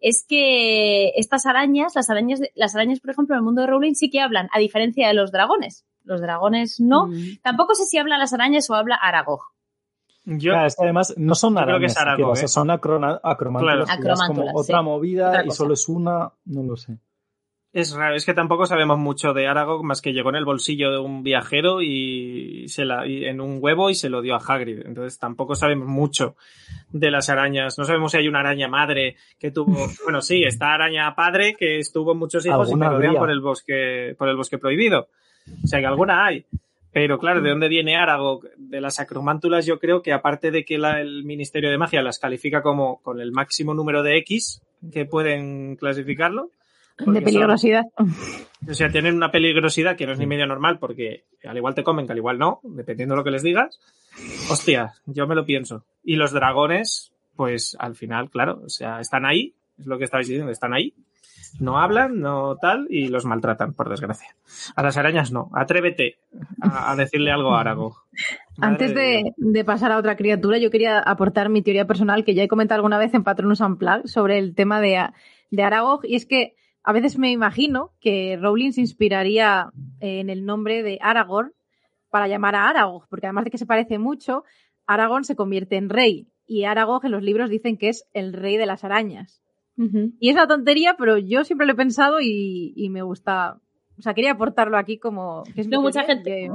[0.00, 3.66] es que estas arañas, las arañas, de- las arañas, por ejemplo, en el mundo de
[3.66, 5.84] Rowling sí que hablan, a diferencia de los dragones.
[6.04, 7.08] Los dragones no.
[7.08, 7.38] Mm.
[7.42, 9.40] Tampoco sé si hablan las arañas o habla Aragog.
[10.24, 12.44] Yo, Claro, es que además no son creo que arañas, es siquiera, Aragog, o sea,
[12.44, 12.48] ¿eh?
[12.48, 13.20] son acromántulas.
[14.00, 14.16] Claro.
[14.28, 16.98] como otra movida Otra y solo es una, no lo sé.
[17.78, 20.90] Es raro, es que tampoco sabemos mucho de Aragog, más que llegó en el bolsillo
[20.90, 24.38] de un viajero y, se la, y en un huevo y se lo dio a
[24.38, 24.84] Hagrid.
[24.84, 26.34] Entonces tampoco sabemos mucho
[26.90, 27.78] de las arañas.
[27.78, 29.76] No sabemos si hay una araña madre que tuvo.
[30.02, 33.10] Bueno, sí, está araña padre que estuvo muchos hijos y habría.
[33.20, 35.08] por el bosque, por el bosque prohibido.
[35.62, 36.46] O sea que alguna hay.
[36.90, 38.44] Pero claro, ¿de dónde viene Aragog?
[38.56, 42.18] De las acromántulas, yo creo que aparte de que la- el Ministerio de Magia las
[42.18, 46.50] califica como con el máximo número de X que pueden clasificarlo.
[46.98, 47.84] De son- peligrosidad.
[48.68, 51.84] o sea, tienen una peligrosidad que no es ni medio normal porque al igual te
[51.84, 53.78] comen, que al igual no, dependiendo de lo que les digas.
[54.50, 55.84] Hostia, yo me lo pienso.
[56.02, 60.26] Y los dragones, pues al final, claro, o sea, están ahí, es lo que estabais
[60.26, 60.92] diciendo, están ahí.
[61.60, 64.34] no hablan, no tal, y los maltratan, por desgracia.
[64.74, 65.50] A las arañas no.
[65.54, 66.18] Atrévete
[66.60, 68.04] a, decirle algo a Aragog.
[68.60, 72.48] Antes de, pasar a otra criatura, yo quería aportar mi teoría personal que ya he
[72.48, 75.08] comentado alguna vez en Patronus Unplugged sobre el tema de,
[75.50, 76.54] de Aragog, y es que
[76.88, 81.52] a veces me imagino que Rowling se inspiraría en el nombre de Aragorn
[82.08, 84.42] para llamar a Aragog, porque además de que se parece mucho,
[84.86, 88.56] Aragorn se convierte en rey y Aragog en los libros dicen que es el rey
[88.56, 89.42] de las arañas.
[89.76, 93.60] Y es una tontería, pero yo siempre lo he pensado y, me gusta.
[93.98, 95.42] O sea, quería aportarlo aquí como.
[95.68, 96.48] no, mucha gente.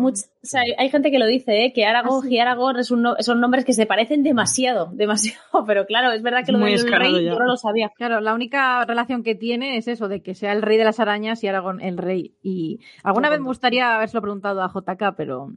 [0.78, 1.74] hay gente que lo dice, ¿eh?
[1.74, 5.66] que Aragog ah, y Aragorn son nombres que se parecen demasiado, demasiado.
[5.68, 7.92] Pero claro, es verdad que lo del rey yo no lo sabía.
[7.96, 11.00] Claro, la única relación que tiene es eso, de que sea el rey de las
[11.00, 12.36] arañas y Aragorn el rey.
[12.42, 15.50] Y alguna vez me gustaría habérselo preguntado a JK, pero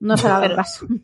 [0.00, 0.86] no se va a caso.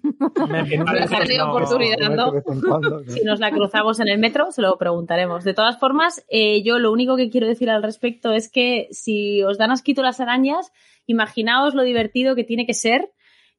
[3.06, 5.44] Si nos la cruzamos en el metro, se lo preguntaremos.
[5.44, 9.42] De todas formas, eh, yo lo único que quiero decir al respecto es que si
[9.42, 10.72] os dan asquito las arañas,
[11.06, 13.12] imaginaos lo divertido que tiene que ser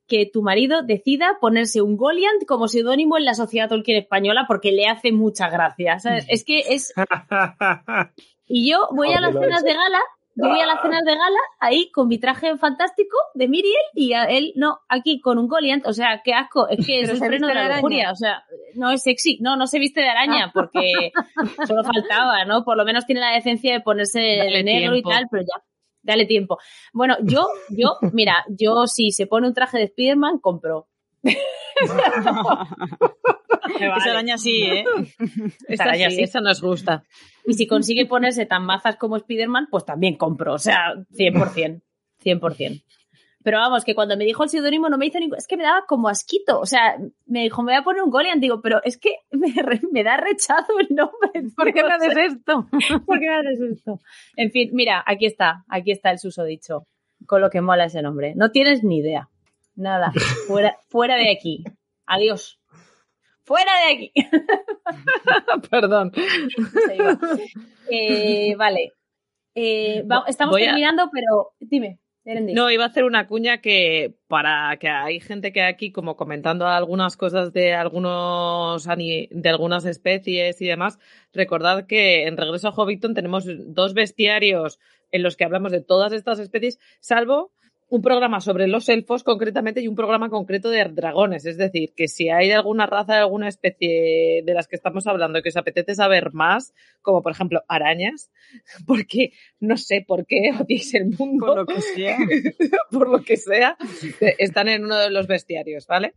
[0.08, 4.72] que tu marido decida ponerse un Goliant como seudónimo en la sociedad Tolkien española porque
[4.72, 5.98] le hace mucha gracia.
[6.28, 6.94] Es que es...
[8.50, 10.00] Y yo voy a las cenas de gala
[10.40, 14.14] yo voy a las cenas de gala ahí con mi traje fantástico de Miriel y
[14.14, 15.86] a él no, aquí con un Goliant.
[15.88, 16.68] O sea, qué asco.
[16.68, 18.12] Es que es el freno de la lujuria.
[18.12, 18.44] O sea,
[18.76, 19.40] no es sexy.
[19.42, 20.52] No, no se viste de araña ah.
[20.54, 21.12] porque
[21.66, 22.64] solo faltaba, ¿no?
[22.64, 25.64] Por lo menos tiene la decencia de ponerse de negro y tal, pero ya.
[26.04, 26.58] Dale tiempo.
[26.94, 30.88] Bueno, yo, yo, mira, yo si se pone un traje de Spiderman, compro.
[33.80, 34.86] Esa araña sí, ¿eh?
[35.68, 37.04] Esa araña sí, esa nos gusta.
[37.46, 40.54] Y si consigue ponerse tan mazas como Spider-Man, pues también compro.
[40.54, 41.82] O sea, 100%.
[42.24, 42.84] 100%.
[43.48, 45.38] Pero vamos, que cuando me dijo el seudónimo no me hizo ningún...
[45.38, 46.60] Es que me daba como asquito.
[46.60, 48.42] O sea, me dijo, me voy a poner un Golian.
[48.42, 51.54] Digo, pero es que me, da rechazo el nombre.
[51.56, 52.68] ¿Por qué me haces esto?
[53.06, 54.02] ¿Por qué me haces esto?
[54.36, 55.64] En fin, mira, aquí está.
[55.70, 56.88] Aquí está el susodicho.
[57.26, 58.34] Con lo que mola ese nombre.
[58.36, 59.30] No tienes ni idea.
[59.76, 60.12] Nada.
[60.48, 61.64] Fuera, fuera de aquí.
[62.06, 62.60] Adiós
[63.48, 64.12] fuera de aquí.
[65.72, 66.12] Perdón.
[67.90, 68.92] Eh, vale.
[69.56, 72.00] Eh, estamos terminando, pero dime.
[72.54, 76.68] No, iba a hacer una cuña que para que hay gente que aquí como comentando
[76.68, 81.00] algunas cosas de algunos de algunas especies y demás,
[81.32, 84.78] recordad que en Regreso a Hobbiton tenemos dos bestiarios
[85.12, 87.54] en los que hablamos de todas estas especies, salvo
[87.90, 91.46] un programa sobre los elfos concretamente y un programa concreto de dragones.
[91.46, 95.08] Es decir, que si hay de alguna raza, de alguna especie de las que estamos
[95.08, 98.30] hablando que os apetece saber más, como por ejemplo arañas,
[98.88, 101.46] porque no sé por qué odiéis el mundo.
[101.46, 102.18] Por lo que sea.
[102.92, 103.78] por lo que sea,
[104.38, 106.14] están en uno de los bestiarios, ¿vale?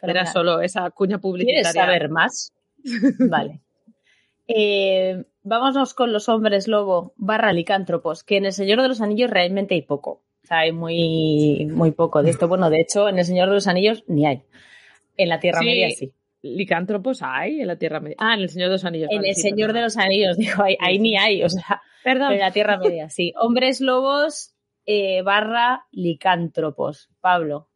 [0.00, 1.72] Era solo esa cuña publicitaria.
[1.72, 2.52] ¿Quieres saber más?
[3.28, 3.60] Vale.
[4.46, 9.28] Eh, vámonos con los hombres lobo barra licántropos, que en El Señor de los Anillos
[9.28, 12.48] realmente hay poco hay muy, muy poco de esto.
[12.48, 14.42] Bueno, de hecho, en El Señor de los Anillos ni hay.
[15.16, 16.12] En la Tierra Media sí.
[16.42, 18.16] Licántropos hay en la Tierra Media.
[18.18, 19.08] Ah, en El Señor de los Anillos.
[19.10, 21.42] En El Señor de los Anillos, digo, ahí, ni hay.
[21.42, 22.32] O sea, Perdón.
[22.32, 23.32] en la Tierra Media, sí.
[23.40, 24.54] Hombres lobos
[24.86, 27.10] eh, barra licántropos.
[27.20, 27.68] Pablo.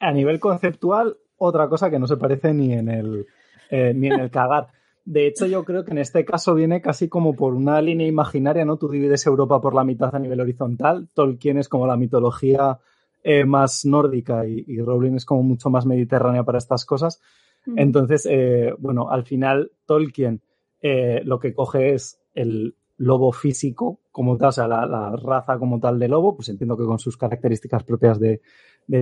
[0.00, 3.26] A nivel conceptual, otra cosa que no se parece ni en el,
[3.70, 4.68] eh, ni en el cagar.
[5.04, 8.64] De hecho, yo creo que en este caso viene casi como por una línea imaginaria,
[8.64, 8.78] ¿no?
[8.78, 12.78] Tú divides Europa por la mitad a nivel horizontal, Tolkien es como la mitología
[13.22, 17.20] eh, más nórdica y, Rowling es como mucho más mediterránea para estas cosas.
[17.76, 20.42] Entonces, eh, bueno, al final Tolkien
[20.80, 25.80] eh, lo que coge es el lobo físico como tal, o sea, la, raza como
[25.80, 28.40] tal de lobo, pues entiendo que con sus características propias de,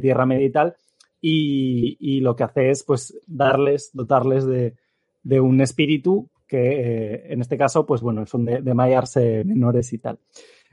[0.00, 0.76] Tierra Media y tal,
[1.20, 4.76] y, y, lo que hace es pues darles, dotarles de,
[5.22, 9.98] de un espíritu que eh, en este caso, pues bueno, son de, de menores y
[9.98, 10.18] tal.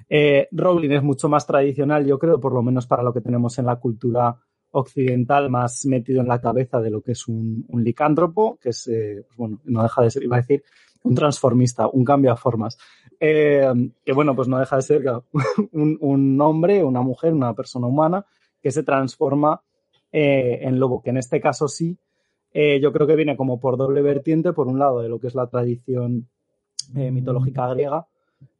[0.10, 3.58] Eh, Rowling es mucho más tradicional, yo creo, por lo menos para lo que tenemos
[3.60, 4.36] en la cultura
[4.72, 9.24] occidental, más metido en la cabeza de lo que es un, licántropo, que es, eh,
[9.26, 10.66] pues bueno, no deja de ser, iba a decir,
[11.04, 12.78] un transformista, un cambio a formas.
[13.18, 15.04] que bueno, pues no deja de ser
[15.72, 18.26] un, un, hombre, una mujer, una persona humana
[18.62, 19.62] que se transforma
[20.12, 21.98] en lobo, que en este caso sí
[22.52, 25.28] eh, yo creo que viene como por doble vertiente, por un lado de lo que
[25.28, 26.28] es la tradición
[26.96, 28.08] eh, mitológica griega,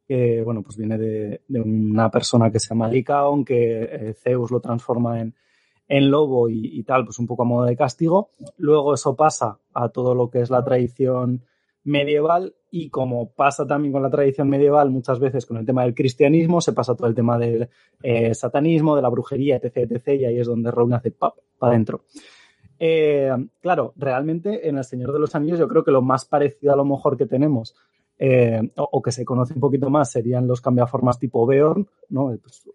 [0.06, 4.60] que bueno, pues viene de, una persona que se llama Licaon, que eh, Zeus lo
[4.60, 5.34] transforma en,
[5.88, 8.30] lobo y, tal, pues un poco a modo de castigo.
[8.58, 11.44] Luego eso pasa a todo lo que es la tradición
[11.82, 15.94] medieval y como pasa también con la tradición medieval muchas veces con el tema del
[15.94, 17.68] cristianismo, se pasa todo el tema del
[18.34, 22.04] satanismo, de la brujería, etc, etc, y ahí es donde Rowling hace pap, para adentro.
[22.82, 26.72] Eh, claro, realmente en El Señor de los Anillos yo creo que lo más parecido
[26.72, 27.76] a lo mejor que tenemos
[28.18, 32.34] eh, o, que se conoce un poquito más serían los cambiaformas tipo Beorn, ¿no?
[32.42, 32.66] Pues,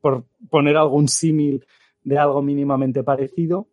[0.00, 1.64] por poner algún símil
[2.04, 3.66] de algo mínimamente parecido.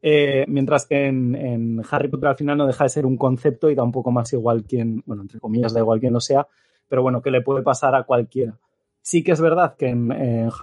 [0.00, 3.74] Eh, mientras que en, Harry Potter al final no deja de ser un concepto y
[3.74, 6.46] da un poco más igual quien, bueno, entre comillas, da igual quien lo sea,
[6.88, 8.58] pero bueno, que le puede pasar a cualquiera.
[9.00, 10.10] Sí que es verdad que en,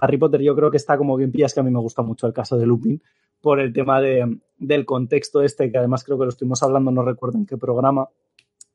[0.00, 2.26] Harry Potter yo creo que está como bien pillas, que a mí me gusta mucho
[2.26, 3.00] el caso de Lupin,
[3.40, 7.02] por el tema de, del contexto este, que además creo que lo estuvimos hablando, no
[7.02, 8.08] recuerdo en qué programa,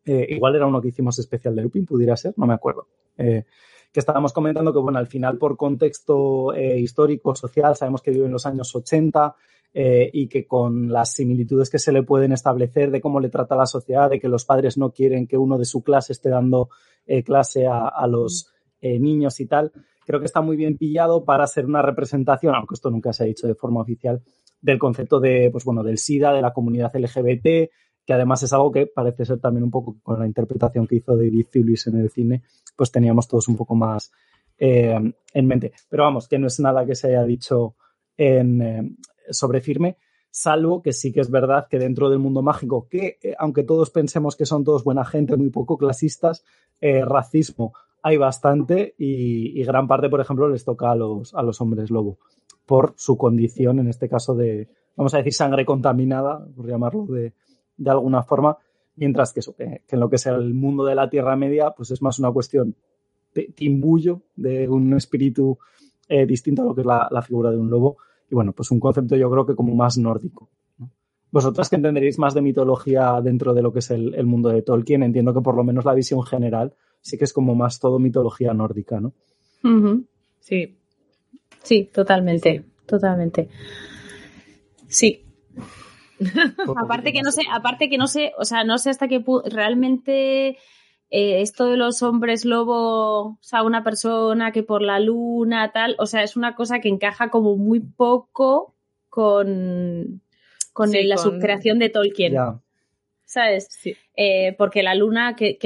[0.06, 2.88] eh, igual era uno que hicimos especial de Lupin, pudiera ser, no me acuerdo.
[3.18, 3.46] Eh,
[3.92, 8.34] que estábamos comentando que, bueno, al final por contexto histórico, social, sabemos que vive en
[8.34, 9.36] los años 80,
[9.78, 13.58] eh, y que con las similitudes que se le pueden establecer de cómo le trata
[13.58, 16.70] la sociedad, de que los padres no quieren que uno de su clase esté dando
[17.06, 18.48] eh, clase a, los
[18.80, 19.74] eh, niños y tal,
[20.06, 23.28] creo que está muy bien pillado para ser una representación, aunque esto nunca se ha
[23.28, 24.24] dicho de forma oficial,
[24.66, 27.72] del concepto de, pues bueno, del SIDA, de la comunidad LGBT,
[28.06, 31.16] que además es algo que parece ser también un poco con la interpretación que hizo
[31.16, 32.44] David Thewlis en el cine,
[32.76, 34.12] pues teníamos todos un poco más
[34.58, 35.74] en mente.
[35.90, 37.76] Pero vamos, que no es nada que se haya dicho
[38.18, 38.98] en,
[39.30, 39.98] sobre firme,
[40.32, 43.90] salvo que sí que es verdad que dentro del mundo mágico, que eh, aunque todos
[43.90, 46.44] pensemos que son todos buena gente, muy poco clasistas,
[46.82, 51.60] eh, racismo hay bastante y, gran parte, por ejemplo, les toca a los, a los
[51.60, 52.20] hombres lobo
[52.66, 57.34] por su condición, en este caso de, vamos a decir, sangre contaminada, por llamarlo de,
[57.78, 58.58] de alguna forma,
[58.96, 62.20] mientras que en lo que sea el mundo de la Tierra Media, pues es más
[62.20, 62.76] una cuestión
[63.34, 65.58] de timbullo, de un espíritu
[66.08, 67.98] eh, distinto a lo que es la figura de un lobo,
[68.30, 70.50] y bueno, pues un concepto yo creo que como más nórdico.
[71.32, 75.04] Vosotras que entenderéis más de mitología dentro de lo que es el, mundo de Tolkien,
[75.04, 78.54] entiendo que por lo menos la visión general sí que es como más todo mitología
[78.54, 79.14] nórdica, ¿no?
[80.40, 80.78] Sí.
[81.66, 83.50] Sí, totalmente, totalmente.
[84.88, 85.26] Sí.
[86.78, 90.50] aparte que no sé, aparte que no sé, o sea, no sé hasta qué realmente
[91.10, 95.96] eh, esto de los hombres lobo, o sea, una persona que por la luna, tal,
[95.98, 98.76] o sea, es una cosa que encaja como muy poco
[99.10, 100.22] con,
[100.72, 102.36] con la subcreación de Tolkien.
[103.26, 103.68] ¿Sabes?
[104.18, 105.58] Eh, porque la luna, ¿qué,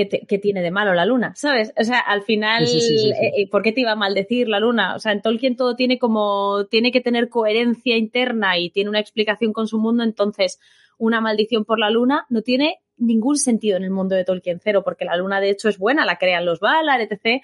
[0.42, 1.34] tiene de malo la luna?
[1.36, 1.72] ¿Sabes?
[1.78, 4.96] O sea, al final, eh, ¿por qué te iba a maldecir la luna?
[4.96, 9.00] O sea, en Tolkien todo tiene como, tiene que tener coherencia interna y tiene una
[9.00, 10.60] explicación con su mundo, entonces
[10.98, 14.82] una maldición por la luna no tiene ningún sentido en el mundo de Tolkien cero,
[14.84, 17.44] porque la luna de hecho es buena, la crean los Valar, etc.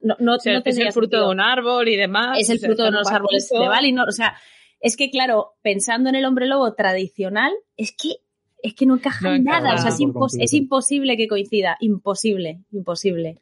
[0.00, 2.38] No, no, es el fruto de un árbol y demás.
[2.40, 4.34] Es el fruto de unos árboles de Valinor, o sea,
[4.80, 8.16] es que claro, pensando en el hombre lobo tradicional, es que
[8.62, 13.38] es que no encaja nada, o sea, es, imposible que coincida, imposible, imposible.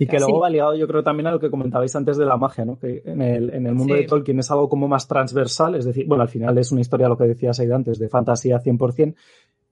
[0.00, 2.36] Y que luego va ligado, yo creo, también a lo que comentabais antes de la
[2.36, 2.78] magia, ¿no?
[2.78, 6.06] Que en el, en el mundo de Tolkien es algo como más transversal, es decir,
[6.06, 9.16] bueno, al final es una historia, lo que decías ahí antes, de fantasía 100%,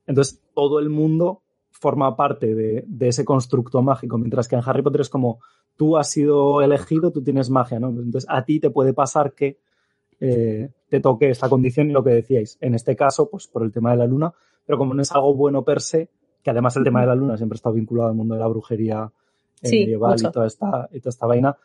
[0.06, 5.02] entonces, todo el mundo forma parte de, ese constructo mágico, mientras que en Harry Potter
[5.02, 5.40] es como
[5.76, 7.88] tú has sido elegido, tú tienes magia, ¿no?
[7.88, 9.58] Entonces, a ti te puede pasar que
[10.20, 12.58] eh, te toque esta condición y lo que decíais.
[12.60, 14.32] En este caso, pues por el tema de la luna,
[14.64, 16.10] pero como no es algo bueno per se,
[16.42, 19.10] que además el tema de la luna siempre está vinculado al mundo de la brujería
[19.62, 21.56] eh, medieval y toda, esta, y toda esta vaina,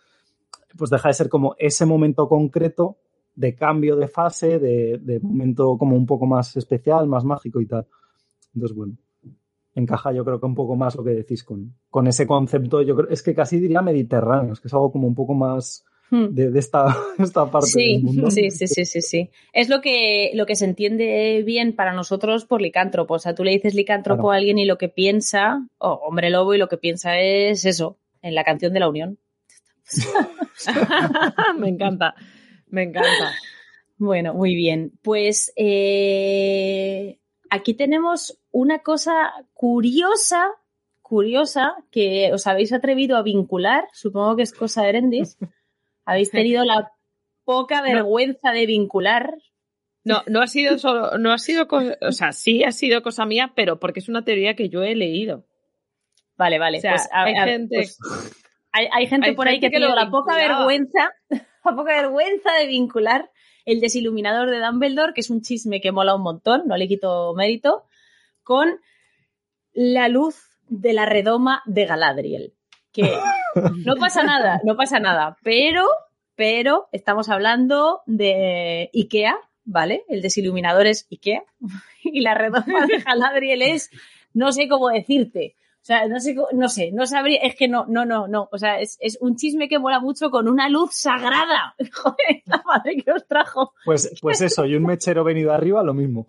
[0.77, 2.97] pues deja de ser como ese momento concreto
[3.35, 7.67] de cambio de fase, de, de momento como un poco más especial, más mágico y
[7.67, 7.87] tal.
[8.53, 8.97] Entonces, bueno,
[9.73, 12.95] encaja yo creo que un poco más lo que decís con, con ese concepto, yo
[12.95, 16.27] creo, es que casi diría mediterráneo, es que es algo como un poco más hmm.
[16.35, 18.29] de, esta, esta, parte del mundo.
[18.29, 19.29] Sí, sí, sí, sí, sí.
[19.53, 23.15] Es lo que, lo que se entiende bien para nosotros por licántropo.
[23.15, 26.53] O sea, tú le dices licántropo a alguien y lo que piensa, o hombre lobo,
[26.53, 29.17] y lo que piensa es eso, en la canción de la Unión.
[31.57, 32.13] me encanta,
[32.67, 33.33] me encanta.
[33.97, 34.93] Bueno, muy bien.
[35.03, 40.49] Pues eh, aquí tenemos una cosa curiosa,
[41.01, 45.37] curiosa, que os habéis atrevido a vincular, supongo que es cosa de Erendis.
[46.05, 46.91] Habéis tenido la
[47.43, 49.35] poca vergüenza de vincular.
[50.03, 53.53] No, no ha sido solo, no ha sido, o sea, sí ha sido cosa mía,
[53.55, 55.45] pero porque es una teoría que yo he leído.
[56.37, 56.79] Vale, vale.
[56.81, 57.99] pues, hay, gente, pues,
[58.71, 63.29] hay, gente por ahí que, ha tenido la poca vergüenza, la poca vergüenza de vincular
[63.65, 67.33] el desiluminador de Dumbledore, que es un chisme que mola un montón, no le quito
[67.35, 67.85] mérito,
[68.43, 68.79] con
[69.73, 70.35] la luz
[70.67, 72.53] de la redoma de Galadriel.
[72.91, 73.17] Que
[73.85, 75.87] no pasa nada, no pasa nada, pero,
[76.35, 80.03] pero estamos hablando de Ikea, ¿vale?
[80.09, 81.43] El desiluminador es Ikea
[82.03, 83.91] y la redoma de Galadriel es,
[84.33, 87.85] no sé cómo decirte, O sea, no sé, no sé, no sabría, es que no,
[87.87, 88.47] no, no, no.
[88.51, 91.75] O sea, es, es un chisme que mola mucho con una luz sagrada.
[92.03, 93.73] Joder, la madre que os trajo.
[93.83, 96.27] Pues, pues eso, y un mechero venido arriba, lo mismo.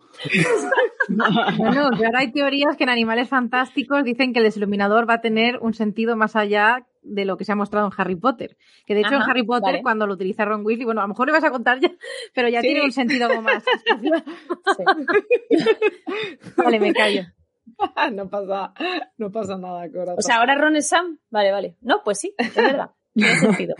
[1.08, 5.58] Bueno, ahora hay teorías que en Animales Fantásticos dicen que el desiluminador va a tener
[5.58, 8.56] un sentido más allá de lo que se ha mostrado en Harry Potter.
[8.86, 11.26] Que de hecho en Harry Potter, cuando lo utiliza Ron Weasley, bueno, a lo mejor
[11.26, 11.90] le vas a contar ya,
[12.34, 13.64] pero ya tiene un sentido como más.
[16.56, 17.22] vale, me callo.
[18.12, 18.72] no pasa,
[19.18, 20.16] no pasa nada, corazón.
[20.18, 21.18] O sea, ahora Ron es Sam.
[21.30, 21.76] Vale, vale.
[21.80, 22.90] No, pues sí, es verdad.
[23.14, 23.74] Tiene sentido.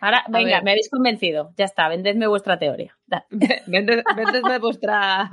[0.00, 1.52] Ahora, venga, me habéis convencido.
[1.56, 2.98] Ya está, vendedme vuestra teoría.
[3.68, 5.30] vendedme vuestra,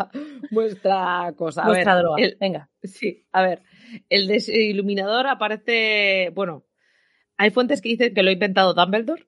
[0.52, 1.66] vuestra cosa.
[1.66, 2.24] vuestra droga.
[2.40, 2.70] venga.
[2.84, 3.64] Sí, a ver.
[4.10, 6.32] El desiluminador aparece.
[6.36, 6.66] Bueno,
[7.36, 9.26] hay fuentes que dicen que lo ha inventado Dumbledore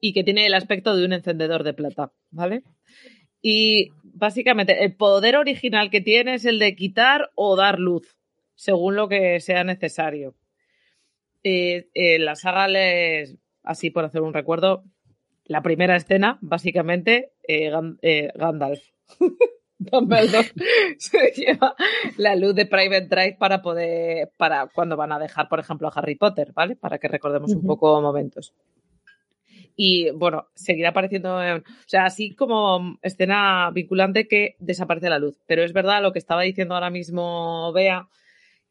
[0.00, 2.64] y que tiene el aspecto de un encendedor de plata, ¿vale?
[3.40, 8.16] Y básicamente el poder original que tiene es el de quitar o dar luz,
[8.54, 10.34] según lo que sea necesario.
[11.44, 14.84] Eh, eh, la saga les, así por hacer un recuerdo,
[15.44, 17.70] la primera escena, básicamente, eh,
[18.34, 18.82] Gandalf.
[19.78, 20.52] Dumbledore
[20.98, 21.74] se lleva
[22.16, 25.92] la luz de Private Drive para poder, para cuando van a dejar, por ejemplo, a
[25.94, 26.76] Harry Potter, ¿vale?
[26.76, 28.54] Para que recordemos un poco momentos.
[29.76, 35.38] Y bueno, seguirá apareciendo, o sea, así como escena vinculante que desaparece la luz.
[35.46, 38.08] Pero es verdad lo que estaba diciendo ahora mismo Bea,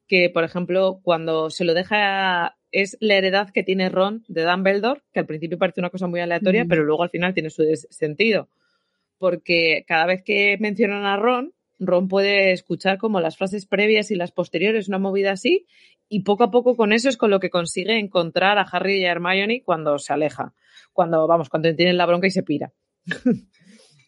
[0.08, 5.02] que por ejemplo, cuando se lo deja, es la heredad que tiene Ron de Dumbledore,
[5.14, 8.50] que al principio parece una cosa muy aleatoria, pero luego al final tiene su sentido.
[9.20, 14.16] Porque cada vez que mencionan a Ron, Ron puede escuchar como las frases previas y
[14.16, 15.66] las posteriores, una movida así,
[16.08, 19.06] y poco a poco con eso es con lo que consigue encontrar a Harry y
[19.06, 20.54] a Hermione cuando se aleja
[20.96, 22.72] cuando, vamos, cuando tienen la bronca y se pira.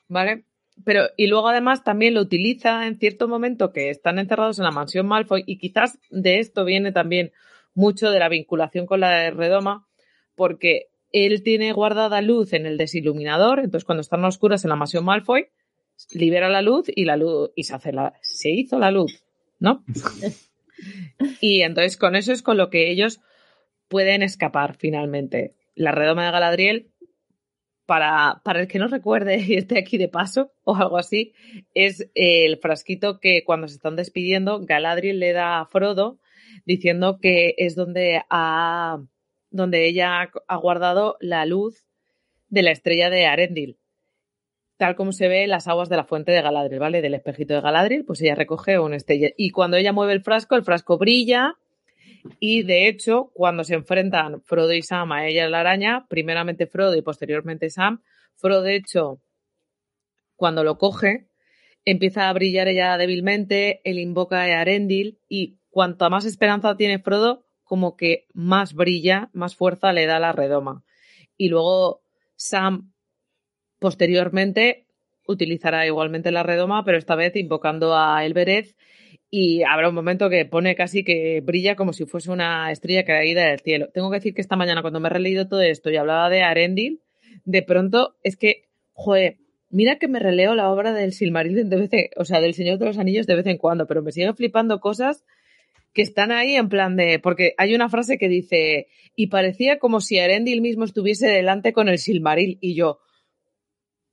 [0.07, 0.45] ¿Vale?
[0.85, 4.71] Pero, y luego además también lo utiliza en cierto momento que están encerrados en la
[4.71, 7.33] mansión Malfoy y quizás de esto viene también
[7.73, 9.87] mucho de la vinculación con la de Redoma,
[10.35, 14.75] porque él tiene guardada luz en el desiluminador, entonces cuando están a oscuras en la
[14.75, 15.47] mansión Malfoy,
[16.11, 19.23] libera la luz y la luz, y se hace la, se hizo la luz,
[19.59, 19.83] ¿no?
[21.41, 23.19] y entonces con eso es con lo que ellos
[23.87, 26.91] pueden escapar finalmente la redoma de Galadriel,
[27.85, 31.33] para, para el que no recuerde y esté aquí de paso o algo así,
[31.73, 36.19] es el frasquito que cuando se están despidiendo, Galadriel le da a Frodo
[36.65, 38.99] diciendo que es donde, ha,
[39.51, 41.85] donde ella ha guardado la luz
[42.49, 43.77] de la estrella de Arendil.
[44.77, 47.01] Tal como se ve en las aguas de la fuente de Galadriel, ¿vale?
[47.01, 49.29] Del espejito de Galadriel, pues ella recoge una estrella.
[49.35, 51.55] Y cuando ella mueve el frasco, el frasco brilla
[52.39, 56.95] y de hecho, cuando se enfrentan Frodo y Sam a ella la araña, primeramente Frodo
[56.95, 58.01] y posteriormente Sam,
[58.35, 59.21] Frodo de hecho,
[60.35, 61.27] cuando lo coge,
[61.85, 67.45] empieza a brillar ella débilmente, él invoca a Arendil y cuanto más esperanza tiene Frodo,
[67.63, 70.83] como que más brilla, más fuerza le da la redoma.
[71.37, 72.01] Y luego
[72.35, 72.93] Sam
[73.79, 74.85] posteriormente
[75.27, 78.75] utilizará igualmente la redoma, pero esta vez invocando a Elbereth
[79.29, 83.45] y habrá un momento que pone casi que brilla como si fuese una estrella caída
[83.45, 83.89] del cielo.
[83.93, 86.43] Tengo que decir que esta mañana cuando me he releído todo esto y hablaba de
[86.43, 87.01] Arendil,
[87.43, 89.37] de pronto es que, joder,
[89.69, 92.77] mira que me releo la obra del Silmarillion de vez en, o sea, del Señor
[92.77, 95.25] de los Anillos de vez en cuando, pero me siguen flipando cosas
[95.93, 99.99] que están ahí en plan de, porque hay una frase que dice, y parecía como
[99.99, 102.99] si Arendil mismo estuviese delante con el Silmaril, y yo,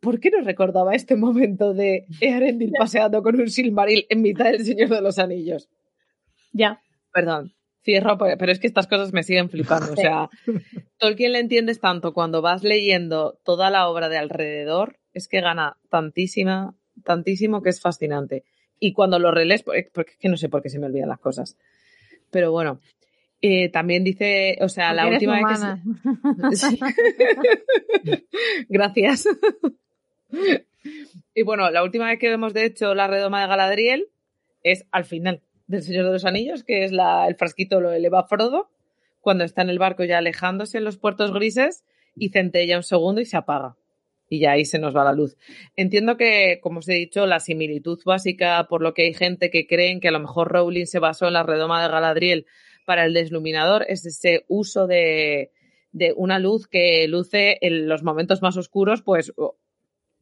[0.04, 4.64] ¿por qué no recordaba este momento de Earendil paseando con un Silmaril en mitad del
[4.64, 5.68] Señor de los Anillos?
[6.52, 6.82] Ya.
[7.12, 9.92] Perdón, cierro, pero es que estas cosas me siguen flipando.
[9.92, 10.28] O sea,
[10.98, 15.78] Tolkien le entiendes tanto cuando vas leyendo toda la obra de alrededor, es que gana
[15.88, 16.74] tantísima,
[17.04, 18.44] tantísimo que es fascinante.
[18.78, 21.20] Y cuando lo relees, porque es que no sé por qué se me olvidan las
[21.20, 21.56] cosas.
[22.30, 22.80] Pero bueno,
[23.40, 25.60] eh, también dice, o sea, la última vez
[26.50, 26.84] que...
[28.68, 29.28] Gracias.
[31.34, 34.08] y bueno, la última vez que vemos de hecho la redoma de Galadriel
[34.62, 38.24] es al final del Señor de los Anillos, que es la, el frasquito lo eleva
[38.24, 38.68] Frodo,
[39.20, 41.84] cuando está en el barco ya alejándose en los puertos grises
[42.16, 43.76] y centella un segundo y se apaga.
[44.28, 45.36] Y ya ahí se nos va la luz.
[45.76, 49.66] Entiendo que, como os he dicho, la similitud básica, por lo que hay gente que
[49.66, 52.46] creen que a lo mejor Rowling se basó en la redoma de Galadriel
[52.86, 55.50] para el desluminador, es ese uso de,
[55.92, 59.32] de una luz que luce en los momentos más oscuros, pues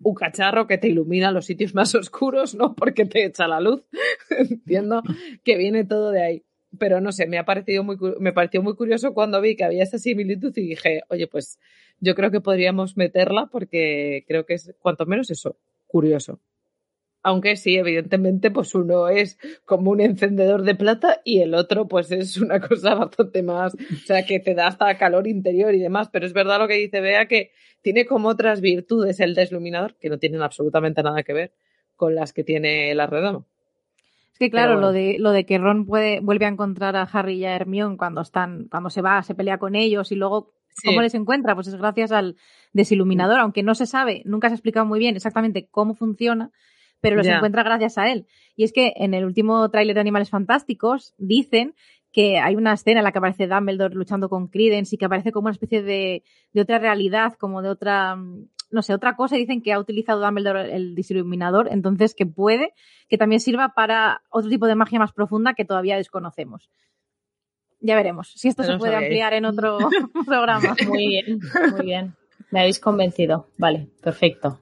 [0.03, 2.75] un cacharro que te ilumina los sitios más oscuros, ¿no?
[2.75, 3.83] Porque te echa la luz.
[4.31, 5.03] Entiendo
[5.45, 6.43] que viene todo de ahí.
[6.79, 9.83] Pero no sé, me ha parecido muy, me pareció muy curioso cuando vi que había
[9.83, 11.59] esa similitud y dije, oye, pues
[12.01, 15.57] yo creo que podríamos meterla porque creo que es cuanto menos eso,
[15.87, 16.41] curioso.
[17.23, 22.11] Aunque sí, evidentemente, pues uno es como un encendedor de plata y el otro, pues
[22.11, 26.09] es una cosa bastante más, o sea, que te da hasta calor interior y demás.
[26.13, 30.09] Pero es verdad lo que dice Bea, que tiene como otras virtudes el desluminador, que
[30.09, 31.53] no tienen absolutamente nada que ver
[31.97, 33.45] con las que tiene la redoma.
[34.33, 37.35] Es que claro, lo de lo de que Ron puede vuelve a encontrar a Harry
[37.35, 41.03] y a Hermione cuando están cuando se va, se pelea con ellos y luego cómo
[41.03, 42.37] les encuentra, pues es gracias al
[42.73, 46.51] desiluminador, aunque no se sabe, nunca se ha explicado muy bien exactamente cómo funciona,
[47.03, 48.27] pero los encuentra gracias a él.
[48.57, 51.75] Y es que en el último tráiler de Animales Fantásticos dicen
[52.13, 55.33] que hay una escena en la que aparece Dumbledore luchando con Credence y que aparece
[55.33, 56.23] como una especie de,
[56.53, 59.37] de otra realidad, como de otra, no sé, otra cosa.
[59.37, 62.73] Y dicen que ha utilizado Dumbledore el disiluminador, entonces que puede
[63.09, 66.71] que también sirva para otro tipo de magia más profunda que todavía desconocemos.
[67.81, 69.79] Ya veremos si esto se puede ampliar en otro
[70.27, 70.77] programa.
[70.87, 71.41] Muy bien,
[71.73, 72.15] muy bien.
[72.53, 73.49] Me habéis convencido.
[73.59, 74.61] Vale, perfecto.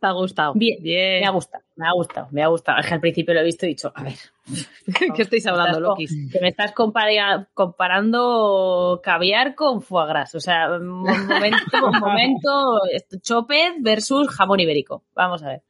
[0.00, 0.52] ¿Te ha gustado?
[0.54, 1.20] Bien, bien.
[1.20, 2.78] Me ha gustado, me ha gustado, me ha gustado.
[2.78, 4.14] Es que al principio lo he visto y he dicho, a ver.
[5.16, 6.06] ¿Qué estáis hablando, Loki?
[6.30, 10.36] Que me estás comparando caviar con foie gras.
[10.36, 12.80] O sea, un momento, un momento,
[13.20, 15.02] chopez versus jamón ibérico.
[15.14, 15.62] Vamos a ver.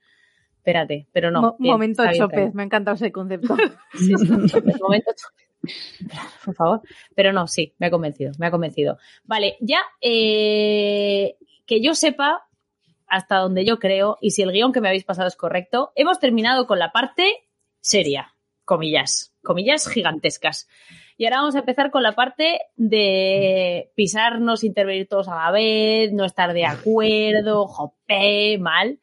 [0.59, 1.57] Espérate, pero no.
[1.59, 3.57] momento chopez, me ha encantado ese concepto.
[3.95, 5.49] Sí, sí, momento chopez.
[6.45, 6.83] Por favor.
[7.15, 8.99] Pero no, sí, me ha convencido, me ha convencido.
[9.25, 12.48] Vale, ya eh, que yo sepa,
[13.09, 16.19] hasta donde yo creo, y si el guion que me habéis pasado es correcto, hemos
[16.21, 17.49] terminado con la parte
[17.81, 20.69] seria, comillas, comillas gigantescas.
[21.17, 26.13] Y ahora vamos a empezar con la parte de pisarnos, intervenir todos a la vez,
[26.13, 29.01] no estar de acuerdo, jope, mal.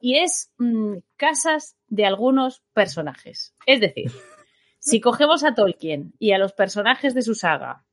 [0.00, 3.54] Y es mm, casas de algunos personajes.
[3.64, 4.10] Es decir,
[4.78, 7.84] si cogemos a Tolkien y a los personajes de su saga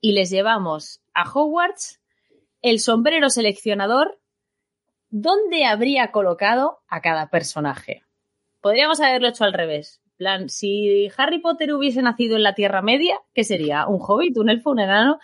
[0.00, 2.00] y les llevamos a Hogwarts,
[2.62, 4.20] el sombrero seleccionador,
[5.10, 8.02] ¿dónde habría colocado a cada personaje?
[8.60, 10.02] Podríamos haberlo hecho al revés.
[10.16, 13.86] plan, si Harry Potter hubiese nacido en la Tierra Media, ¿qué sería?
[13.86, 15.18] ¿Un hobbit, un elfo, un enano?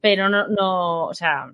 [0.00, 1.50] Pero no, no, o sea,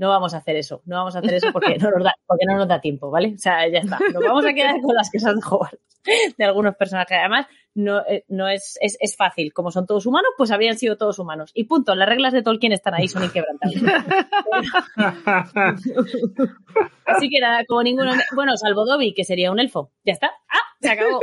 [0.00, 0.80] no vamos a hacer eso.
[0.86, 3.34] No vamos a hacer eso porque no nos da, tiempo, ¿vale?
[3.34, 3.98] O sea, ya está.
[4.14, 7.18] Nos vamos a quedar con las casas de Hogwarts de algunos personajes.
[7.18, 9.52] Además, no, eh, no es, es, es, fácil.
[9.52, 11.52] Como son todos humanos, pues habrían sido todos humanos.
[11.54, 11.94] Y punto.
[11.94, 13.82] Las reglas de Tolkien están ahí, son inquebrantables.
[17.06, 18.12] Así que nada, como ninguno.
[18.34, 19.92] Bueno, salvo Dobby, que sería un elfo.
[20.04, 20.30] Ya está.
[20.48, 20.69] ¡Ah!
[20.80, 21.20] Se acabó.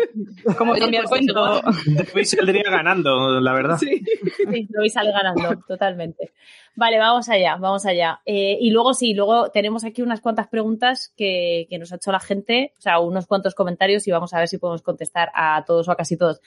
[0.58, 1.34] Como cambiar el cuento.
[1.34, 3.78] Dobby saldría ganando, la verdad.
[3.78, 4.04] Sí,
[4.52, 6.34] sí sale ganando, totalmente.
[6.76, 8.22] Vale, vamos allá, vamos allá.
[8.26, 12.12] Eh, y luego sí, luego tenemos aquí unas cuantas preguntas que, que, nos ha hecho
[12.12, 15.64] la gente, o sea, unos cuantos comentarios y vamos a ver si podemos contestar a
[15.66, 16.40] todos o a casi todos.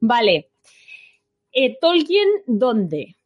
[0.00, 0.50] Vale.
[1.52, 3.16] Eh, Tolkien, ¿dónde?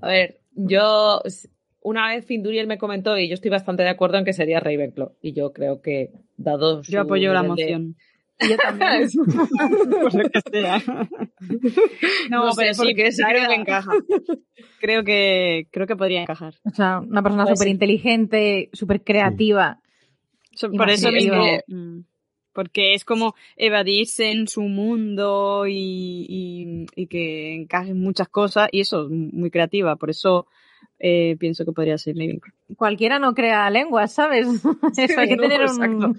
[0.00, 1.22] A ver, yo
[1.88, 5.12] una vez Finduriel me comentó y yo estoy bastante de acuerdo en que sería Ravenclaw
[5.22, 7.96] y yo creo que dado yo apoyo la moción
[8.40, 9.08] yo también.
[10.00, 10.82] Por lo que sea.
[12.30, 13.92] No, pero sí, creo que encaja.
[14.80, 16.54] Creo que, creo que podría encajar.
[16.64, 19.80] O sea, una persona súper pues inteligente, súper creativa.
[20.76, 21.44] Por eso mismo.
[21.66, 22.00] Mm,
[22.52, 28.80] porque es como evadirse en su mundo y, y, que encaje en muchas cosas y
[28.80, 29.94] eso, muy creativa.
[29.96, 30.46] Por eso
[30.98, 32.54] eh, pienso que podría ser Ravenclaw.
[32.76, 34.46] Cualquiera no crea lenguas, ¿sabes?
[34.96, 36.18] eso hay que tener un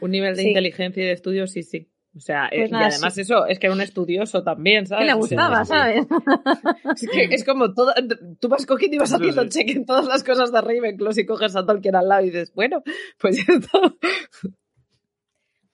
[0.00, 1.88] un nivel de inteligencia y de estudio, sí, sí.
[2.16, 5.02] O sea, pues y además eso, es que era un estudioso también, ¿sabes?
[5.02, 6.06] Que le gustaba, ¿sabes?
[6.94, 7.92] Es, que es como todo,
[8.38, 11.56] tú vas cogiendo y vas haciendo check en todas las cosas de Ravenclaw y coges
[11.56, 12.82] a Tolkien al lado y dices, bueno,
[13.18, 13.98] pues esto...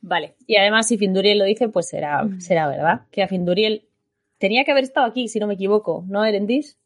[0.01, 2.41] Vale, y además si Finduriel lo dice, pues será, mm.
[2.41, 3.87] será verdad, que a Finduriel
[4.39, 6.79] tenía que haber estado aquí, si no me equivoco, ¿no, Erendis?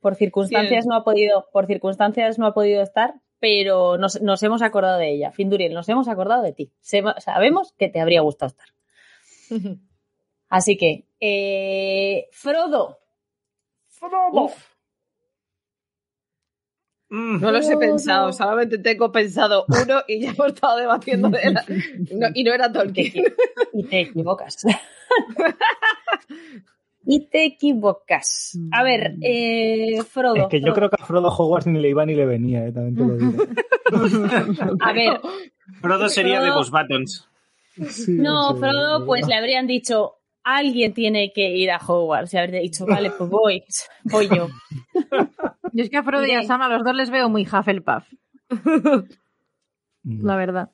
[0.00, 4.62] Por circunstancias no ha podido, por circunstancias no ha podido estar, pero nos, nos, hemos
[4.62, 5.30] acordado de ella.
[5.30, 6.72] Finduriel, nos hemos acordado de ti.
[6.80, 8.68] sabemos que te habría gustado estar.
[10.48, 12.98] Así que, eh, Frodo.
[13.88, 14.50] Frodo.
[17.10, 17.40] Mm.
[17.40, 21.58] No los he pensado, solamente tengo pensado uno y ya hemos estado debatiendo de él.
[22.34, 23.24] y no era Tolkien.
[23.72, 24.64] Y te equivocas.
[27.04, 28.58] y te equivocas.
[28.72, 29.20] A ver, mm.
[29.22, 30.36] eh, Frodo.
[30.36, 32.72] Es que yo creo que a Frodo Hogwarts ni le iba ni le venía, eh,
[32.72, 33.44] también te lo digo.
[34.80, 35.20] a ver.
[35.80, 37.28] Frodo sería de Boss Buttons.
[38.08, 42.34] no, Frodo, pues le habrían dicho, alguien tiene que ir a Hogwarts.
[42.34, 43.64] Y habría dicho, vale, pues voy,
[44.04, 44.48] voy yo.
[45.72, 48.04] Yo es que a Frodo y a Sam a los dos les veo muy Hufflepuff.
[50.02, 50.70] La verdad.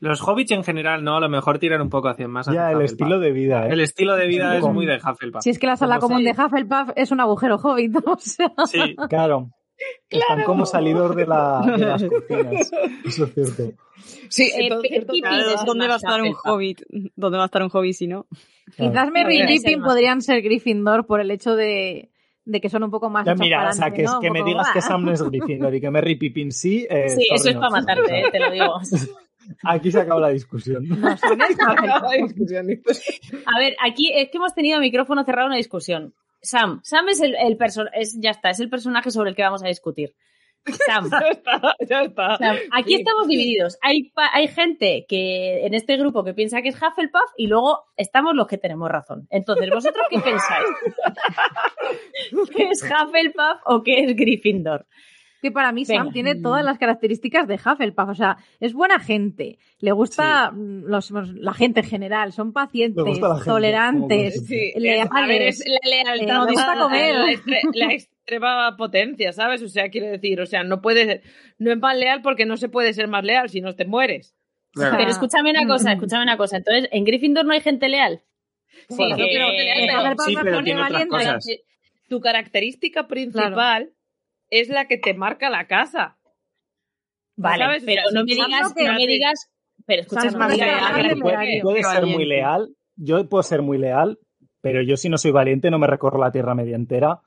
[0.00, 1.16] Los hobbits en general, ¿no?
[1.16, 2.46] A lo mejor tiran un poco hacia más.
[2.46, 3.72] ya, el estilo de vida, ¿eh?
[3.72, 5.42] El estilo de vida es muy de Hufflepuff.
[5.42, 8.50] Si es que la sala común de Hufflepuff es un agujero hobbit, o sea.
[8.66, 9.50] Sí, claro.
[10.08, 12.70] Están como salidos de, la, de las cocinas.
[13.04, 13.74] Eso es cierto.
[14.28, 14.68] Sí, eh,
[15.66, 16.82] ¿dónde va a estar un hobbit?
[17.16, 18.26] ¿Dónde va a estar un hobbit si no?
[18.76, 22.10] Quizás Merry y Pippin podrían ser Gryffindor por el hecho de,
[22.44, 24.80] de que son un poco más ya, Mira, o sea, que, que me digas que
[24.80, 26.86] Sam no es Gryffindor y que Merry Pippin sí.
[26.88, 28.80] Eh, sí, eso es para matarte, eh, te lo digo.
[29.64, 30.88] Aquí se acaba la discusión.
[30.88, 31.14] No, a
[33.58, 36.14] ver, aquí es que hemos tenido micrófono cerrado una discusión.
[36.42, 39.62] Sam, Sam es el, el personaje, ya está, es el personaje sobre el que vamos
[39.62, 40.14] a discutir.
[40.86, 41.10] Sam.
[41.10, 42.38] ya está, ya está.
[42.72, 43.78] aquí estamos divididos.
[43.82, 48.34] Hay, hay gente que en este grupo que piensa que es Hufflepuff y luego estamos
[48.34, 49.26] los que tenemos razón.
[49.30, 50.66] Entonces, ¿vosotros qué pensáis?
[52.56, 54.86] ¿Qué es Hufflepuff o qué es Gryffindor?
[55.40, 58.08] Que para mí Sam tiene todas las características de Hufflepuff.
[58.08, 64.48] O sea, es buena gente, le gusta los, la gente en general, son pacientes, tolerantes,
[64.76, 65.64] leales.
[65.66, 67.14] la lealtad, eh, gusta comer.
[67.74, 69.62] La, extrema potencia, ¿sabes?
[69.62, 71.20] O sea, quiere decir, o sea, no puedes,
[71.58, 74.36] no es más leal porque no se puede ser más leal si no te mueres.
[74.74, 76.58] Pero escúchame una cosa, escúchame una cosa.
[76.58, 78.22] Entonces, ¿en Gryffindor no hay gente leal?
[78.88, 79.50] Sí, pero,
[80.62, 81.46] tiene otras cosas.
[82.08, 83.90] Tu característica principal
[84.50, 86.16] es la que te marca la casa.
[87.36, 89.50] Vale, pero no me digas, no me digas,
[89.86, 94.18] pero escucha, no puede, ser muy leal, yo puedo ser muy leal,
[94.60, 97.22] pero yo si no soy valiente no me recorro la tierra media entera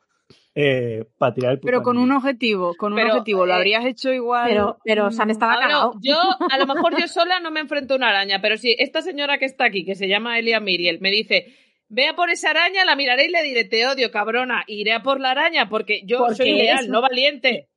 [0.56, 4.14] eh, para tirar el Pero con un objetivo, con un objetivo, lo eh, habrías hecho
[4.14, 4.48] igual.
[4.48, 5.93] Pero, pero San estaba cagado.
[6.02, 9.02] Yo, a lo mejor yo sola no me enfrento a una araña, pero si esta
[9.02, 11.56] señora que está aquí, que se llama Elia Miriel, me dice,
[11.95, 14.63] Vea por esa araña, la miraré y le diré, te odio, cabrona.
[14.65, 17.69] Iré a por la araña porque yo soy leal, no valiente.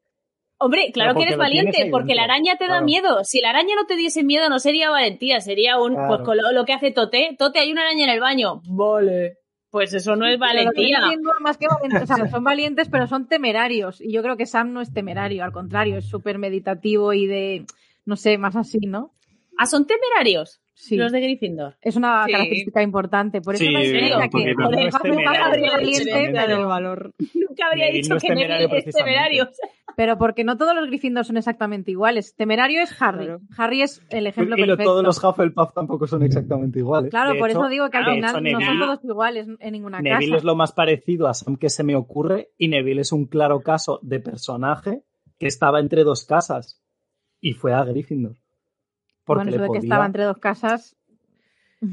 [0.57, 3.25] Hombre, claro que eres valiente, porque la araña te da miedo.
[3.25, 5.95] Si la araña no te diese miedo, no sería valentía, sería un.
[6.09, 7.37] Pues con lo, que hace Tote.
[7.39, 8.63] Tote, hay una araña en el baño.
[8.67, 9.37] Vale.
[9.69, 11.01] Pues eso no es valentía.
[11.41, 11.67] más que
[12.31, 14.01] son valientes, pero son temerarios.
[14.01, 17.67] Y yo creo que Sam no es temerario, al contrario, es súper meditativo y de.
[18.07, 19.13] No sé, más así, ¿no?
[19.59, 20.63] Ah, son temerarios.
[20.77, 20.97] Sí.
[20.97, 21.77] Los de Gryffindor.
[21.81, 23.41] Es una característica importante.
[23.41, 24.55] Por eso sí, no es que
[26.33, 27.15] pero valor.
[27.35, 29.49] Nunca habría dicho que Neville es temerario.
[29.97, 32.37] Pero porque no todos los Gryffindor son exactamente iguales.
[32.37, 33.29] Temerario es Harry.
[33.57, 34.85] Harry es el ejemplo y perfecto.
[34.85, 37.11] todos los Hufflepuff tampoco son exactamente iguales.
[37.11, 40.21] Claro, por eso digo que al final no son todos iguales en ninguna Neville casa.
[40.21, 43.27] Neville es lo más parecido a Sam que se me ocurre y Neville es un
[43.27, 45.05] claro caso de personaje
[45.39, 46.83] que estaba entre dos casas
[47.41, 48.37] y fue a Gryffindor
[49.27, 50.97] bueno, eso de que estaba entre dos casas.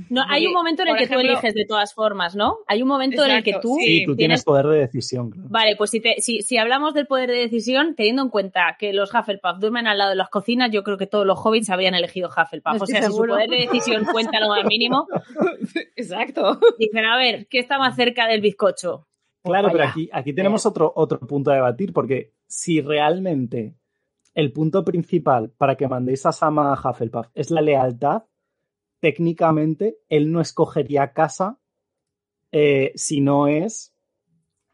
[0.10, 2.60] No, hay un momento en el que tú eliges de todas formas, ¿no?
[2.68, 3.78] Hay un momento en el que tú.
[3.80, 5.32] Sí, tú tienes, poder de decisión.
[5.36, 9.14] Vale, pues si, si, si, hablamos del poder de decisión, teniendo en cuenta que los
[9.14, 12.30] Hufflepuff duermen al lado de las cocinas, yo creo que todos los hobbits habrían elegido
[12.30, 12.82] Hufflepuff.
[12.82, 15.08] o sea, si su poder de decisión cuenta lo más mínimo.
[15.96, 16.60] Exacto.
[16.80, 19.08] Dicen, a ver, ¿qué está más cerca del bizcocho?
[19.44, 23.76] Claro, pero aquí, aquí tenemos otro, otro punto a debatir, porque si realmente
[24.34, 28.24] el punto principal para que mandéis a Sama a Hufflepuff es la lealtad,
[29.00, 31.60] técnicamente él no escogería casa
[32.52, 33.94] eh, si no es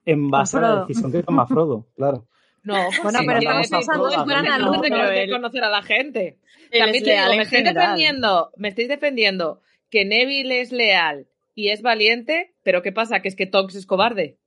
[0.06, 2.28] en base a la decisión que toma Frodo, claro.
[2.64, 6.38] No, bueno, pero estamos pensando en buena luz de conocer a la gente.
[6.78, 11.82] También te digo, me estáis, defendiendo, me estáis defendiendo que Neville es leal y es
[11.82, 13.22] valiente, pero ¿qué pasa?
[13.22, 14.39] Que es que Tonks es cobarde.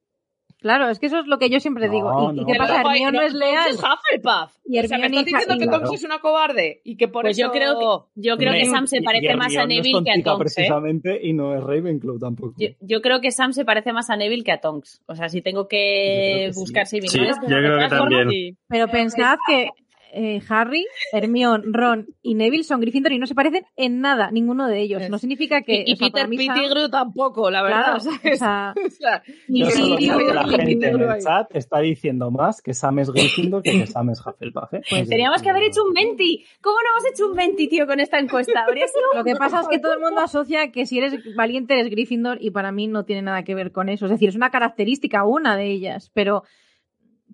[0.62, 2.32] Claro, es que eso es lo que yo siempre digo.
[2.32, 2.81] ¿Y, qué pasa?
[2.81, 3.70] Hermione no, es leal.
[3.70, 4.57] Es Hufflepuff.
[4.65, 7.36] Y o sea, me estás diciendo que Tonks es una cobarde y que por pues
[7.36, 7.49] eso...
[7.49, 10.58] yo creo que, yo creo que Sam se parece más a Neville que a Tonks.
[10.58, 11.20] ¿eh?
[11.23, 12.55] y no es Ravenclaw tampoco.
[12.81, 15.02] Yo, creo que Sam se parece más a Neville que a Tonks.
[15.07, 16.86] O sea, si tengo que buscar.
[16.86, 17.10] Sí, yo
[17.49, 18.57] creo que también.
[18.68, 19.68] Pero pensad que
[20.12, 24.68] eh, Harry, Hermione, Ron y Neville son Gryffindor y no se parecen en nada, ninguno
[24.68, 25.08] de ellos.
[25.08, 25.84] No significa que.
[25.86, 27.82] Y, Peter Pettigrew tampoco, la verdad.
[27.82, 28.74] Claro, o sea,
[29.49, 33.86] y la gente en el chat está diciendo más que Sam es Gryffindor que que
[33.86, 34.74] Sam es Hufflepuff.
[34.74, 34.82] ¿eh?
[34.89, 36.24] Pues teníamos que haber hecho un 20.
[36.60, 38.66] ¿Cómo no hemos hecho un 20, tío, con esta encuesta?
[39.15, 42.39] Lo que pasa es que todo el mundo asocia que si eres valiente eres Gryffindor
[42.41, 44.07] y para mí no tiene nada que ver con eso.
[44.07, 46.44] Es decir, es una característica, una de ellas, pero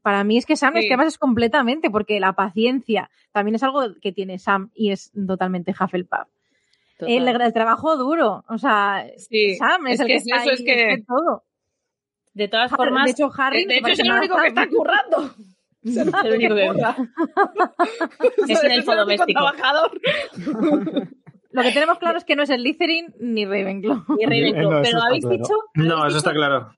[0.02, 3.62] para mí es que Sam es que además es completamente, porque la paciencia también es
[3.62, 6.28] algo que tiene Sam y es totalmente Hufflepuff.
[7.01, 9.07] El, el, trabajo duro, o sea,
[9.59, 11.05] Sam es, el que, está ahí, es que...
[11.07, 11.44] todo.
[12.35, 15.35] De todas formas, de hecho Harry, de hecho es el único que está currando.
[15.83, 16.67] Es el único que
[18.52, 19.41] es el elfo doméstico.
[19.41, 20.01] Trabajador.
[21.51, 24.05] Lo que tenemos claro es que no es el Litherin ni Ravenclaw.
[24.18, 25.55] Ni Ravenclaw, pero habéis dicho.
[25.75, 26.73] No, eso está claro.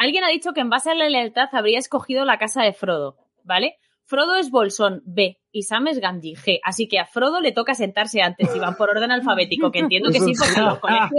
[0.00, 3.18] Alguien ha dicho que en base a la lealtad habría escogido la casa de Frodo,
[3.44, 3.76] ¿vale?
[4.06, 7.74] Frodo es Bolsón B y Sam es Gandhi G, así que a Frodo le toca
[7.74, 11.10] sentarse antes y van por orden alfabético, que entiendo que sí, porque en los colegios,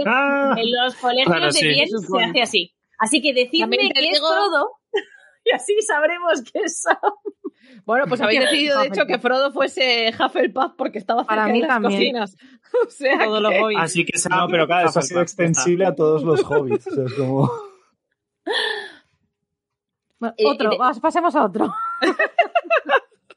[0.56, 2.74] en los colegios de bien se hace así.
[2.98, 4.72] Así que decidme que es Frodo
[5.44, 6.96] y así sabremos que es Sam.
[7.84, 11.60] Bueno, pues habéis decidido, de hecho, que Frodo fuese Hufflepuff porque estaba cerca Para mí
[11.60, 12.00] de las también.
[12.00, 12.36] cocinas.
[12.84, 13.52] O sea, Todos los.
[13.78, 16.86] Así que No, pero claro, eso ha sido extensible a todos los hobbits.
[16.88, 17.71] O sea, es como...
[20.18, 21.72] Bueno, Eh, otro, de- vamos, pasemos a otro.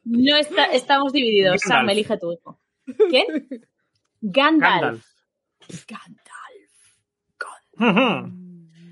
[0.04, 1.62] No está, estamos divididos.
[1.64, 1.64] Gandalf.
[1.64, 2.60] Sam, elige tu hijo.
[3.10, 3.50] ¿Quién?
[4.22, 5.06] Gandalf.
[7.80, 8.36] Gandalf.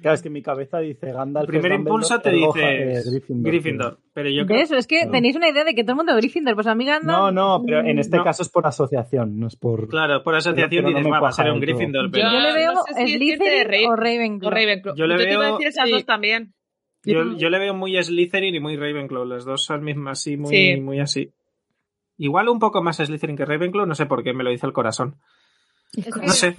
[0.03, 1.45] Claro, es que mi cabeza dice Gandalf.
[1.49, 3.51] El primer impulso te dice es Gryffindor.
[3.51, 3.99] Gryffindor.
[4.13, 4.71] Pero yo creo ¿Ves?
[4.71, 5.11] Es que no.
[5.11, 6.53] tenéis una idea de que todo el mundo es Gryffindor.
[6.53, 7.17] Pues a mí Gandalf...
[7.17, 8.23] No, no, pero en este No.
[8.23, 9.87] caso es por asociación, no es por.
[9.87, 11.77] Claro, por asociación Pero- pero no dices, me "Va, a ser un del todo".
[11.77, 14.47] Gryffindor, Yo- pero Yo le veo no sé si Slytherin o Ravenclaw.
[14.51, 14.95] o Ravenclaw.
[14.95, 15.91] Yo le te iba a veo- decir esas sí.
[15.91, 16.53] dos también.
[17.05, 19.25] yo, yo le veo muy Slytherin y muy Ravenclaw.
[19.25, 20.81] Las dos son mismas así, muy, Sí.
[20.81, 21.31] muy así.
[22.17, 24.73] Igual un poco más Slytherin que Ravenclaw, no sé por qué me lo dice el
[24.73, 25.15] corazón.
[26.21, 26.57] No sé.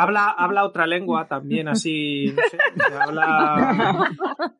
[0.00, 2.26] Habla, habla otra lengua también, así.
[2.36, 4.10] No sé, habla.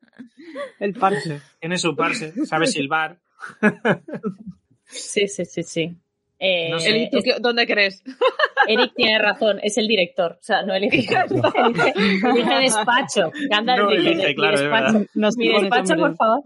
[0.80, 1.40] El parche.
[1.60, 3.18] Tiene su parse, sabe silbar.
[4.86, 5.96] Sí, sí, sí, sí.
[6.40, 6.90] Eh, No sé.
[6.90, 8.02] Eli, ¿tú es- qué- ¿Dónde crees?
[8.68, 10.32] Eric tiene razón, es el director.
[10.40, 10.98] O sea, no elige.
[10.98, 11.92] elige,
[12.28, 13.30] elige despacho.
[13.50, 15.04] Gandalf No dice, elige, "Mi claro, es despacho".
[15.14, 16.42] Nos Mi despacho, por favor.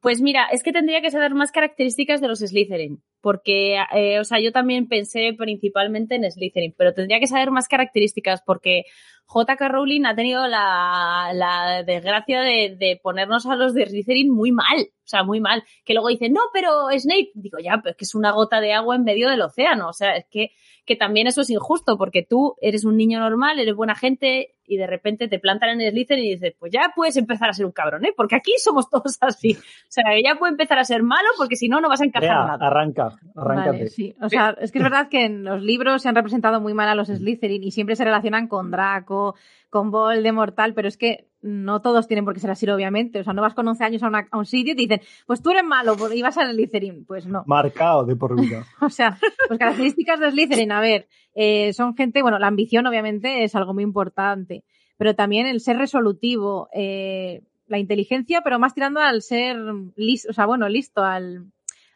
[0.00, 4.24] Pues mira, es que tendría que saber más características de los Slytherin, porque, eh, o
[4.24, 8.84] sea, yo también pensé principalmente en Slytherin, pero tendría que saber más características porque
[9.26, 9.68] J.K.
[9.68, 14.78] Rowling ha tenido la, la desgracia de, de ponernos a los de Slytherin muy mal,
[14.78, 15.64] o sea, muy mal.
[15.84, 18.72] Que luego dicen, no, pero Snape, digo, ya, pero es que es una gota de
[18.72, 20.50] agua en medio del océano, o sea, es que,
[20.84, 24.76] que también eso es injusto, porque tú eres un niño normal, eres buena gente y
[24.76, 27.72] de repente te plantan en Slytherin y dices, pues ya puedes empezar a ser un
[27.72, 28.12] cabrón, ¿eh?
[28.16, 29.52] Porque aquí somos todos así.
[29.52, 32.04] O sea, que ya puede empezar a ser malo porque si no, no vas a
[32.04, 32.66] encajar nada.
[32.66, 33.70] arranca, arráncate.
[33.70, 34.14] Vale, sí.
[34.20, 36.88] O sea, es que es verdad que en los libros se han representado muy mal
[36.88, 39.34] a los Slytherin y siempre se relacionan con Draco,
[39.70, 43.20] con Voldemort, tal, pero es que no todos tienen por qué ser así, obviamente.
[43.20, 45.00] O sea, no vas con 11 años a, una- a un sitio y te dicen,
[45.26, 47.04] pues tú eres malo y vas a Slytherin.
[47.06, 47.42] Pues no.
[47.46, 48.64] Marcado de por vida.
[48.80, 49.18] O sea,
[49.48, 53.72] pues características de Slytherin, a ver, eh, son gente, bueno, la ambición obviamente es algo
[53.74, 54.64] muy importante,
[54.98, 59.56] pero también el ser resolutivo, eh, la inteligencia, pero más tirando al ser
[59.96, 61.46] listo, o sea, bueno, listo, al...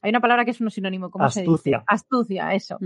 [0.03, 1.53] Hay una palabra que es un sinónimo, ¿cómo se dice?
[1.53, 1.85] Astucia.
[1.87, 2.79] Astucia, eso.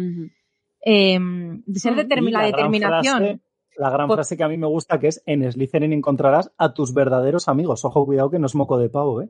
[0.84, 1.98] Eh, de ser Mm.
[1.98, 3.18] determi- Y la determinación.
[3.18, 3.40] frase-
[3.76, 6.72] la gran Por- frase que a mí me gusta que es en Slytherin encontrarás a
[6.74, 7.84] tus verdaderos amigos.
[7.84, 9.28] Ojo, cuidado que no es moco de pavo, ¿eh?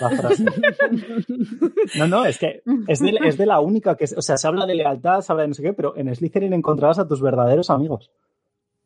[0.00, 0.44] La frase.
[1.98, 4.04] No, no, es que es de, es de la única que...
[4.16, 6.52] O sea, se habla de lealtad, se habla de no sé qué, pero en Slytherin
[6.52, 8.10] encontrarás a tus verdaderos amigos.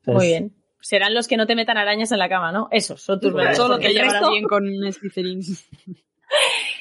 [0.07, 0.55] Muy bien.
[0.81, 2.69] Serán los que no te metan arañas en la cama, ¿no?
[2.71, 3.57] Esos son tus verdaderos.
[3.57, 5.41] Solo porque te llevará bien con Slytherin.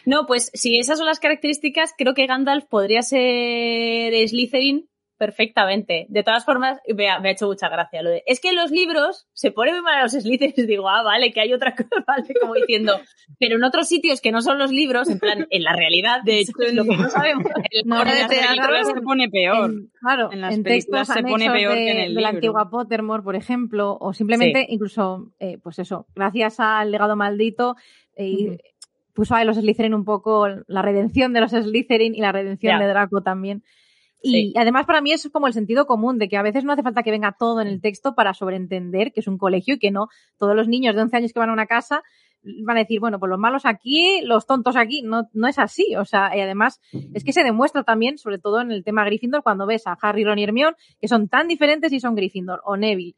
[0.05, 6.05] No, pues si esas son las características, creo que Gandalf podría ser Slytherin perfectamente.
[6.09, 8.23] De todas formas, me ha, me ha hecho mucha gracia lo de.
[8.25, 10.55] Es que en los libros se pone muy mal a los Slytherins.
[10.67, 12.99] Digo, ah, vale, que hay otra cosa, vale, como diciendo.
[13.39, 16.39] Pero en otros sitios que no son los libros, en plan, en la realidad, De
[16.39, 17.43] hecho, es lo que no sabemos.
[17.71, 19.69] En de teatro películas- se pone peor.
[19.69, 22.29] En- claro, En las en películas se pone peor de, que en el de la
[22.31, 22.35] libro.
[22.37, 27.75] antigua Pottermore, por ejemplo, o simplemente incluso, eh, pues eso, gracias al legado maldito,
[28.15, 28.57] eh, Ujú.
[29.13, 32.87] puso a los Slytherin un poco la redención de los Slytherin y la redención de
[32.87, 33.63] Draco también.
[34.21, 34.53] Y Sí.
[34.57, 37.03] además para mí es como el sentido común de que a veces no hace falta
[37.03, 40.07] que venga todo en el texto para sobreentender que es un colegio y que no
[40.37, 42.01] todos los niños de 11 años que van a una casa
[42.65, 45.01] van a decir, bueno, pues los malos aquí, los tontos aquí.
[45.01, 45.95] No, no es así.
[45.97, 46.79] O sea, y además
[47.13, 50.23] es que se demuestra también, sobre todo en el tema Gryffindor, cuando ves a Harry,
[50.23, 53.15] Ron y Hermione, que son tan diferentes y son Gryffindor o Neville.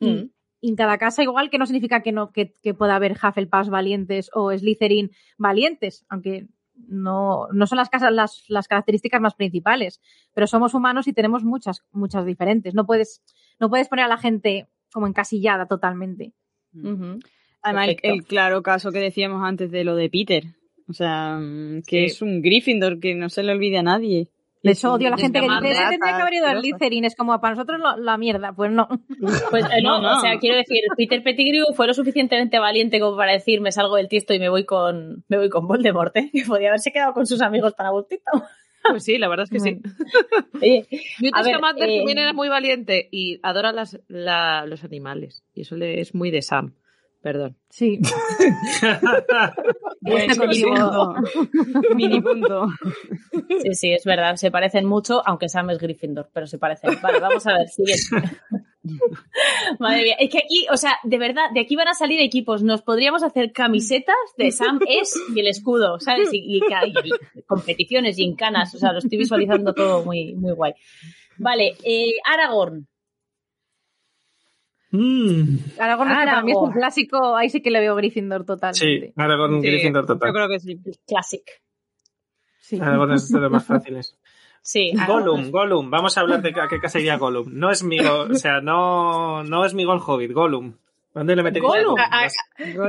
[0.00, 0.30] Y, Mm.
[0.60, 3.68] y en cada casa igual que no significa que no que, que pueda haber Hufflepuffs
[3.70, 10.00] valientes o Slytherin valientes, aunque no, no son las casas las, las características más principales,
[10.32, 12.74] pero somos humanos y tenemos muchas, muchas diferentes.
[12.74, 13.22] No puedes,
[13.60, 16.32] no puedes poner a la gente como encasillada totalmente.
[16.74, 17.18] Ujú.
[17.62, 20.44] Además, el, claro caso que decíamos antes de lo de Peter.
[20.86, 22.04] O sea, mm, que Sí.
[22.06, 24.28] es un Gryffindor que no se le olvide a nadie.
[24.64, 26.76] De hecho, odio a la gente que dice, "Ese tendría que haber ido a asquerosa".
[26.78, 28.52] Slytherin, es como para nosotros lo- la mierda.
[28.54, 28.88] Pues no.
[29.50, 30.16] Pues eh, no, No, no.
[30.18, 33.96] o sea, quiero decir, Peter Pettigrew fue lo suficientemente valiente como para decir me salgo
[33.96, 36.30] del tiesto y me voy con me voy con Voldemort, ¿eh?
[36.32, 38.22] Que podía haberse quedado con sus amigos tan a gustito.
[38.90, 39.78] Pues sí, la verdad es que sí.
[40.62, 40.86] Oye,
[41.20, 45.42] Newt A ver, Scamander eh, también era muy valiente y adora las, la- los animales.
[45.54, 46.74] Y eso le es muy de Sam.
[47.24, 47.56] Perdón.
[47.70, 47.98] Sí.
[50.04, 50.62] Estoy
[51.94, 52.66] mini punto.
[53.62, 56.98] Sí, sí, es verdad, se parecen mucho, aunque Sam es Gryffindor, pero se parecen.
[57.02, 58.36] Vale, vamos a ver, siguiente.
[59.78, 62.62] Madre mía, es que aquí, o sea, de verdad, de aquí van a salir equipos.
[62.62, 66.28] Nos podríamos hacer camisetas de Sam es y el escudo, ¿sabes?
[66.30, 70.74] Y, y y- y competiciones, gincanas, o sea, lo estoy visualizando todo muy, muy guay.
[71.38, 72.86] Vale, eh, Aragorn.
[74.96, 76.72] Mm, Aragorn, es que para mí es un Aragorn.
[76.72, 79.12] clásico, ahí sí que le veo Gryffindor sí, totalmente.
[79.16, 80.32] Aragorn Sí, Gryffindor Yo total.
[80.32, 80.80] creo que sí.
[81.06, 81.42] Classic.
[82.60, 82.78] Sí.
[82.80, 84.16] Algunos de los más fáciles.
[84.62, 84.92] Sí.
[85.06, 85.90] Gollum, Gollum.
[85.90, 87.48] Vamos a hablar de a qué casa iría Gollum.
[87.50, 90.74] No es mi, o sea, no, no es mi Gol Hobbit, Gollum.
[91.12, 91.96] ¿Dónde le meterías Gollum?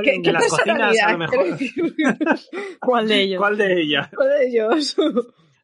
[0.02, 1.44] ¿Qué, en las cocinas, a lo mejor.
[2.80, 3.38] ¿Cuál de ellos?
[3.38, 4.10] ¿Cuál de ellas?
[4.14, 4.96] ¿Cuál de ellos?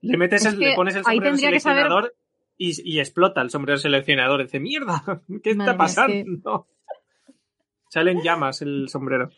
[0.02, 2.14] Le metes el, le pones el sombrero seleccionador
[2.62, 4.42] y, y, explota el sombrero seleccionador.
[4.42, 5.02] dice, mierda,
[5.42, 6.66] ¿qué está pasando?
[7.88, 9.30] Salen llamas el sombrero.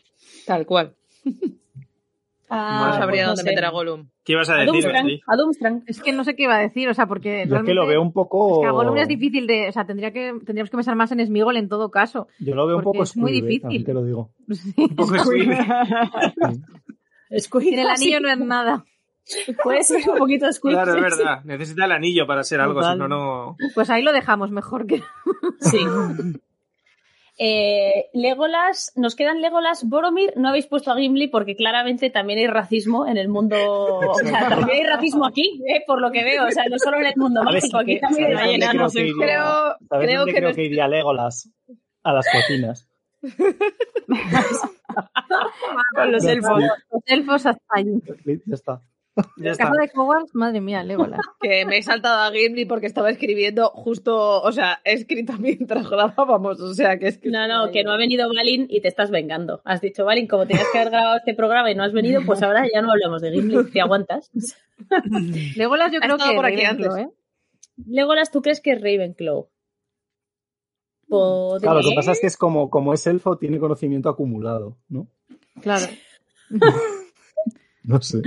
[0.45, 0.95] Tal cual.
[2.47, 4.07] Ah, no sabría pues dónde meter a Gollum.
[4.23, 4.85] ¿Qué ibas a decir?
[5.25, 5.83] A Doomstrang.
[5.87, 7.47] Es que no sé qué iba a decir, o sea, porque.
[7.49, 8.57] Yo es que lo veo un poco.
[8.57, 9.69] Es que a Gollum es difícil de.
[9.69, 12.27] O sea, tendría que, tendríamos que pensar más en Smigol en todo caso.
[12.37, 13.83] Yo lo veo un poco Es muy difícil.
[13.83, 14.29] te lo digo.
[14.51, 14.75] Sí.
[14.77, 15.15] Un poco
[17.39, 17.79] Squid.
[17.79, 18.85] el anillo no es nada.
[19.63, 20.73] Puede ser un poquito Squid.
[20.73, 21.43] Claro, es verdad.
[21.43, 23.57] Necesita el anillo para ser algo, si no, no.
[23.73, 25.01] Pues ahí lo dejamos mejor que.
[25.59, 25.79] Sí.
[27.37, 32.47] Eh, Legolas, nos quedan Legolas, Boromir, no habéis puesto a Gimli porque claramente también hay
[32.47, 36.45] racismo en el mundo, o sea, también hay racismo aquí, eh, por lo que veo,
[36.45, 38.93] o sea, no solo en el mundo mágico, aquí también hay enanos.
[38.93, 41.49] Creo, creo, que, creo que iría Legolas
[42.03, 42.87] a las cocinas.
[45.93, 46.63] Con los elfos.
[46.89, 48.01] Los elfos hasta allí.
[48.45, 48.81] Ya está.
[49.37, 49.71] Ya está.
[49.71, 51.19] de Hogwarts, madre mía, Legolas.
[51.41, 55.89] Que me he saltado a Gimli porque estaba escribiendo justo, o sea, he escrito mientras
[55.89, 57.29] grabábamos, o sea, que es que...
[57.29, 59.61] No, no, que no ha venido Balin y te estás vengando.
[59.63, 62.43] Has dicho, Balin, como tenías que haber grabado este programa y no has venido, pues
[62.43, 64.31] ahora ya no hablamos de Gimli, ¿te aguantas?
[65.55, 66.95] Legolas yo creo que por aquí antes.
[66.97, 67.09] ¿eh?
[67.87, 69.49] Legolas, ¿tú crees que es Ravenclaw?
[71.07, 75.07] Claro, lo que pasa es que es como, como es elfo, tiene conocimiento acumulado, ¿no?
[75.61, 75.85] Claro.
[77.83, 78.21] no sé.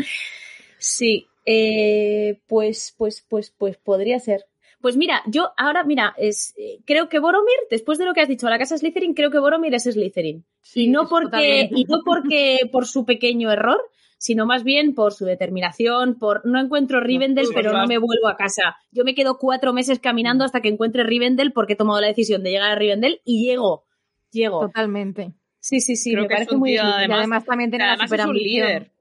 [0.78, 4.44] Sí, eh, pues, pues, pues, pues podría ser.
[4.80, 8.28] Pues mira, yo ahora, mira, es, eh, creo que Boromir, después de lo que has
[8.28, 10.44] dicho a la casa Slytherin, creo que Boromir es Slytherin.
[10.74, 13.80] y no porque, y no porque por su pequeño error,
[14.18, 18.36] sino más bien por su determinación, por no encuentro Rivendell, pero no me vuelvo a
[18.36, 18.76] casa.
[18.92, 22.42] Yo me quedo cuatro meses caminando hasta que encuentre Rivendell porque he tomado la decisión
[22.42, 23.84] de llegar a Rivendell y llego.
[24.30, 24.60] Llego.
[24.60, 25.32] Totalmente.
[25.60, 28.92] Sí, sí, sí, me parece muy además, y además también tiene además es un líder.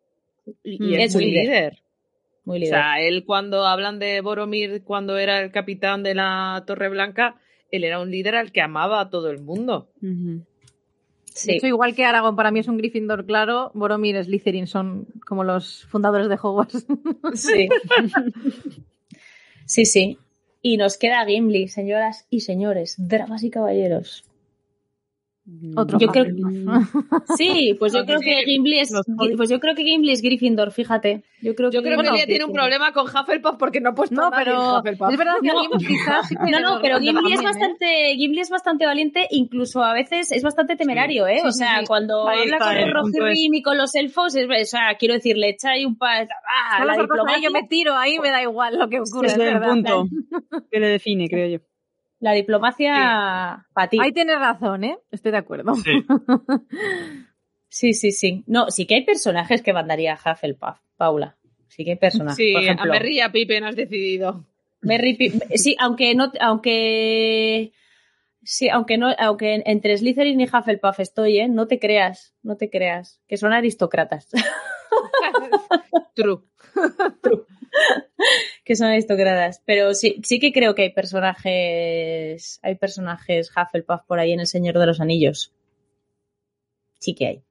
[0.64, 0.94] Y, mm.
[1.00, 1.80] es, muy líder.
[2.46, 2.74] Muy líder.
[2.74, 7.40] O sea, él cuando hablan de Boromir cuando era el capitán de la Torre Blanca,
[7.72, 9.90] él era un líder al que amaba a todo el mundo.
[11.34, 11.52] Sí.
[11.52, 15.08] De hecho, igual que Aragón para mí es un Gryffindor claro, Boromir y Slytherin son
[15.26, 16.86] como los fundadores de Hogwarts.
[17.36, 17.68] Sí.
[19.66, 20.18] sí, sí.
[20.62, 24.27] Y nos queda Gimli, señoras y señores, dramas y caballeros.
[25.78, 26.26] Otro yo creo,
[27.38, 28.94] sí, pues yo creo que Gimli es
[29.38, 31.24] pues yo creo que Gimli es Gryffindor, fíjate.
[31.42, 33.96] Yo creo que, yo creo que ella tiene un problema con Hufflepuff porque no ha
[33.96, 37.44] puesto no, pero Es verdad que no, Gimli quizás No, no, pero Gimli es ¿eh?
[37.44, 41.42] bastante Gimli es bastante valiente, incluso a veces es bastante temerario, ¿eh?
[41.46, 45.14] o sea, cuando habla con el Rohirrim y con los elfos, es, o sea, quiero
[45.14, 47.42] decir, le echa ahí un pa ah, la diplomacia.
[47.42, 50.08] yo me tiro ahí, me da igual lo que ocurre, es, el punto
[50.72, 51.77] que le define, creo yo.
[52.20, 53.98] La diplomacia para ti.
[54.02, 54.98] Ahí tienes razón, ¿eh?
[55.12, 55.76] Estoy de acuerdo.
[55.76, 55.92] Sí.
[57.70, 58.44] sí, sí, sí.
[58.48, 61.38] No, sí que hay personajes que mandaría a Hufflepuff, Paula.
[61.68, 62.38] Sí que hay personajes.
[62.38, 64.46] Sí, Por ejemplo, a Merry y a Pippen has decidido.
[64.82, 65.48] Merry Pippen.
[65.58, 67.72] Sí, aunque no, aunque
[68.50, 71.50] Sí, aunque no, aunque entre Slytherin y Hufflepuff estoy, ¿eh?
[71.50, 74.30] No te creas, no te creas, que son aristócratas.
[76.16, 76.44] True.
[77.22, 77.46] True.
[78.64, 79.62] Que son aristócratas.
[79.66, 84.48] Pero sí, sí que creo que hay personajes, hay personajes Hufflepuff por ahí en El
[84.48, 85.54] Señor de los Anillos.
[87.00, 87.44] Sí que hay.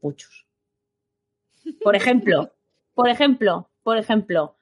[0.00, 0.46] Muchos.
[1.82, 2.52] Por ejemplo,
[2.94, 4.56] por ejemplo, por ejemplo,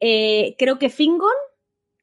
[0.00, 1.28] eh, creo que Fingon,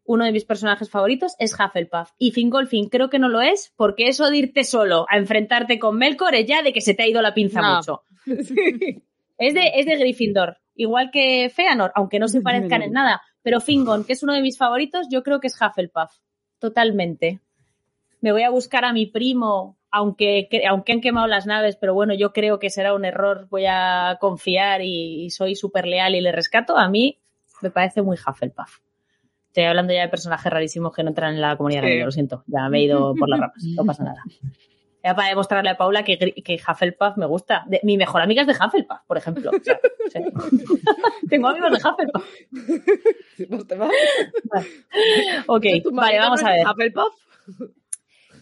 [0.05, 2.11] uno de mis personajes favoritos, es Hufflepuff.
[2.17, 5.97] Y Fingolfin creo que no lo es, porque eso de irte solo a enfrentarte con
[5.97, 8.03] Melkor es ya de que se te ha ido la pinza mucho.
[9.39, 13.21] Es de, es de Gryffindor igual que Feanor, aunque no se parezcan en nada.
[13.41, 16.17] Pero Fingon, que es uno de mis favoritos, yo creo que es Hufflepuff.
[16.59, 17.39] Totalmente.
[18.21, 22.13] Me voy a buscar a mi primo, aunque, aunque han quemado las naves, pero bueno,
[22.13, 23.47] yo creo que será un error.
[23.49, 26.77] Voy a confiar y, soy súper leal y le rescato.
[26.77, 27.19] A mí
[27.61, 28.79] me parece muy Hufflepuff.
[29.47, 32.43] Estoy hablando ya de personajes rarísimos que no entran en la comunidad, lo siento.
[32.47, 34.23] Ya me he ido por las ramas, no pasa nada
[35.15, 37.65] para demostrarle a Paula que, que Hufflepuff me gusta.
[37.83, 39.51] mi mejor amiga es de Hufflepuff, por ejemplo.
[41.29, 42.25] Tengo amigos de Hufflepuff.
[43.49, 43.89] ¿No te va?
[45.47, 46.67] Ok, vale, vamos a ver.
[46.67, 47.13] ¿Hufflepuff?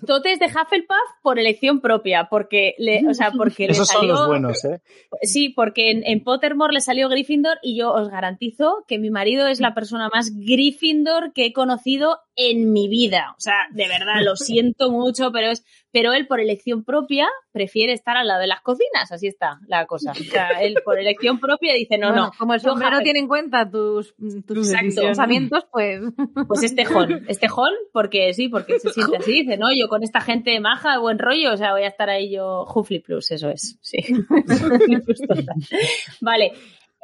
[0.06, 4.20] Totes de Hufflepuff por elección propia, porque le, o sea, porque Esos le salió, son
[4.20, 4.82] los buenos, ¿eh?
[5.22, 9.48] Sí, porque en, en, Pottermore le salió Gryffindor y yo os garantizo que mi marido
[9.48, 13.34] es la persona más Gryffindor que he conocido en mi vida.
[13.38, 17.94] O sea, de verdad, lo siento mucho, pero es, pero él por elección propia prefiere
[17.94, 20.12] estar al lado de las cocinas, así está la cosa.
[20.12, 22.32] O sea, él por elección propia dice, no, no.
[22.38, 24.14] Como el sombrero tiene en cuenta tus,
[24.46, 26.02] tus pensamientos, pues.
[26.50, 30.04] Pues es tejón, es tejón porque sí, porque se siente así, dice, no, yo con
[30.04, 33.50] esta gente maja, buen rollo, o sea, voy a estar ahí yo, Huffly Plus, eso
[33.50, 34.00] es, sí.
[36.20, 36.52] vale,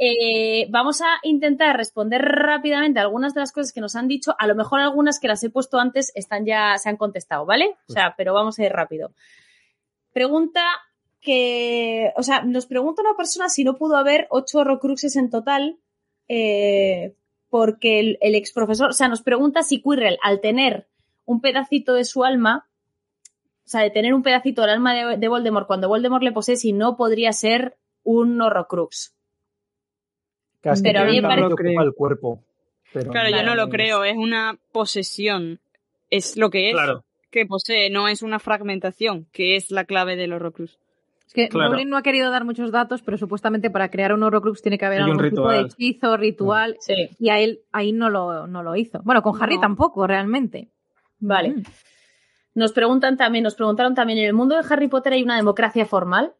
[0.04, 4.34] eh, vamos a intentar responder rápidamente algunas de las cosas que nos han dicho.
[4.40, 7.76] A lo mejor algunas que las he puesto antes están ya, se han contestado, ¿vale?
[7.88, 9.14] O sea, pero vamos a ir rápido.
[10.12, 10.64] Pregunta
[11.22, 15.78] que, o sea, nos pregunta una persona si no pudo haber ocho horrocruxes en total,
[16.28, 17.14] eh,
[17.52, 20.88] porque el, ex profesor, o sea, nos pregunta si Quirrell, al tener
[21.26, 22.68] un pedacito de su alma,
[23.66, 26.56] o sea, de tener un pedacito del alma de, de Voldemort cuando Voldemort le posee,
[26.56, 29.14] si no podría ser un horrocrux
[30.62, 32.44] pero a mí me parece que ocupa el cuerpo.
[32.92, 35.60] claro, yo no lo creo, es una posesión.
[36.10, 36.78] Es lo que es
[37.32, 40.78] que posee, no es una fragmentación, que es la clave del Horrocrux.
[41.26, 44.62] Es que Rowling no ha querido dar muchos datos, pero supuestamente para crear un Horrocrux
[44.62, 46.78] tiene que haber algún tipo de hechizo, ritual,
[47.18, 49.00] y a él ahí no lo, no lo hizo.
[49.04, 50.68] Bueno, con Harry tampoco, realmente.
[51.20, 51.52] Vale.
[51.52, 51.64] Mm.
[52.54, 55.86] Nos preguntan también, nos preguntaron también, ¿en el mundo de Harry Potter hay una democracia
[55.86, 56.34] formal?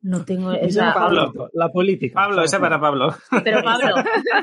[0.00, 0.94] No tengo esa.
[0.94, 2.14] Pablo, la política.
[2.14, 3.08] Pablo, esa para Pablo.
[3.42, 3.96] Pero Pablo,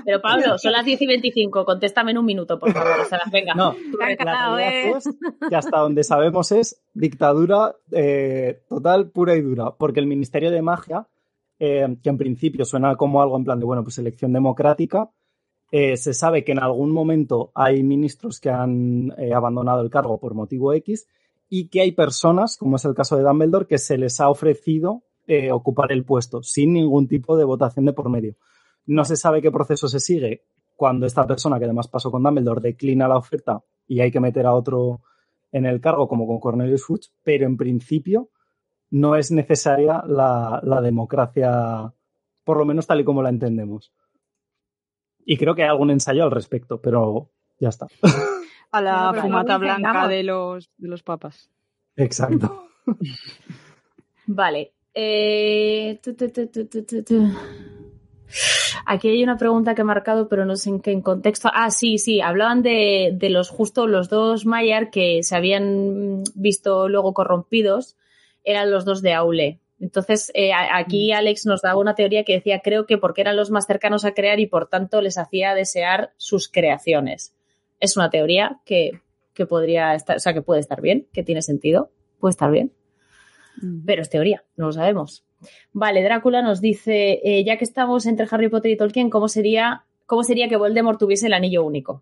[0.03, 3.00] pero Pablo, son las 10 y 25, contéstame en un minuto, por favor.
[3.00, 3.53] O sea, venga.
[3.53, 5.09] No, la realidad es
[5.48, 9.72] que hasta donde sabemos es dictadura eh, total, pura y dura.
[9.72, 11.08] Porque el Ministerio de Magia,
[11.58, 15.09] eh, que en principio suena como algo en plan de, bueno, pues elección democrática,
[15.72, 20.34] eh, se sabe que en algún momento hay ministros que han abandonado el cargo por
[20.34, 21.08] motivo X
[21.48, 25.03] y que hay personas, como es el caso de Dumbledore, que se les ha ofrecido
[25.28, 28.36] eh, ocupar el puesto sin ningún tipo de votación de por medio.
[28.86, 30.44] No se sabe qué proceso se sigue
[30.76, 34.45] cuando esta persona, que además pasó con Dumbledore, declina la oferta y hay que meter
[34.45, 35.02] a otro
[35.52, 38.30] en el cargo, como con Cornelius Fudge, pero en principio
[38.92, 41.94] no es necesaria la, democracia,
[42.44, 43.94] por lo menos tal y como la entendemos.
[45.26, 47.88] Y creo que hay algún ensayo al respecto, pero ya está.
[48.72, 51.50] A la fumata blanca de los, de los papas.
[51.95, 52.68] Exacto.
[54.28, 56.00] Vale, eh,
[58.86, 61.50] Aquí hay una pregunta que he marcado, pero no sé en qué contexto.
[61.54, 66.90] Ah, sí, sí, hablaban de, de los justo los dos Mayer que se habían visto
[66.90, 67.96] luego corrompidos,
[68.44, 69.60] eran los dos de Aule.
[69.80, 71.16] Entonces, eh, aquí mm.
[71.18, 74.14] Alex nos daba una teoría que decía, creo que porque eran los más cercanos a
[74.14, 77.36] crear y por tanto les hacía desear sus creaciones.
[77.80, 79.02] Es una teoría que,
[79.34, 82.72] que podría estar, o sea, que puede estar bien, que tiene sentido, puede estar bien.
[83.85, 85.24] Pero es teoría, no lo sabemos.
[85.74, 89.84] Vale, Drácula nos dice, eh, ya que estamos entre Harry Potter y Tolkien, ¿cómo sería,
[90.06, 92.01] cómo sería que Voldemort tuviese el anillo único?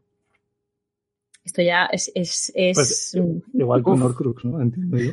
[1.44, 2.12] Esto ya es...
[2.16, 3.18] es, pues,
[3.54, 4.62] igual que un Horcrux, ¿no?
[4.62, 5.12] Entiendo yo.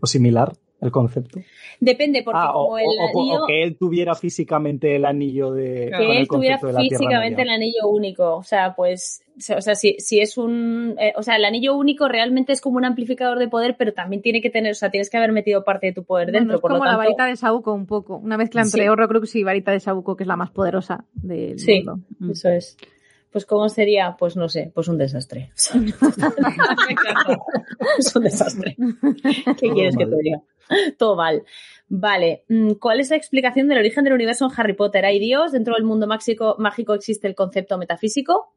[0.00, 1.40] O similar el concepto.
[1.78, 3.44] Depende, porque ah, como el anillo...
[3.44, 5.90] O, que él tuviera físicamente el anillo de...
[5.96, 8.36] Que él tuviera físicamente el anillo único.
[8.36, 9.22] O sea, pues...
[9.56, 10.96] O sea, si, si es un...
[10.98, 14.22] Eh, o sea, el anillo único realmente es como un amplificador de poder, pero también
[14.22, 14.72] tiene que tener...
[14.72, 16.56] O sea, tienes que haber metido parte de tu poder dentro.
[16.56, 18.16] Es como la varita de Sabuco un poco.
[18.16, 21.84] Una mezcla entre Horrocrux y varita de Sabuco, que es la más poderosa del sí,
[22.30, 22.76] eso es.
[23.30, 24.16] Pues ¿cómo sería?
[24.18, 25.52] Pues no sé, pues un desastre.
[25.56, 25.74] es
[28.16, 28.76] un desastre.
[29.58, 30.42] ¿Qué quieres que te diga?
[30.98, 31.44] Todo mal.
[31.88, 35.04] Vale, mm, ¿cuál es la explicación del origen del universo en Harry Potter?
[35.04, 35.52] ¿Hay Dios?
[35.52, 38.52] ¿Dentro del mundo mágico, mágico existe el concepto metafísico?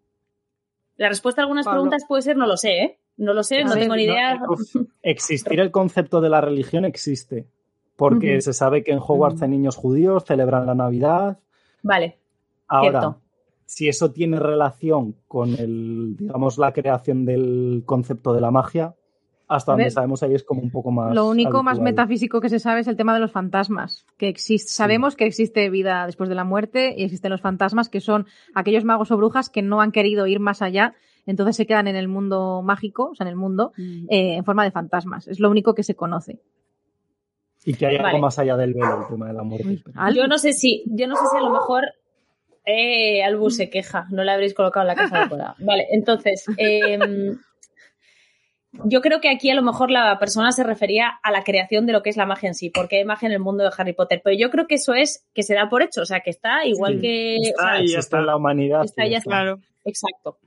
[0.97, 2.99] La respuesta a algunas preguntas puede ser no lo sé, ¿eh?
[3.17, 4.39] No lo sé, no tengo ni idea.
[5.01, 7.47] existir el concepto de la religión existe,
[7.95, 11.39] porque se sabe que en Hogwarts hay niños judíos, celebran la Navidad.
[11.81, 12.17] Vale.
[12.67, 13.17] Ahora,
[13.73, 18.93] si eso tiene relación con el, digamos, la creación del concepto de la magia,
[19.47, 21.15] hasta donde sabemos ahí es como un poco más.
[21.15, 24.05] Lo único más metafísico que se sabe es el tema de los fantasmas.
[24.17, 27.99] Que existe, sabemos que existe vida después de la muerte y existen los fantasmas que
[27.99, 30.93] son aquellos magos o brujas que no han querido ir más allá,
[31.25, 34.05] entonces se quedan en el mundo mágico, o sea, en el mundo, mm.
[34.07, 35.27] eh, en forma de fantasmas.
[35.27, 36.39] Es lo único que se conoce.
[37.65, 39.81] Y que hay algo más allá del velo, el tema de la muerte.
[40.13, 41.85] yo no sé si, yo no sé si a lo mejor
[42.66, 45.56] eh, Albu se queja, no le habréis colocado en la casa de cola.
[45.59, 46.98] Vale, entonces, eh,
[48.85, 51.93] yo creo que aquí a lo mejor la persona se refería a la creación de
[51.93, 53.93] lo que es la magia en sí, porque hay magia en el mundo de Harry
[53.93, 54.22] Potter.
[54.24, 56.66] Pero yo creo que eso es que se da por hecho, o sea, que está
[56.66, 57.35] igual que.
[57.35, 58.83] Está, ahí está en la humanidad.
[58.83, 59.30] Está, ya está.
[59.30, 59.59] Claro.
[59.85, 60.40] Exacto.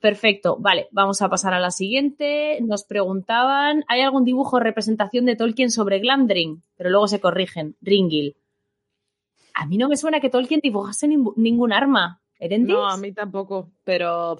[0.00, 2.58] Perfecto, vale, vamos a pasar a la siguiente.
[2.60, 6.62] Nos preguntaban, ¿hay algún dibujo o representación de Tolkien sobre Glamdring?
[6.76, 8.36] Pero luego se corrigen, Ringil.
[9.54, 12.20] A mí no me suena que Tolkien dibujase ningún arma.
[12.38, 12.74] ¿Erendis?
[12.74, 14.38] No, a mí tampoco, pero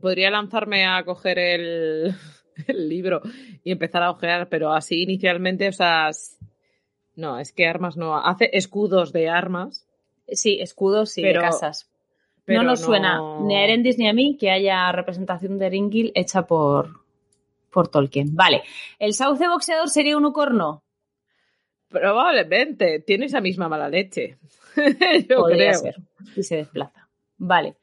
[0.00, 2.14] podría lanzarme a coger el,
[2.66, 3.20] libro
[3.62, 6.10] y empezar a ojear, pero así inicialmente, o sea,
[7.14, 8.16] no, es que armas no.
[8.16, 9.86] Hace escudos de armas.
[10.28, 11.88] Sí, escudos y de casas
[12.46, 16.46] no nos suena ni a Erendis ni a mí que haya representación de Ringil hecha
[16.46, 17.00] por,
[17.70, 18.34] por Tolkien.
[18.34, 18.62] Vale.
[18.98, 20.82] ¿El sauce boxeador sería un ucorno?
[21.88, 23.00] Probablemente.
[23.00, 24.38] Tiene esa misma mala leche.
[25.28, 25.80] Yo Podría creo.
[25.80, 25.96] ser.
[26.36, 27.08] Y se desplaza.
[27.38, 27.76] Vale.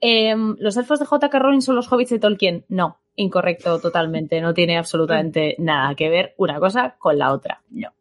[0.00, 1.38] Em, ¿Los elfos de J.K.
[1.38, 2.64] Rowling son los hobbits de Tolkien?
[2.68, 3.00] No.
[3.16, 4.40] Incorrecto totalmente.
[4.40, 7.62] No tiene absolutamente nada que ver una cosa con la otra.
[7.70, 7.92] No.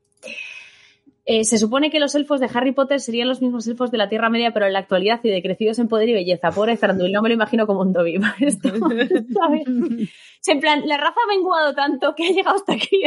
[1.30, 4.08] Eh, se supone que los elfos de Harry Potter serían los mismos elfos de la
[4.08, 6.52] Tierra Media, pero en la actualidad y decrecidos en poder y belleza.
[6.52, 8.14] Pobre Thranduil, no me lo imagino como un Dobby.
[10.48, 13.02] en plan, la raza ha menguado tanto que ha llegado hasta aquí.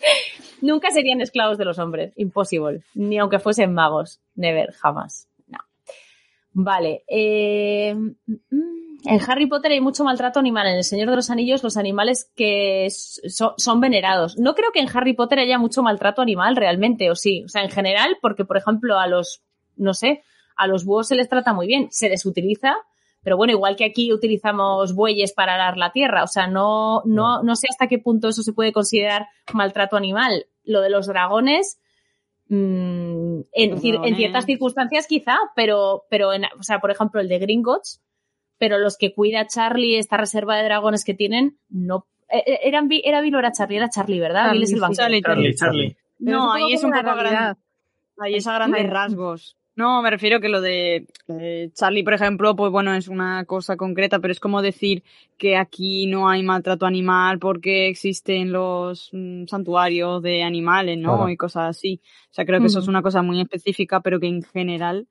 [0.60, 2.12] Nunca serían esclavos de los hombres.
[2.16, 2.82] Imposible.
[2.94, 4.20] Ni aunque fuesen magos.
[4.34, 5.28] Never, jamás.
[5.46, 5.58] No.
[6.52, 7.04] Vale.
[7.08, 7.94] Eh...
[7.94, 8.80] Mm, mm.
[9.04, 10.66] En Harry Potter hay mucho maltrato animal.
[10.66, 14.38] En El Señor de los Anillos, los animales que son venerados.
[14.38, 17.42] No creo que en Harry Potter haya mucho maltrato animal realmente, o sí.
[17.44, 19.42] O sea, en general, porque, por ejemplo, a los,
[19.76, 20.22] no sé,
[20.56, 21.88] a los búhos se les trata muy bien.
[21.90, 22.76] Se les utiliza,
[23.22, 26.22] pero bueno, igual que aquí utilizamos bueyes para arar la tierra.
[26.22, 30.46] O sea, no, no, no sé hasta qué punto eso se puede considerar maltrato animal.
[30.64, 31.78] Lo de los dragones.
[32.48, 38.02] Mm, en, ciertas circunstancias quizá, pero, pero en, o sea, por ejemplo, el de Gringotts,
[38.58, 42.06] pero los que cuida Charlie, esta reserva de dragones que tienen, no.
[42.28, 44.52] Eh, eh, eran, era Bill o era Charlie, era Charlie, ¿verdad?
[44.52, 44.94] Bill es el banco.
[44.94, 45.96] Charlie, Charlie.
[46.18, 47.60] No, ahí es un poco grande.
[48.18, 49.56] Ahí es a grandes rasgos.
[49.80, 51.06] No, me refiero que lo de
[51.72, 55.02] Charlie, por ejemplo, pues bueno, es una cosa concreta, pero es como decir
[55.38, 61.30] que aquí no hay maltrato animal porque existen los mm, santuarios de animales, ¿no?
[61.30, 61.98] Y cosas así.
[62.30, 65.08] O sea, creo que eso es una cosa muy específica, pero que en general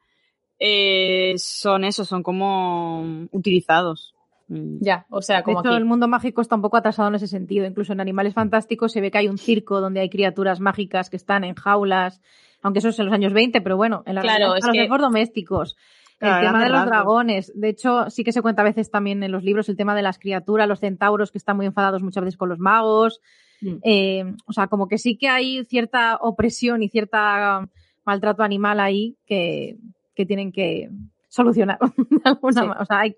[0.60, 4.14] eh, son eso, son como utilizados.
[4.50, 4.78] Mm.
[4.82, 7.66] Ya, o sea, como el mundo mágico está un poco atrasado en ese sentido.
[7.66, 11.18] Incluso en Animales Fantásticos se ve que hay un circo donde hay criaturas mágicas que
[11.18, 12.22] están en jaulas,
[12.62, 15.78] aunque eso es en los años 20, pero bueno, en la claro, los elfos domésticos.
[16.20, 17.52] el tema de los dragones.
[17.56, 20.02] De hecho, sí que se cuenta a veces también en los libros el tema de
[20.02, 23.22] las criaturas, los centauros que están muy enfadados muchas veces con los magos.
[23.62, 23.76] Mm.
[23.84, 27.68] Eh, o sea, como que sí que hay cierta opresión y cierta
[28.06, 29.78] maltrato animal ahí que,
[30.16, 30.90] que tienen que
[31.30, 31.78] solucionar
[32.24, 33.16] alguna O sea, hay,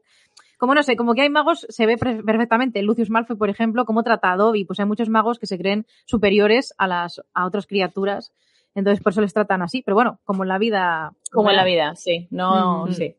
[0.58, 2.84] como no sé, como que hay magos, se ve perfectamente.
[2.84, 4.66] Lucius Malfoy, por ejemplo, cómo trata a Dobby.
[4.66, 8.32] Pues hay muchos magos que se creen superiores a las a otras criaturas.
[8.76, 9.82] Entonces, por eso les tratan así.
[9.82, 11.14] Pero bueno, como en la vida.
[11.32, 12.28] Como en la vida, sí.
[12.32, 13.16] No, sí.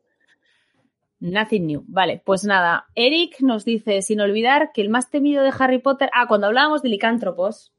[1.21, 1.85] Nothing new.
[1.87, 2.87] Vale, pues nada.
[2.95, 6.11] Eric nos dice, sin olvidar que el más temido de Harry Potter.
[6.15, 7.73] Ah, cuando hablábamos de licántropos,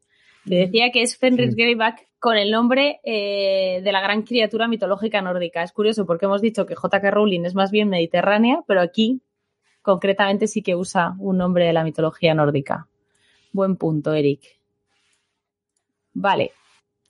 [0.48, 5.22] que decía que es Fenris Greyback con el nombre eh, de la gran criatura mitológica
[5.22, 5.62] nórdica.
[5.62, 7.12] Es curioso porque hemos dicho que J.K.
[7.12, 9.22] Rowling es más bien mediterránea, pero aquí
[9.82, 12.88] concretamente sí que usa un nombre de la mitología nórdica.
[13.52, 14.42] Buen punto, Eric.
[16.14, 16.54] Vale.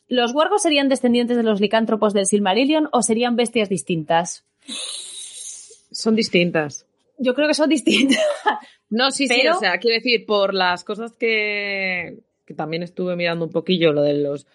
[0.08, 4.46] ¿Los wargos serían descendientes de los licántropos del Silmarillion o serían bestias distintas?
[5.92, 6.86] Son distintas.
[7.18, 8.20] Yo creo que son distintas.
[8.90, 13.44] No, sí, sí, o sea, quiero decir, por las cosas que, que también estuve mirando
[13.44, 14.46] un poquillo, lo de los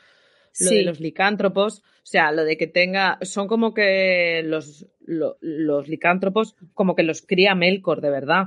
[0.61, 5.89] lo de los licántropos, o sea, lo de que tenga, son como que los, los
[5.89, 8.47] licántropos como que los cría Melkor, de verdad.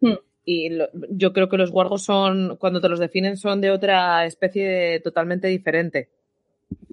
[0.00, 0.14] Hmm.
[0.44, 0.70] Y
[1.10, 5.48] yo creo que los guargos son, cuando te los definen, son de otra especie totalmente
[5.48, 6.08] diferente.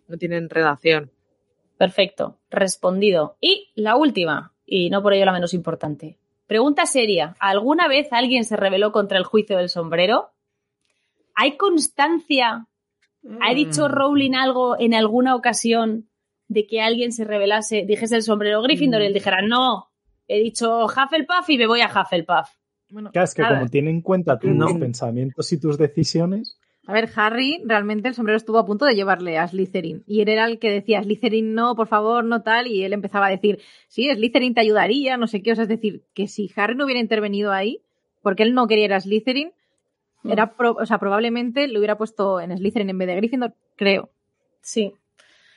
[0.10, 1.12] No tienen relación.
[1.78, 3.38] Perfecto, respondido.
[3.40, 6.18] Y la última, y no por ello la menos importante.
[6.46, 7.36] Pregunta seria.
[7.40, 10.32] ¿Alguna vez alguien se rebeló contra el juicio del sombrero?
[11.36, 12.68] ¿Hay constancia
[13.42, 13.92] ¿Ha dicho mm.
[13.92, 16.08] Rowling algo en alguna ocasión
[16.48, 19.14] de que alguien se revelase, dijese el sombrero Gryffindor y él mm.
[19.14, 19.90] dijera, no,
[20.28, 22.50] he dicho Hufflepuff y me voy a Hufflepuff?
[22.90, 26.59] Bueno, claro, es que como tiene en cuenta tus pensamientos y tus decisiones.
[26.90, 30.04] A ver, Harry, realmente el sombrero estuvo a punto de llevarle a Slytherin.
[30.08, 32.68] Y él era el que decía, Slytherin no, por favor, no tal.
[32.68, 35.52] Y él empezaba a decir, sí, Slytherin te ayudaría, no sé qué.
[35.52, 37.82] O sea, es decir, que si Harry no hubiera intervenido ahí,
[38.22, 39.52] porque él no quería ir a Slytherin,
[40.24, 40.32] Mm.
[40.32, 44.10] Era o sea, probablemente lo hubiera puesto en Slytherin en vez de Gryffindor, creo.
[44.62, 44.94] Sí.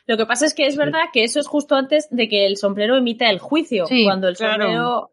[0.07, 2.57] Lo que pasa es que es verdad que eso es justo antes de que el
[2.57, 3.86] sombrero emita el juicio.
[4.05, 5.11] cuando el sombrero.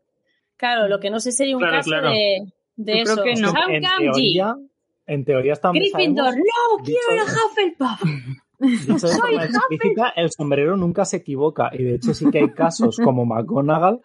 [0.57, 3.23] Claro, lo que no sé sería un caso de, de eso.
[3.23, 3.53] Que no.
[3.69, 4.55] En, teoría,
[5.09, 5.79] en teoría estamos.
[5.79, 8.01] Gryffindor, no, quiero ir a Hufflepuff.
[8.99, 9.37] Soy
[10.15, 14.01] el sombrero nunca se equivoca y de hecho sí que hay casos como McGonagall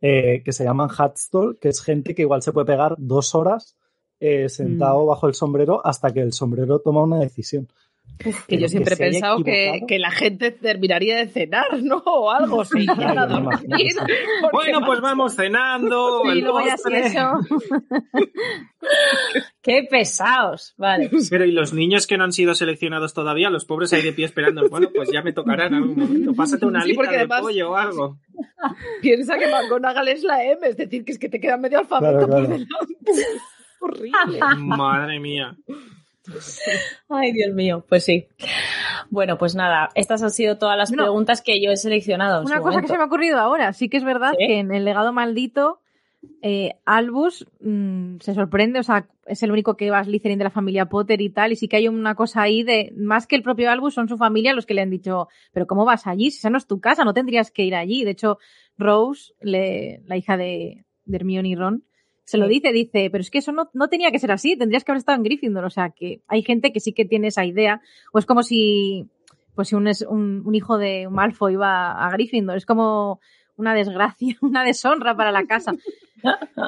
[0.00, 3.76] eh, que se llaman Hatstall, que es gente que igual se puede pegar dos horas
[4.18, 5.08] eh, sentado mm.
[5.08, 7.68] bajo el sombrero hasta que el sombrero toma una decisión.
[8.48, 11.98] Que yo siempre he pensado que, que, la gente terminaría de cenar, ¿no?
[12.06, 12.86] O algo, sí.
[14.52, 16.22] bueno, pues vamos cenando.
[16.24, 16.88] Sí, luego ya eso.
[19.62, 21.10] Qué pesados, vale.
[21.30, 23.50] Pero ¿y los niños que no han sido seleccionados todavía?
[23.50, 24.68] Los pobres ahí de pie esperando.
[24.68, 26.34] Bueno, pues ya me tocará en algún momento.
[26.34, 28.18] Pásate una sí, de pollo o algo.
[29.02, 32.26] Piensa que McGonagall es la M, es decir, que es que te queda medio alfabeto
[32.26, 32.66] por delante.
[33.80, 34.40] Horrible.
[34.56, 35.56] Madre mía.
[37.08, 38.28] Ay, Dios mío, pues sí.
[39.10, 42.44] Bueno, pues nada, estas han sido todas las preguntas que yo he seleccionado.
[42.44, 44.84] una cosa que se me ha ocurrido ahora, sí que es verdad que en el
[44.84, 45.80] legado maldito
[46.42, 50.44] eh, Albus mm, se sorprende, o sea, es el único que va a Slytherin de
[50.44, 53.36] la familia Potter y tal, y sí que hay una cosa ahí de, más que
[53.36, 56.30] el propio Albus, son su familia los que le han dicho, pero ¿cómo vas allí?
[56.30, 58.04] Si esa no es tu casa, no tendrías que ir allí.
[58.04, 58.38] De hecho,
[58.76, 61.84] Rose, la hija de, de Hermione y Ron,
[62.28, 64.84] se lo dice, dice, pero es que eso no, no tenía que ser así, tendrías
[64.84, 65.64] que haber estado en Gryffindor.
[65.64, 67.80] O sea, que hay gente que sí que tiene esa idea.
[68.12, 69.08] O es como si,
[69.54, 72.58] pues si un, un, un hijo de un Malfoy iba a Gryffindor.
[72.58, 73.18] Es como
[73.56, 75.72] una desgracia, una deshonra para la casa.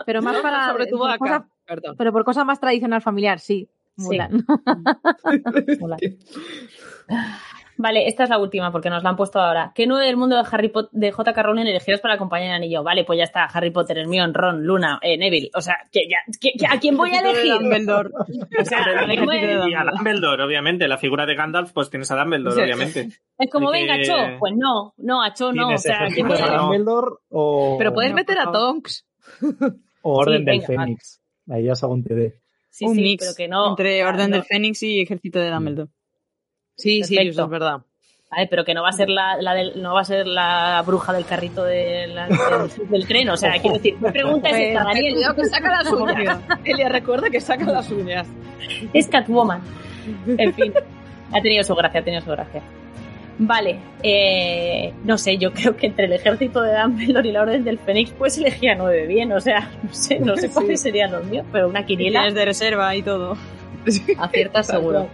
[0.06, 0.70] Pero más para.
[0.70, 1.46] Sobre tu boca.
[1.98, 3.68] Pero por cosa más tradicional familiar, sí.
[3.96, 4.46] Mulan.
[5.98, 6.18] Sí.
[7.82, 9.72] Vale, esta es la última porque nos la han puesto ahora.
[9.74, 11.42] ¿Qué nueve del mundo de Harry Potter, de J.K.
[11.42, 12.82] Rowling elegidos para acompañar a anillo?
[12.82, 13.44] Vale, pues ya está.
[13.44, 15.48] Harry Potter, Hermione, Ron, Luna, eh, Neville.
[15.54, 16.18] O sea, que ya,
[16.70, 17.54] ¿a quién voy a elegir?
[17.54, 18.10] Dumbledore.
[18.60, 20.86] O sea, a Dumbledore, obviamente.
[20.88, 23.08] La figura de Gandalf, pues tienes a Dumbledore, obviamente.
[23.38, 24.38] Es como, venga, Cho.
[24.38, 25.70] Pues no, no, a Cho no.
[25.70, 27.76] O sea, ¿quién voy a Dumbledore o...
[27.78, 29.06] Pero puedes meter a Tonks.
[30.02, 31.20] O Orden del Fénix.
[31.50, 32.40] Ahí ya es algún TD.
[32.70, 33.68] Sí, Un sí, mix pero que no.
[33.70, 35.90] Entre Orden del Fénix y Ejército de Dumbledore.
[36.80, 37.82] Sí, sí, eso es verdad.
[38.30, 40.82] Vale, pero que no va a ser la, la del, no va a ser la
[40.86, 42.28] bruja del carrito de la,
[42.88, 45.14] del, tren, o sea, quiero decir, mi pregunta es esta, Daniel.
[45.14, 46.38] Cuidado que saca las uñas.
[46.64, 48.28] Elia, recuerda que saca las uñas.
[48.92, 49.60] Es Catwoman.
[50.26, 50.72] En fin,
[51.32, 52.62] ha tenido su gracia, ha tenido su gracia.
[53.42, 57.64] Vale, eh, no sé, yo creo que entre el ejército de Dumbledore y la Orden
[57.64, 61.24] del Fénix, pues elegía nueve bien, o sea, no sé, no sé cuáles serían los
[61.24, 62.28] míos, pero una quiniela.
[62.28, 63.36] Es de reserva y todo.
[64.18, 65.08] Acierta seguro.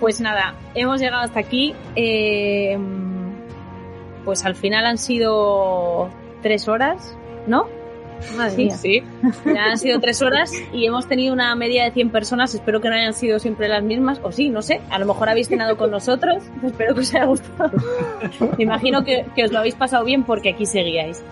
[0.00, 1.74] Pues nada, hemos llegado hasta aquí.
[1.96, 2.78] Eh,
[4.24, 6.10] pues al final han sido
[6.42, 7.66] tres horas, ¿no?
[8.54, 9.02] sí, sí.
[9.44, 12.54] Ya han sido tres horas y hemos tenido una media de 100 personas.
[12.54, 14.80] Espero que no hayan sido siempre las mismas, o sí, no sé.
[14.90, 16.42] A lo mejor habéis cenado con nosotros.
[16.62, 17.70] Espero que os haya gustado.
[18.56, 21.22] Me imagino que, que os lo habéis pasado bien porque aquí seguíais.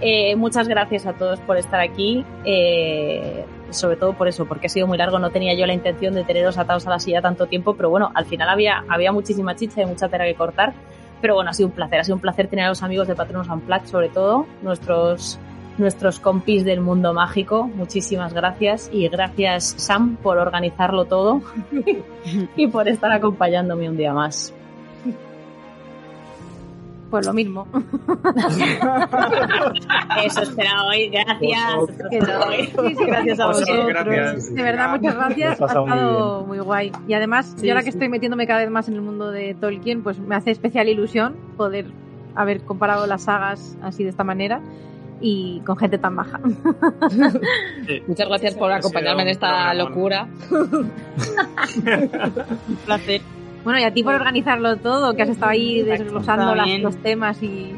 [0.00, 2.24] Eh, muchas gracias a todos por estar aquí.
[2.44, 5.18] Eh, sobre todo por eso, porque ha sido muy largo.
[5.18, 8.10] No tenía yo la intención de teneros atados a la silla tanto tiempo, pero bueno,
[8.14, 10.72] al final había, había muchísima chicha y mucha tela que cortar.
[11.20, 12.00] Pero bueno, ha sido un placer.
[12.00, 15.38] Ha sido un placer tener a los amigos de Patronos Unplugged, sobre todo, nuestros,
[15.78, 17.66] nuestros compis del mundo mágico.
[17.66, 18.90] Muchísimas gracias.
[18.92, 21.42] Y gracias, Sam, por organizarlo todo
[22.56, 24.54] y por estar acompañándome un día más.
[27.10, 27.66] Pues lo mismo.
[30.24, 31.86] Eso espera hoy, gracias.
[33.06, 34.54] gracias a vosotros.
[34.54, 35.60] De verdad, muchas gracias.
[35.60, 36.92] Ha estado muy, guay.
[37.08, 40.04] Y además, yo ahora que estoy metiéndome cada vez más en el mundo de Tolkien,
[40.04, 41.86] pues me hace especial ilusión poder
[42.36, 44.60] haber comparado las sagas así de esta manera
[45.20, 46.40] y con gente tan baja.
[48.06, 50.28] Muchas gracias por acompañarme en esta locura.
[50.50, 50.90] un
[52.86, 53.20] placer.
[53.64, 57.74] Bueno, y a ti por organizarlo todo, que has estado ahí desglosando los temas y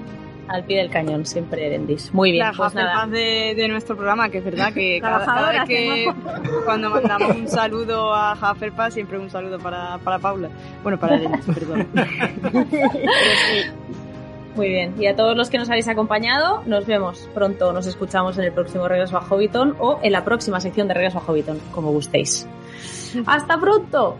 [0.49, 2.13] al pie del cañón, siempre Erendis.
[2.13, 3.07] Muy bien, la pues nada.
[3.07, 6.13] De, de, nuestro programa, que es verdad que cada, vez que
[6.65, 10.51] cuando mandamos un saludo a Hufflepuff, siempre un saludo para, para Paula.
[10.83, 11.89] Bueno, para Erendis, perdón.
[14.55, 18.37] Muy bien, y a todos los que nos habéis acompañado, nos vemos pronto, nos escuchamos
[18.37, 21.59] en el próximo Regreso a Hobbiton o en la próxima sección de Regreso a Hobbiton,
[21.73, 22.47] como gustéis.
[23.25, 24.19] ¡Hasta pronto!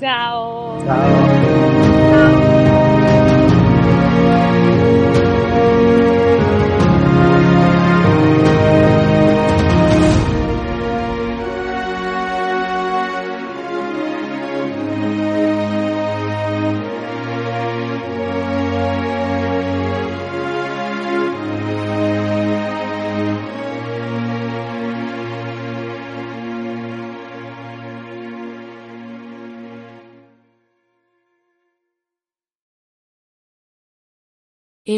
[0.00, 0.78] Chao.
[0.80, 2.39] El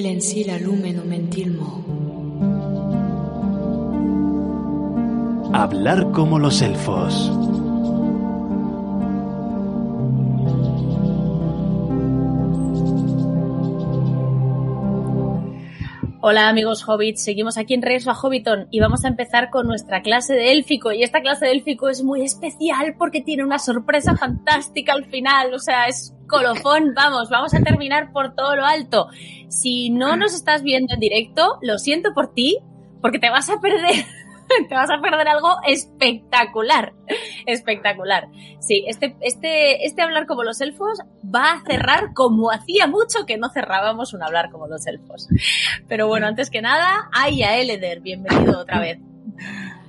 [0.00, 1.84] en sí la lumen mentilmo.
[5.52, 7.30] Hablar como los elfos.
[16.24, 20.02] Hola amigos hobbits, seguimos aquí en Regreso a Hobbiton y vamos a empezar con nuestra
[20.02, 20.92] clase de élfico.
[20.92, 25.52] Y esta clase de élfico es muy especial porque tiene una sorpresa fantástica al final,
[25.52, 29.08] o sea, es colofón, vamos, vamos a terminar por todo lo alto.
[29.48, 32.60] Si no nos estás viendo en directo, lo siento por ti
[33.00, 34.04] porque te vas a perder
[34.68, 36.92] te vas a perder algo espectacular.
[37.46, 38.28] Espectacular.
[38.60, 43.38] Sí, este, este, este hablar como los elfos va a cerrar como hacía mucho que
[43.38, 45.28] no cerrábamos un hablar como los elfos.
[45.88, 48.98] Pero bueno, antes que nada, ay a Eleder, bienvenido otra vez.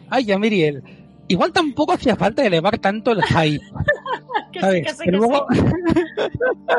[0.10, 0.84] Ay, a Miriel.
[1.28, 3.66] Igual tampoco hacía falta elevar tanto el hype.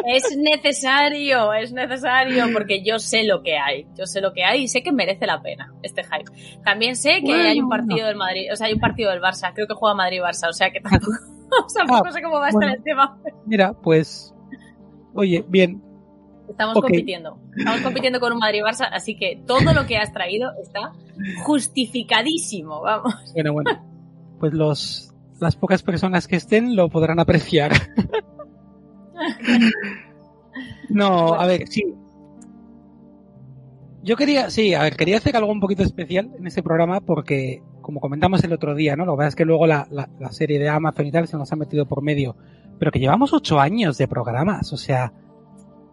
[0.06, 3.86] Es necesario, es necesario, porque yo sé lo que hay.
[3.96, 6.30] Yo sé lo que hay y sé que merece la pena este hype.
[6.64, 9.52] También sé que hay un partido del Madrid, o sea, hay un partido del Barça.
[9.54, 11.12] Creo que juega Madrid-Barça, o sea que tampoco,
[11.88, 13.18] ah, sé cómo va a estar el tema.
[13.46, 14.34] Mira, pues,
[15.14, 15.82] oye, bien.
[16.48, 17.38] Estamos compitiendo.
[17.56, 20.92] Estamos compitiendo con un Madrid-Barça, así que todo lo que has traído está
[21.44, 23.14] justificadísimo, vamos.
[23.32, 23.70] Bueno, bueno.
[24.38, 25.13] Pues los
[25.44, 27.72] las pocas personas que estén lo podrán apreciar.
[30.88, 31.84] no, a ver, sí.
[34.02, 37.62] Yo quería, sí, a ver, quería hacer algo un poquito especial en este programa porque,
[37.80, 39.06] como comentamos el otro día, ¿no?
[39.06, 41.50] Lo que pasa es que luego la, la, serie de Amazon y tal se nos
[41.52, 42.36] ha metido por medio.
[42.78, 45.12] Pero que llevamos ocho años de programas, o sea,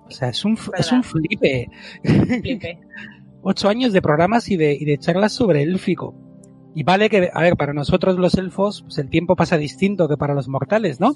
[0.07, 1.69] o sea, es un, es un flipe.
[2.03, 2.79] flipe.
[3.43, 6.13] ocho años de programas y de, y de charlas sobre élfico.
[6.73, 10.17] Y vale que, a ver, para nosotros los elfos, pues el tiempo pasa distinto que
[10.17, 11.15] para los mortales, ¿no?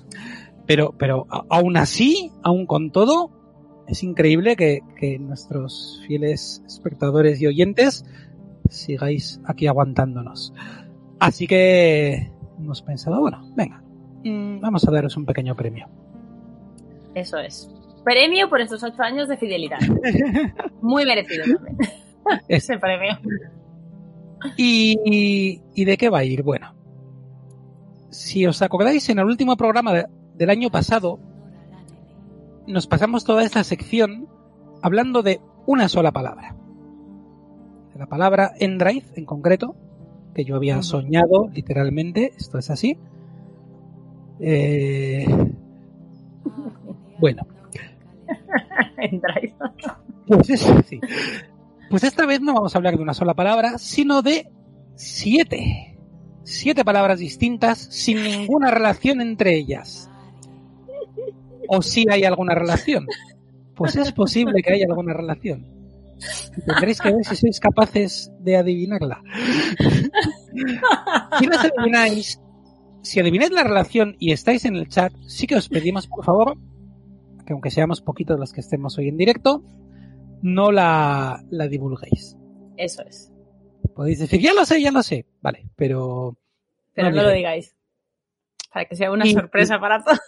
[0.66, 3.32] Pero, pero aún así, aún con todo,
[3.88, 8.06] es increíble que, que nuestros fieles espectadores y oyentes
[8.70, 10.54] sigáis aquí aguantándonos.
[11.20, 13.82] Así que hemos pensado, bueno, venga,
[14.24, 15.88] mm, vamos a daros un pequeño premio.
[17.14, 17.70] Eso es.
[18.04, 19.80] Premio por estos ocho años de fidelidad.
[20.82, 21.78] Muy merecido también.
[22.48, 23.18] Ese premio.
[24.58, 26.44] ¿Y, de qué va a ir?
[26.44, 26.74] Bueno,
[28.10, 31.20] si os acordáis, en el último programa del año pasado,
[32.68, 34.28] nos pasamos toda esta sección
[34.82, 36.56] hablando de una sola palabra.
[37.94, 39.76] De la palabra Endrive en concreto,
[40.34, 42.98] que yo había soñado literalmente, esto es así.
[44.40, 45.26] Eh,
[47.20, 47.44] bueno.
[48.98, 49.56] Endrive.
[50.28, 51.00] Pues es así.
[51.90, 54.50] Pues esta vez no vamos a hablar de una sola palabra, sino de
[54.96, 55.98] siete.
[56.44, 60.10] Siete palabras distintas sin ninguna relación entre ellas.
[61.68, 63.08] ¿O si hay alguna relación?
[63.76, 65.66] Pues es posible que haya alguna relación.
[66.66, 69.22] Tendréis que ver si sois capaces de adivinarla.
[71.40, 72.40] si las adivináis,
[73.02, 76.58] si adivináis la relación y estáis en el chat, sí que os pedimos, por favor,
[77.46, 79.64] que aunque seamos poquitos los que estemos hoy en directo,
[80.46, 82.38] no la, la divulguéis.
[82.78, 83.32] Eso es.
[83.96, 85.26] Podéis decir, ya lo sé, ya lo sé.
[85.42, 86.38] Vale, pero.
[86.94, 87.76] Pero no, lo digáis.
[88.72, 90.20] Para que sea una sorpresa para todos.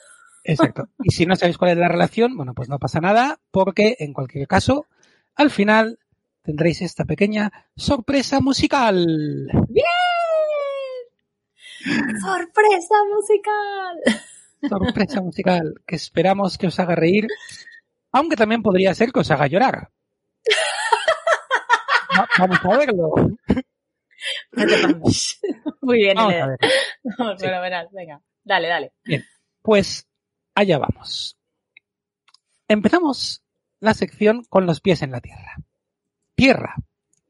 [0.43, 0.89] Exacto.
[1.03, 4.13] Y si no sabéis cuál es la relación, bueno, pues no pasa nada, porque en
[4.13, 4.87] cualquier caso,
[5.35, 5.99] al final
[6.41, 9.05] tendréis esta pequeña sorpresa musical.
[9.69, 9.85] ¡Bien!
[12.21, 13.97] ¡Sorpresa musical!
[14.67, 17.27] Sorpresa musical, que esperamos que os haga reír,
[18.11, 19.91] aunque también podría ser que os haga llorar.
[22.39, 23.13] Vamos a verlo.
[25.81, 26.57] Muy bien, vamos a ver.
[27.17, 28.21] Vamos, verás, venga.
[28.43, 28.93] Dale, dale.
[29.03, 29.23] Bien,
[29.61, 30.07] pues
[30.55, 31.37] allá vamos.
[32.67, 33.43] Empezamos
[33.79, 35.57] la sección con los pies en la tierra.
[36.35, 36.75] Tierra,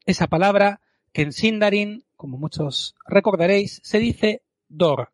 [0.05, 5.11] esa palabra que en Sindarin, como muchos recordaréis, se dice Dor,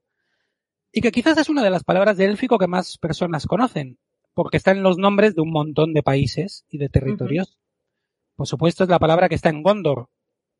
[0.92, 3.98] y que quizás es una de las palabras de élfico que más personas conocen,
[4.34, 7.58] porque está en los nombres de un montón de países y de territorios.
[8.36, 10.10] Por supuesto, es la palabra que está en Gondor,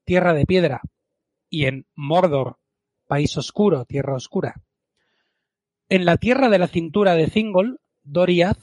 [0.06, 0.82] tierra de piedra,
[1.50, 2.58] y en Mordor,
[3.08, 4.62] país oscuro, tierra oscura.
[5.90, 8.60] En la tierra de la cintura de Thingol, Doriath,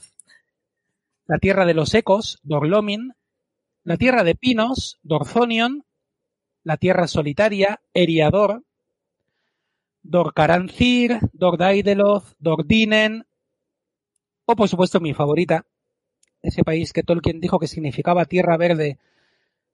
[1.25, 3.13] la tierra de los ecos, Dorlomin,
[3.83, 5.85] la tierra de pinos, Dorzonion,
[6.63, 8.63] la tierra solitaria, Eriador,
[10.03, 13.25] Dorcarancir, Dordaideloth, Dordinen,
[14.45, 15.65] o por supuesto mi favorita,
[16.41, 18.97] ese país que Tolkien dijo que significaba tierra verde,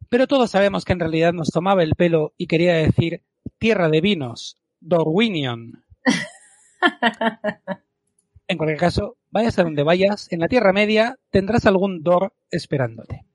[0.09, 3.23] pero todos sabemos que en realidad nos tomaba el pelo y quería decir
[3.57, 5.83] tierra de vinos, Dorwinion.
[8.47, 13.25] en cualquier caso, vayas a donde vayas, en la Tierra Media tendrás algún Dor esperándote.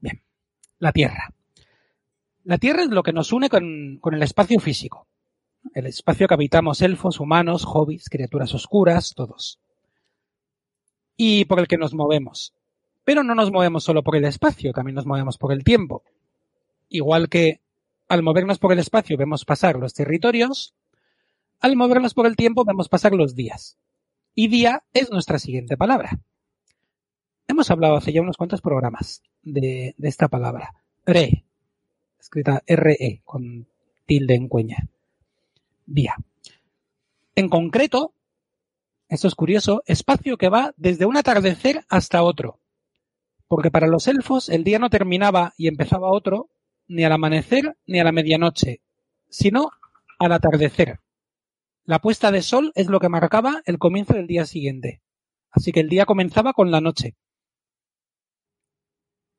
[0.00, 0.22] Bien,
[0.78, 1.32] la Tierra.
[2.44, 5.06] La Tierra es lo que nos une con, con el espacio físico.
[5.74, 9.60] El espacio que habitamos elfos, humanos, hobbits, criaturas oscuras, todos
[11.22, 12.54] y por el que nos movemos.
[13.04, 16.02] Pero no nos movemos solo por el espacio, también nos movemos por el tiempo.
[16.88, 17.60] Igual que
[18.08, 20.74] al movernos por el espacio vemos pasar los territorios,
[21.60, 23.76] al movernos por el tiempo vemos pasar los días.
[24.34, 26.22] Y día es nuestra siguiente palabra.
[27.48, 30.72] Hemos hablado hace ya unos cuantos programas de, esta palabra.
[31.04, 31.44] Re,
[32.18, 33.66] escrita RE, con
[34.06, 34.88] tilde en cuña.
[35.84, 36.16] Día.
[37.34, 38.14] En concreto,
[39.10, 42.60] esto es curioso, espacio que va desde un atardecer hasta otro.
[43.48, 46.48] Porque para los elfos el día no terminaba y empezaba otro
[46.86, 48.82] ni al amanecer ni a la medianoche,
[49.28, 49.70] sino
[50.20, 51.00] al atardecer.
[51.84, 55.02] La puesta de sol es lo que marcaba el comienzo del día siguiente.
[55.50, 57.16] Así que el día comenzaba con la noche.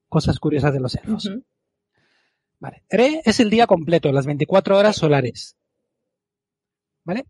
[0.10, 1.32] Cosas curiosas de los elfos.
[2.60, 2.84] Vale.
[2.90, 5.56] Re es el día completo, las 24 horas solares.
[7.06, 7.26] ¿Vale?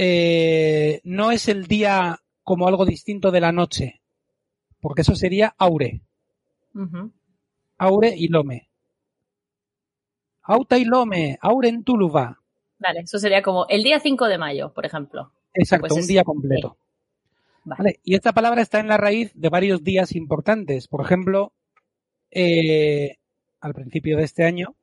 [0.00, 4.00] Eh, no es el día como algo distinto de la noche,
[4.80, 6.02] porque eso sería aure.
[7.78, 8.68] Aure y lome.
[10.42, 12.40] Auta y lome, aure en Tuluva.
[12.78, 15.32] Vale, eso sería como el día 5 de mayo, por ejemplo.
[15.52, 16.76] Exacto, pues un día completo.
[17.64, 17.98] Vale.
[18.04, 20.86] Y esta palabra está en la raíz de varios días importantes.
[20.86, 21.52] Por ejemplo,
[22.30, 23.16] eh,
[23.60, 24.76] al principio de este año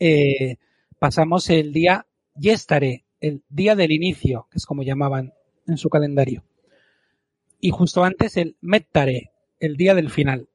[0.00, 0.56] eh,
[0.98, 5.34] pasamos el día Yestare, el día del inicio, que es como llamaban
[5.66, 6.44] en su calendario.
[7.60, 10.48] Y justo antes el Mettare, el día del final,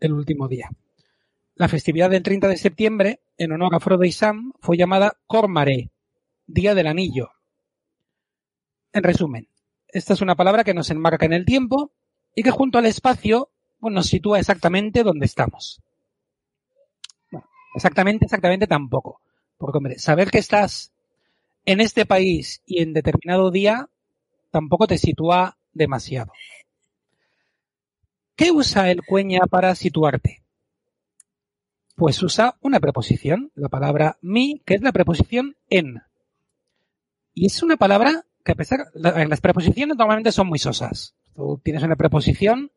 [0.00, 0.70] el último día.
[1.54, 5.90] La festividad del 30 de septiembre, en honor a Frodo y Sam, fue llamada Cormare,
[6.46, 7.30] día del anillo.
[8.92, 9.48] En resumen,
[9.88, 11.92] esta es una palabra que nos enmarca en el tiempo
[12.34, 15.82] y que junto al espacio pues, nos sitúa exactamente donde estamos.
[17.30, 19.20] Bueno, exactamente, exactamente tampoco.
[19.56, 20.91] Porque, hombre, saber que estás
[21.64, 23.88] en este país y en determinado día
[24.50, 26.32] tampoco te sitúa demasiado.
[28.36, 30.42] ¿Qué usa el cueña para situarte?
[31.94, 36.02] Pues usa una preposición, la palabra mi, que es la preposición en.
[37.34, 41.14] Y es una palabra que a pesar, las preposiciones normalmente son muy sosas.
[41.34, 42.72] Tú tienes una preposición,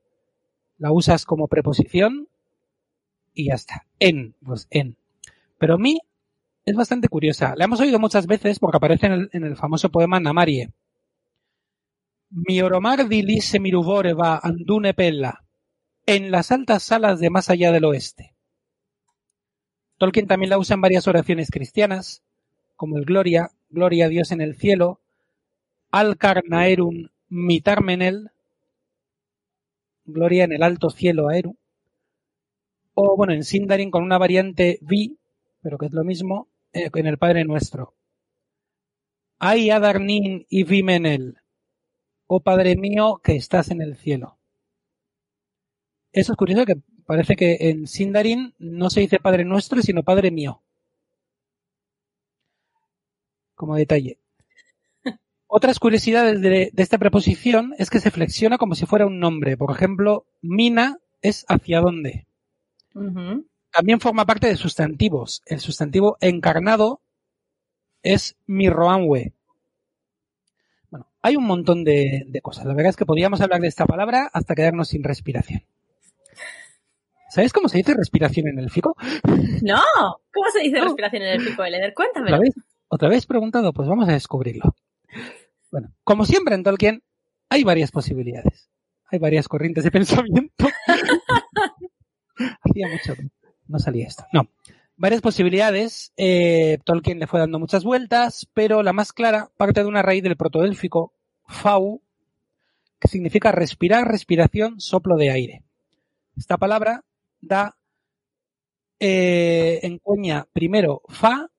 [0.78, 2.28] la usas como preposición
[3.34, 3.88] y ya está.
[4.00, 4.98] En, pues en.
[5.58, 6.00] Pero mi
[6.66, 7.54] es bastante curiosa.
[7.56, 10.72] La hemos oído muchas veces porque aparece en el, famoso poema Namarie.
[12.32, 15.44] Mi oromar dilise va andune pella,
[16.06, 18.34] en las altas salas de más allá del oeste.
[19.98, 22.24] Tolkien también la usa en varias oraciones cristianas,
[22.76, 25.00] como el Gloria, Gloria a Dios en el cielo,
[25.92, 28.32] Alcar Naerum mitarmenel,
[30.04, 31.56] Gloria en el alto cielo a Eru,
[32.96, 35.18] o bueno, en Sindarin con una variante Vi,
[35.62, 37.96] pero que es lo mismo, en el Padre Nuestro.
[39.40, 41.38] Ay Adarnin y Vimenel,
[42.28, 44.38] oh Padre mío que estás en el cielo.
[46.12, 50.32] Eso es curioso que parece que en Sindarin no se dice Padre Nuestro, sino Padre
[50.32, 50.62] mío.
[53.54, 54.20] Como detalle.
[55.48, 59.58] Otras curiosidades de, esta preposición es que se flexiona como si fuera un nombre.
[59.58, 62.28] Por ejemplo, mina es hacia dónde.
[63.76, 65.42] También forma parte de sustantivos.
[65.46, 67.02] El sustantivo encarnado
[68.02, 69.34] es mirroanwe.
[70.90, 72.64] Bueno, hay un montón de, cosas.
[72.64, 75.64] La verdad es que podríamos hablar de esta palabra hasta quedarnos sin respiración.
[77.30, 78.96] ¿Sabéis cómo se dice respiración en el fico?
[79.62, 79.82] No,
[80.34, 81.94] ¿cómo se dice respiración en el fico, Eleder?
[81.94, 82.28] Cuéntame.
[82.28, 82.54] ¿Otra vez?
[82.88, 83.74] ¿Otra vez preguntado?
[83.74, 84.74] Pues vamos a descubrirlo.
[85.70, 87.04] Bueno, como siempre en Tolkien,
[87.50, 88.70] hay varias posibilidades.
[89.12, 90.66] Hay varias corrientes de pensamiento.
[92.64, 93.16] Hacía mucho
[93.68, 94.26] no salía esto.
[94.34, 94.48] No.
[94.98, 96.14] Varias posibilidades.
[96.16, 100.24] Eh, Tolkien le fue dando muchas vueltas, pero la más clara parte de una raíz
[100.24, 101.14] del protoélfico
[101.48, 102.02] fau,
[103.00, 105.64] que significa respirar, respiración, soplo de aire.
[106.38, 107.04] Esta palabra
[107.42, 107.76] da
[109.00, 111.50] eh, en cuña primero fa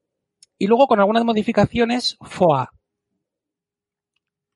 [0.59, 2.73] y luego con algunas modificaciones foa.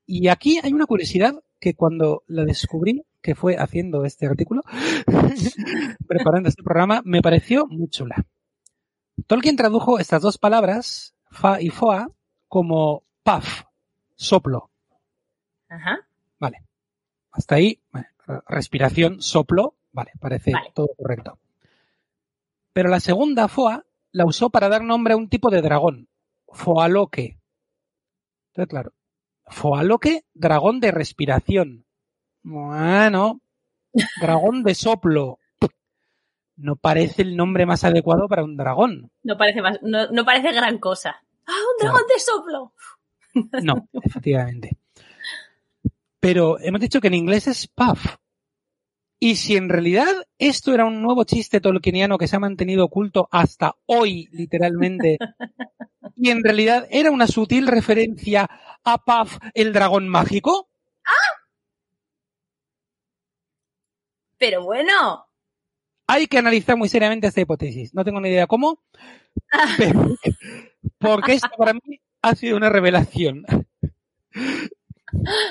[0.05, 4.63] Y aquí hay una curiosidad que cuando la descubrí que fue haciendo este artículo,
[6.07, 8.25] preparando este programa, me pareció muy chula.
[9.27, 12.09] Tolkien tradujo estas dos palabras, fa y foa,
[12.47, 13.63] como puff,
[14.15, 14.71] soplo.
[15.69, 15.99] Ajá.
[16.39, 16.63] Vale.
[17.31, 17.79] Hasta ahí,
[18.49, 21.37] respiración, soplo, vale, parece todo correcto.
[22.73, 26.09] Pero la segunda foa la usó para dar nombre a un tipo de dragón,
[26.47, 27.37] foaloque.
[28.47, 28.93] Entonces, claro,
[29.51, 31.85] foaloque, dragón de respiración.
[32.43, 33.41] Bueno,
[34.19, 35.39] dragón de soplo.
[36.55, 39.11] No parece el nombre más adecuado para un dragón.
[39.23, 41.23] No parece más, no, parece gran cosa.
[41.45, 42.73] ¡Ah, un dragón de soplo!
[43.63, 44.77] No, efectivamente.
[46.19, 48.17] Pero hemos dicho que en inglés es puff.
[49.23, 50.07] Y si en realidad
[50.39, 55.19] esto era un nuevo chiste tolkieniano que se ha mantenido oculto hasta hoy, literalmente,
[56.15, 58.49] y en realidad era una sutil referencia
[58.83, 60.71] a Puff, el dragón mágico.
[61.05, 61.45] ¡Ah!
[64.39, 65.27] Pero bueno.
[66.07, 67.93] Hay que analizar muy seriamente esta hipótesis.
[67.93, 68.81] No tengo ni idea cómo,
[69.77, 70.17] pero,
[70.97, 73.45] porque esto para mí ha sido una revelación.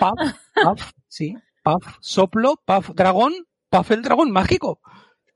[0.01, 3.33] Puff, Puff, sí, Puff, soplo, Puff, dragón,
[3.71, 4.81] Puff el dragón mágico.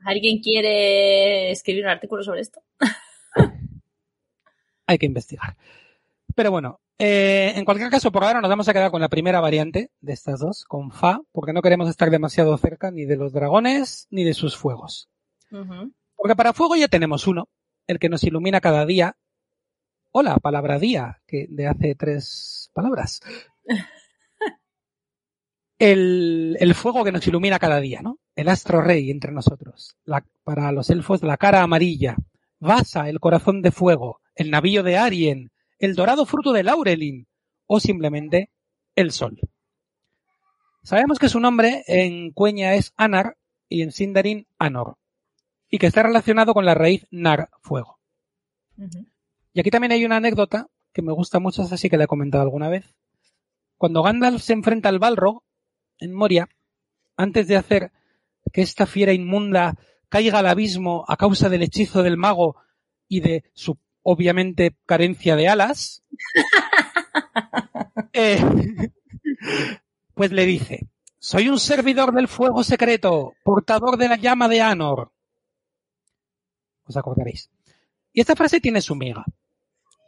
[0.04, 2.60] ¿Alguien quiere escribir un artículo sobre esto?
[4.86, 5.56] Hay que investigar.
[6.34, 9.40] Pero bueno, eh, en cualquier caso, por ahora nos vamos a quedar con la primera
[9.40, 13.32] variante de estas dos, con Fa, porque no queremos estar demasiado cerca ni de los
[13.32, 15.08] dragones ni de sus fuegos.
[16.16, 17.48] Porque para fuego ya tenemos uno,
[17.86, 19.16] el que nos ilumina cada día.
[20.10, 23.20] Hola, palabra día, que de hace tres palabras.
[25.76, 28.20] El, el, fuego que nos ilumina cada día, ¿no?
[28.36, 29.96] El astro rey entre nosotros.
[30.04, 32.16] La, para los elfos, la cara amarilla.
[32.58, 34.20] Vasa, el corazón de fuego.
[34.34, 35.52] El navío de Arien.
[35.78, 37.28] El dorado fruto de Laurelin.
[37.66, 38.50] O simplemente
[38.96, 39.38] el sol.
[40.82, 43.36] Sabemos que su nombre en Cueña es Anar
[43.68, 44.98] y en Sindarin Anor.
[45.70, 47.98] Y que está relacionado con la raíz Nar, fuego.
[49.52, 52.42] Y aquí también hay una anécdota que me gusta mucho, así que la he comentado
[52.42, 52.94] alguna vez.
[53.78, 55.42] Cuando Gandalf se enfrenta al Balrog,
[55.98, 56.48] en Moria,
[57.16, 57.92] antes de hacer
[58.52, 59.76] que esta fiera inmunda
[60.08, 62.56] caiga al abismo a causa del hechizo del mago
[63.08, 66.05] y de su obviamente carencia de alas,
[68.12, 68.39] eh,
[70.14, 70.86] pues le dice,
[71.18, 75.10] soy un servidor del fuego secreto, portador de la llama de Anor.
[76.86, 77.50] Os acordaréis.
[78.12, 79.24] Y esta frase tiene su miga.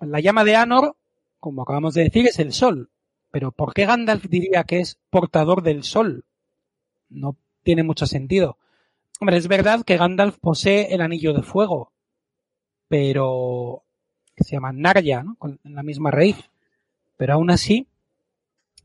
[0.01, 0.97] La llama de Anor,
[1.41, 2.91] como acabamos de decir, es el sol.
[3.31, 6.25] Pero ¿por qué Gandalf diría que es portador del sol?
[7.09, 8.59] No tiene mucho sentido.
[9.19, 11.91] Hombre, es verdad que Gandalf posee el anillo de fuego,
[12.87, 13.83] pero
[14.37, 15.35] se llama Narya, ¿no?
[15.35, 16.37] Con la misma raíz.
[17.17, 17.89] Pero aún así,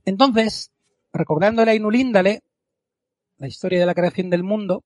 [0.03, 0.71] entonces,
[1.13, 2.41] recordándole a Inulíndale
[3.37, 4.83] la historia de la creación del mundo,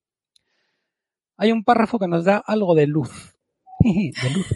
[1.38, 3.38] hay un párrafo que nos da algo de luz.
[3.80, 4.48] de luz.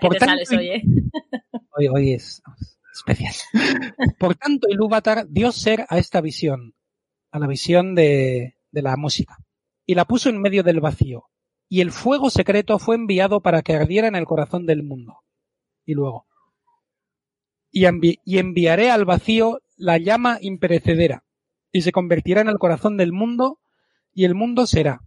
[0.00, 0.82] Por tanto, hoy, ¿eh?
[1.76, 2.42] hoy, hoy es,
[2.92, 3.34] especial.
[4.18, 6.74] Por tanto, Ilúvatar dio ser a esta visión,
[7.38, 9.38] a la visión de, de la música,
[9.86, 11.24] y la puso en medio del vacío,
[11.68, 15.20] y el fuego secreto fue enviado para que ardiera en el corazón del mundo.
[15.84, 16.26] Y luego,
[17.70, 17.86] y,
[18.24, 21.24] y enviaré al vacío la llama imperecedera,
[21.72, 23.60] y se convertirá en el corazón del mundo,
[24.12, 25.00] y el mundo será.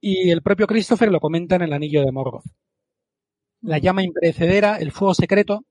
[0.00, 2.44] Y el propio Christopher lo comenta en el anillo de Morgoth.
[3.60, 5.64] La llama imperecedera, el fuego secreto,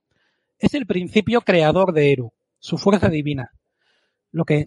[0.59, 3.51] es el principio creador de Eru, su fuerza divina,
[4.31, 4.65] lo que,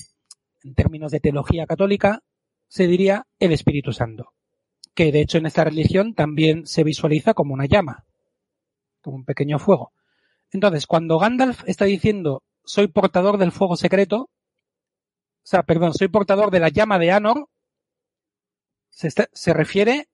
[0.62, 2.22] en términos de teología católica,
[2.68, 4.32] se diría el Espíritu Santo,
[4.94, 8.04] que de hecho en esta religión también se visualiza como una llama,
[9.00, 9.92] como un pequeño fuego.
[10.52, 16.50] Entonces, cuando Gandalf está diciendo soy portador del fuego secreto, o sea, perdón, soy portador
[16.50, 17.48] de la llama de Anor,
[18.90, 20.08] se, refiere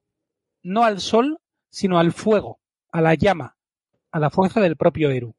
[0.63, 2.61] no al sol, sino al fuego,
[2.91, 3.57] a la llama,
[4.11, 5.35] a la fuerza del propio Eru.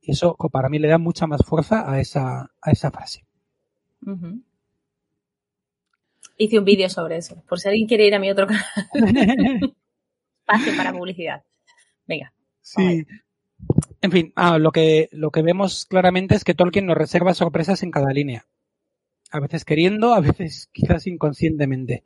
[0.00, 3.25] Y eso para mí le da mucha más fuerza a esa, a esa frase.
[6.38, 8.64] Hice un vídeo sobre eso, por si alguien quiere ir a mi otro canal.
[10.46, 11.42] Pase para publicidad.
[12.06, 12.32] Venga.
[12.60, 13.06] Sí.
[14.02, 17.82] En fin, ah, lo, que, lo que vemos claramente es que Tolkien nos reserva sorpresas
[17.82, 18.46] en cada línea.
[19.30, 22.04] A veces queriendo, a veces quizás inconscientemente.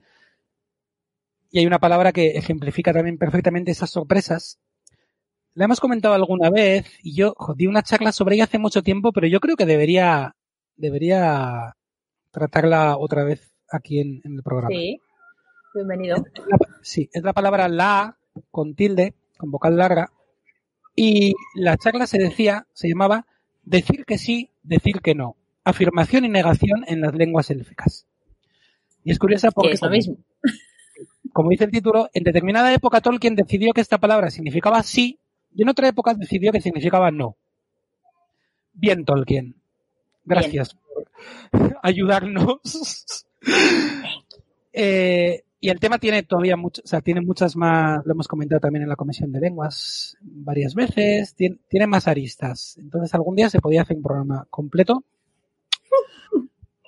[1.51, 4.59] Y hay una palabra que ejemplifica también perfectamente esas sorpresas,
[5.55, 9.12] la hemos comentado alguna vez y yo di una charla sobre ella hace mucho tiempo,
[9.12, 10.36] pero yo creo que debería,
[10.77, 11.77] debería
[12.31, 14.70] tratarla otra vez aquí en, el programa.
[14.70, 15.00] Sí,
[15.75, 16.17] bienvenido.
[16.83, 18.17] sí, es la palabra la
[18.50, 20.12] con tilde, con vocal larga.
[20.94, 23.26] Y la charla se decía, se llamaba
[23.62, 25.36] decir que sí, decir que no.
[25.65, 28.07] Afirmación y negación en las lenguas élficas.
[29.05, 29.73] Y es curiosa porque...
[29.73, 30.17] Es lo mismo.
[31.33, 35.20] Como dice el título, en determinada época Tolkien decidió que esta palabra significaba sí
[35.55, 37.36] y en otra época decidió que significaba no.
[38.73, 39.57] Bien, Tolkien.
[40.25, 40.76] Gracias
[41.82, 43.26] ayudarnos.
[44.73, 48.60] Eh, y el tema tiene todavía mucho, o sea, tiene muchas más, lo hemos comentado
[48.60, 52.78] también en la Comisión de Lenguas varias veces, tiene, tiene más aristas.
[52.78, 55.02] Entonces algún día se podía hacer un programa completo.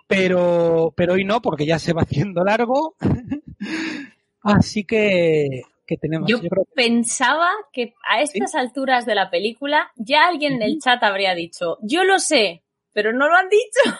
[0.06, 2.94] Pero, pero hoy no, porque ya se va haciendo largo.
[4.42, 5.64] Así que
[5.96, 6.28] tenemos.
[6.28, 6.38] Yo,
[6.74, 11.78] pensaba que a estas alturas de la película ya alguien en el chat habría dicho,
[11.82, 12.62] yo lo sé,
[12.92, 13.98] pero no lo han dicho.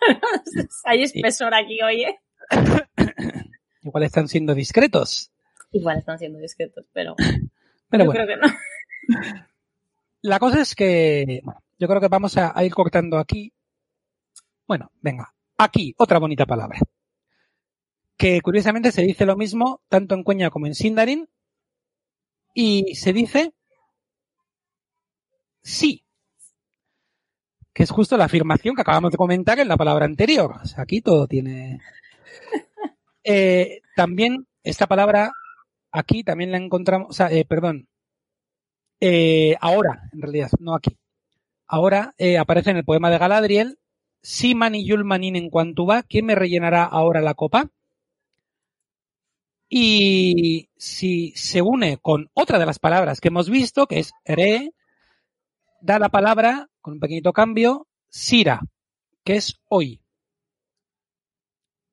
[0.84, 2.18] Hay espesor aquí, oye.
[3.82, 5.30] Igual están siendo discretos.
[5.72, 7.14] Igual están siendo discretos, pero,
[7.88, 8.52] Pero yo bueno, creo que no.
[10.22, 13.52] la cosa es que bueno, yo creo que vamos a, a ir cortando aquí.
[14.66, 16.78] Bueno, venga, aquí otra bonita palabra.
[18.16, 21.28] Que curiosamente se dice lo mismo tanto en Cueña como en Sindarin.
[22.52, 23.54] Y se dice
[25.62, 26.04] sí.
[27.72, 30.56] Que es justo la afirmación que acabamos de comentar en la palabra anterior.
[30.62, 31.80] O sea, aquí todo tiene.
[33.22, 35.30] Eh, también esta palabra
[35.92, 37.86] aquí también la encontramos, o sea, eh, perdón,
[38.98, 40.96] eh, ahora, en realidad, no aquí.
[41.66, 43.78] Ahora aparece en el poema de Galadriel,
[44.22, 47.70] Siman y Yulmanin en cuanto va, ¿quién me rellenará ahora la copa?
[49.68, 54.72] Y si se une con otra de las palabras que hemos visto, que es re,
[55.80, 58.60] da la palabra, con un pequeñito cambio, sira,
[59.24, 60.00] que es hoy.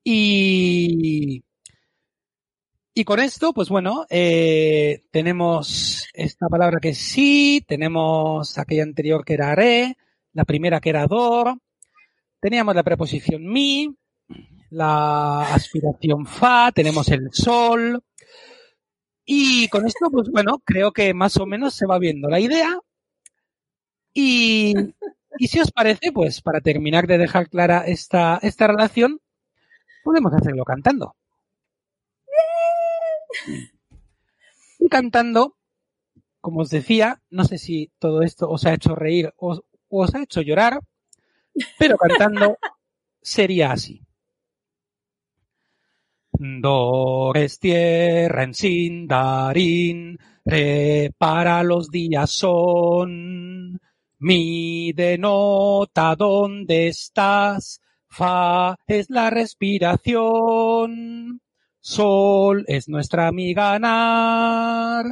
[0.04, 1.44] Y,
[2.94, 9.24] y con esto, pues bueno, eh, tenemos esta palabra que es sí, tenemos aquella anterior
[9.24, 9.96] que era re,
[10.32, 11.58] la primera que era dor,
[12.40, 13.94] teníamos la preposición mi,
[14.70, 18.02] la aspiración fa, tenemos el sol.
[19.24, 22.78] Y con esto, pues bueno, creo que más o menos se va viendo la idea.
[24.20, 24.74] Y,
[25.38, 29.20] y si os parece, pues para terminar de dejar clara esta, esta relación,
[30.02, 31.14] podemos hacerlo cantando.
[34.80, 35.54] Y cantando,
[36.40, 40.22] como os decía, no sé si todo esto os ha hecho reír o, os ha
[40.24, 40.80] hecho llorar,
[41.78, 42.58] pero cantando
[43.22, 44.02] sería así.
[46.32, 53.80] Do es tierra en Sindarin, re para los días son,
[54.18, 61.40] mi denota dónde estás, fa es la respiración,
[61.80, 65.06] sol es nuestra amiga nar,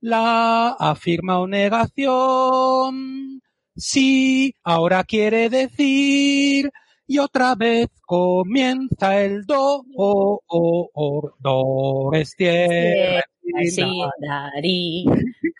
[0.00, 3.40] la afirma o negación,
[3.76, 6.70] sí ahora quiere decir,
[7.06, 13.22] y otra vez comienza el do, o, o, o, do, es tierra.
[13.70, 15.04] Sí.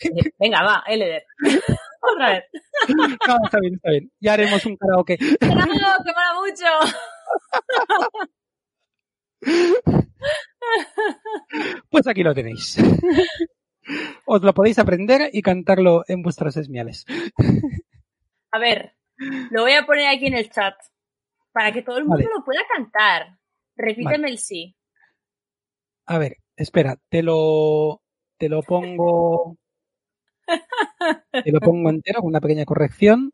[0.39, 1.25] Venga, va, Eleder.
[2.15, 2.45] Otra vez.
[3.29, 4.11] No, está bien, está bien.
[4.21, 5.17] Ya haremos un karaoke.
[5.21, 5.65] ¡No,
[6.05, 6.67] que mola mucho!
[11.91, 12.79] Pues aquí lo tenéis.
[14.27, 17.05] Os lo podéis aprender y cantarlo en vuestras esmiales.
[18.53, 18.95] A ver,
[19.51, 20.75] lo voy a poner aquí en el chat
[21.53, 22.31] para que todo el mundo Vale.
[22.35, 23.39] lo pueda cantar.
[23.77, 24.77] Repíteme el sí.
[26.07, 28.03] A ver, espera, te lo,
[28.39, 29.57] te lo pongo,
[31.45, 33.33] te lo pongo entero con una pequeña corrección.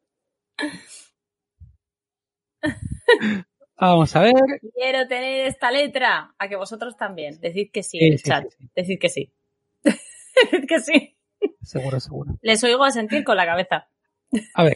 [3.81, 4.35] Vamos a ver.
[4.75, 6.35] Quiero tener esta letra.
[6.39, 7.39] A que vosotros también.
[7.41, 8.45] Decid que sí Sí, en el sí, chat.
[8.51, 8.69] sí.
[8.75, 9.33] Decid que sí.
[9.85, 11.17] Decid que sí.
[11.63, 12.33] Seguro, seguro.
[12.43, 13.89] Les oigo a sentir con la cabeza.
[14.55, 14.75] A ver.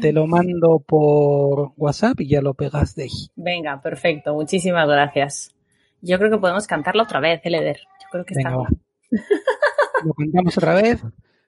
[0.00, 3.30] Te lo mando por WhatsApp y ya lo pegas de ahí.
[3.34, 4.34] Venga, perfecto.
[4.34, 5.54] Muchísimas gracias.
[6.02, 7.78] Yo creo que podemos cantarlo otra vez, Eleder.
[8.02, 8.68] Yo creo que está Venga, va.
[10.04, 11.02] Lo cantamos otra vez.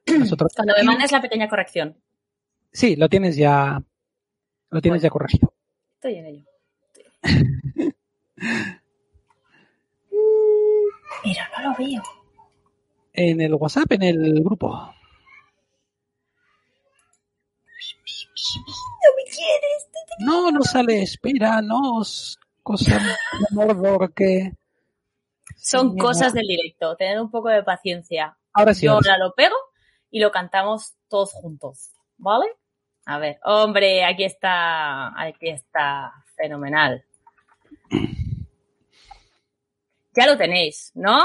[0.07, 1.97] Nosotros Cuando me mandes la pequeña corrección.
[2.73, 3.83] Sí, lo tienes ya,
[4.71, 5.53] lo tienes ya corregido.
[5.95, 6.45] Estoy en ello.
[11.23, 12.03] Pero no lo veo.
[13.13, 14.69] En el WhatsApp, en el grupo.
[14.69, 14.95] No
[19.17, 19.89] me quieres.
[20.21, 22.03] No, no sale, espera, no,
[22.63, 24.53] cosa de Mordor que...
[25.57, 26.97] Son cosas del directo.
[26.97, 28.38] Tener un poco de paciencia.
[28.53, 29.21] Ahora sí, Yo ahora sí.
[29.21, 29.57] lo pego
[30.11, 31.93] y lo cantamos todos juntos.
[32.17, 32.47] ¿Vale?
[33.07, 35.19] A ver, hombre, aquí está.
[35.21, 36.13] Aquí está.
[36.37, 37.05] Fenomenal.
[40.15, 41.19] Ya lo tenéis, ¿no?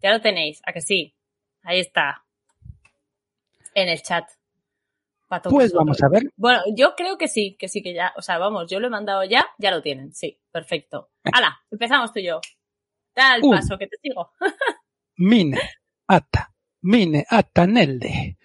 [0.00, 1.14] Ya lo tenéis, ¿a que sí?
[1.62, 2.24] Ahí está.
[3.74, 4.28] En el chat.
[5.28, 5.72] Pues vosotros.
[5.74, 6.22] vamos a ver.
[6.36, 8.12] Bueno, yo creo que sí, que sí, que ya.
[8.16, 10.14] O sea, vamos, yo lo he mandado ya, ya lo tienen.
[10.14, 11.10] Sí, perfecto.
[11.32, 11.60] ¡Hala!
[11.70, 12.40] Empezamos tú y yo.
[13.14, 13.50] Da el Un.
[13.56, 14.32] paso, que te sigo.
[15.16, 15.58] Mine,
[16.08, 18.36] ata, mine, ata, nelde.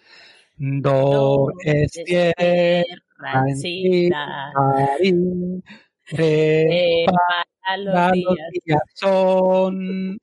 [0.57, 3.57] Do, es tierra, en
[6.11, 8.81] eh, para los para los días.
[8.93, 10.19] son,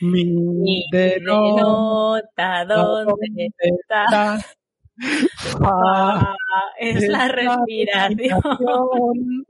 [0.00, 0.24] mi
[0.60, 4.38] Mi denota dónde está.
[5.60, 7.28] fa, Ah, es la respiración.
[7.28, 9.46] respiración.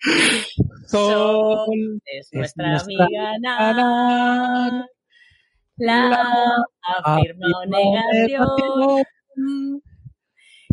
[0.86, 4.86] Sol Es es nuestra nuestra amiga ganar.
[5.80, 6.10] Nar.
[6.10, 6.64] La
[7.04, 9.02] afirma o negación.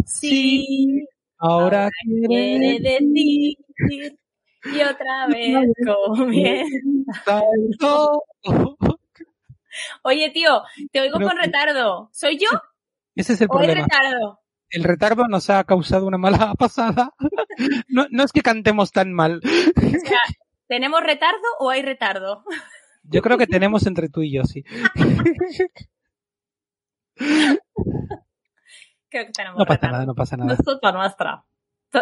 [0.05, 1.05] Sí,
[1.39, 1.89] Ahora,
[2.27, 3.57] quiere decir
[4.73, 5.55] y otra vez
[5.85, 7.41] comienza.
[10.03, 12.09] Oye, tío, te oigo con retardo.
[12.11, 12.47] ¿Soy yo?
[13.15, 13.85] Ese es el ¿O hay problema.
[13.87, 14.39] retardo?
[14.69, 17.13] El retardo nos ha causado una mala pasada.
[17.87, 19.39] No, no es que cantemos tan mal.
[19.43, 20.19] O sea,
[20.67, 22.43] ¿tenemos retardo o hay retardo?
[23.09, 24.63] Yo creo que tenemos entre tú y yo, sí.
[29.09, 29.93] Creo que tenemos No pasa retardo.
[29.93, 30.57] nada, no pasa No nada.
[30.59, 31.43] es culpa nuestra.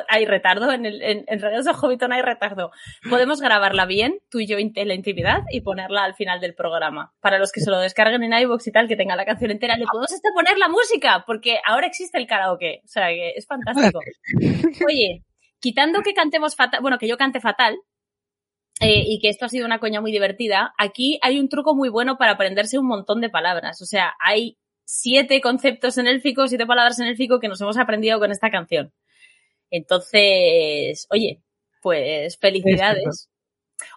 [0.10, 2.72] Hay retardo en el en, en Regreso a Hobbiton hay retardo.
[3.08, 7.14] Podemos grabarla bien, tú y yo en la intimidad, y ponerla al final del programa.
[7.22, 9.78] Para los que se lo descarguen en iVoox y tal, que tenga la canción entera,
[9.78, 12.82] le podemos hasta poner la música, porque ahora existe el karaoke.
[12.84, 14.00] O sea, que es fantástico.
[14.88, 15.24] Oye,
[15.60, 17.78] quitando que cantemos fatal, bueno, que yo cante fatal,
[18.82, 21.90] eh, y que esto ha sido una coña muy divertida, aquí hay un truco muy
[21.90, 23.82] bueno para aprenderse un montón de palabras.
[23.82, 28.20] O sea, hay siete conceptos en élfico, siete palabras en élfico que nos hemos aprendido
[28.20, 28.94] con esta canción.
[29.72, 31.42] Entonces, oye,
[31.82, 33.30] pues felicidades.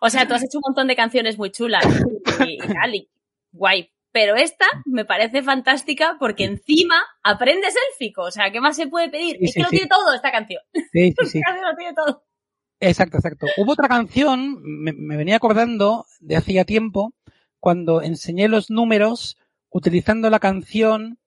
[0.01, 1.85] O sea, tú has hecho un montón de canciones muy chulas
[2.47, 3.09] y, y tal, y
[3.53, 3.91] guay.
[4.11, 8.23] Pero esta me parece fantástica porque encima aprendes élfico.
[8.23, 9.37] O sea, ¿qué más se puede pedir?
[9.39, 9.77] Sí, es sí, que lo sí.
[9.77, 10.63] tiene todo esta canción.
[10.93, 12.25] Sí, sí, lo tiene todo.
[12.81, 13.47] Exacto, exacto.
[13.57, 17.13] Hubo otra canción, me, me venía acordando de hacía tiempo,
[17.61, 19.37] cuando enseñé los números
[19.71, 21.19] utilizando la canción,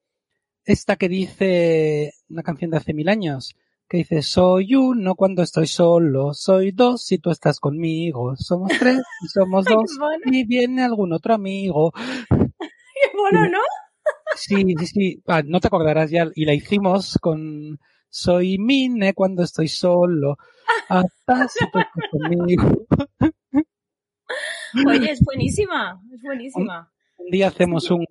[0.65, 3.55] esta que dice, una canción de hace mil años,
[3.89, 8.99] que dice, soy uno cuando estoy solo, soy dos si tú estás conmigo, somos tres
[9.21, 9.91] y somos dos
[10.25, 11.91] y viene algún otro amigo.
[12.29, 13.59] Qué mono, ¿no?
[14.35, 17.79] Sí, sí, sí, Ah, no te acordarás ya, y la hicimos con
[18.11, 20.37] soy Mine cuando estoy solo,
[20.89, 21.65] hasta si
[22.11, 22.85] conmigo.
[24.85, 25.99] Oye, es buenísima.
[26.13, 26.91] Es buenísima.
[27.17, 28.05] Un día hacemos un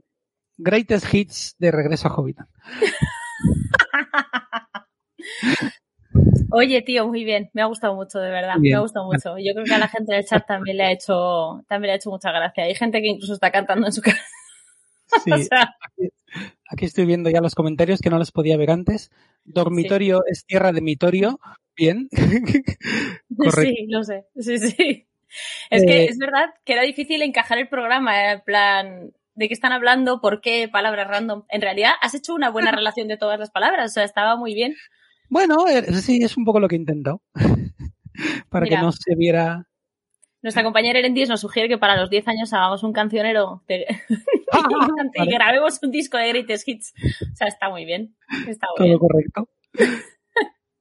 [0.56, 2.48] Greatest Hits de regreso a Hobbiton.
[6.52, 7.50] Oye, tío, muy bien.
[7.52, 8.54] Me ha gustado mucho, de verdad.
[8.58, 8.72] Bien.
[8.72, 9.36] Me ha gustado mucho.
[9.38, 11.96] Yo creo que a la gente del chat también le ha hecho, también le ha
[11.96, 12.64] hecho mucha gracia.
[12.64, 14.22] Hay gente que incluso está cantando en su casa.
[15.24, 15.74] Sí, O sea,
[16.70, 19.10] aquí estoy viendo ya los comentarios que no los podía ver antes.
[19.44, 21.38] Dormitorio es tierra de mitorio.
[21.76, 22.08] Bien.
[23.36, 23.62] Correcto.
[23.62, 24.26] sí, lo sé.
[24.38, 25.06] Sí, sí.
[25.70, 29.54] Es que Eh, es verdad que era difícil encajar el programa en plan de qué
[29.54, 31.44] están hablando, por qué, palabras random.
[31.48, 33.90] En realidad, has hecho una buena relación de todas las palabras.
[33.90, 34.74] O sea, estaba muy bien.
[35.28, 37.22] Bueno, eh, sí, es un poco lo que he intentado.
[38.50, 38.76] Para Mira.
[38.76, 39.66] que no se viera.
[40.42, 43.86] Nuestra compañera Erendis nos sugiere que para los 10 años hagamos un cancionero de-
[45.14, 45.30] y Vale.
[45.32, 46.94] grabemos un disco de Greatest Hits.
[47.32, 48.16] O sea, está muy bien.
[48.48, 48.98] Está muy Todo bien.
[48.98, 49.48] correcto.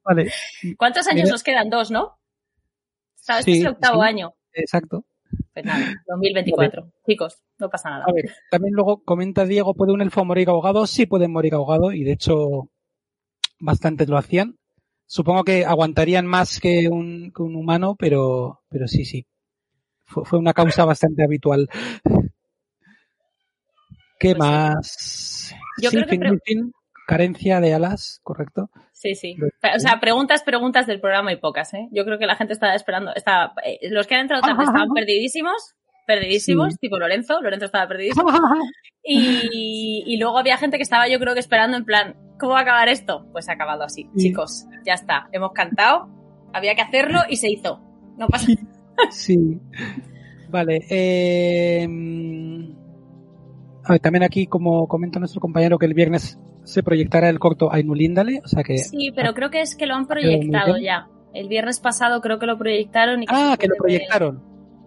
[0.04, 0.30] Vale,
[0.78, 1.32] ¿Cuántos años Mira.
[1.32, 1.68] nos quedan?
[1.70, 2.18] Dos, ¿no?
[3.16, 3.40] ¿Sabes?
[3.40, 4.08] Este Sí, es el octavo sí.
[4.08, 4.34] año.
[4.54, 5.04] exacto.
[5.52, 6.90] Pues nada, 2024.
[7.06, 8.04] Chicos, no pasa nada.
[8.08, 10.86] A ver, también luego comenta Diego, ¿puede un elfo morir ahogado?
[10.86, 12.70] Sí pueden morir ahogado y de hecho
[13.60, 14.56] bastantes lo hacían.
[15.06, 19.26] Supongo que aguantarían más que un, que un humano, pero, pero sí, sí.
[20.10, 21.68] Fue, una causa bastante habitual.
[24.18, 25.54] ¿Qué Pues más?
[25.80, 26.72] Yo sí, creo que pre- Fingerfin,
[27.06, 28.70] carencia de alas, correcto.
[28.92, 29.36] Sí, sí.
[29.74, 31.88] O sea, preguntas, preguntas del programa y pocas, ¿eh?
[31.90, 33.14] Yo creo que la gente estaba esperando.
[33.14, 35.74] Estaba, eh, los que han entrado tarde estaban perdidísimos.
[36.06, 36.78] Perdidísimos, Sí.
[36.82, 37.40] tipo Lorenzo.
[37.40, 38.28] Lorenzo estaba perdidísimo.
[39.02, 42.58] Y, y luego había gente que estaba, yo creo que esperando en plan, ¿cómo va
[42.58, 43.26] a acabar esto?
[43.32, 44.10] Pues ha acabado así.
[44.16, 44.28] Sí.
[44.28, 45.28] Chicos, ya está.
[45.32, 46.08] Hemos cantado,
[46.52, 47.80] había que hacerlo y se hizo.
[48.18, 48.46] No pasa
[49.10, 49.58] Sí.
[50.50, 50.84] Vale.
[50.90, 51.86] eh,
[53.84, 57.72] a ver, también aquí, como comenta nuestro compañero, que el viernes se proyectará el corto
[57.72, 58.78] Ainulíndale, o sea que...
[58.78, 61.08] Sí, pero creo que es que lo han proyectado ya.
[61.32, 64.42] El viernes pasado creo que lo proyectaron y que, Ah, que lo ver- proyectaron.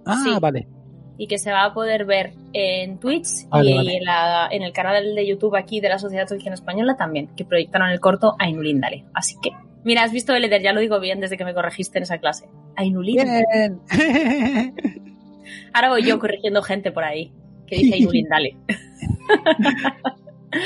[0.06, 0.32] Ah, Sí.
[0.42, 0.68] vale.
[1.16, 3.98] y que se va a poder ver en Twitch Vale, y vale.
[3.98, 7.46] En, la- en el canal de YouTube aquí de la Sociedad Tolkien Española también, que
[7.46, 9.06] proyectaron el corto Ainulíndale.
[9.14, 9.52] Así que,
[9.84, 12.18] mira, has visto el Eder, ya lo digo bien desde que me corregiste en esa
[12.20, 12.46] clase.
[12.76, 13.44] Ainulíndale.
[13.54, 13.82] Bien.
[15.74, 17.32] Ahora voy yo corrigiendo gente por ahí
[17.68, 18.58] que dice Ainulíndale.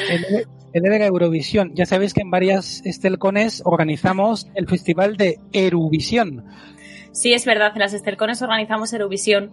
[0.09, 1.71] el, el Edega Eurovisión.
[1.75, 6.45] Ya sabéis que en varias estelcones organizamos el festival de Eruvisión.
[7.11, 9.51] Sí, es verdad, en las Estercones organizamos Eurovisión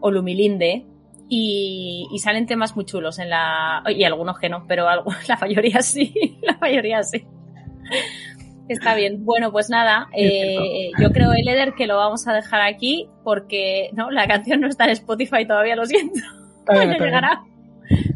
[0.00, 0.84] o Lumilinde
[1.28, 3.84] y, y salen temas muy chulos en la...
[3.88, 7.24] Y algunos que no, pero algo- la mayoría sí, la mayoría sí.
[8.68, 9.24] Está bien.
[9.24, 14.10] Bueno, pues nada, eh, yo creo, Eleder, que lo vamos a dejar aquí porque no,
[14.10, 16.20] la canción no está en Spotify todavía, lo siento.
[16.70, 17.42] Llegará.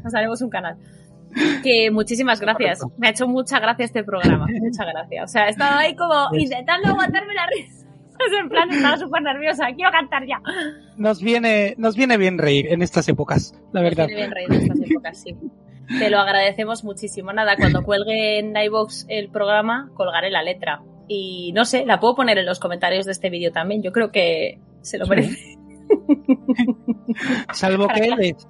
[0.04, 0.76] Nos haremos un canal.
[1.62, 2.80] Que muchísimas gracias.
[2.98, 4.46] Me ha hecho mucha gracia este programa.
[4.46, 5.24] Muchas gracias.
[5.24, 7.78] O sea, he estado ahí como Pues- intentando aguantarme la risa.
[8.40, 9.66] En plan, estaba súper nerviosa.
[9.74, 10.40] Quiero cantar ya.
[10.96, 14.06] Nos viene, nos viene bien reír en estas épocas, la Nos verdad.
[14.06, 15.36] viene bien reír de estas épocas, sí.
[15.98, 17.32] Te lo agradecemos muchísimo.
[17.32, 20.82] Nada, cuando cuelgue en iVox el programa, colgaré la letra.
[21.08, 23.82] Y no sé, la puedo poner en los comentarios de este vídeo también.
[23.82, 25.58] Yo creo que se lo merece.
[27.52, 28.48] salvo que les,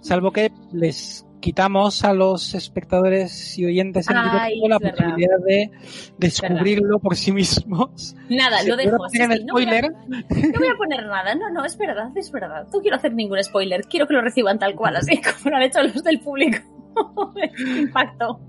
[0.00, 5.70] salvo que les quitamos a los espectadores y oyentes en directo la posibilidad de
[6.16, 8.14] descubrirlo por sí mismos.
[8.30, 8.92] Nada, lo dejo.
[8.92, 11.34] no, voy a, no, voy a, poner nada.
[11.34, 12.66] No, no, es verdad, es verdad.
[12.72, 13.82] No quiero hacer ningún spoiler.
[13.82, 16.58] Quiero que lo reciban tal cual, así como lo han hecho los del público.
[17.78, 18.40] Impacto.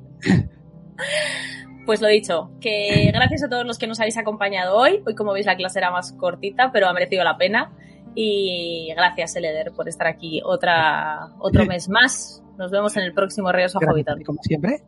[1.85, 5.03] Pues lo dicho, que gracias a todos los que nos habéis acompañado hoy.
[5.05, 7.73] Hoy, como veis, la clase era más cortita, pero ha merecido la pena.
[8.15, 12.43] Y gracias, Eleder, por estar aquí otra, otro mes más.
[12.57, 14.23] Nos vemos en el próximo a Hobbiton.
[14.23, 14.83] Como siempre,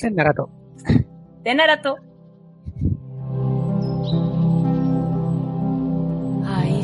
[0.00, 0.50] Tenarato.
[1.42, 1.96] Tenarato.
[6.44, 6.80] Ahí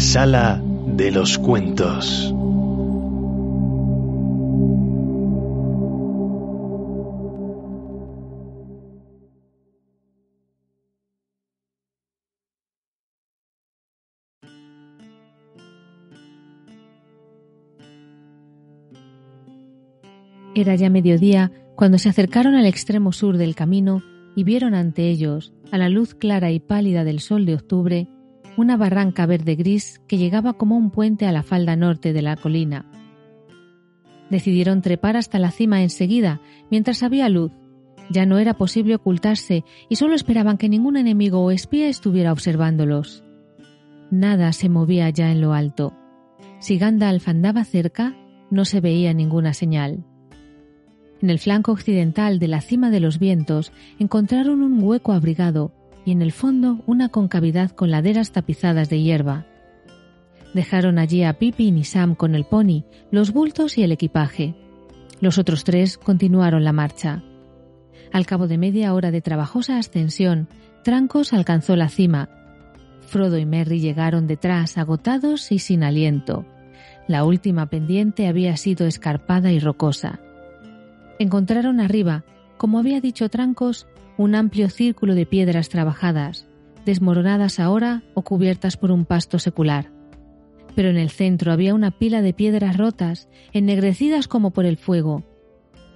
[0.00, 2.34] La sala de los cuentos.
[20.54, 24.02] Era ya mediodía cuando se acercaron al extremo sur del camino
[24.34, 28.08] y vieron ante ellos, a la luz clara y pálida del sol de octubre,
[28.56, 32.36] una barranca verde gris que llegaba como un puente a la falda norte de la
[32.36, 32.84] colina.
[34.28, 37.52] Decidieron trepar hasta la cima enseguida, mientras había luz.
[38.10, 43.24] Ya no era posible ocultarse y solo esperaban que ningún enemigo o espía estuviera observándolos.
[44.10, 45.94] Nada se movía ya en lo alto.
[46.58, 48.16] Si Gandalf andaba cerca,
[48.50, 50.04] no se veía ninguna señal.
[51.22, 55.72] En el flanco occidental de la cima de los vientos encontraron un hueco abrigado
[56.12, 59.46] en el fondo una concavidad con laderas tapizadas de hierba.
[60.54, 64.54] Dejaron allí a Pippin y Sam con el pony, los bultos y el equipaje.
[65.20, 67.22] Los otros tres continuaron la marcha.
[68.12, 70.48] Al cabo de media hora de trabajosa ascensión,
[70.82, 72.28] Trancos alcanzó la cima.
[73.02, 76.44] Frodo y Merry llegaron detrás, agotados y sin aliento.
[77.06, 80.20] La última pendiente había sido escarpada y rocosa.
[81.18, 82.24] Encontraron arriba,
[82.56, 83.86] como había dicho Trancos,
[84.20, 86.46] un amplio círculo de piedras trabajadas,
[86.84, 89.90] desmoronadas ahora o cubiertas por un pasto secular.
[90.74, 95.24] Pero en el centro había una pila de piedras rotas, ennegrecidas como por el fuego.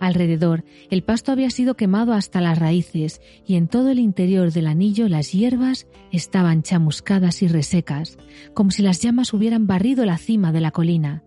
[0.00, 4.68] Alrededor, el pasto había sido quemado hasta las raíces y en todo el interior del
[4.68, 8.16] anillo las hierbas estaban chamuscadas y resecas,
[8.54, 11.22] como si las llamas hubieran barrido la cima de la colina.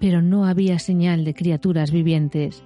[0.00, 2.62] Pero no había señal de criaturas vivientes.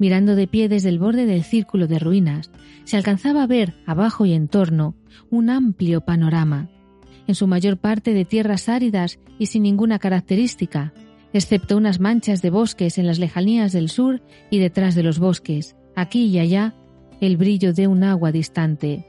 [0.00, 2.50] Mirando de pie desde el borde del círculo de ruinas,
[2.84, 4.94] se alcanzaba a ver, abajo y en torno,
[5.30, 6.70] un amplio panorama,
[7.26, 10.94] en su mayor parte de tierras áridas y sin ninguna característica,
[11.34, 15.76] excepto unas manchas de bosques en las lejanías del sur y detrás de los bosques,
[15.94, 16.74] aquí y allá,
[17.20, 19.04] el brillo de un agua distante.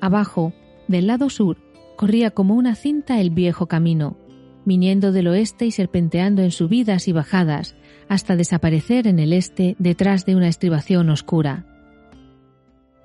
[0.00, 0.52] Abajo,
[0.88, 1.56] del lado sur,
[1.96, 4.16] corría como una cinta el viejo camino,
[4.64, 7.76] viniendo del oeste y serpenteando en subidas y bajadas,
[8.10, 11.64] hasta desaparecer en el este detrás de una estribación oscura.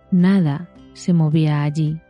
[0.10, 2.02] Nada se movía allí.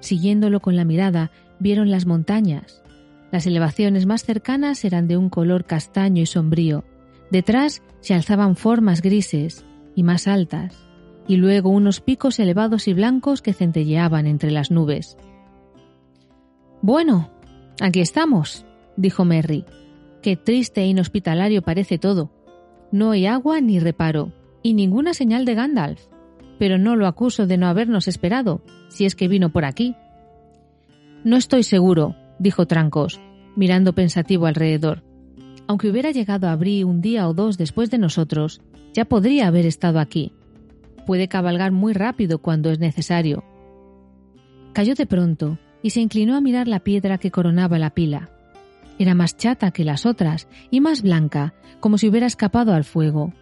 [0.00, 1.30] Siguiéndolo con la mirada,
[1.60, 2.82] vieron las montañas.
[3.30, 6.82] Las elevaciones más cercanas eran de un color castaño y sombrío.
[7.30, 9.64] Detrás se alzaban formas grises
[9.94, 10.74] y más altas,
[11.28, 15.16] y luego unos picos elevados y blancos que centelleaban entre las nubes.
[16.82, 17.30] Bueno,
[17.80, 18.66] aquí estamos,
[18.96, 19.64] dijo Merry.
[20.22, 22.30] Qué triste e inhospitalario parece todo.
[22.92, 24.32] No hay agua ni reparo,
[24.62, 26.00] y ninguna señal de Gandalf.
[26.58, 29.94] Pero no lo acuso de no habernos esperado, si es que vino por aquí.
[31.24, 33.20] No estoy seguro, dijo Trancos,
[33.56, 35.02] mirando pensativo alrededor.
[35.66, 38.60] Aunque hubiera llegado a Bri un día o dos después de nosotros,
[38.92, 40.32] ya podría haber estado aquí.
[41.06, 43.44] Puede cabalgar muy rápido cuando es necesario.
[44.74, 48.30] Cayó de pronto y se inclinó a mirar la piedra que coronaba la pila.
[49.00, 53.32] Era más chata que las otras y más blanca, como si hubiera escapado al fuego.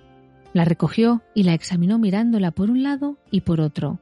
[0.52, 3.98] La recogió y la examinó mirándola por un lado y por otro.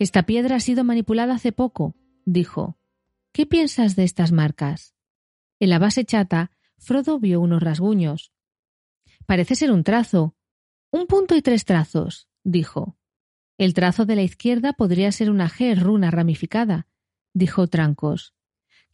[0.00, 2.76] Esta piedra ha sido manipulada hace poco, dijo.
[3.30, 4.96] ¿Qué piensas de estas marcas?
[5.60, 8.32] En la base chata, Frodo vio unos rasguños.
[9.26, 10.34] Parece ser un trazo.
[10.90, 12.98] Un punto y tres trazos, dijo.
[13.56, 16.88] El trazo de la izquierda podría ser una G runa ramificada,
[17.34, 18.34] dijo Trancos.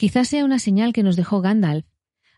[0.01, 1.85] Quizás sea una señal que nos dejó Gandalf,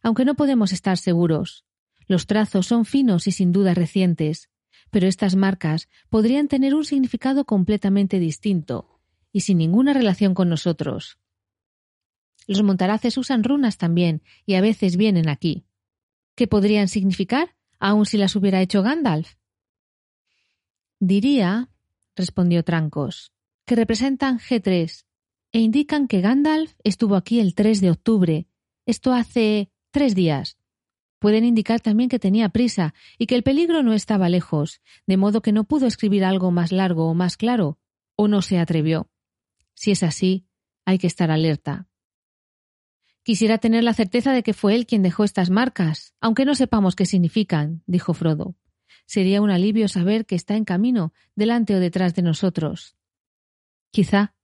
[0.03, 1.65] aunque no podemos estar seguros.
[2.09, 4.51] Los trazos son finos y sin duda recientes,
[4.91, 9.01] pero estas marcas podrían tener un significado completamente distinto
[9.31, 11.21] y sin ninguna relación con nosotros.
[12.49, 15.65] Los montaraces usan runas también y a veces vienen aquí.
[16.35, 19.35] ¿Qué podrían significar, aun si las hubiera hecho Gandalf?
[20.99, 21.71] Diría,
[22.17, 23.33] respondió Trancos,
[23.67, 25.05] que representan G3
[25.53, 28.47] e indican que Gandalf estuvo aquí el 3 de octubre,
[28.87, 30.59] esto hace tres días.
[31.19, 35.41] Pueden indicar también que tenía prisa y que el peligro no estaba lejos, de modo
[35.43, 37.79] que no pudo escribir algo más largo o más claro,
[38.17, 39.09] o no se atrevió.
[39.75, 40.47] Si es así,
[40.85, 41.87] hay que estar alerta.
[43.23, 46.97] Quisiera tener la certeza de que fue él quien dejó estas marcas, aunque no sepamos
[46.97, 48.57] qué significan, dijo Frodo.
[49.07, 52.97] Sería un alivio saber que está en camino, delante o detrás de nosotros.
[53.93, 54.35] Quizá,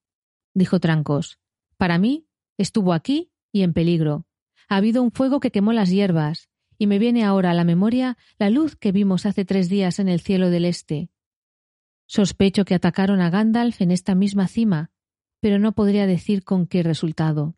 [0.59, 1.39] dijo Trancos.
[1.77, 2.27] Para mí,
[2.59, 4.27] estuvo aquí y en peligro.
[4.69, 8.19] Ha habido un fuego que quemó las hierbas, y me viene ahora a la memoria
[8.39, 11.11] la luz que vimos hace tres días en el cielo del este.
[12.07, 14.91] Sospecho que atacaron a Gandalf en esta misma cima,
[15.41, 17.57] pero no podría decir con qué resultado.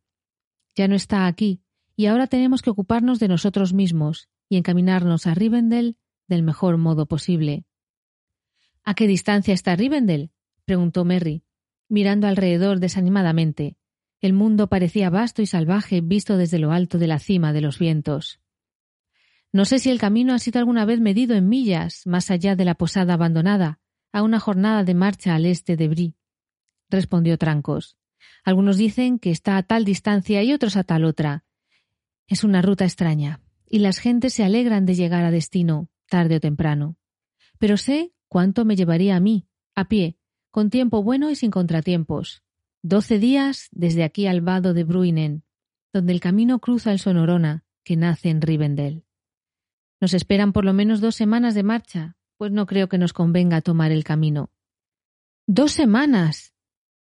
[0.75, 1.63] Ya no está aquí,
[1.97, 5.97] y ahora tenemos que ocuparnos de nosotros mismos y encaminarnos a Rivendell
[6.29, 7.65] del mejor modo posible.
[8.85, 10.31] ¿A qué distancia está Rivendell?
[10.65, 11.45] preguntó Merry,
[11.91, 13.77] mirando alrededor desanimadamente.
[14.21, 17.79] El mundo parecía vasto y salvaje visto desde lo alto de la cima de los
[17.79, 18.41] vientos.
[19.53, 22.65] No sé si el camino ha sido alguna vez medido en millas, más allá de
[22.65, 23.81] la posada abandonada,
[24.13, 26.15] a una jornada de marcha al este de Brie,
[26.89, 27.97] respondió Trancos.
[28.45, 31.45] Algunos dicen que está a tal distancia y otros a tal otra.
[32.29, 36.41] Es una ruta extraña, y las gentes se alegran de llegar a destino, tarde o
[36.41, 36.97] temprano.
[37.59, 40.17] Pero sé cuánto me llevaría a mí, a pie,
[40.51, 42.43] con tiempo bueno y sin contratiempos.
[42.83, 45.45] Doce días desde aquí al vado de Bruinen,
[45.93, 49.05] donde el camino cruza el Sonorona, que nace en Rivendell.
[50.01, 53.61] Nos esperan por lo menos dos semanas de marcha, pues no creo que nos convenga
[53.61, 54.51] tomar el camino.
[55.47, 56.55] Dos semanas.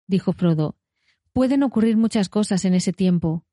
[0.08, 0.77] dijo Frodo.
[1.32, 3.45] Pueden ocurrir muchas cosas en ese tiempo.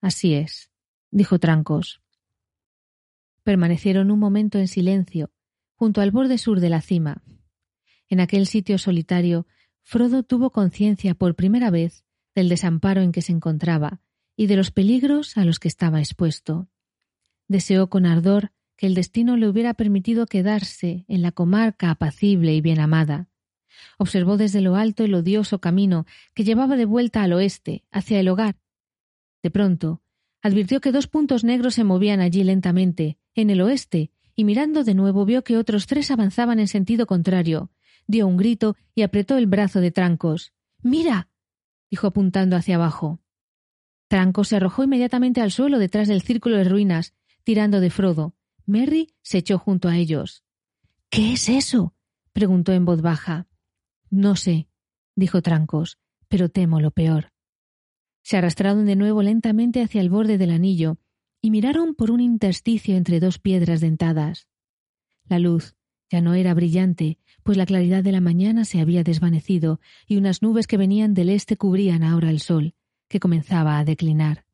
[0.00, 0.70] Así es,
[1.10, 2.00] dijo Trancos.
[3.42, 5.30] Permanecieron un momento en silencio,
[5.74, 7.22] junto al borde sur de la cima.
[8.10, 9.46] En aquel sitio solitario,
[9.82, 14.00] Frodo tuvo conciencia por primera vez del desamparo en que se encontraba
[14.36, 16.68] y de los peligros a los que estaba expuesto.
[17.48, 22.60] Deseó con ardor que el destino le hubiera permitido quedarse en la comarca apacible y
[22.60, 23.28] bien amada.
[23.98, 28.28] Observó desde lo alto el odioso camino que llevaba de vuelta al oeste, hacia el
[28.28, 28.56] hogar.
[29.42, 30.02] De pronto,
[30.42, 34.94] advirtió que dos puntos negros se movían allí lentamente, en el oeste, y mirando de
[34.94, 37.70] nuevo vio que otros tres avanzaban en sentido contrario.
[38.10, 40.52] Dio un grito y apretó el brazo de Trancos.
[40.82, 41.28] ¡Mira!
[41.92, 43.20] dijo apuntando hacia abajo.
[44.08, 47.14] Trancos se arrojó inmediatamente al suelo detrás del círculo de ruinas,
[47.44, 48.34] tirando de Frodo.
[48.66, 50.42] Merry se echó junto a ellos.
[51.08, 51.94] ¿Qué es eso?
[52.32, 53.46] preguntó en voz baja.
[54.10, 54.66] No sé,
[55.14, 57.32] dijo Trancos, pero temo lo peor.
[58.22, 60.98] Se arrastraron de nuevo lentamente hacia el borde del anillo
[61.40, 64.48] y miraron por un intersticio entre dos piedras dentadas.
[65.28, 65.76] La luz
[66.10, 67.18] ya no era brillante,
[67.50, 71.30] pues la claridad de la mañana se había desvanecido y unas nubes que venían del
[71.30, 72.74] este cubrían ahora el sol,
[73.08, 74.44] que comenzaba a declinar.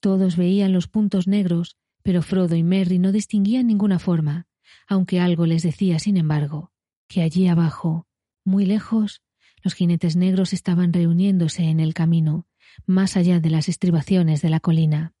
[0.00, 4.46] Todos veían los puntos negros pero Frodo y Merry no distinguían ninguna forma,
[4.88, 6.72] aunque algo les decía, sin embargo,
[7.06, 8.06] que allí abajo,
[8.46, 9.20] muy lejos,
[9.62, 12.46] los jinetes negros estaban reuniéndose en el camino,
[12.86, 15.12] más allá de las estribaciones de la colina.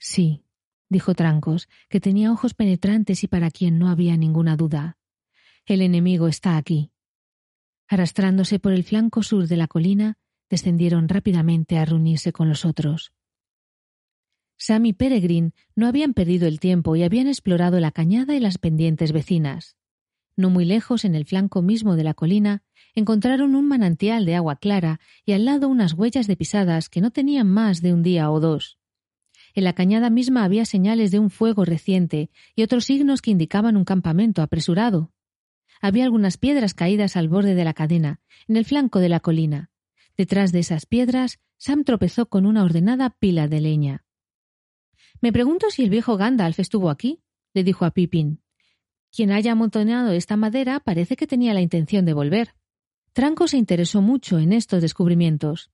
[0.00, 0.42] Sí,
[0.88, 4.96] dijo Trancos, que tenía ojos penetrantes y para quien no había ninguna duda.
[5.68, 6.92] El enemigo está aquí.
[7.88, 10.16] Arrastrándose por el flanco sur de la colina,
[10.48, 13.12] descendieron rápidamente a reunirse con los otros.
[14.56, 18.56] Sam y Peregrine no habían perdido el tiempo y habían explorado la cañada y las
[18.56, 19.76] pendientes vecinas.
[20.36, 22.62] No muy lejos, en el flanco mismo de la colina,
[22.94, 27.10] encontraron un manantial de agua clara y al lado unas huellas de pisadas que no
[27.10, 28.78] tenían más de un día o dos.
[29.52, 33.76] En la cañada misma había señales de un fuego reciente y otros signos que indicaban
[33.76, 35.12] un campamento apresurado.
[35.80, 39.70] Había algunas piedras caídas al borde de la cadena, en el flanco de la colina.
[40.16, 44.04] Detrás de esas piedras, Sam tropezó con una ordenada pila de leña.
[45.20, 47.20] Me pregunto si el viejo Gandalf estuvo aquí,
[47.54, 48.40] le dijo a Pippin.
[49.10, 52.54] Quien haya amontonado esta madera parece que tenía la intención de volver.
[53.12, 55.70] Tranco se interesó mucho en estos descubrimientos.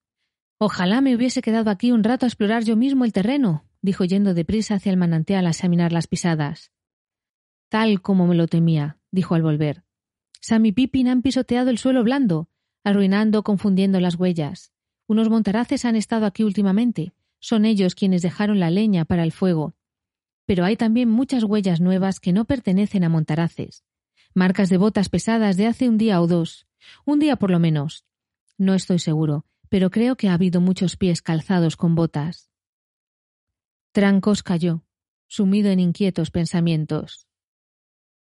[0.59, 4.35] Ojalá me hubiese quedado aquí un rato a explorar yo mismo el terreno, dijo yendo
[4.35, 6.73] deprisa hacia el manantial a examinar las pisadas.
[7.69, 9.85] Tal como me lo temía, dijo al volver.
[10.47, 12.51] Sam y Pippin han pisoteado el suelo blando,
[12.85, 14.75] arruinando, confundiendo las huellas.
[15.07, 17.15] Unos montaraces han estado aquí últimamente.
[17.41, 19.75] Son ellos quienes dejaron la leña para el fuego.
[20.45, 23.87] Pero hay también muchas huellas nuevas que no pertenecen a montaraces.
[24.35, 26.67] Marcas de botas pesadas de hace un día o dos.
[27.07, 28.05] Un día por lo menos.
[28.59, 32.51] No estoy seguro, pero creo que ha habido muchos pies calzados con botas.
[33.93, 34.85] Trancos cayó,
[35.27, 37.29] sumido en inquietos pensamientos.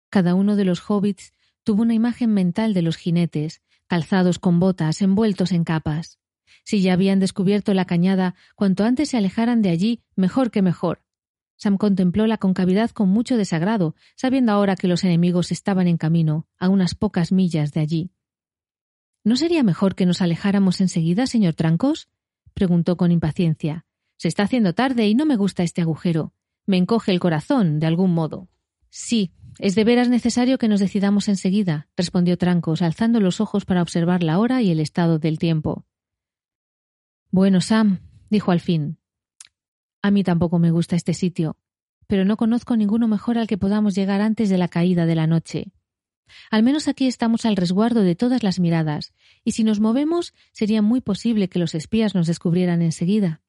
[0.09, 1.31] Cada uno de los hobbits
[1.69, 6.17] tuvo una imagen mental de los jinetes, calzados con botas, envueltos en capas.
[6.63, 11.03] Si ya habían descubierto la cañada, cuanto antes se alejaran de allí, mejor que mejor.
[11.57, 16.47] Sam contempló la concavidad con mucho desagrado, sabiendo ahora que los enemigos estaban en camino,
[16.57, 18.11] a unas pocas millas de allí.
[19.23, 22.09] ¿No sería mejor que nos alejáramos enseguida, señor Trancos?
[22.55, 23.85] preguntó con impaciencia.
[24.17, 26.33] Se está haciendo tarde y no me gusta este agujero.
[26.65, 28.49] Me encoge el corazón, de algún modo.
[28.89, 33.81] Sí, es de veras necesario que nos decidamos enseguida, respondió Trancos, alzando los ojos para
[33.81, 35.85] observar la hora y el estado del tiempo.
[37.29, 38.97] Bueno, Sam, dijo al fin.
[40.01, 41.57] A mí tampoco me gusta este sitio,
[42.07, 45.27] pero no conozco ninguno mejor al que podamos llegar antes de la caída de la
[45.27, 45.73] noche.
[46.49, 49.13] Al menos aquí estamos al resguardo de todas las miradas,
[49.43, 53.41] y si nos movemos sería muy posible que los espías nos descubrieran enseguida.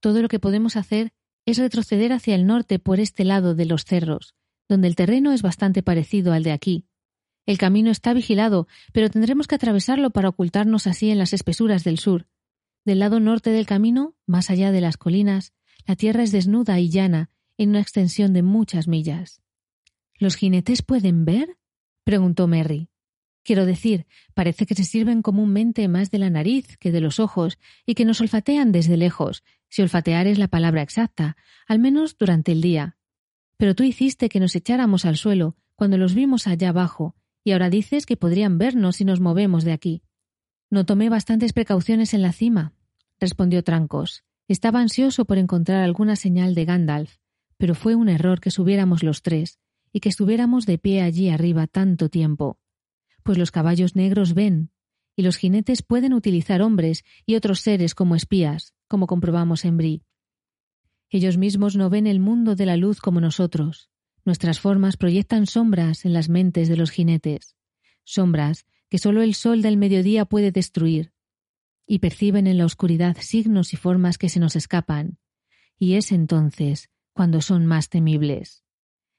[0.00, 1.12] Todo lo que podemos hacer
[1.46, 4.34] es retroceder hacia el norte por este lado de los cerros,
[4.68, 6.86] donde el terreno es bastante parecido al de aquí.
[7.46, 11.98] El camino está vigilado, pero tendremos que atravesarlo para ocultarnos así en las espesuras del
[11.98, 12.26] sur,
[12.84, 15.52] del lado norte del camino, más allá de las colinas,
[15.86, 19.40] la tierra es desnuda y llana, en una extensión de muchas millas.
[20.18, 21.58] ¿Los jinetes pueden ver?
[22.04, 22.88] preguntó Merry.
[23.44, 27.58] Quiero decir, parece que se sirven comúnmente más de la nariz que de los ojos
[27.86, 32.52] y que nos olfatean desde lejos, si olfatear es la palabra exacta, al menos durante
[32.52, 32.96] el día.
[33.62, 37.70] Pero tú hiciste que nos echáramos al suelo cuando los vimos allá abajo, y ahora
[37.70, 40.02] dices que podrían vernos si nos movemos de aquí.
[40.68, 42.74] No tomé bastantes precauciones en la cima,
[43.20, 44.24] respondió Trancos.
[44.48, 47.18] Estaba ansioso por encontrar alguna señal de Gandalf,
[47.56, 49.60] pero fue un error que subiéramos los tres
[49.92, 52.58] y que estuviéramos de pie allí arriba tanto tiempo.
[53.22, 54.72] Pues los caballos negros ven,
[55.14, 60.02] y los jinetes pueden utilizar hombres y otros seres como espías, como comprobamos en Brie.
[61.14, 63.90] Ellos mismos no ven el mundo de la luz como nosotros.
[64.24, 67.54] Nuestras formas proyectan sombras en las mentes de los jinetes,
[68.02, 71.12] sombras que sólo el sol del mediodía puede destruir,
[71.86, 75.18] y perciben en la oscuridad signos y formas que se nos escapan,
[75.78, 78.64] y es entonces cuando son más temibles,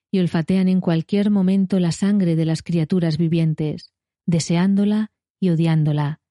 [0.10, 3.94] y olfatean en cualquier momento la sangre de las criaturas vivientes,
[4.26, 6.22] deseándola y odiándola,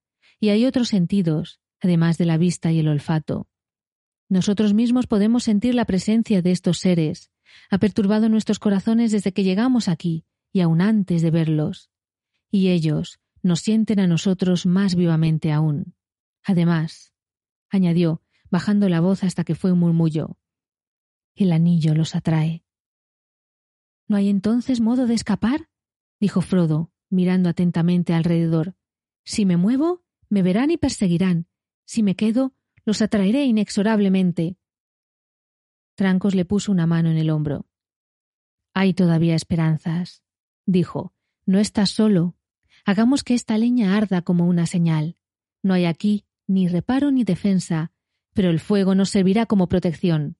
[0.41, 3.49] y hay otros sentidos, además de la vista y el olfato.
[4.33, 7.31] Nosotros mismos podemos sentir la presencia de estos seres,
[7.69, 11.91] ha perturbado nuestros corazones desde que llegamos aquí y aún antes de verlos.
[12.51, 15.94] Y ellos, nos sienten a nosotros más vivamente aún.
[16.43, 17.12] Además,
[17.69, 20.39] añadió, bajando la voz hasta que fue un murmullo,
[21.35, 22.65] el anillo los atrae.
[24.09, 25.69] ¿No hay entonces modo de escapar?
[26.20, 28.77] dijo Frodo, mirando atentamente alrededor.
[29.25, 31.49] Si me muevo, me verán y perseguirán.
[31.85, 32.55] Si me quedo,
[32.85, 34.57] los atraeré inexorablemente.
[35.94, 37.67] Trancos le puso una mano en el hombro.
[38.75, 40.23] Hay todavía esperanzas,
[40.67, 41.15] dijo.
[41.44, 42.36] No estás solo.
[42.85, 45.17] Hagamos que esta leña arda como una señal.
[45.62, 47.93] No hay aquí ni reparo ni defensa,
[48.33, 50.36] pero el fuego nos servirá como protección.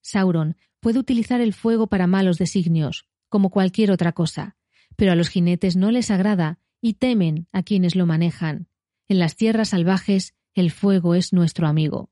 [0.00, 4.56] Sauron puede utilizar el fuego para malos designios, como cualquier otra cosa,
[4.96, 8.68] pero a los jinetes no les agrada y temen a quienes lo manejan.
[9.08, 12.10] En las tierras salvajes el fuego es nuestro amigo.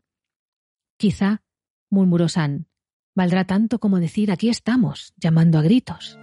[0.99, 1.43] Quizá,
[1.91, 2.67] murmuró San,
[3.15, 6.19] valdrá tanto como decir aquí estamos, llamando a gritos.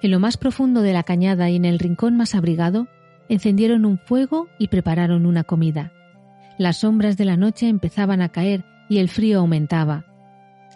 [0.00, 2.86] En lo más profundo de la cañada y en el rincón más abrigado,
[3.28, 5.92] encendieron un fuego y prepararon una comida.
[6.58, 10.04] Las sombras de la noche empezaban a caer y el frío aumentaba.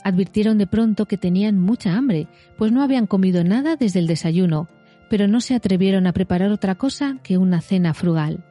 [0.03, 2.27] Advirtieron de pronto que tenían mucha hambre,
[2.57, 4.69] pues no habían comido nada desde el desayuno,
[5.09, 8.45] pero no se atrevieron a preparar otra cosa que una cena frugal.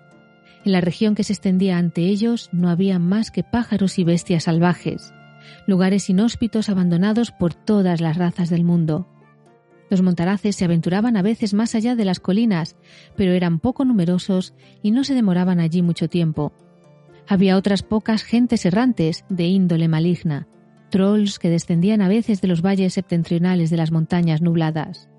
[0.63, 4.45] En la región que se extendía ante ellos no había más que pájaros y bestias
[4.45, 5.13] salvajes,
[5.67, 9.07] lugares inhóspitos abandonados por todas las razas del mundo.
[9.89, 12.75] Los montaraces se aventuraban a veces más allá de las colinas,
[13.15, 16.53] pero eran poco numerosos y no se demoraban allí mucho tiempo.
[17.27, 20.47] Había otras pocas gentes errantes de índole maligna,
[20.89, 25.09] trolls que descendían a veces de los valles septentrionales de las montañas nubladas.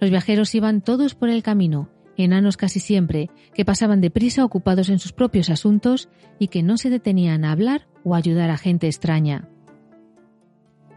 [0.00, 4.98] Los viajeros iban todos por el camino, enanos casi siempre, que pasaban deprisa ocupados en
[4.98, 9.48] sus propios asuntos y que no se detenían a hablar o ayudar a gente extraña.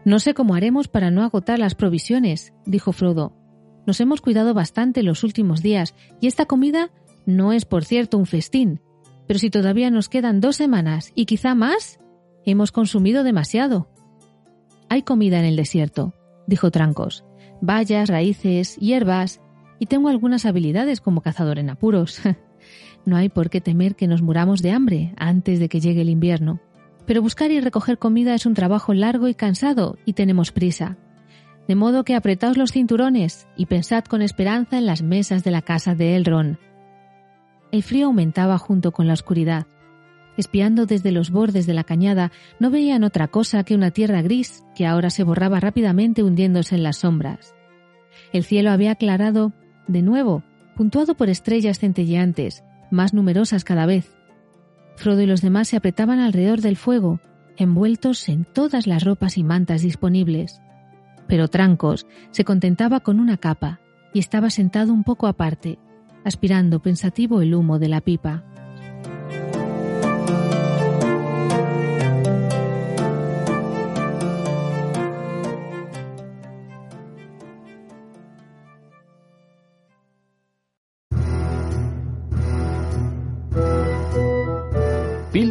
[0.04, 3.32] No sé cómo haremos para no agotar las provisiones, dijo Frodo.
[3.86, 6.90] Nos hemos cuidado bastante los últimos días y esta comida
[7.26, 8.80] no es, por cierto, un festín.
[9.26, 12.00] Pero si todavía nos quedan dos semanas y quizá más,
[12.44, 13.88] hemos consumido demasiado.
[14.90, 16.12] Hay comida en el desierto,
[16.46, 17.24] dijo Trancos.
[17.60, 19.40] Bayas, raíces, hierbas,
[19.78, 22.20] y tengo algunas habilidades como cazador en apuros.
[23.04, 26.10] no hay por qué temer que nos muramos de hambre antes de que llegue el
[26.10, 26.60] invierno.
[27.06, 30.96] Pero buscar y recoger comida es un trabajo largo y cansado y tenemos prisa.
[31.68, 35.62] De modo que apretaos los cinturones y pensad con esperanza en las mesas de la
[35.62, 36.58] casa de Elrond.
[37.72, 39.66] El frío aumentaba junto con la oscuridad.
[40.36, 44.64] Espiando desde los bordes de la cañada, no veían otra cosa que una tierra gris
[44.74, 47.54] que ahora se borraba rápidamente hundiéndose en las sombras.
[48.32, 49.52] El cielo había aclarado
[49.86, 50.42] de nuevo,
[50.76, 54.16] puntuado por estrellas centelleantes, más numerosas cada vez.
[54.96, 57.20] Frodo y los demás se apretaban alrededor del fuego,
[57.56, 60.60] envueltos en todas las ropas y mantas disponibles.
[61.26, 63.80] Pero Trancos se contentaba con una capa
[64.12, 65.78] y estaba sentado un poco aparte,
[66.24, 68.44] aspirando pensativo el humo de la pipa.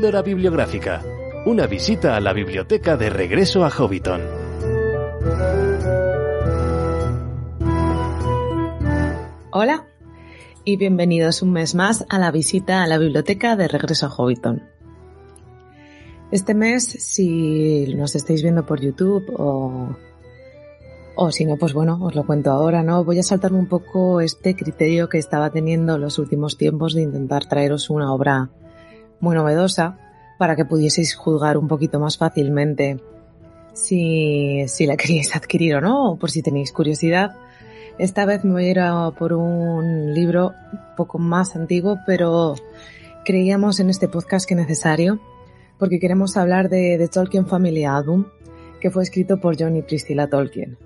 [0.03, 1.01] Píldora bibliográfica.
[1.45, 4.19] Una visita a la biblioteca de regreso a Hobbiton.
[9.51, 9.87] Hola
[10.65, 14.63] y bienvenidos un mes más a la visita a la biblioteca de regreso a Hobbiton.
[16.31, 19.95] Este mes, si nos estáis viendo por YouTube o,
[21.15, 23.05] o si no, pues bueno, os lo cuento ahora, ¿no?
[23.05, 27.45] Voy a saltarme un poco este criterio que estaba teniendo los últimos tiempos de intentar
[27.45, 28.49] traeros una obra
[29.23, 29.97] muy novedosa
[30.37, 32.99] para que pudieseis juzgar un poquito más fácilmente
[33.73, 37.31] si, si la queríais adquirir o no, o por si tenéis curiosidad.
[37.97, 42.55] Esta vez me voy a ir a por un libro un poco más antiguo, pero
[43.23, 45.21] creíamos en este podcast que es necesario,
[45.79, 48.25] porque queremos hablar de The Tolkien Family Album,
[48.81, 50.77] que fue escrito por John y Priscilla Tolkien.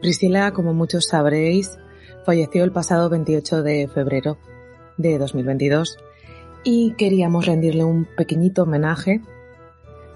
[0.00, 1.78] Priscilla, como muchos sabréis,
[2.24, 4.36] falleció el pasado 28 de febrero
[4.96, 5.98] de 2022
[6.68, 9.20] y queríamos rendirle un pequeñito homenaje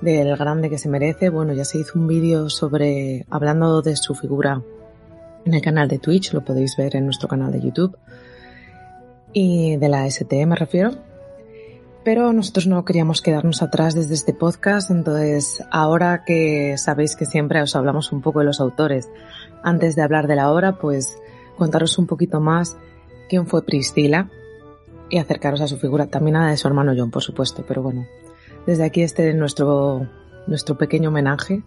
[0.01, 1.29] del grande que se merece.
[1.29, 4.61] Bueno, ya se hizo un vídeo sobre hablando de su figura
[5.45, 7.97] en el canal de Twitch, lo podéis ver en nuestro canal de YouTube
[9.33, 10.91] y de la ST me refiero.
[12.03, 17.62] Pero nosotros no queríamos quedarnos atrás desde este podcast, entonces ahora que sabéis que siempre
[17.62, 19.09] os hablamos un poco de los autores
[19.62, 21.17] antes de hablar de la obra, pues
[21.57, 22.77] contaros un poquito más
[23.29, 24.29] quién fue Priscila,
[25.11, 27.83] y acercaros a su figura, también a la de su hermano John, por supuesto, pero
[27.83, 28.07] bueno,
[28.67, 30.09] desde aquí este nuestro,
[30.47, 31.63] nuestro pequeño homenaje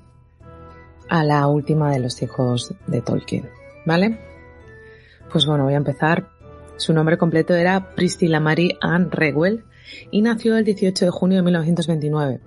[1.10, 3.50] a la última de los hijos de Tolkien,
[3.86, 4.20] ¿vale?
[5.32, 6.30] Pues bueno, voy a empezar.
[6.78, 9.64] Su nombre completo era Priscilla Marie Anne Rewell
[10.10, 12.40] y nació el 18 de junio de 1929,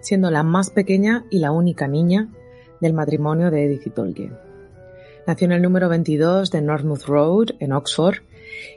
[0.00, 2.28] siendo la más pequeña y la única niña
[2.80, 4.36] del matrimonio de Edith y Tolkien.
[5.26, 8.16] Nació en el número 22 de Northmouth Road, en Oxford,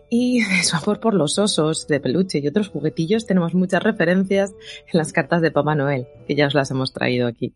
[0.10, 4.52] y de su amor por los osos de peluche y otros juguetillos tenemos muchas referencias
[4.92, 7.56] en las cartas de Papá Noel, que ya os las hemos traído aquí.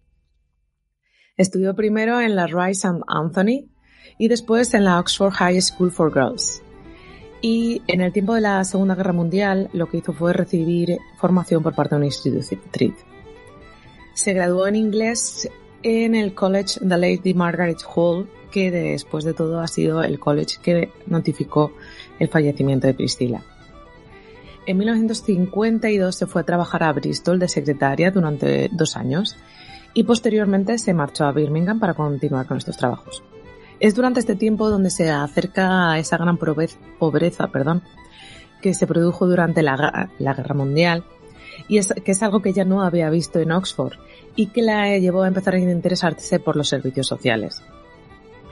[1.37, 3.69] Estudió primero en la Rice and Anthony
[4.17, 6.61] y después en la Oxford High School for Girls.
[7.41, 11.63] Y en el tiempo de la Segunda Guerra Mundial lo que hizo fue recibir formación
[11.63, 12.95] por parte de un instituto.
[14.13, 15.49] Se graduó en inglés
[15.81, 20.57] en el College The Lady Margaret Hall, que después de todo ha sido el college
[20.61, 21.73] que notificó
[22.21, 23.41] el fallecimiento de Priscila.
[24.67, 29.35] En 1952 se fue a trabajar a Bristol de secretaria durante dos años
[29.95, 33.23] y posteriormente se marchó a Birmingham para continuar con estos trabajos.
[33.79, 37.81] Es durante este tiempo donde se acerca a esa gran pobreza perdón,
[38.61, 41.03] que se produjo durante la, Guerra Mundial
[41.67, 43.93] y es, que es algo que ella no había visto en Oxford
[44.35, 47.63] y que la llevó a empezar a interesarse por los servicios sociales.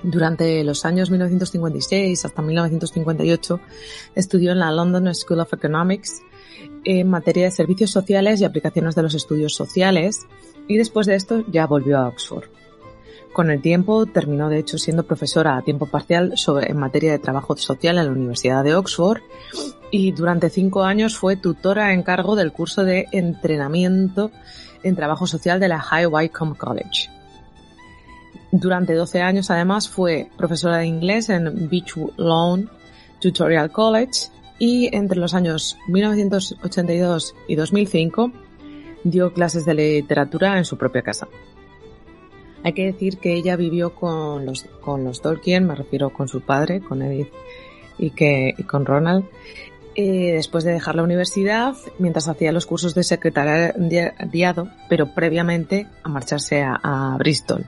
[0.04, 3.60] Durante los años 1956 hasta 1958
[4.16, 6.22] estudió en la London School of Economics
[6.86, 10.26] en materia de servicios sociales y aplicaciones de los estudios sociales
[10.68, 12.46] y después de esto ya volvió a Oxford.
[13.34, 17.56] Con el tiempo terminó de hecho siendo profesora a tiempo parcial en materia de trabajo
[17.58, 19.22] social en la Universidad de Oxford
[19.92, 24.32] y durante cinco años fue tutora en cargo del curso de entrenamiento
[24.84, 27.19] en trabajo social de la High Wycombe College.
[28.52, 32.70] Durante 12 años, además, fue profesora de inglés en Beach Lawn
[33.20, 38.32] Tutorial College y entre los años 1982 y 2005
[39.04, 41.28] dio clases de literatura en su propia casa.
[42.64, 46.42] Hay que decir que ella vivió con los, con los Tolkien, me refiero con su
[46.42, 47.30] padre, con Edith
[47.98, 49.26] y, que, y con Ronald,
[49.96, 56.64] después de dejar la universidad, mientras hacía los cursos de secretariado, pero previamente a marcharse
[56.64, 57.66] a, Bristol.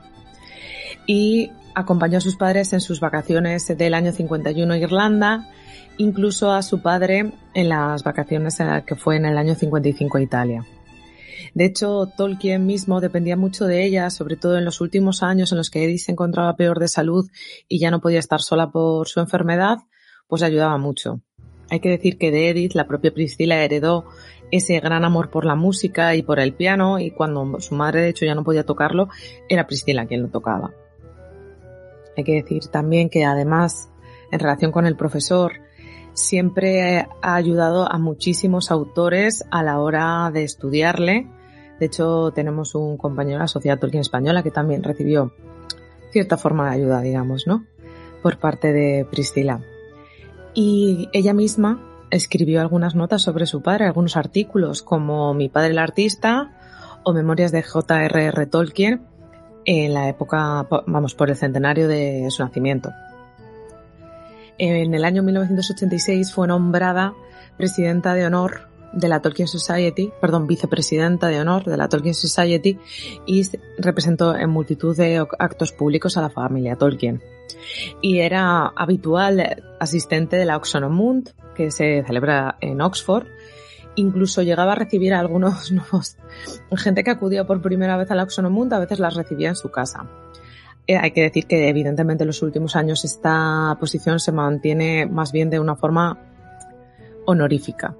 [1.06, 5.48] Y acompañó a sus padres en sus vacaciones del año 51 en Irlanda,
[5.98, 10.64] incluso a su padre en las vacaciones que fue en el año 55 a Italia.
[11.54, 15.58] De hecho, Tolkien mismo dependía mucho de ella, sobre todo en los últimos años en
[15.58, 17.28] los que Edith se encontraba peor de salud
[17.68, 19.78] y ya no podía estar sola por su enfermedad,
[20.28, 21.20] pues ayudaba mucho.
[21.68, 24.06] Hay que decir que de Edith la propia Priscila heredó
[24.50, 28.08] ese gran amor por la música y por el piano y cuando su madre de
[28.10, 29.08] hecho ya no podía tocarlo,
[29.48, 30.72] era Priscila quien lo tocaba.
[32.16, 33.90] Hay que decir también que además,
[34.30, 35.52] en relación con el profesor,
[36.14, 41.26] siempre ha ayudado a muchísimos autores a la hora de estudiarle.
[41.80, 45.32] De hecho, tenemos un compañero de la Sociedad Tolkien Española que también recibió
[46.10, 47.64] cierta forma de ayuda, digamos, ¿no?
[48.22, 49.60] Por parte de Priscila.
[50.54, 55.78] Y ella misma escribió algunas notas sobre su padre, algunos artículos como Mi padre el
[55.78, 56.50] artista
[57.04, 58.46] o Memorias de J.R.R.
[58.46, 59.06] Tolkien
[59.64, 62.90] en la época, vamos, por el centenario de su nacimiento.
[64.58, 67.14] En el año 1986 fue nombrada
[67.56, 72.78] presidenta de honor de la Tolkien Society, perdón, vicepresidenta de honor de la Tolkien Society
[73.26, 73.42] y
[73.78, 77.22] representó en multitud de actos públicos a la familia Tolkien.
[78.00, 83.26] Y era habitual asistente de la Oxonomund, que se celebra en Oxford.
[83.94, 86.16] Incluso llegaba a recibir a algunos nuevos,
[86.76, 89.70] gente que acudía por primera vez a la Oxonomund, a veces las recibía en su
[89.70, 90.06] casa.
[90.86, 95.30] Eh, hay que decir que evidentemente en los últimos años esta posición se mantiene más
[95.30, 96.18] bien de una forma
[97.24, 97.94] honorífica.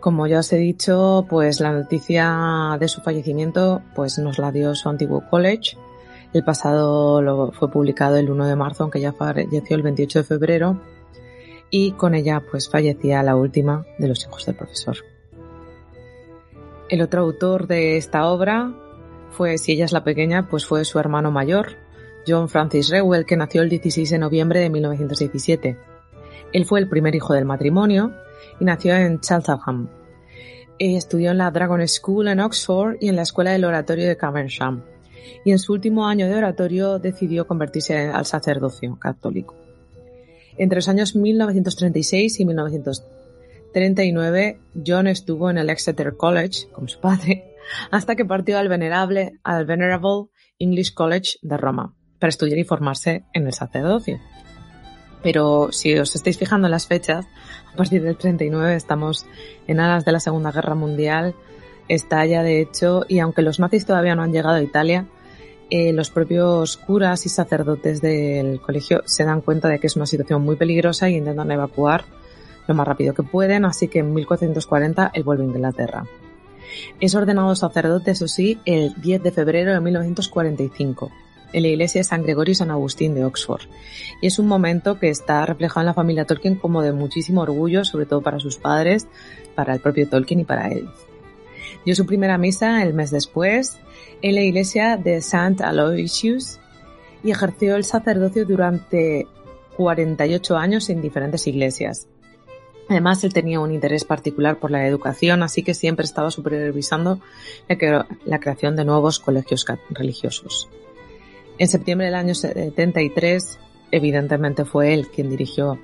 [0.00, 4.74] Como ya os he dicho, pues la noticia de su fallecimiento pues nos la dio
[4.74, 5.76] su antiguo college.
[6.32, 10.24] El pasado lo fue publicado el 1 de marzo, aunque ya falleció el 28 de
[10.24, 10.80] febrero.
[11.70, 14.96] Y con ella pues fallecía la última de los hijos del profesor.
[16.88, 18.72] El otro autor de esta obra
[19.30, 21.72] fue, si ella es la pequeña, pues fue su hermano mayor,
[22.26, 25.76] John Francis Rewell, que nació el 16 de noviembre de 1917.
[26.52, 28.12] Él fue el primer hijo del matrimonio
[28.60, 29.88] y nació en Cheltenham.
[30.78, 34.84] Estudió en la Dragon School en Oxford y en la Escuela del Oratorio de Caversham.
[35.44, 39.65] Y en su último año de oratorio decidió convertirse al sacerdocio católico.
[40.58, 47.54] Entre los años 1936 y 1939, John estuvo en el Exeter College, como su padre,
[47.90, 50.26] hasta que partió al venerable, al Venerable
[50.58, 54.20] English College de Roma para estudiar y formarse en el sacerdocio.
[55.22, 57.26] Pero si os estáis fijando en las fechas,
[57.72, 59.26] a partir del 39 estamos
[59.66, 61.34] en alas de la Segunda Guerra Mundial,
[61.88, 65.06] estalla de hecho, y aunque los nazis todavía no han llegado a Italia,
[65.68, 70.06] eh, los propios curas y sacerdotes del colegio se dan cuenta de que es una
[70.06, 72.04] situación muy peligrosa y intentan evacuar
[72.68, 76.04] lo más rápido que pueden, así que en 1440 él vuelve a Inglaterra.
[77.00, 81.10] Es ordenado sacerdote, eso sí, el 10 de febrero de 1945
[81.52, 83.62] en la iglesia de San Gregorio y San Agustín de Oxford.
[84.20, 87.84] Y es un momento que está reflejado en la familia Tolkien como de muchísimo orgullo,
[87.84, 89.06] sobre todo para sus padres,
[89.54, 90.88] para el propio Tolkien y para él.
[91.84, 93.78] Dio su primera misa el mes después
[94.22, 95.62] en la iglesia de St.
[95.62, 96.58] Aloysius
[97.22, 99.26] y ejerció el sacerdocio durante
[99.76, 102.08] 48 años en diferentes iglesias.
[102.88, 107.20] Además, él tenía un interés particular por la educación, así que siempre estaba supervisando
[107.68, 110.68] la, creación de nuevos colegios religiosos.
[111.58, 113.58] En septiembre del año 73,
[113.90, 115.78] evidentemente fue él quien dirigió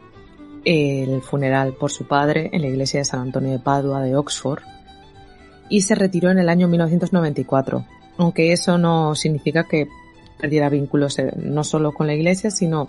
[0.65, 4.63] el funeral por su padre en la iglesia de San Antonio de Padua de Oxford
[5.69, 7.85] y se retiró en el año 1994,
[8.19, 9.89] aunque eso no significa que
[10.39, 12.89] perdiera vínculos eh, no solo con la iglesia, sino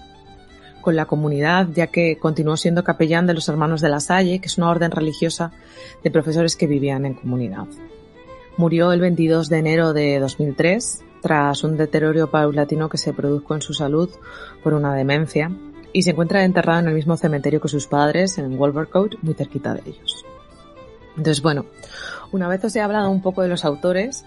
[0.82, 4.48] con la comunidad, ya que continuó siendo capellán de los Hermanos de la Salle, que
[4.48, 5.52] es una orden religiosa
[6.04, 7.66] de profesores que vivían en comunidad.
[8.58, 13.62] Murió el 22 de enero de 2003 tras un deterioro paulatino que se produjo en
[13.62, 14.10] su salud
[14.62, 15.50] por una demencia
[15.94, 19.74] y se encuentra enterrado en el mismo cementerio que sus padres en Wolvercote, muy cerquita
[19.74, 20.26] de ellos.
[21.16, 21.66] Entonces, bueno,
[22.32, 24.26] una vez os he hablado un poco de los autores,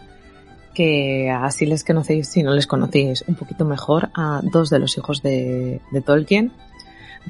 [0.77, 4.99] que así les conocéis, si no les conocéis un poquito mejor, a dos de los
[4.99, 6.53] hijos de, Tolkien.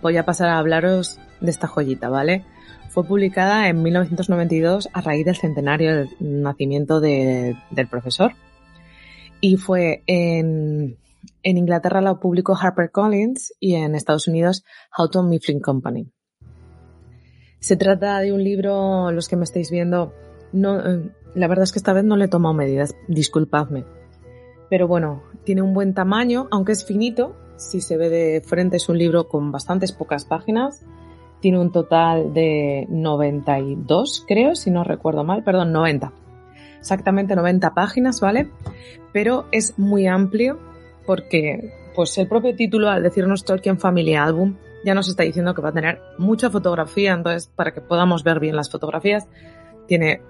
[0.03, 2.45] Voy a pasar a hablaros de esta joyita, ¿vale?
[2.89, 8.33] fue publicada en 1992 a raíz del centenario del nacimiento del profesor.
[9.41, 10.97] Y fue en,
[11.43, 16.11] en Inglaterra la publicó HarperCollins y en Estados Unidos Houghton Mifflin Company.
[17.61, 20.15] Se trata de un libro, los que me estáis viendo,
[20.53, 23.85] no, eh, la verdad es que esta vez no le he tomado medidas, disculpadme.
[24.71, 27.37] Pero bueno, tiene un buen tamaño, aunque es finito.
[27.57, 30.85] Si se ve de frente es un libro con bastantes pocas páginas.
[31.41, 36.11] Tiene un total de 92, creo, si no recuerdo mal, perdón, 90.
[36.79, 38.49] Exactamente 90 páginas, ¿vale?
[39.13, 40.59] Pero es muy amplio
[41.05, 45.63] porque pues el propio título al decirnos Tolkien Family Album ya nos está diciendo que
[45.63, 49.29] va a tener mucha fotografía, entonces para que podamos ver bien las fotografías
[49.87, 50.21] tiene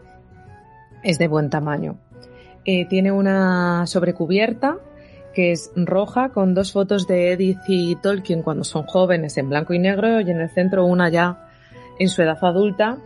[1.07, 1.99] es de buen tamaño.
[2.65, 4.79] Eh, tiene una sobrecubierta
[5.33, 9.73] que es roja con dos fotos de Edith y Tolkien cuando son jóvenes en blanco
[9.73, 11.49] y negro y en el centro una ya
[11.99, 12.99] en su edad adulta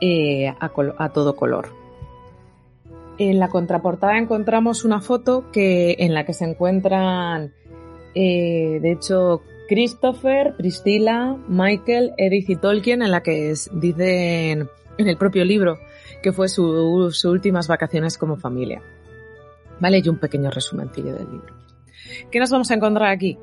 [0.00, 1.68] eh, a, todo color.
[3.18, 7.54] En la contraportada encontramos una foto que, en la que se encuentran,
[8.14, 15.16] eh, de hecho, Christopher, Priscilla, Michael, Edith y Tolkien, en la que dicen en el
[15.16, 15.78] propio libro
[16.22, 18.82] que fue sus últimas vacaciones como familia.
[19.80, 20.02] ¿Vale?
[20.04, 21.54] Y un pequeño resumencillo del libro.
[22.30, 23.38] ¿Qué nos vamos a encontrar aquí?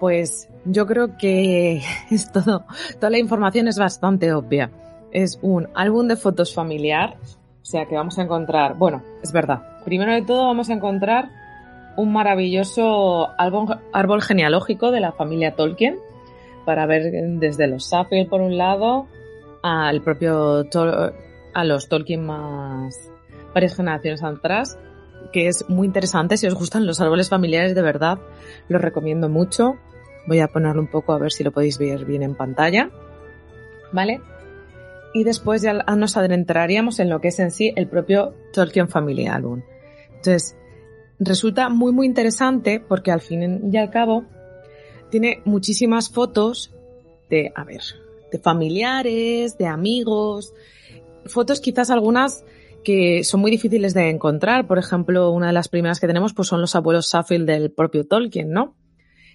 [0.00, 2.64] Pues yo creo que es todo,
[2.98, 4.70] toda la información es bastante obvia.
[5.12, 7.16] Es un álbum de fotos familiar,
[7.62, 9.62] o sea que vamos a encontrar, bueno, es verdad.
[9.84, 11.30] Primero de todo vamos a encontrar
[11.96, 15.98] un maravilloso árbol, árbol genealógico de la familia Tolkien
[16.64, 19.06] para ver desde los Safir por un lado
[19.62, 20.64] al propio
[21.54, 23.10] a los Tolkien más
[23.54, 24.78] varias generaciones atrás,
[25.32, 26.36] que es muy interesante.
[26.36, 28.18] Si os gustan los árboles familiares de verdad,
[28.68, 29.76] los recomiendo mucho.
[30.26, 32.90] Voy a ponerlo un poco a ver si lo podéis ver bien en pantalla.
[33.92, 34.20] ¿Vale?
[35.14, 39.26] Y después ya nos adentraríamos en lo que es en sí el propio Tolkien Family
[39.26, 39.62] Album.
[40.08, 40.56] Entonces,
[41.20, 44.24] resulta muy muy interesante porque al fin y al cabo
[45.10, 46.74] tiene muchísimas fotos
[47.30, 47.82] de, a ver,
[48.32, 50.52] de familiares, de amigos,
[51.26, 52.44] fotos quizás algunas
[52.84, 54.66] que son muy difíciles de encontrar.
[54.66, 58.06] Por ejemplo, una de las primeras que tenemos pues son los abuelos Saffield del propio
[58.06, 58.74] Tolkien, ¿no?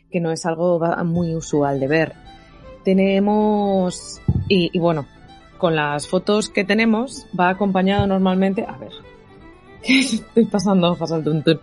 [0.10, 2.14] Que no es algo muy usual de ver.
[2.86, 5.06] Tenemos, y, bueno,
[5.58, 8.94] con las fotos que tenemos va acompañado normalmente, a ver,
[9.84, 11.60] estoy pasando hojas al tuntún,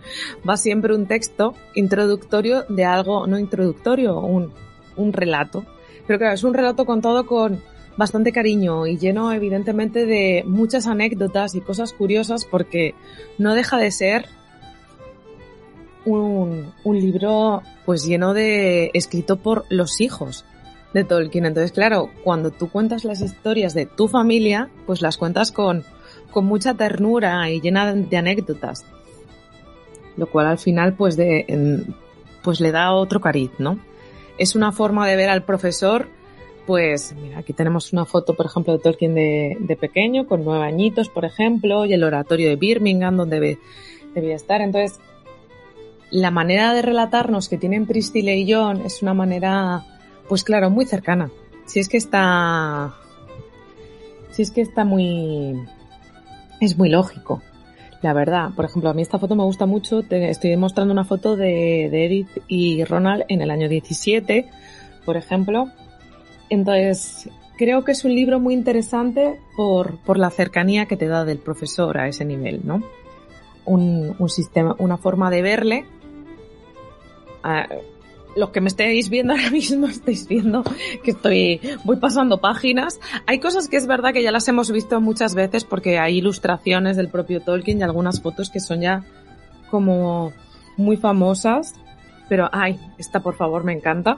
[0.47, 4.53] va siempre un texto introductorio de algo, no introductorio, un,
[4.95, 5.65] un relato.
[6.05, 7.61] Pero claro, es un relato contado con
[7.97, 12.93] bastante cariño y lleno evidentemente de muchas anécdotas y cosas curiosas porque
[13.37, 14.25] no deja de ser
[16.05, 20.45] un, un libro pues lleno de escrito por los hijos
[20.93, 21.45] de Tolkien.
[21.45, 25.83] Entonces, claro, cuando tú cuentas las historias de tu familia, pues las cuentas con,
[26.31, 28.85] con mucha ternura y llena de anécdotas.
[30.15, 31.85] Lo cual al final pues de
[32.43, 33.79] pues le da otro cariz, ¿no?
[34.37, 36.07] Es una forma de ver al profesor
[36.67, 41.07] pues mira, aquí tenemos una foto, por ejemplo, de Tolkien de, pequeño, con nueve añitos,
[41.07, 43.57] por ejemplo, y el oratorio de Birmingham, donde
[44.13, 44.59] debía estar.
[44.59, 44.99] Entonces,
[46.11, 49.85] la manera de relatarnos que tienen Priscilla y John es una manera,
[50.27, 51.31] pues claro, muy cercana.
[51.65, 52.93] Si es que está,
[54.31, 55.55] si es que está muy,
[56.59, 57.41] es muy lógico.
[58.01, 60.03] La verdad, por ejemplo, a mí esta foto me gusta mucho.
[60.09, 64.49] estoy mostrando una foto de, Edith y Ronald en el año 17,
[65.05, 65.69] por ejemplo,
[66.49, 71.25] entonces, creo que es un libro muy interesante por, por la cercanía que te da
[71.25, 72.83] del profesor a ese nivel, ¿no?
[73.65, 75.85] Un, sistema, una forma de verle.
[77.43, 77.75] Uh,
[78.37, 80.63] los que me estéis viendo ahora mismo estáis viendo
[81.03, 82.99] que estoy, voy pasando páginas.
[83.25, 86.95] Hay cosas que es verdad que ya las hemos visto muchas veces porque hay ilustraciones
[86.95, 89.03] del propio Tolkien y algunas fotos que son ya
[89.69, 90.31] como
[90.77, 91.73] muy famosas.
[92.29, 94.17] Pero, ay, esta por favor me encanta.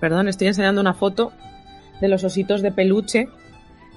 [0.00, 1.32] Perdón, estoy enseñando una foto
[2.02, 3.28] de los ositos de peluche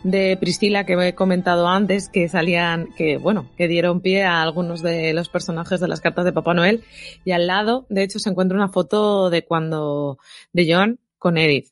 [0.03, 4.84] de Priscila que he comentado antes, que salían, que bueno, que dieron pie a algunos
[4.84, 6.84] de los personajes de las cartas de Papá Noel.
[7.25, 10.19] Y al lado, de hecho, se encuentra una foto de cuando,
[10.53, 11.69] de John con Edith.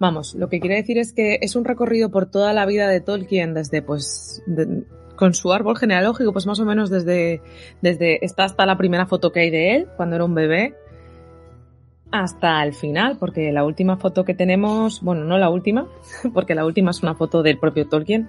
[0.00, 3.00] Vamos, lo que quiere decir es que es un recorrido por toda la vida de
[3.00, 4.42] Tolkien desde, pues,
[5.14, 7.40] con su árbol genealógico, pues más o menos desde,
[7.82, 10.74] desde, está hasta la primera foto que hay de él, cuando era un bebé,
[12.12, 15.88] hasta el final, porque la última foto que tenemos, bueno, no la última,
[16.34, 18.28] porque la última es una foto del propio Tolkien,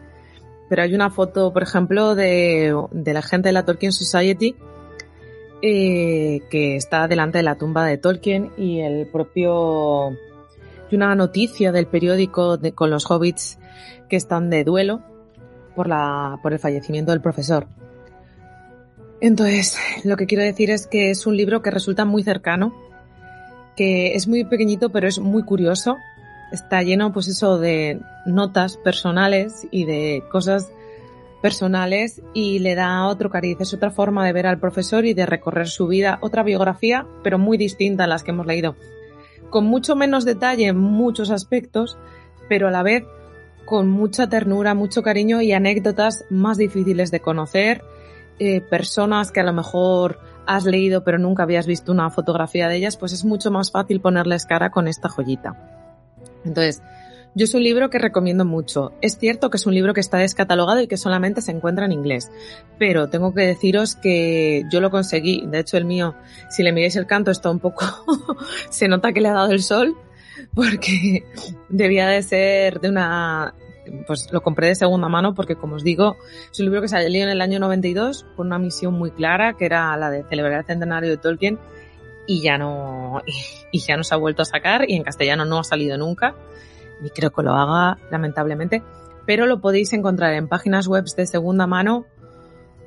[0.69, 4.55] pero hay una foto, por ejemplo, de, la gente de la Tolkien Society
[5.61, 10.17] eh, que está delante de la tumba de Tolkien y el propio
[10.89, 13.59] que una noticia del periódico de, con los hobbits
[14.09, 15.01] que están de duelo
[15.75, 17.67] por, la, por el fallecimiento del profesor.
[19.21, 22.73] Entonces, lo que quiero decir es que es un libro que resulta muy cercano,
[23.76, 25.98] que es muy pequeñito pero es muy curioso.
[26.52, 30.72] Está lleno, pues eso, de notas personales y de cosas
[31.43, 35.26] personales y le da otro cariz, es otra forma de ver al profesor y de
[35.26, 38.77] recorrer su vida, otra biografía, pero muy distinta a las que hemos leído.
[39.50, 41.98] Con mucho menos detalle en muchos aspectos,
[42.48, 43.03] pero a la vez
[43.66, 47.82] con mucha ternura, mucho cariño y anécdotas más difíciles de conocer,
[48.40, 52.77] eh, personas que a lo mejor has leído pero nunca habías visto una fotografía de
[52.77, 55.55] ellas, pues es mucho más fácil ponerles cara con esta joyita.
[56.45, 56.81] Entonces,
[57.35, 58.93] yo es un libro que recomiendo mucho.
[59.01, 61.91] Es cierto que es un libro que está descatalogado y que solamente se encuentra en
[61.91, 62.31] inglés,
[62.77, 65.43] pero tengo que deciros que yo lo conseguí.
[65.47, 66.15] De hecho, el mío,
[66.49, 67.85] si le miráis el canto, está un poco,
[68.69, 69.95] se nota que le ha dado el sol,
[70.53, 71.23] porque
[71.69, 73.55] debía de ser de una,
[74.07, 76.17] pues lo compré de segunda mano porque, como os digo,
[76.51, 79.65] es un libro que salió en el año 92 con una misión muy clara, que
[79.65, 81.59] era la de celebrar el centenario de Tolkien,
[82.25, 83.22] y ya no,
[83.72, 86.35] y ya no se ha vuelto a sacar, y en castellano no ha salido nunca
[87.03, 88.81] ni creo que lo haga, lamentablemente,
[89.25, 92.05] pero lo podéis encontrar en páginas web de segunda mano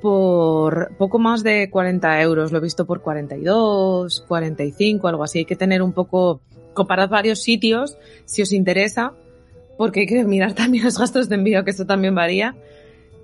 [0.01, 2.51] por poco más de 40 euros.
[2.51, 5.39] Lo he visto por 42, 45, algo así.
[5.39, 6.41] Hay que tener un poco,
[6.73, 9.13] comparad varios sitios si os interesa,
[9.77, 12.55] porque hay que mirar también los gastos de envío, que eso también varía.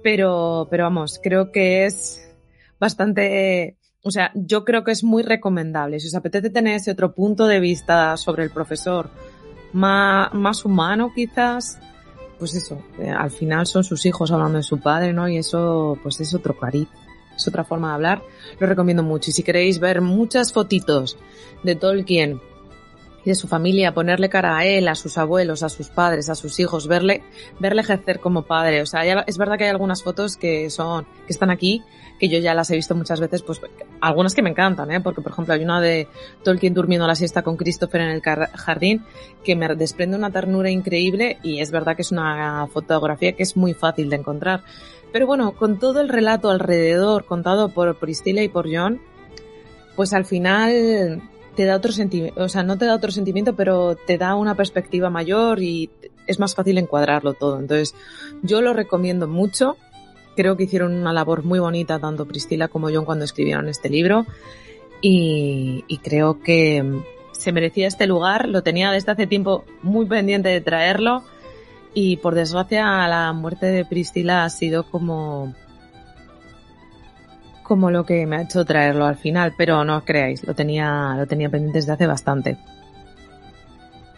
[0.03, 2.29] Pero, pero vamos, creo que es
[2.77, 5.99] bastante, o sea, yo creo que es muy recomendable.
[5.99, 9.09] Si os apetece tener ese otro punto de vista sobre el profesor,
[9.71, 11.79] más, más humano quizás,
[12.37, 15.29] pues eso, eh, al final son sus hijos hablando de su padre, ¿no?
[15.29, 16.89] Y eso, pues es otro cariz,
[17.33, 18.21] es otra forma de hablar.
[18.59, 19.29] Lo recomiendo mucho.
[19.29, 21.17] Y si queréis ver muchas fotitos
[21.63, 22.41] de Tolkien
[23.25, 26.35] y de su familia, ponerle cara a él, a sus abuelos, a sus padres, a
[26.35, 27.23] sus hijos, verle,
[27.59, 28.81] verle ejercer como padre.
[28.81, 31.83] O sea, es verdad que hay algunas fotos que son, que están aquí,
[32.19, 33.61] que yo ya las he visto muchas veces, pues
[34.01, 35.01] algunas que me encantan, ¿eh?
[35.01, 36.07] porque por ejemplo hay una de
[36.43, 39.03] Tolkien durmiendo la siesta con Christopher en el jardín
[39.43, 43.57] que me desprende una ternura increíble y es verdad que es una fotografía que es
[43.57, 44.63] muy fácil de encontrar.
[45.11, 49.01] Pero bueno, con todo el relato alrededor contado por Priscilla y por John,
[49.95, 51.21] pues al final
[51.55, 54.55] te da otro sentimiento, o sea, no te da otro sentimiento, pero te da una
[54.55, 55.89] perspectiva mayor y
[56.27, 57.59] es más fácil encuadrarlo todo.
[57.59, 57.95] Entonces,
[58.41, 59.77] yo lo recomiendo mucho.
[60.35, 64.25] Creo que hicieron una labor muy bonita tanto Priscila como John cuando escribieron este libro
[65.01, 67.01] y, creo que
[67.33, 68.47] se merecía este lugar.
[68.47, 71.23] Lo tenía desde hace tiempo muy pendiente de traerlo
[71.93, 75.53] y por desgracia la muerte de Priscila ha sido como
[77.63, 81.15] como lo que me ha hecho traerlo al final, pero no os creáis, lo tenía,
[81.17, 82.57] lo tenía pendiente desde hace bastante.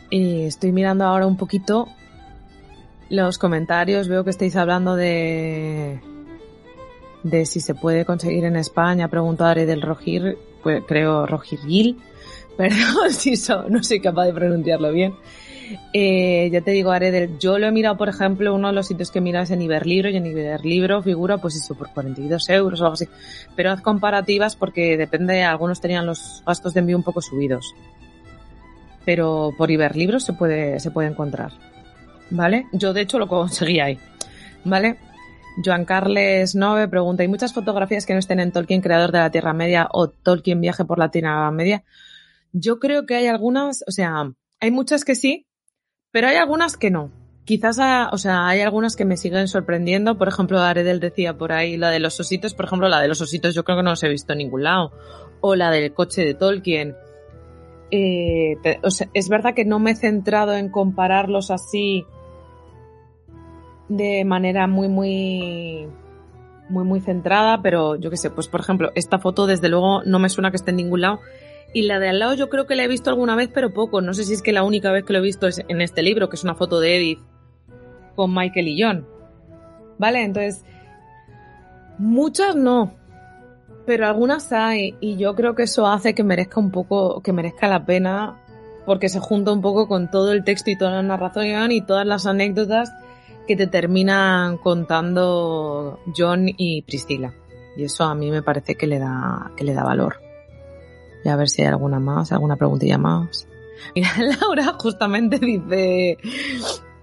[0.10, 1.88] Y estoy mirando ahora un poquito
[3.10, 6.00] los comentarios, veo que estáis hablando de
[7.26, 11.98] de si se puede conseguir en España, preguntaré del Rojir, pues creo Rojirgil,
[12.58, 13.34] perdón si
[13.68, 15.16] no soy capaz de pronunciarlo bien.
[15.94, 19.11] Eh, ya te digo, Aredel, yo lo he mirado, por ejemplo, uno de los sitios
[19.11, 22.94] que miras en Iberlibro y en Iberlibro figura pues eso por 42 euros o algo
[22.94, 23.08] así.
[23.56, 27.74] Pero haz comparativas porque depende, algunos tenían los gastos de envío un poco subidos.
[29.06, 31.52] Pero por Iberlibro se puede, se puede encontrar.
[32.30, 32.68] ¿Vale?
[32.74, 34.00] Yo de hecho lo conseguí ahí.
[34.64, 34.98] ¿Vale?
[35.64, 39.30] Joan Carles Nove pregunta, ¿hay muchas fotografías que no estén en Tolkien, creador de la
[39.30, 41.84] Tierra Media, o Tolkien viaje por la Tierra Media?
[42.52, 45.48] Yo creo que hay algunas, o sea, hay muchas que sí,
[46.16, 47.11] pero hay algunas que no.
[47.44, 47.77] Quizás,
[48.14, 50.18] o sea, hay algunas que me siguen sorprendiendo.
[50.18, 52.53] Por ejemplo, Aredel decía por ahí la de los ositos.
[52.53, 54.64] Por ejemplo, la de los ositos yo creo que no los he visto en ningún
[54.64, 54.94] lado.
[55.42, 56.95] O la del coche de Tolkien.
[57.92, 58.56] Eh,
[59.14, 62.06] es verdad que no me he centrado en compararlos así
[63.90, 65.90] de manera muy, muy,
[66.69, 70.19] muy, muy centrada, pero yo qué sé, pues por ejemplo, esta foto desde luego no
[70.19, 71.19] me suena que esté en ningún lado
[71.76, 74.00] y la de al lado yo creo que la he visto alguna vez, pero poco.
[74.00, 76.04] No sé si es que la única vez que lo he visto es en este
[76.04, 77.20] libro, que es una foto de Edith
[78.16, 79.06] con Michael y John.
[79.98, 80.24] ¿Vale?
[80.24, 80.64] Entonces,
[81.98, 82.94] muchas no,
[83.86, 87.68] pero algunas hay y yo creo que eso hace que merezca un poco, que merezca
[87.68, 88.42] la pena
[88.86, 92.08] porque se junta un poco con todo el texto y toda la narración y todas
[92.08, 92.94] las anécdotas
[93.50, 97.34] que te terminan contando John y Priscila.
[97.76, 100.25] Y eso a mí me parece que le da, que le da valor.
[101.26, 103.48] Y a ver si hay alguna más, alguna preguntilla más.
[103.95, 104.10] Mira,
[104.42, 106.20] Laura justamente dice,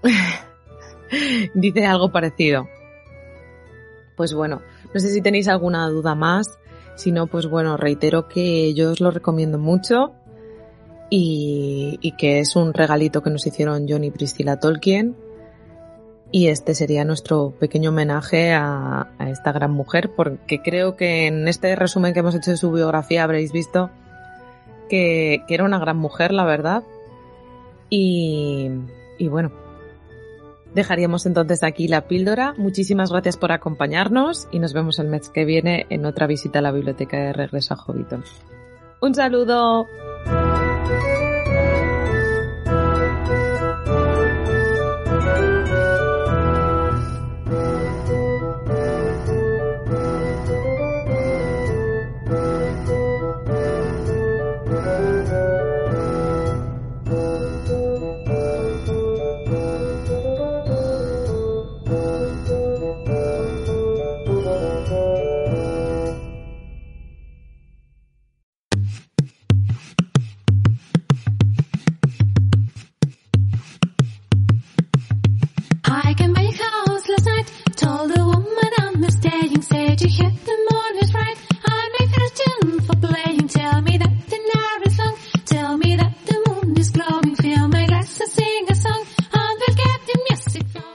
[1.53, 2.69] dice algo parecido.
[4.15, 4.61] Pues bueno,
[4.93, 6.57] no sé si tenéis alguna duda más.
[6.95, 10.13] Si no, pues bueno, reitero que yo os lo recomiendo mucho.
[11.09, 15.17] y, que es un regalito que nos hicieron John y Priscilla Tolkien.
[16.31, 21.75] Y este sería nuestro pequeño homenaje a, esta gran mujer, porque creo que en este
[21.75, 23.91] resumen que hemos hecho de su biografía habréis visto
[24.89, 26.83] que, era una gran mujer, la verdad.
[27.89, 28.69] Y,
[29.29, 29.51] bueno,
[30.73, 32.53] dejaríamos entonces aquí la píldora.
[32.57, 36.61] Muchísimas gracias por acompañarnos y nos vemos el mes que viene en otra visita a
[36.61, 38.23] la biblioteca de regreso a Hobbiton.
[39.01, 39.87] Un saludo.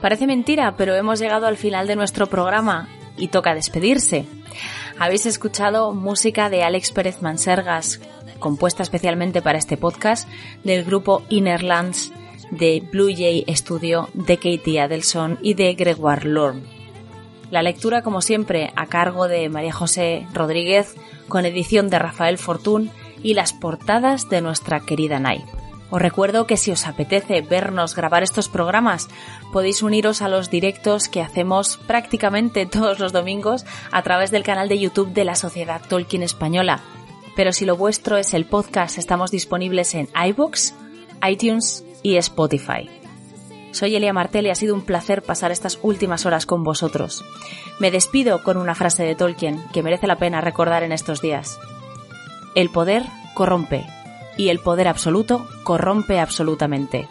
[0.01, 2.87] Parece mentira, pero hemos llegado al final de nuestro programa
[3.17, 4.25] y toca despedirse.
[4.97, 7.99] Habéis escuchado música de Alex Pérez Mansergas,
[8.39, 10.27] compuesta especialmente para este podcast,
[10.63, 12.13] del grupo Innerlands,
[12.51, 16.63] de Blue Jay Studio, de Katie Adelson y de Gregoire Lorne.
[17.51, 20.95] La lectura, como siempre, a cargo de María José Rodríguez,
[21.27, 25.43] con edición de Rafael Fortún y las portadas de nuestra querida Nay.
[25.91, 29.07] Os recuerdo que si os apetece vernos grabar estos programas,
[29.51, 34.69] podéis uniros a los directos que hacemos prácticamente todos los domingos a través del canal
[34.69, 36.81] de YouTube de la Sociedad Tolkien Española.
[37.35, 40.75] Pero si lo vuestro es el podcast, estamos disponibles en iBooks,
[41.27, 42.89] iTunes y Spotify.
[43.71, 47.23] Soy Elia Martel y ha sido un placer pasar estas últimas horas con vosotros.
[47.79, 51.57] Me despido con una frase de Tolkien que merece la pena recordar en estos días.
[52.55, 53.03] El poder
[53.35, 53.85] corrompe
[54.37, 57.07] y el poder absoluto corrompe absolutamente.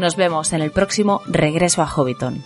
[0.00, 2.42] Nos vemos en el próximo Regreso a Hobbiton.